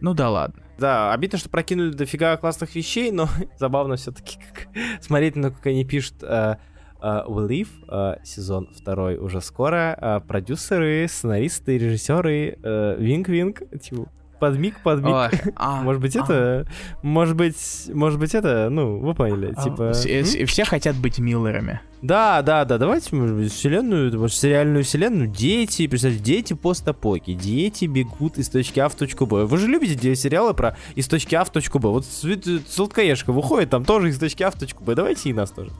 Ну 0.02 0.14
да 0.14 0.30
ладно. 0.30 0.64
Да, 0.78 1.12
обидно, 1.12 1.38
что 1.38 1.50
прокинули 1.50 1.92
дофига 1.92 2.38
классных 2.38 2.74
вещей, 2.76 3.12
но 3.12 3.28
забавно 3.60 3.98
все-таки 3.98 4.38
как 4.54 4.68
смотреть 5.02 5.36
на 5.36 5.50
то, 5.50 5.56
как 5.56 5.68
они 5.68 5.84
пишут 5.84 6.24
э, 6.24 6.56
э, 7.02 7.06
We 7.28 7.48
Live, 7.48 7.70
э, 7.90 8.24
сезон 8.24 8.70
второй 8.74 9.18
уже 9.18 9.42
скоро, 9.42 9.98
э, 10.00 10.20
продюсеры, 10.26 11.06
сценаристы, 11.10 11.78
режиссеры, 11.78 12.58
э, 12.64 12.96
винк-винк, 12.98 13.64
типа, 13.80 14.10
подмиг, 14.40 14.80
подмиг. 14.82 15.14
Ой, 15.14 15.30
а, 15.56 15.82
Может 15.82 16.02
быть, 16.02 16.16
а, 16.16 16.24
это, 16.24 16.68
может 17.02 17.36
быть, 17.36 17.56
может 17.94 18.20
быть, 18.20 18.34
это, 18.34 18.70
ну, 18.70 18.98
вы 19.00 19.14
поняли, 19.14 19.54
а, 19.56 19.62
типа... 19.64 19.94
с- 19.94 20.06
м? 20.06 20.26
с- 20.26 20.50
Все 20.50 20.66
хотят 20.66 20.96
быть 20.96 21.20
Миллерами. 21.20 21.82
Да, 22.02 22.42
да, 22.42 22.64
да, 22.64 22.78
давайте, 22.78 23.14
может 23.16 23.36
быть, 23.36 23.52
вселенную, 23.52 24.18
может, 24.18 24.38
сериальную 24.38 24.84
вселенную, 24.86 25.28
дети, 25.28 25.86
представьте, 25.88 26.20
дети 26.20 26.54
постапоки, 26.54 27.34
дети 27.34 27.86
бегут 27.86 28.38
из 28.38 28.48
точки 28.50 28.80
А 28.80 28.88
в 28.88 28.96
точку 28.96 29.26
Б. 29.26 29.44
Вы 29.46 29.58
же 29.58 29.68
любите 29.68 30.16
сериалы 30.16 30.54
про 30.54 30.78
из 30.96 31.08
точки 31.08 31.36
А 31.36 31.44
в 31.44 31.52
точку 31.52 31.80
Б. 31.80 31.90
Вот 31.90 32.06
Свет- 32.06 32.46
Сладкоежка 32.70 33.34
выходит 33.34 33.70
там 33.70 33.84
тоже 33.84 34.10
из 34.10 34.18
точки 34.18 34.44
А 34.44 34.52
в 34.52 34.56
точку 34.58 34.84
Б. 34.86 34.96
Давайте 34.96 35.30
и 35.30 35.34
нас 35.34 35.52
тоже. 35.52 35.72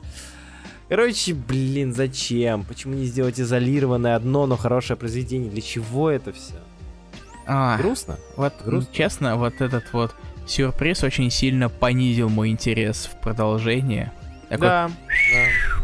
Короче, 0.90 1.34
блин, 1.34 1.94
зачем? 1.94 2.64
Почему 2.64 2.94
не 2.94 3.04
сделать 3.06 3.40
изолированное 3.40 4.16
одно, 4.16 4.46
но 4.46 4.56
хорошее 4.56 4.96
произведение? 4.96 5.48
Для 5.48 5.62
чего 5.62 6.10
это 6.10 6.32
все? 6.32 6.54
А, 7.46 7.76
Грустно? 7.78 8.16
вот, 8.36 8.52
грустно. 8.64 8.94
честно, 8.94 9.36
вот 9.36 9.60
этот 9.60 9.92
вот 9.92 10.14
сюрприз 10.46 11.02
очень 11.04 11.30
сильно 11.30 11.68
понизил 11.68 12.28
мой 12.28 12.48
интерес 12.50 13.06
в 13.06 13.20
продолжение. 13.20 14.12
Такой, 14.48 14.68
Да, 14.68 14.88
да. 14.88 15.80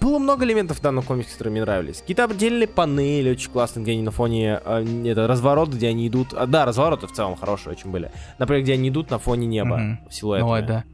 Было 0.00 0.18
много 0.18 0.44
элементов 0.44 0.80
в 0.80 0.82
данном 0.82 1.02
комиксе, 1.02 1.32
которые 1.32 1.52
мне 1.52 1.62
нравились. 1.62 2.00
Какие-то 2.02 2.24
отдельные 2.24 2.68
панели 2.68 3.30
очень 3.30 3.50
классные, 3.50 3.84
где 3.84 3.92
они 3.92 4.02
на 4.02 4.10
фоне... 4.10 4.60
э, 4.62 5.06
это 5.06 5.26
разворот, 5.26 5.70
где 5.70 5.88
они 5.88 6.06
идут... 6.08 6.34
а, 6.34 6.46
да, 6.46 6.66
развороты 6.66 7.06
в 7.06 7.12
целом 7.12 7.36
хорошие 7.36 7.72
очень 7.72 7.90
были. 7.90 8.10
Например, 8.38 8.62
где 8.62 8.74
они 8.74 8.90
идут 8.90 9.10
на 9.10 9.18
фоне 9.18 9.46
неба. 9.46 9.78
Мгм. 9.78 10.00
Силуэтами. 10.10 10.50
Ой, 10.50 10.62
да. 10.62 10.84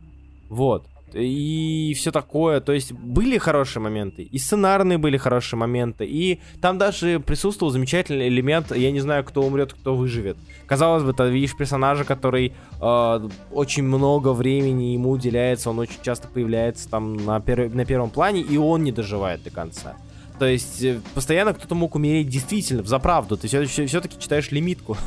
Вот. 0.48 0.86
И 1.14 1.94
все 1.96 2.10
такое. 2.10 2.60
То 2.60 2.72
есть 2.72 2.92
были 2.92 3.38
хорошие 3.38 3.82
моменты. 3.82 4.22
И 4.22 4.38
сценарные 4.38 4.98
были 4.98 5.16
хорошие 5.16 5.58
моменты. 5.58 6.06
И 6.06 6.40
там 6.60 6.78
даже 6.78 7.20
присутствовал 7.20 7.72
замечательный 7.72 8.28
элемент. 8.28 8.74
Я 8.74 8.90
не 8.90 9.00
знаю, 9.00 9.24
кто 9.24 9.42
умрет, 9.42 9.72
кто 9.72 9.94
выживет. 9.94 10.36
Казалось 10.66 11.02
бы, 11.02 11.12
ты 11.12 11.28
видишь 11.30 11.56
персонажа, 11.56 12.04
который 12.04 12.52
э, 12.80 13.28
очень 13.50 13.84
много 13.84 14.32
времени 14.32 14.92
ему 14.94 15.10
уделяется. 15.10 15.70
Он 15.70 15.78
очень 15.78 16.00
часто 16.02 16.28
появляется 16.28 16.88
там 16.88 17.16
на, 17.16 17.38
пер- 17.38 17.74
на 17.74 17.84
первом 17.84 18.10
плане. 18.10 18.40
И 18.40 18.56
он 18.56 18.84
не 18.84 18.92
доживает 18.92 19.42
до 19.42 19.50
конца. 19.50 19.96
То 20.38 20.46
есть 20.46 20.82
э, 20.82 21.00
постоянно 21.14 21.52
кто-то 21.52 21.74
мог 21.74 21.94
умереть 21.94 22.28
действительно, 22.28 22.82
в 22.82 22.86
заправду. 22.88 23.36
Ты 23.36 23.46
все, 23.46 24.00
таки 24.00 24.18
читаешь 24.18 24.50
лимитку. 24.50 24.96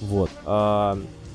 Вот. 0.00 0.30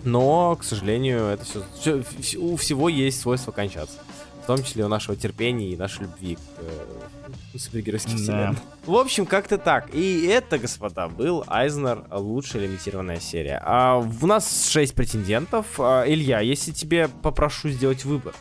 Но, 0.03 0.55
к 0.55 0.63
сожалению, 0.63 1.25
это 1.25 1.43
все, 1.79 2.03
у 2.37 2.55
всего 2.55 2.89
есть 2.89 3.19
свойство 3.19 3.51
кончаться. 3.51 3.97
В 4.43 4.47
том 4.47 4.63
числе 4.63 4.85
у 4.85 4.87
нашего 4.87 5.17
терпения 5.17 5.71
и 5.71 5.75
нашей 5.75 6.03
любви 6.03 6.35
к 6.35 6.39
э, 6.59 7.57
супергеройским 7.57 8.13
Да. 8.13 8.17
вселенным. 8.17 8.57
В 8.85 8.95
общем, 8.95 9.25
как-то 9.25 9.57
так. 9.57 9.93
И 9.93 10.25
это, 10.27 10.57
господа, 10.57 11.09
был 11.09 11.43
Айзнер 11.47 12.05
лучшая 12.11 12.63
лимитированная 12.63 13.19
серия. 13.19 13.61
А 13.65 13.97
у 13.97 14.25
нас 14.25 14.69
6 14.69 14.93
претендентов. 14.95 15.65
А, 15.79 16.05
Илья, 16.07 16.39
если 16.39 16.71
тебе 16.71 17.09
попрошу 17.09 17.67
сделать 17.69 18.05
выбор, 18.05 18.33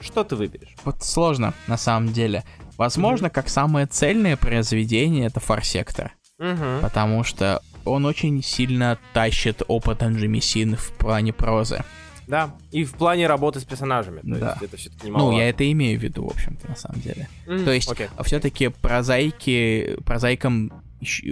что 0.00 0.24
ты 0.24 0.34
выберешь? 0.34 0.74
Вот 0.84 1.04
сложно, 1.04 1.54
на 1.68 1.76
самом 1.76 2.12
деле. 2.12 2.42
Возможно, 2.76 3.30
как 3.30 3.48
самое 3.48 3.86
цельное 3.86 4.36
произведение 4.36 5.26
это 5.26 5.38
Фарсектор. 5.38 6.12
Угу. 6.42 6.82
Потому 6.82 7.24
что 7.24 7.62
он 7.84 8.04
очень 8.04 8.42
сильно 8.42 8.98
тащит 9.12 9.62
опыт 9.68 10.02
Анжемисин 10.02 10.76
в 10.76 10.90
плане 10.92 11.32
прозы. 11.32 11.82
Да. 12.26 12.54
И 12.70 12.84
в 12.84 12.92
плане 12.94 13.26
работы 13.26 13.60
с 13.60 13.64
персонажами. 13.64 14.20
То 14.20 14.38
Да. 14.38 14.50
есть 14.50 14.62
это 14.62 14.76
все-таки 14.76 15.06
немало. 15.06 15.32
Ну, 15.32 15.38
я 15.38 15.48
это 15.48 15.70
имею 15.70 15.98
в 15.98 16.02
виду, 16.02 16.24
в 16.26 16.30
общем-то, 16.30 16.68
на 16.68 16.76
самом 16.76 17.00
деле. 17.00 17.28
Мгм, 17.46 17.64
То 17.64 17.72
есть, 17.72 17.90
окей. 17.90 18.08
все-таки 18.24 18.68
прозаики, 18.68 19.96
прозаикам 20.04 20.72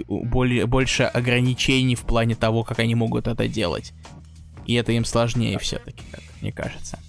более, 0.07 0.65
больше 0.65 1.03
ограничений 1.03 1.95
в 1.95 2.01
плане 2.01 2.35
того, 2.35 2.63
как 2.63 2.79
они 2.79 2.93
могут 2.95 3.27
это 3.27 3.47
делать. 3.47 3.93
И 4.65 4.73
это 4.75 4.91
им 4.91 5.05
сложнее 5.05 5.57
все-таки, 5.59 6.03
как 6.11 6.21
мне 6.41 6.51
кажется. 6.51 6.99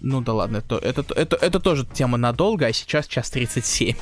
Ну 0.00 0.20
да 0.20 0.32
ладно, 0.34 0.58
это, 0.58 0.76
это, 0.76 1.04
это, 1.14 1.36
это 1.36 1.60
тоже 1.60 1.84
тема 1.86 2.18
надолго, 2.18 2.66
а 2.66 2.72
сейчас 2.72 3.06
час 3.06 3.30
37. 3.30 3.96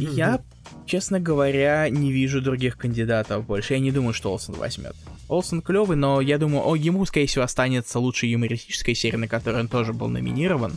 Я, 0.00 0.40
честно 0.86 1.20
говоря, 1.20 1.88
не 1.88 2.12
вижу 2.12 2.40
других 2.40 2.76
кандидатов 2.76 3.46
больше. 3.46 3.74
Я 3.74 3.80
не 3.80 3.90
думаю, 3.92 4.12
что 4.14 4.30
Олсен 4.32 4.54
возьмет. 4.54 4.94
Олсен 5.28 5.60
клевый, 5.62 5.96
но 5.96 6.20
я 6.20 6.38
думаю, 6.38 6.66
о, 6.68 6.76
ему, 6.76 7.04
скорее 7.04 7.26
всего, 7.26 7.44
останется 7.44 7.98
лучшей 7.98 8.30
юмористической 8.30 8.94
серия, 8.94 9.18
на 9.18 9.28
которой 9.28 9.60
он 9.60 9.68
тоже 9.68 9.92
был 9.92 10.08
номинирован. 10.08 10.72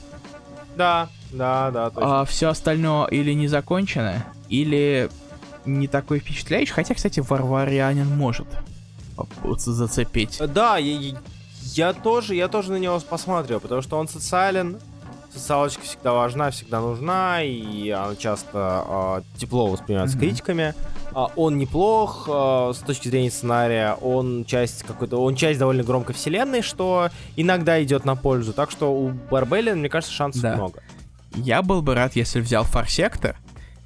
Да, 0.76 1.10
да, 1.32 1.72
да, 1.72 1.90
точно. 1.90 2.22
А 2.22 2.26
все 2.26 2.48
остальное 2.50 3.06
или 3.08 3.34
не 3.34 3.48
закончено, 3.48 4.26
или 4.50 5.10
не 5.66 5.88
такой 5.88 6.20
впечатляющий. 6.20 6.74
Хотя, 6.74 6.96
кстати, 6.96 7.20
Варварианин 7.20 8.08
может 8.08 8.48
зацепить. 9.58 10.40
Да, 10.54 10.78
я, 10.78 10.94
я- 11.00 11.22
я 11.74 11.94
тоже, 11.94 12.36
я 12.36 12.48
тоже 12.48 12.72
на 12.72 12.78
него 12.78 13.00
посмотрел, 13.00 13.60
потому 13.60 13.82
что 13.82 13.98
он 13.98 14.08
социален, 14.08 14.80
социалочка 15.32 15.84
всегда 15.84 16.14
важна, 16.14 16.52
всегда 16.52 16.82
нужна, 16.82 17.42
и 17.44 17.90
она 17.90 18.16
часто 18.16 18.50
а, 18.54 19.24
тепло 19.38 19.68
воспринимается 19.68 20.18
Мгм. 20.18 20.26
критиками. 20.28 20.74
А, 21.14 21.28
он 21.36 21.58
неплох 21.58 22.28
а, 22.32 22.72
с 22.74 22.80
точки 22.80 23.08
зрения 23.08 23.32
сценария, 23.32 23.94
он 24.02 24.46
часть 24.46 24.84
какой-то, 24.84 25.18
он 25.18 25.36
часть 25.36 25.60
довольно 25.60 25.84
громкой 25.84 26.16
вселенной, 26.16 26.62
что 26.62 27.10
иногда 27.36 27.82
идет 27.84 28.06
на 28.06 28.16
пользу. 28.16 28.54
Так 28.54 28.72
что 28.72 28.94
у 28.94 29.10
Барбелина, 29.10 29.76
мне 29.78 29.90
кажется, 29.90 30.14
шансов 30.14 30.42
Да. 30.42 30.56
много. 30.56 30.82
Я 31.36 31.62
был 31.62 31.82
бы 31.82 31.94
рад, 31.96 32.16
если 32.16 32.40
взял 32.42 32.64
Фарсектор. 32.64 33.38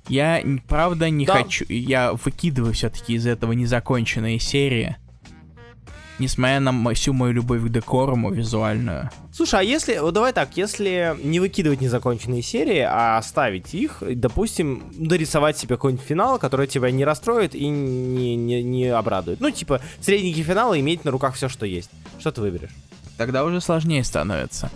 Я, 0.08 0.42
правда, 0.68 1.10
не 1.10 1.26
Да. 1.26 1.34
хочу... 1.34 1.66
Я 1.70 2.14
выкидываю 2.14 2.74
все-таки 2.74 3.14
из 3.14 3.26
этого 3.26 3.54
незаконченные 3.54 4.40
серии. 4.40 4.98
Несмотря 6.20 6.60
на 6.60 6.94
всю 6.94 7.12
мою 7.12 7.34
любовь 7.34 7.62
к 7.64 7.70
декоруму 7.70 8.32
визуальную. 8.32 9.10
Слушай, 9.34 9.62
а 9.62 9.64
если, 9.64 9.98
вот 9.98 10.14
давай 10.14 10.32
так, 10.32 10.56
если 10.56 11.16
не 11.24 11.40
выкидывать 11.40 11.82
незаконченные 11.82 12.44
серии, 12.44 12.80
а 12.80 13.18
оставить 13.18 13.74
их, 13.74 13.98
допустим, 14.02 14.84
дорисовать 14.96 15.58
себе 15.58 15.76
какой-нибудь 15.76 16.06
финал, 16.06 16.38
который 16.38 16.68
тебя 16.68 16.92
не 16.92 17.04
расстроит 17.04 17.56
и 17.56 17.68
не, 17.68 18.36
не, 18.36 18.62
не 18.62 18.86
обрадует. 18.86 19.40
Ну, 19.40 19.50
типа, 19.50 19.82
средненький 20.02 20.44
финал 20.44 20.76
и 20.76 20.82
иметь 20.82 21.04
на 21.04 21.10
руках 21.10 21.34
все, 21.34 21.50
что 21.50 21.66
есть. 21.66 21.90
Что 22.20 22.32
ты 22.32 22.42
выберешь? 22.42 22.72
Тогда 23.18 23.44
уже 23.44 23.60
сложнее 23.60 24.04
становится. 24.04 24.70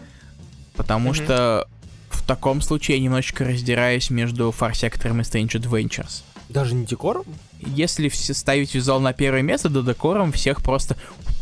Потому 0.76 1.10
Мгм. 1.10 1.16
что 1.16 1.68
в 2.10 2.26
таком 2.26 2.62
случае 2.62 2.98
я 2.98 3.04
немножечко 3.04 3.46
раздираюсь 3.46 4.10
между 4.10 4.52
Фарсектором 4.52 5.22
и 5.22 5.24
Strange 5.24 5.52
Adventures. 5.62 6.24
Даже 6.50 6.76
не 6.76 6.86
декором? 6.86 7.26
Если 7.60 8.10
все 8.10 8.34
ставить 8.34 8.74
визуал 8.74 9.00
на 9.02 9.14
первое 9.14 9.42
место, 9.42 9.70
то 9.70 9.82
декором 9.82 10.32
всех 10.32 10.62
просто 10.64 10.96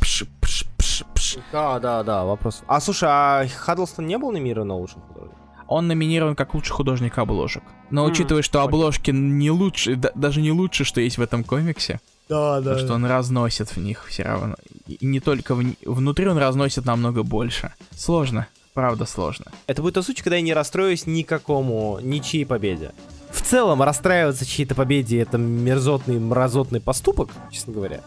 пш, 0.05 0.23
пш, 0.41 0.65
пш, 0.77 1.03
пш. 1.15 1.37
Да, 1.51 1.79
да, 1.79 2.03
да, 2.03 2.23
вопрос. 2.23 2.61
А 2.67 2.79
слушай, 2.79 3.09
а 3.09 3.47
Хаддлстон 3.47 4.05
не 4.05 4.17
был 4.17 4.31
номинирован 4.31 4.67
на 4.67 4.75
лучший 4.75 5.01
художник? 5.07 5.35
Он 5.67 5.87
номинирован 5.87 6.35
как 6.35 6.53
лучший 6.53 6.73
художник 6.73 7.17
обложек. 7.17 7.63
Но 7.89 8.05
М, 8.05 8.11
учитывая, 8.11 8.43
что 8.43 8.61
обложки 8.61 9.09
не 9.11 9.49
лучше, 9.49 9.95
да- 9.95 10.11
даже 10.13 10.41
не 10.41 10.51
лучше, 10.51 10.83
что 10.83 11.01
есть 11.01 11.17
в 11.17 11.21
этом 11.21 11.43
комиксе, 11.43 11.99
Да, 12.29 12.57
потому 12.57 12.77
что 12.79 12.93
он 12.93 13.05
разносит 13.05 13.69
в 13.75 13.77
них 13.77 14.05
все 14.07 14.23
равно. 14.23 14.55
И 14.87 15.03
не 15.05 15.19
только 15.19 15.55
вни- 15.55 15.77
внутри 15.83 16.27
он 16.27 16.37
разносит 16.37 16.85
намного 16.85 17.23
больше. 17.23 17.73
Сложно, 17.95 18.45
правда 18.75 19.05
сложно. 19.07 19.45
Это 19.65 19.81
будет 19.81 19.95
тот 19.95 20.05
случай, 20.05 20.21
когда 20.23 20.35
я 20.35 20.43
не 20.43 20.53
расстроюсь 20.53 21.07
никакому, 21.07 21.99
ничьей 21.99 22.45
победе. 22.45 22.91
В 23.31 23.41
целом, 23.41 23.81
расстраиваться 23.81 24.45
чьей-то 24.45 24.75
победе 24.75 25.19
это 25.19 25.37
мерзотный, 25.39 26.19
мразотный 26.19 26.79
поступок, 26.79 27.29
честно 27.51 27.73
говоря, 27.73 28.01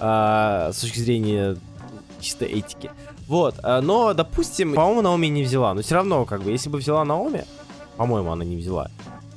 а, 0.00 0.70
с 0.72 0.80
точки 0.80 0.98
зрения 0.98 1.56
чисто 2.20 2.44
этики. 2.44 2.90
Вот, 3.28 3.56
а, 3.62 3.80
но, 3.80 4.12
допустим, 4.14 4.74
по-моему, 4.74 5.02
Наоми 5.02 5.26
не 5.28 5.44
взяла, 5.44 5.74
но 5.74 5.82
все 5.82 5.94
равно, 5.94 6.24
как 6.24 6.42
бы, 6.42 6.50
если 6.50 6.68
бы 6.68 6.78
взяла 6.78 7.04
Наоми, 7.04 7.44
по-моему, 7.96 8.32
она 8.32 8.44
не 8.44 8.56
взяла, 8.56 8.90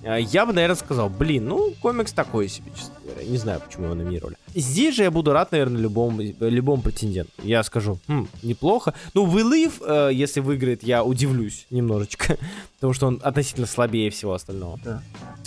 а, 0.06 0.18
я 0.18 0.46
бы, 0.46 0.54
наверное, 0.54 0.76
сказал, 0.76 1.10
блин, 1.10 1.48
ну, 1.48 1.74
комикс 1.82 2.12
такой 2.12 2.50
себе, 2.50 2.72
честно 2.76 2.94
говоря, 3.04 3.26
не 3.26 3.38
знаю, 3.38 3.62
почему 3.66 3.86
его 3.86 3.96
номинировали. 3.96 4.36
Здесь 4.54 4.96
же 4.96 5.04
я 5.04 5.12
буду 5.12 5.32
рад, 5.32 5.52
наверное, 5.52 5.82
любому, 5.82 6.22
любому 6.22 6.82
претенденту. 6.82 7.32
Я 7.42 7.64
скажу, 7.64 8.00
хм, 8.08 8.28
неплохо. 8.42 8.94
Ну, 9.14 9.26
Live, 9.26 9.82
э, 9.86 10.14
если 10.14 10.42
выиграет, 10.42 10.84
я 10.84 11.04
удивлюсь 11.04 11.68
немножечко, 11.70 12.38
потому 12.76 12.94
что 12.94 13.08
он 13.08 13.22
относительно 13.24 13.68
слабее 13.68 14.10
всего 14.10 14.34
остального. 14.34 14.80
Да. 14.84 15.02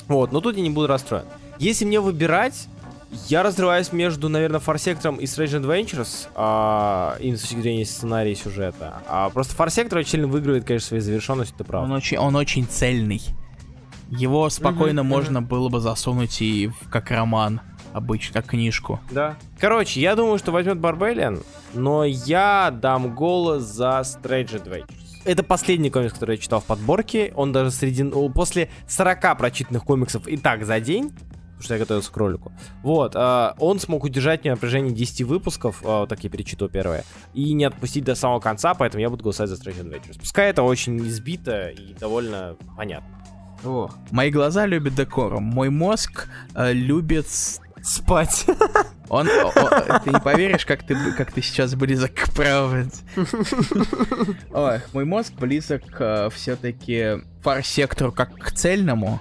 Вот, 0.09 0.33
но 0.33 0.41
тут 0.41 0.57
я 0.57 0.63
не 0.63 0.71
буду 0.71 0.87
расстроен. 0.87 1.27
Если 1.59 1.85
мне 1.85 2.01
выбирать, 2.01 2.69
я 3.29 3.43
разрываюсь 3.43 3.93
между, 3.93 4.29
наверное, 4.29 4.61
Фарсектором 4.61 5.17
и 5.17 5.25
Strange 5.25 5.61
Adventures, 5.63 6.29
а, 6.35 7.17
именно 7.21 7.39
с 7.39 7.43
точки 7.43 7.61
зрения 7.61 7.85
сценария 7.85 8.33
и 8.33 8.35
сюжета. 8.35 9.03
А 9.09 9.29
просто 9.31 9.55
Фарсектор 9.55 9.99
очень 9.99 10.11
сильно 10.11 10.27
выигрывает, 10.27 10.65
конечно, 10.65 10.89
своей 10.89 11.03
завершенностью, 11.03 11.55
это 11.57 11.65
правда. 11.65 11.91
Он 11.91 11.97
очень, 11.97 12.19
он 12.19 12.37
очень 12.37 12.67
цельный. 12.67 13.21
Его 14.09 14.49
спокойно 14.51 15.03
Мгм, 15.03 15.11
можно 15.11 15.43
было 15.43 15.69
бы 15.69 15.81
засунуть 15.81 16.41
и 16.41 16.69
в- 16.69 16.89
как 16.91 17.11
роман, 17.11 17.61
обычно, 17.93 18.35
как 18.41 18.51
книжку. 18.51 19.01
Да. 19.11 19.37
Короче, 19.59 20.01
я 20.01 20.15
думаю, 20.15 20.39
что 20.39 20.53
возьмет 20.53 20.79
Барбелиан, 20.79 21.41
но 21.75 22.05
я 22.05 22.71
дам 22.73 23.15
голос 23.15 23.65
за 23.65 24.03
Strange 24.05 24.63
Adventures. 24.63 24.95
Это 25.25 25.43
последний 25.43 25.91
комикс, 25.91 26.13
который 26.13 26.37
я 26.37 26.41
читал 26.41 26.61
в 26.61 26.65
подборке. 26.65 27.33
Он 27.35 27.51
даже 27.51 27.73
среди... 27.73 28.05
ну, 28.05 28.29
После 28.31 28.71
40 28.87 29.37
прочитанных 29.37 29.83
комиксов 29.83 30.29
и 30.29 30.37
так 30.37 30.65
за 30.65 30.79
день, 30.79 31.11
потому 31.57 31.65
что 31.65 31.75
я 31.75 31.81
готовился 31.81 32.13
к 32.13 32.17
ролику, 32.17 32.53
вот, 32.83 33.13
а, 33.17 33.55
он 33.59 33.81
смог 33.81 34.05
удержать 34.05 34.45
меня 34.45 34.55
на 34.55 34.57
протяжении 34.61 34.93
10 34.95 35.23
выпусков, 35.23 35.83
вот 35.83 36.09
так 36.09 36.23
я 36.23 36.31
перечитал 36.31 36.69
первое, 36.69 37.05
и 37.35 37.53
не 37.53 37.65
отпустить 37.65 38.05
до 38.05 38.15
самого 38.15 38.41
конца, 38.41 38.75
поэтому 38.75 39.01
я 39.01 39.11
буду 39.11 39.23
голосовать 39.25 39.51
за 39.51 39.57
Strange 39.57 39.83
Adventures. 39.85 40.19
Пускай 40.19 40.51
это 40.51 40.63
очень 40.63 40.99
избито 41.07 41.69
и 41.69 41.95
довольно 41.95 42.57
понятно. 42.77 43.09
Мои 44.11 44.31
глаза 44.31 44.67
любят 44.67 44.95
декорум, 44.95 45.43
мой 45.45 45.71
мозг 45.71 46.29
э, 46.55 46.73
любит... 46.73 47.27
Спать. 47.83 48.47
Он, 49.09 49.29
о- 49.29 49.49
о- 49.51 50.01
ты 50.01 50.11
не 50.11 50.19
поверишь, 50.19 50.67
как 50.67 50.83
ты, 50.85 50.97
как 51.13 51.31
ты 51.31 51.41
сейчас 51.41 51.77
близок 51.77 52.15
к 52.15 52.35
правде. 52.35 52.91
Ой, 54.53 54.81
мой 54.93 55.05
мозг 55.05 55.33
близок 55.35 55.85
к 55.87 56.31
все-таки 56.31 57.23
фар-сектору 57.43 58.11
как 58.11 58.35
к 58.37 58.51
цельному. 58.51 59.21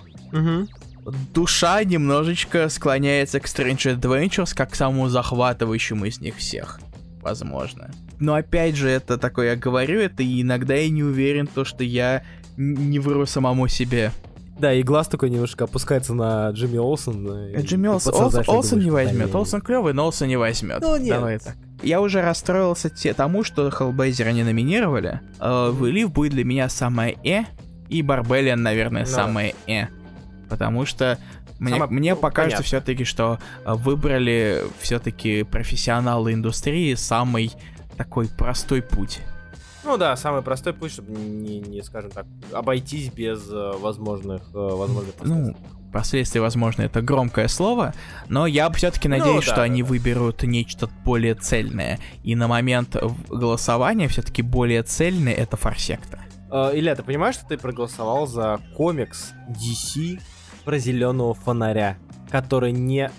Душа 1.34 1.84
немножечко 1.84 2.70
склоняется 2.70 3.40
к 3.40 3.46
Strange 3.46 4.00
Adventures 4.00 4.56
как 4.56 4.72
к 4.72 4.76
самому 4.76 5.08
захватывающему 5.08 6.06
из 6.06 6.20
них 6.20 6.38
всех. 6.38 6.80
Возможно. 7.22 7.92
Но 8.20 8.36
опять 8.36 8.76
же, 8.76 8.90
это 8.90 9.18
такое 9.18 9.52
я 9.52 9.56
говорю, 9.56 10.00
это 10.00 10.24
и 10.24 10.42
иногда 10.42 10.76
я 10.76 10.90
не 10.90 11.04
уверен, 11.04 11.48
то, 11.48 11.66
что 11.66 11.84
я 11.84 12.24
не 12.58 13.00
вру 13.00 13.26
самому 13.26 13.68
себе. 13.68 14.12
Да, 14.58 14.74
и 14.74 14.84
глаз 14.84 15.08
такой 15.08 15.30
немножко 15.30 15.66
опускается 15.66 16.14
на 16.14 16.50
Джимми 16.52 16.78
Олсен. 16.78 17.28
Э, 17.56 17.62
Джимми 17.62 17.90
Олсен, 17.90 18.14
Олсен, 18.14 18.44
Олсен 18.48 18.80
не 18.80 18.90
возьмет. 18.90 19.36
Олсен 19.36 19.60
клевый, 19.60 19.94
но 19.94 20.06
Олсен 20.06 20.28
не 20.28 20.38
возьмет. 20.38 20.82
Ну, 20.82 20.96
нет. 20.96 21.16
Давай 21.16 21.40
так. 21.40 21.56
Я 21.84 22.00
уже 22.00 22.22
расстроился 22.22 22.90
те, 22.90 23.14
тому, 23.14 23.44
что 23.44 23.70
Хеллбейзера 23.70 24.30
не 24.30 24.44
номинировали. 24.44 25.20
Э, 25.40 25.72
Вылив 25.72 26.12
будет 26.12 26.32
для 26.32 26.46
меня 26.46 26.70
самое 26.70 27.18
«э», 27.24 27.44
и 27.90 28.02
Барбелиан, 28.02 28.62
наверное, 28.62 29.06
да. 29.06 29.12
самое 29.12 29.56
«э». 29.68 29.88
Потому 30.56 30.86
что 30.86 31.20
мне, 31.60 31.74
Самое- 31.74 31.92
мне 31.92 32.16
ну, 32.16 32.22
пока 32.22 32.44
понятно. 32.44 32.64
что 32.64 32.64
все-таки, 32.64 33.04
что 33.04 33.40
э, 33.66 33.74
выбрали 33.74 34.64
все-таки 34.80 35.44
профессионалы 35.44 36.32
индустрии 36.32 36.94
самый 36.96 37.52
такой 37.98 38.30
простой 38.30 38.82
путь. 38.82 39.20
Ну 39.84 39.98
да, 39.98 40.16
самый 40.16 40.42
простой 40.42 40.72
путь, 40.74 40.94
чтобы 40.94 41.12
не, 41.12 41.60
не, 41.60 41.82
скажем 41.84 42.12
так, 42.12 42.26
обойтись 42.54 43.10
без 43.12 43.50
э, 43.52 43.74
возможных, 43.78 44.44
э, 44.54 44.58
возможных 44.58 45.14
Ну, 45.24 45.54
последствий. 45.54 45.92
последствия, 45.92 46.42
возможно, 46.42 46.82
это 46.84 47.02
громкое 47.02 47.50
слово, 47.50 47.94
но 48.30 48.48
я 48.48 48.70
все-таки 48.72 49.10
Ну, 49.10 49.18
надеюсь, 49.18 49.46
да, 49.46 49.52
что 49.52 49.56
да, 49.58 49.64
они 49.64 49.84
да. 49.84 49.90
выберут 49.90 50.42
нечто 50.44 50.90
более 51.04 51.36
цельное. 51.36 52.00
И 52.24 52.34
на 52.36 52.48
момент 52.48 52.96
голосования 53.30 54.08
все-таки 54.08 54.42
более 54.42 54.84
цельное 54.84 55.34
это 55.34 55.58
форсектор. 55.58 56.22
Илья, 56.74 56.96
ты 56.96 57.04
понимаешь, 57.04 57.36
что 57.36 57.46
ты 57.46 57.58
проголосовал 57.58 58.28
за 58.28 58.60
комикс 58.78 59.34
DC 59.50 60.20
про 60.66 60.80
зеленого 60.80 61.34
фонаря, 61.34 61.98
который 62.30 62.72
не 62.72 63.12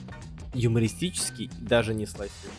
юмористический 0.52 1.47
и 1.47 1.64
даже 1.64 1.94
не 1.94 2.06
слайсовый? 2.06 2.52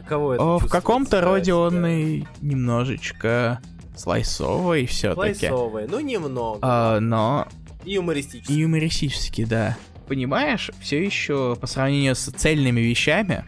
Каково 0.00 0.34
это 0.34 0.42
О, 0.42 0.58
в 0.58 0.66
каком-то 0.68 1.20
роде 1.20 1.54
он 1.54 1.86
и 1.86 2.24
немножечко 2.40 3.60
слайсовый 3.96 4.86
все-таки. 4.86 5.38
Слайсовый, 5.46 5.86
ну 5.88 6.00
немного. 6.00 6.58
А, 6.60 7.00
но 7.00 7.46
И 7.84 7.94
юмористический. 7.94 8.54
и 8.54 8.60
юмористический, 8.60 9.44
да. 9.44 9.76
Понимаешь, 10.08 10.70
все 10.80 11.02
еще 11.02 11.56
по 11.60 11.66
сравнению 11.66 12.16
с 12.16 12.30
цельными 12.32 12.80
вещами, 12.80 13.44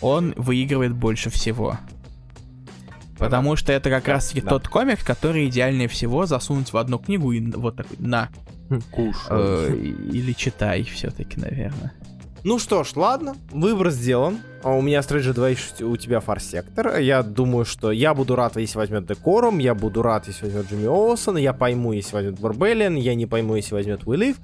он 0.00 0.32
выигрывает 0.36 0.94
больше 0.94 1.28
всего. 1.28 1.78
Потому 3.18 3.54
что 3.56 3.72
это 3.72 3.90
как 3.90 4.08
раз 4.08 4.28
таки 4.28 4.40
да. 4.40 4.48
тот 4.48 4.68
комик, 4.68 5.04
который 5.04 5.46
идеальнее 5.48 5.88
всего 5.88 6.24
засунуть 6.24 6.72
в 6.72 6.76
одну 6.78 6.98
книгу 6.98 7.32
и 7.32 7.50
вот 7.52 7.76
такой, 7.76 7.98
на, 7.98 8.30
Куш. 8.90 9.16
э, 9.30 9.74
или 9.74 10.32
читай 10.32 10.82
все-таки, 10.84 11.40
наверное. 11.40 11.92
Ну 12.42 12.58
что 12.58 12.84
ж, 12.84 12.96
ладно, 12.96 13.36
выбор 13.50 13.90
сделан. 13.90 14.38
А 14.62 14.70
У 14.70 14.80
меня 14.80 15.00
Stranger 15.00 15.34
2, 15.34 15.86
у 15.86 15.96
тебя 15.96 16.20
фарсектор. 16.20 16.98
Я 16.98 17.22
думаю, 17.22 17.64
что 17.64 17.90
я 17.92 18.14
буду 18.14 18.34
рад, 18.36 18.56
если 18.56 18.78
возьмет 18.78 19.06
Декорум, 19.06 19.58
я 19.58 19.74
буду 19.74 20.02
рад, 20.02 20.26
если 20.26 20.46
возьмет 20.46 20.70
Джимми 20.70 20.86
Олсона, 20.86 21.38
я 21.38 21.52
пойму, 21.52 21.92
если 21.92 22.14
возьмет 22.14 22.40
Барбеллиан, 22.40 22.96
я 22.96 23.14
не 23.14 23.26
пойму, 23.26 23.56
если 23.56 23.74
возьмет 23.74 24.06
Уиллив. 24.06 24.36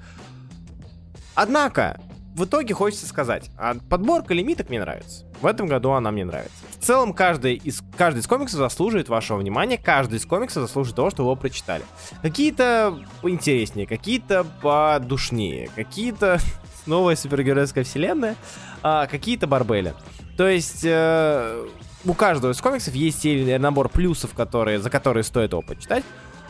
Однако, 1.34 2.00
в 2.36 2.44
итоге 2.44 2.74
хочется 2.74 3.06
сказать, 3.06 3.50
а 3.56 3.76
подборка 3.88 4.34
лимиток 4.34 4.68
мне 4.68 4.78
нравится. 4.78 5.24
В 5.40 5.46
этом 5.46 5.66
году 5.66 5.92
она 5.92 6.10
мне 6.10 6.26
нравится. 6.26 6.54
В 6.78 6.84
целом, 6.84 7.14
каждый 7.14 7.54
из, 7.54 7.82
каждый 7.96 8.18
из 8.18 8.26
комиксов 8.26 8.58
заслуживает 8.58 9.08
вашего 9.08 9.38
внимания, 9.38 9.78
каждый 9.78 10.18
из 10.18 10.26
комиксов 10.26 10.62
заслуживает 10.62 10.96
того, 10.96 11.10
что 11.10 11.22
вы 11.22 11.28
его 11.28 11.36
прочитали. 11.36 11.82
Какие-то 12.20 12.98
поинтереснее, 13.22 13.86
какие-то 13.86 14.44
подушнее, 14.60 15.70
какие-то 15.74 16.38
новая 16.86 17.16
супергеройская 17.16 17.84
вселенная, 17.84 18.36
а 18.82 19.06
какие-то 19.06 19.46
барбели. 19.46 19.94
То 20.36 20.46
есть 20.46 20.84
э, 20.84 21.66
у 22.04 22.12
каждого 22.12 22.52
из 22.52 22.60
комиксов 22.60 22.94
есть 22.94 23.24
набор 23.24 23.88
плюсов, 23.88 24.34
которые, 24.34 24.78
за 24.78 24.90
которые 24.90 25.24
стоит 25.24 25.52
его 25.52 25.62
почитать. 25.62 26.04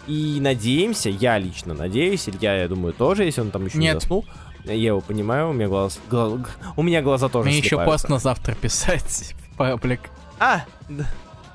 И 0.06 0.38
надеемся, 0.40 1.10
я 1.10 1.36
лично 1.38 1.74
надеюсь, 1.74 2.28
Илья, 2.28 2.62
я 2.62 2.68
думаю, 2.68 2.92
тоже, 2.92 3.24
если 3.24 3.40
он 3.40 3.50
там 3.50 3.66
еще 3.66 3.78
Нет. 3.78 3.94
не 3.94 4.00
заснул. 4.00 4.24
Я 4.66 4.74
его 4.88 5.00
понимаю, 5.00 5.50
у 5.50 5.52
меня 5.52 5.68
глаз, 5.68 5.98
гла- 6.10 6.38
у 6.76 6.82
меня 6.82 7.00
глаза 7.02 7.28
тоже 7.28 7.48
Мне 7.48 7.58
еще 7.58 7.82
пост 7.84 8.08
на 8.08 8.18
завтра 8.18 8.54
писать 8.54 9.34
в 9.52 9.56
паблик. 9.56 10.00
А, 10.38 10.64
да. 10.88 11.06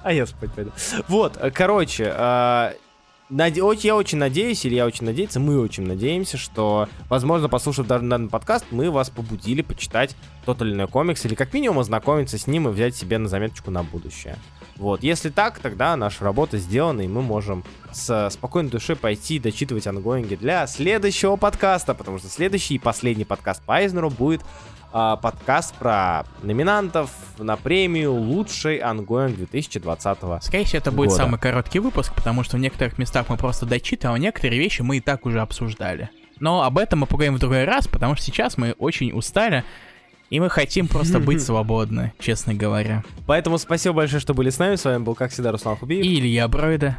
а 0.03 0.13
я 0.13 0.25
спать 0.25 0.51
пойду. 0.53 0.71
Вот, 1.07 1.38
короче, 1.53 2.05
э, 2.15 2.73
наде- 3.29 3.61
оч- 3.61 3.81
я 3.85 3.95
очень 3.95 4.17
надеюсь, 4.17 4.65
или 4.65 4.75
я 4.75 4.85
очень 4.85 5.05
надеюсь, 5.05 5.35
мы 5.35 5.59
очень 5.59 5.85
надеемся, 5.85 6.38
что, 6.38 6.88
возможно, 7.09 7.49
послушав 7.49 7.85
дан- 7.88 8.07
данный 8.09 8.29
подкаст, 8.29 8.65
мы 8.71 8.89
вас 8.89 9.09
побудили 9.09 9.61
почитать 9.61 10.15
тот 10.45 10.61
или 10.61 10.71
иной 10.73 10.88
комикс, 10.88 11.23
или 11.25 11.35
как 11.35 11.53
минимум 11.53 11.79
ознакомиться 11.79 12.38
с 12.38 12.47
ним 12.47 12.69
и 12.69 12.71
взять 12.71 12.95
себе 12.95 13.17
на 13.17 13.27
заметочку 13.27 13.71
на 13.71 13.83
будущее. 13.83 14.38
Вот, 14.81 15.03
если 15.03 15.29
так, 15.29 15.59
тогда 15.59 15.95
наша 15.95 16.23
работа 16.23 16.57
сделана, 16.57 17.01
и 17.01 17.07
мы 17.07 17.21
можем 17.21 17.63
с 17.91 18.31
спокойной 18.31 18.71
душой 18.71 18.95
пойти 18.95 19.37
дочитывать 19.37 19.85
онгоинги 19.85 20.33
для 20.33 20.65
следующего 20.65 21.35
подкаста, 21.35 21.93
потому 21.93 22.17
что 22.17 22.29
следующий 22.29 22.73
и 22.73 22.79
последний 22.79 23.23
подкаст 23.23 23.61
по 23.61 23.75
Айснеру 23.75 24.09
будет 24.09 24.41
а, 24.91 25.17
подкаст 25.17 25.75
про 25.75 26.23
номинантов 26.41 27.11
на 27.37 27.57
премию 27.57 28.11
«Лучший 28.13 28.77
онгоинг 28.77 29.35
2020 29.35 30.17
Скорее 30.41 30.65
всего, 30.65 30.79
это 30.79 30.91
будет 30.91 31.09
Года. 31.09 31.23
самый 31.25 31.39
короткий 31.39 31.77
выпуск, 31.77 32.15
потому 32.15 32.43
что 32.43 32.57
в 32.57 32.59
некоторых 32.59 32.97
местах 32.97 33.29
мы 33.29 33.37
просто 33.37 33.67
дочитываем, 33.67 34.15
а 34.15 34.19
некоторые 34.19 34.59
вещи 34.59 34.81
мы 34.81 34.97
и 34.97 34.99
так 34.99 35.27
уже 35.27 35.41
обсуждали. 35.41 36.09
Но 36.39 36.63
об 36.63 36.79
этом 36.79 37.01
мы 37.01 37.05
поговорим 37.05 37.35
в 37.35 37.39
другой 37.39 37.65
раз, 37.65 37.87
потому 37.87 38.15
что 38.15 38.25
сейчас 38.25 38.57
мы 38.57 38.71
очень 38.79 39.11
устали, 39.11 39.63
и 40.31 40.39
мы 40.39 40.49
хотим 40.49 40.87
просто 40.87 41.19
быть 41.19 41.41
свободны, 41.45 42.13
честно 42.17 42.55
говоря. 42.55 43.03
Поэтому 43.27 43.57
спасибо 43.59 43.95
большое, 43.95 44.21
что 44.21 44.33
были 44.33 44.49
с 44.49 44.57
нами. 44.57 44.75
С 44.75 44.85
вами 44.85 45.03
был, 45.03 45.13
как 45.13 45.31
всегда, 45.31 45.51
Руслан 45.51 45.75
Хубиев. 45.75 46.03
И 46.03 46.19
Илья 46.19 46.47
Бройда. 46.47 46.97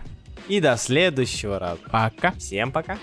И 0.48 0.60
до 0.60 0.76
следующего 0.76 1.59
раза. 1.59 1.80
Пока. 1.90 2.32
Всем 2.32 2.70
пока. 2.70 2.98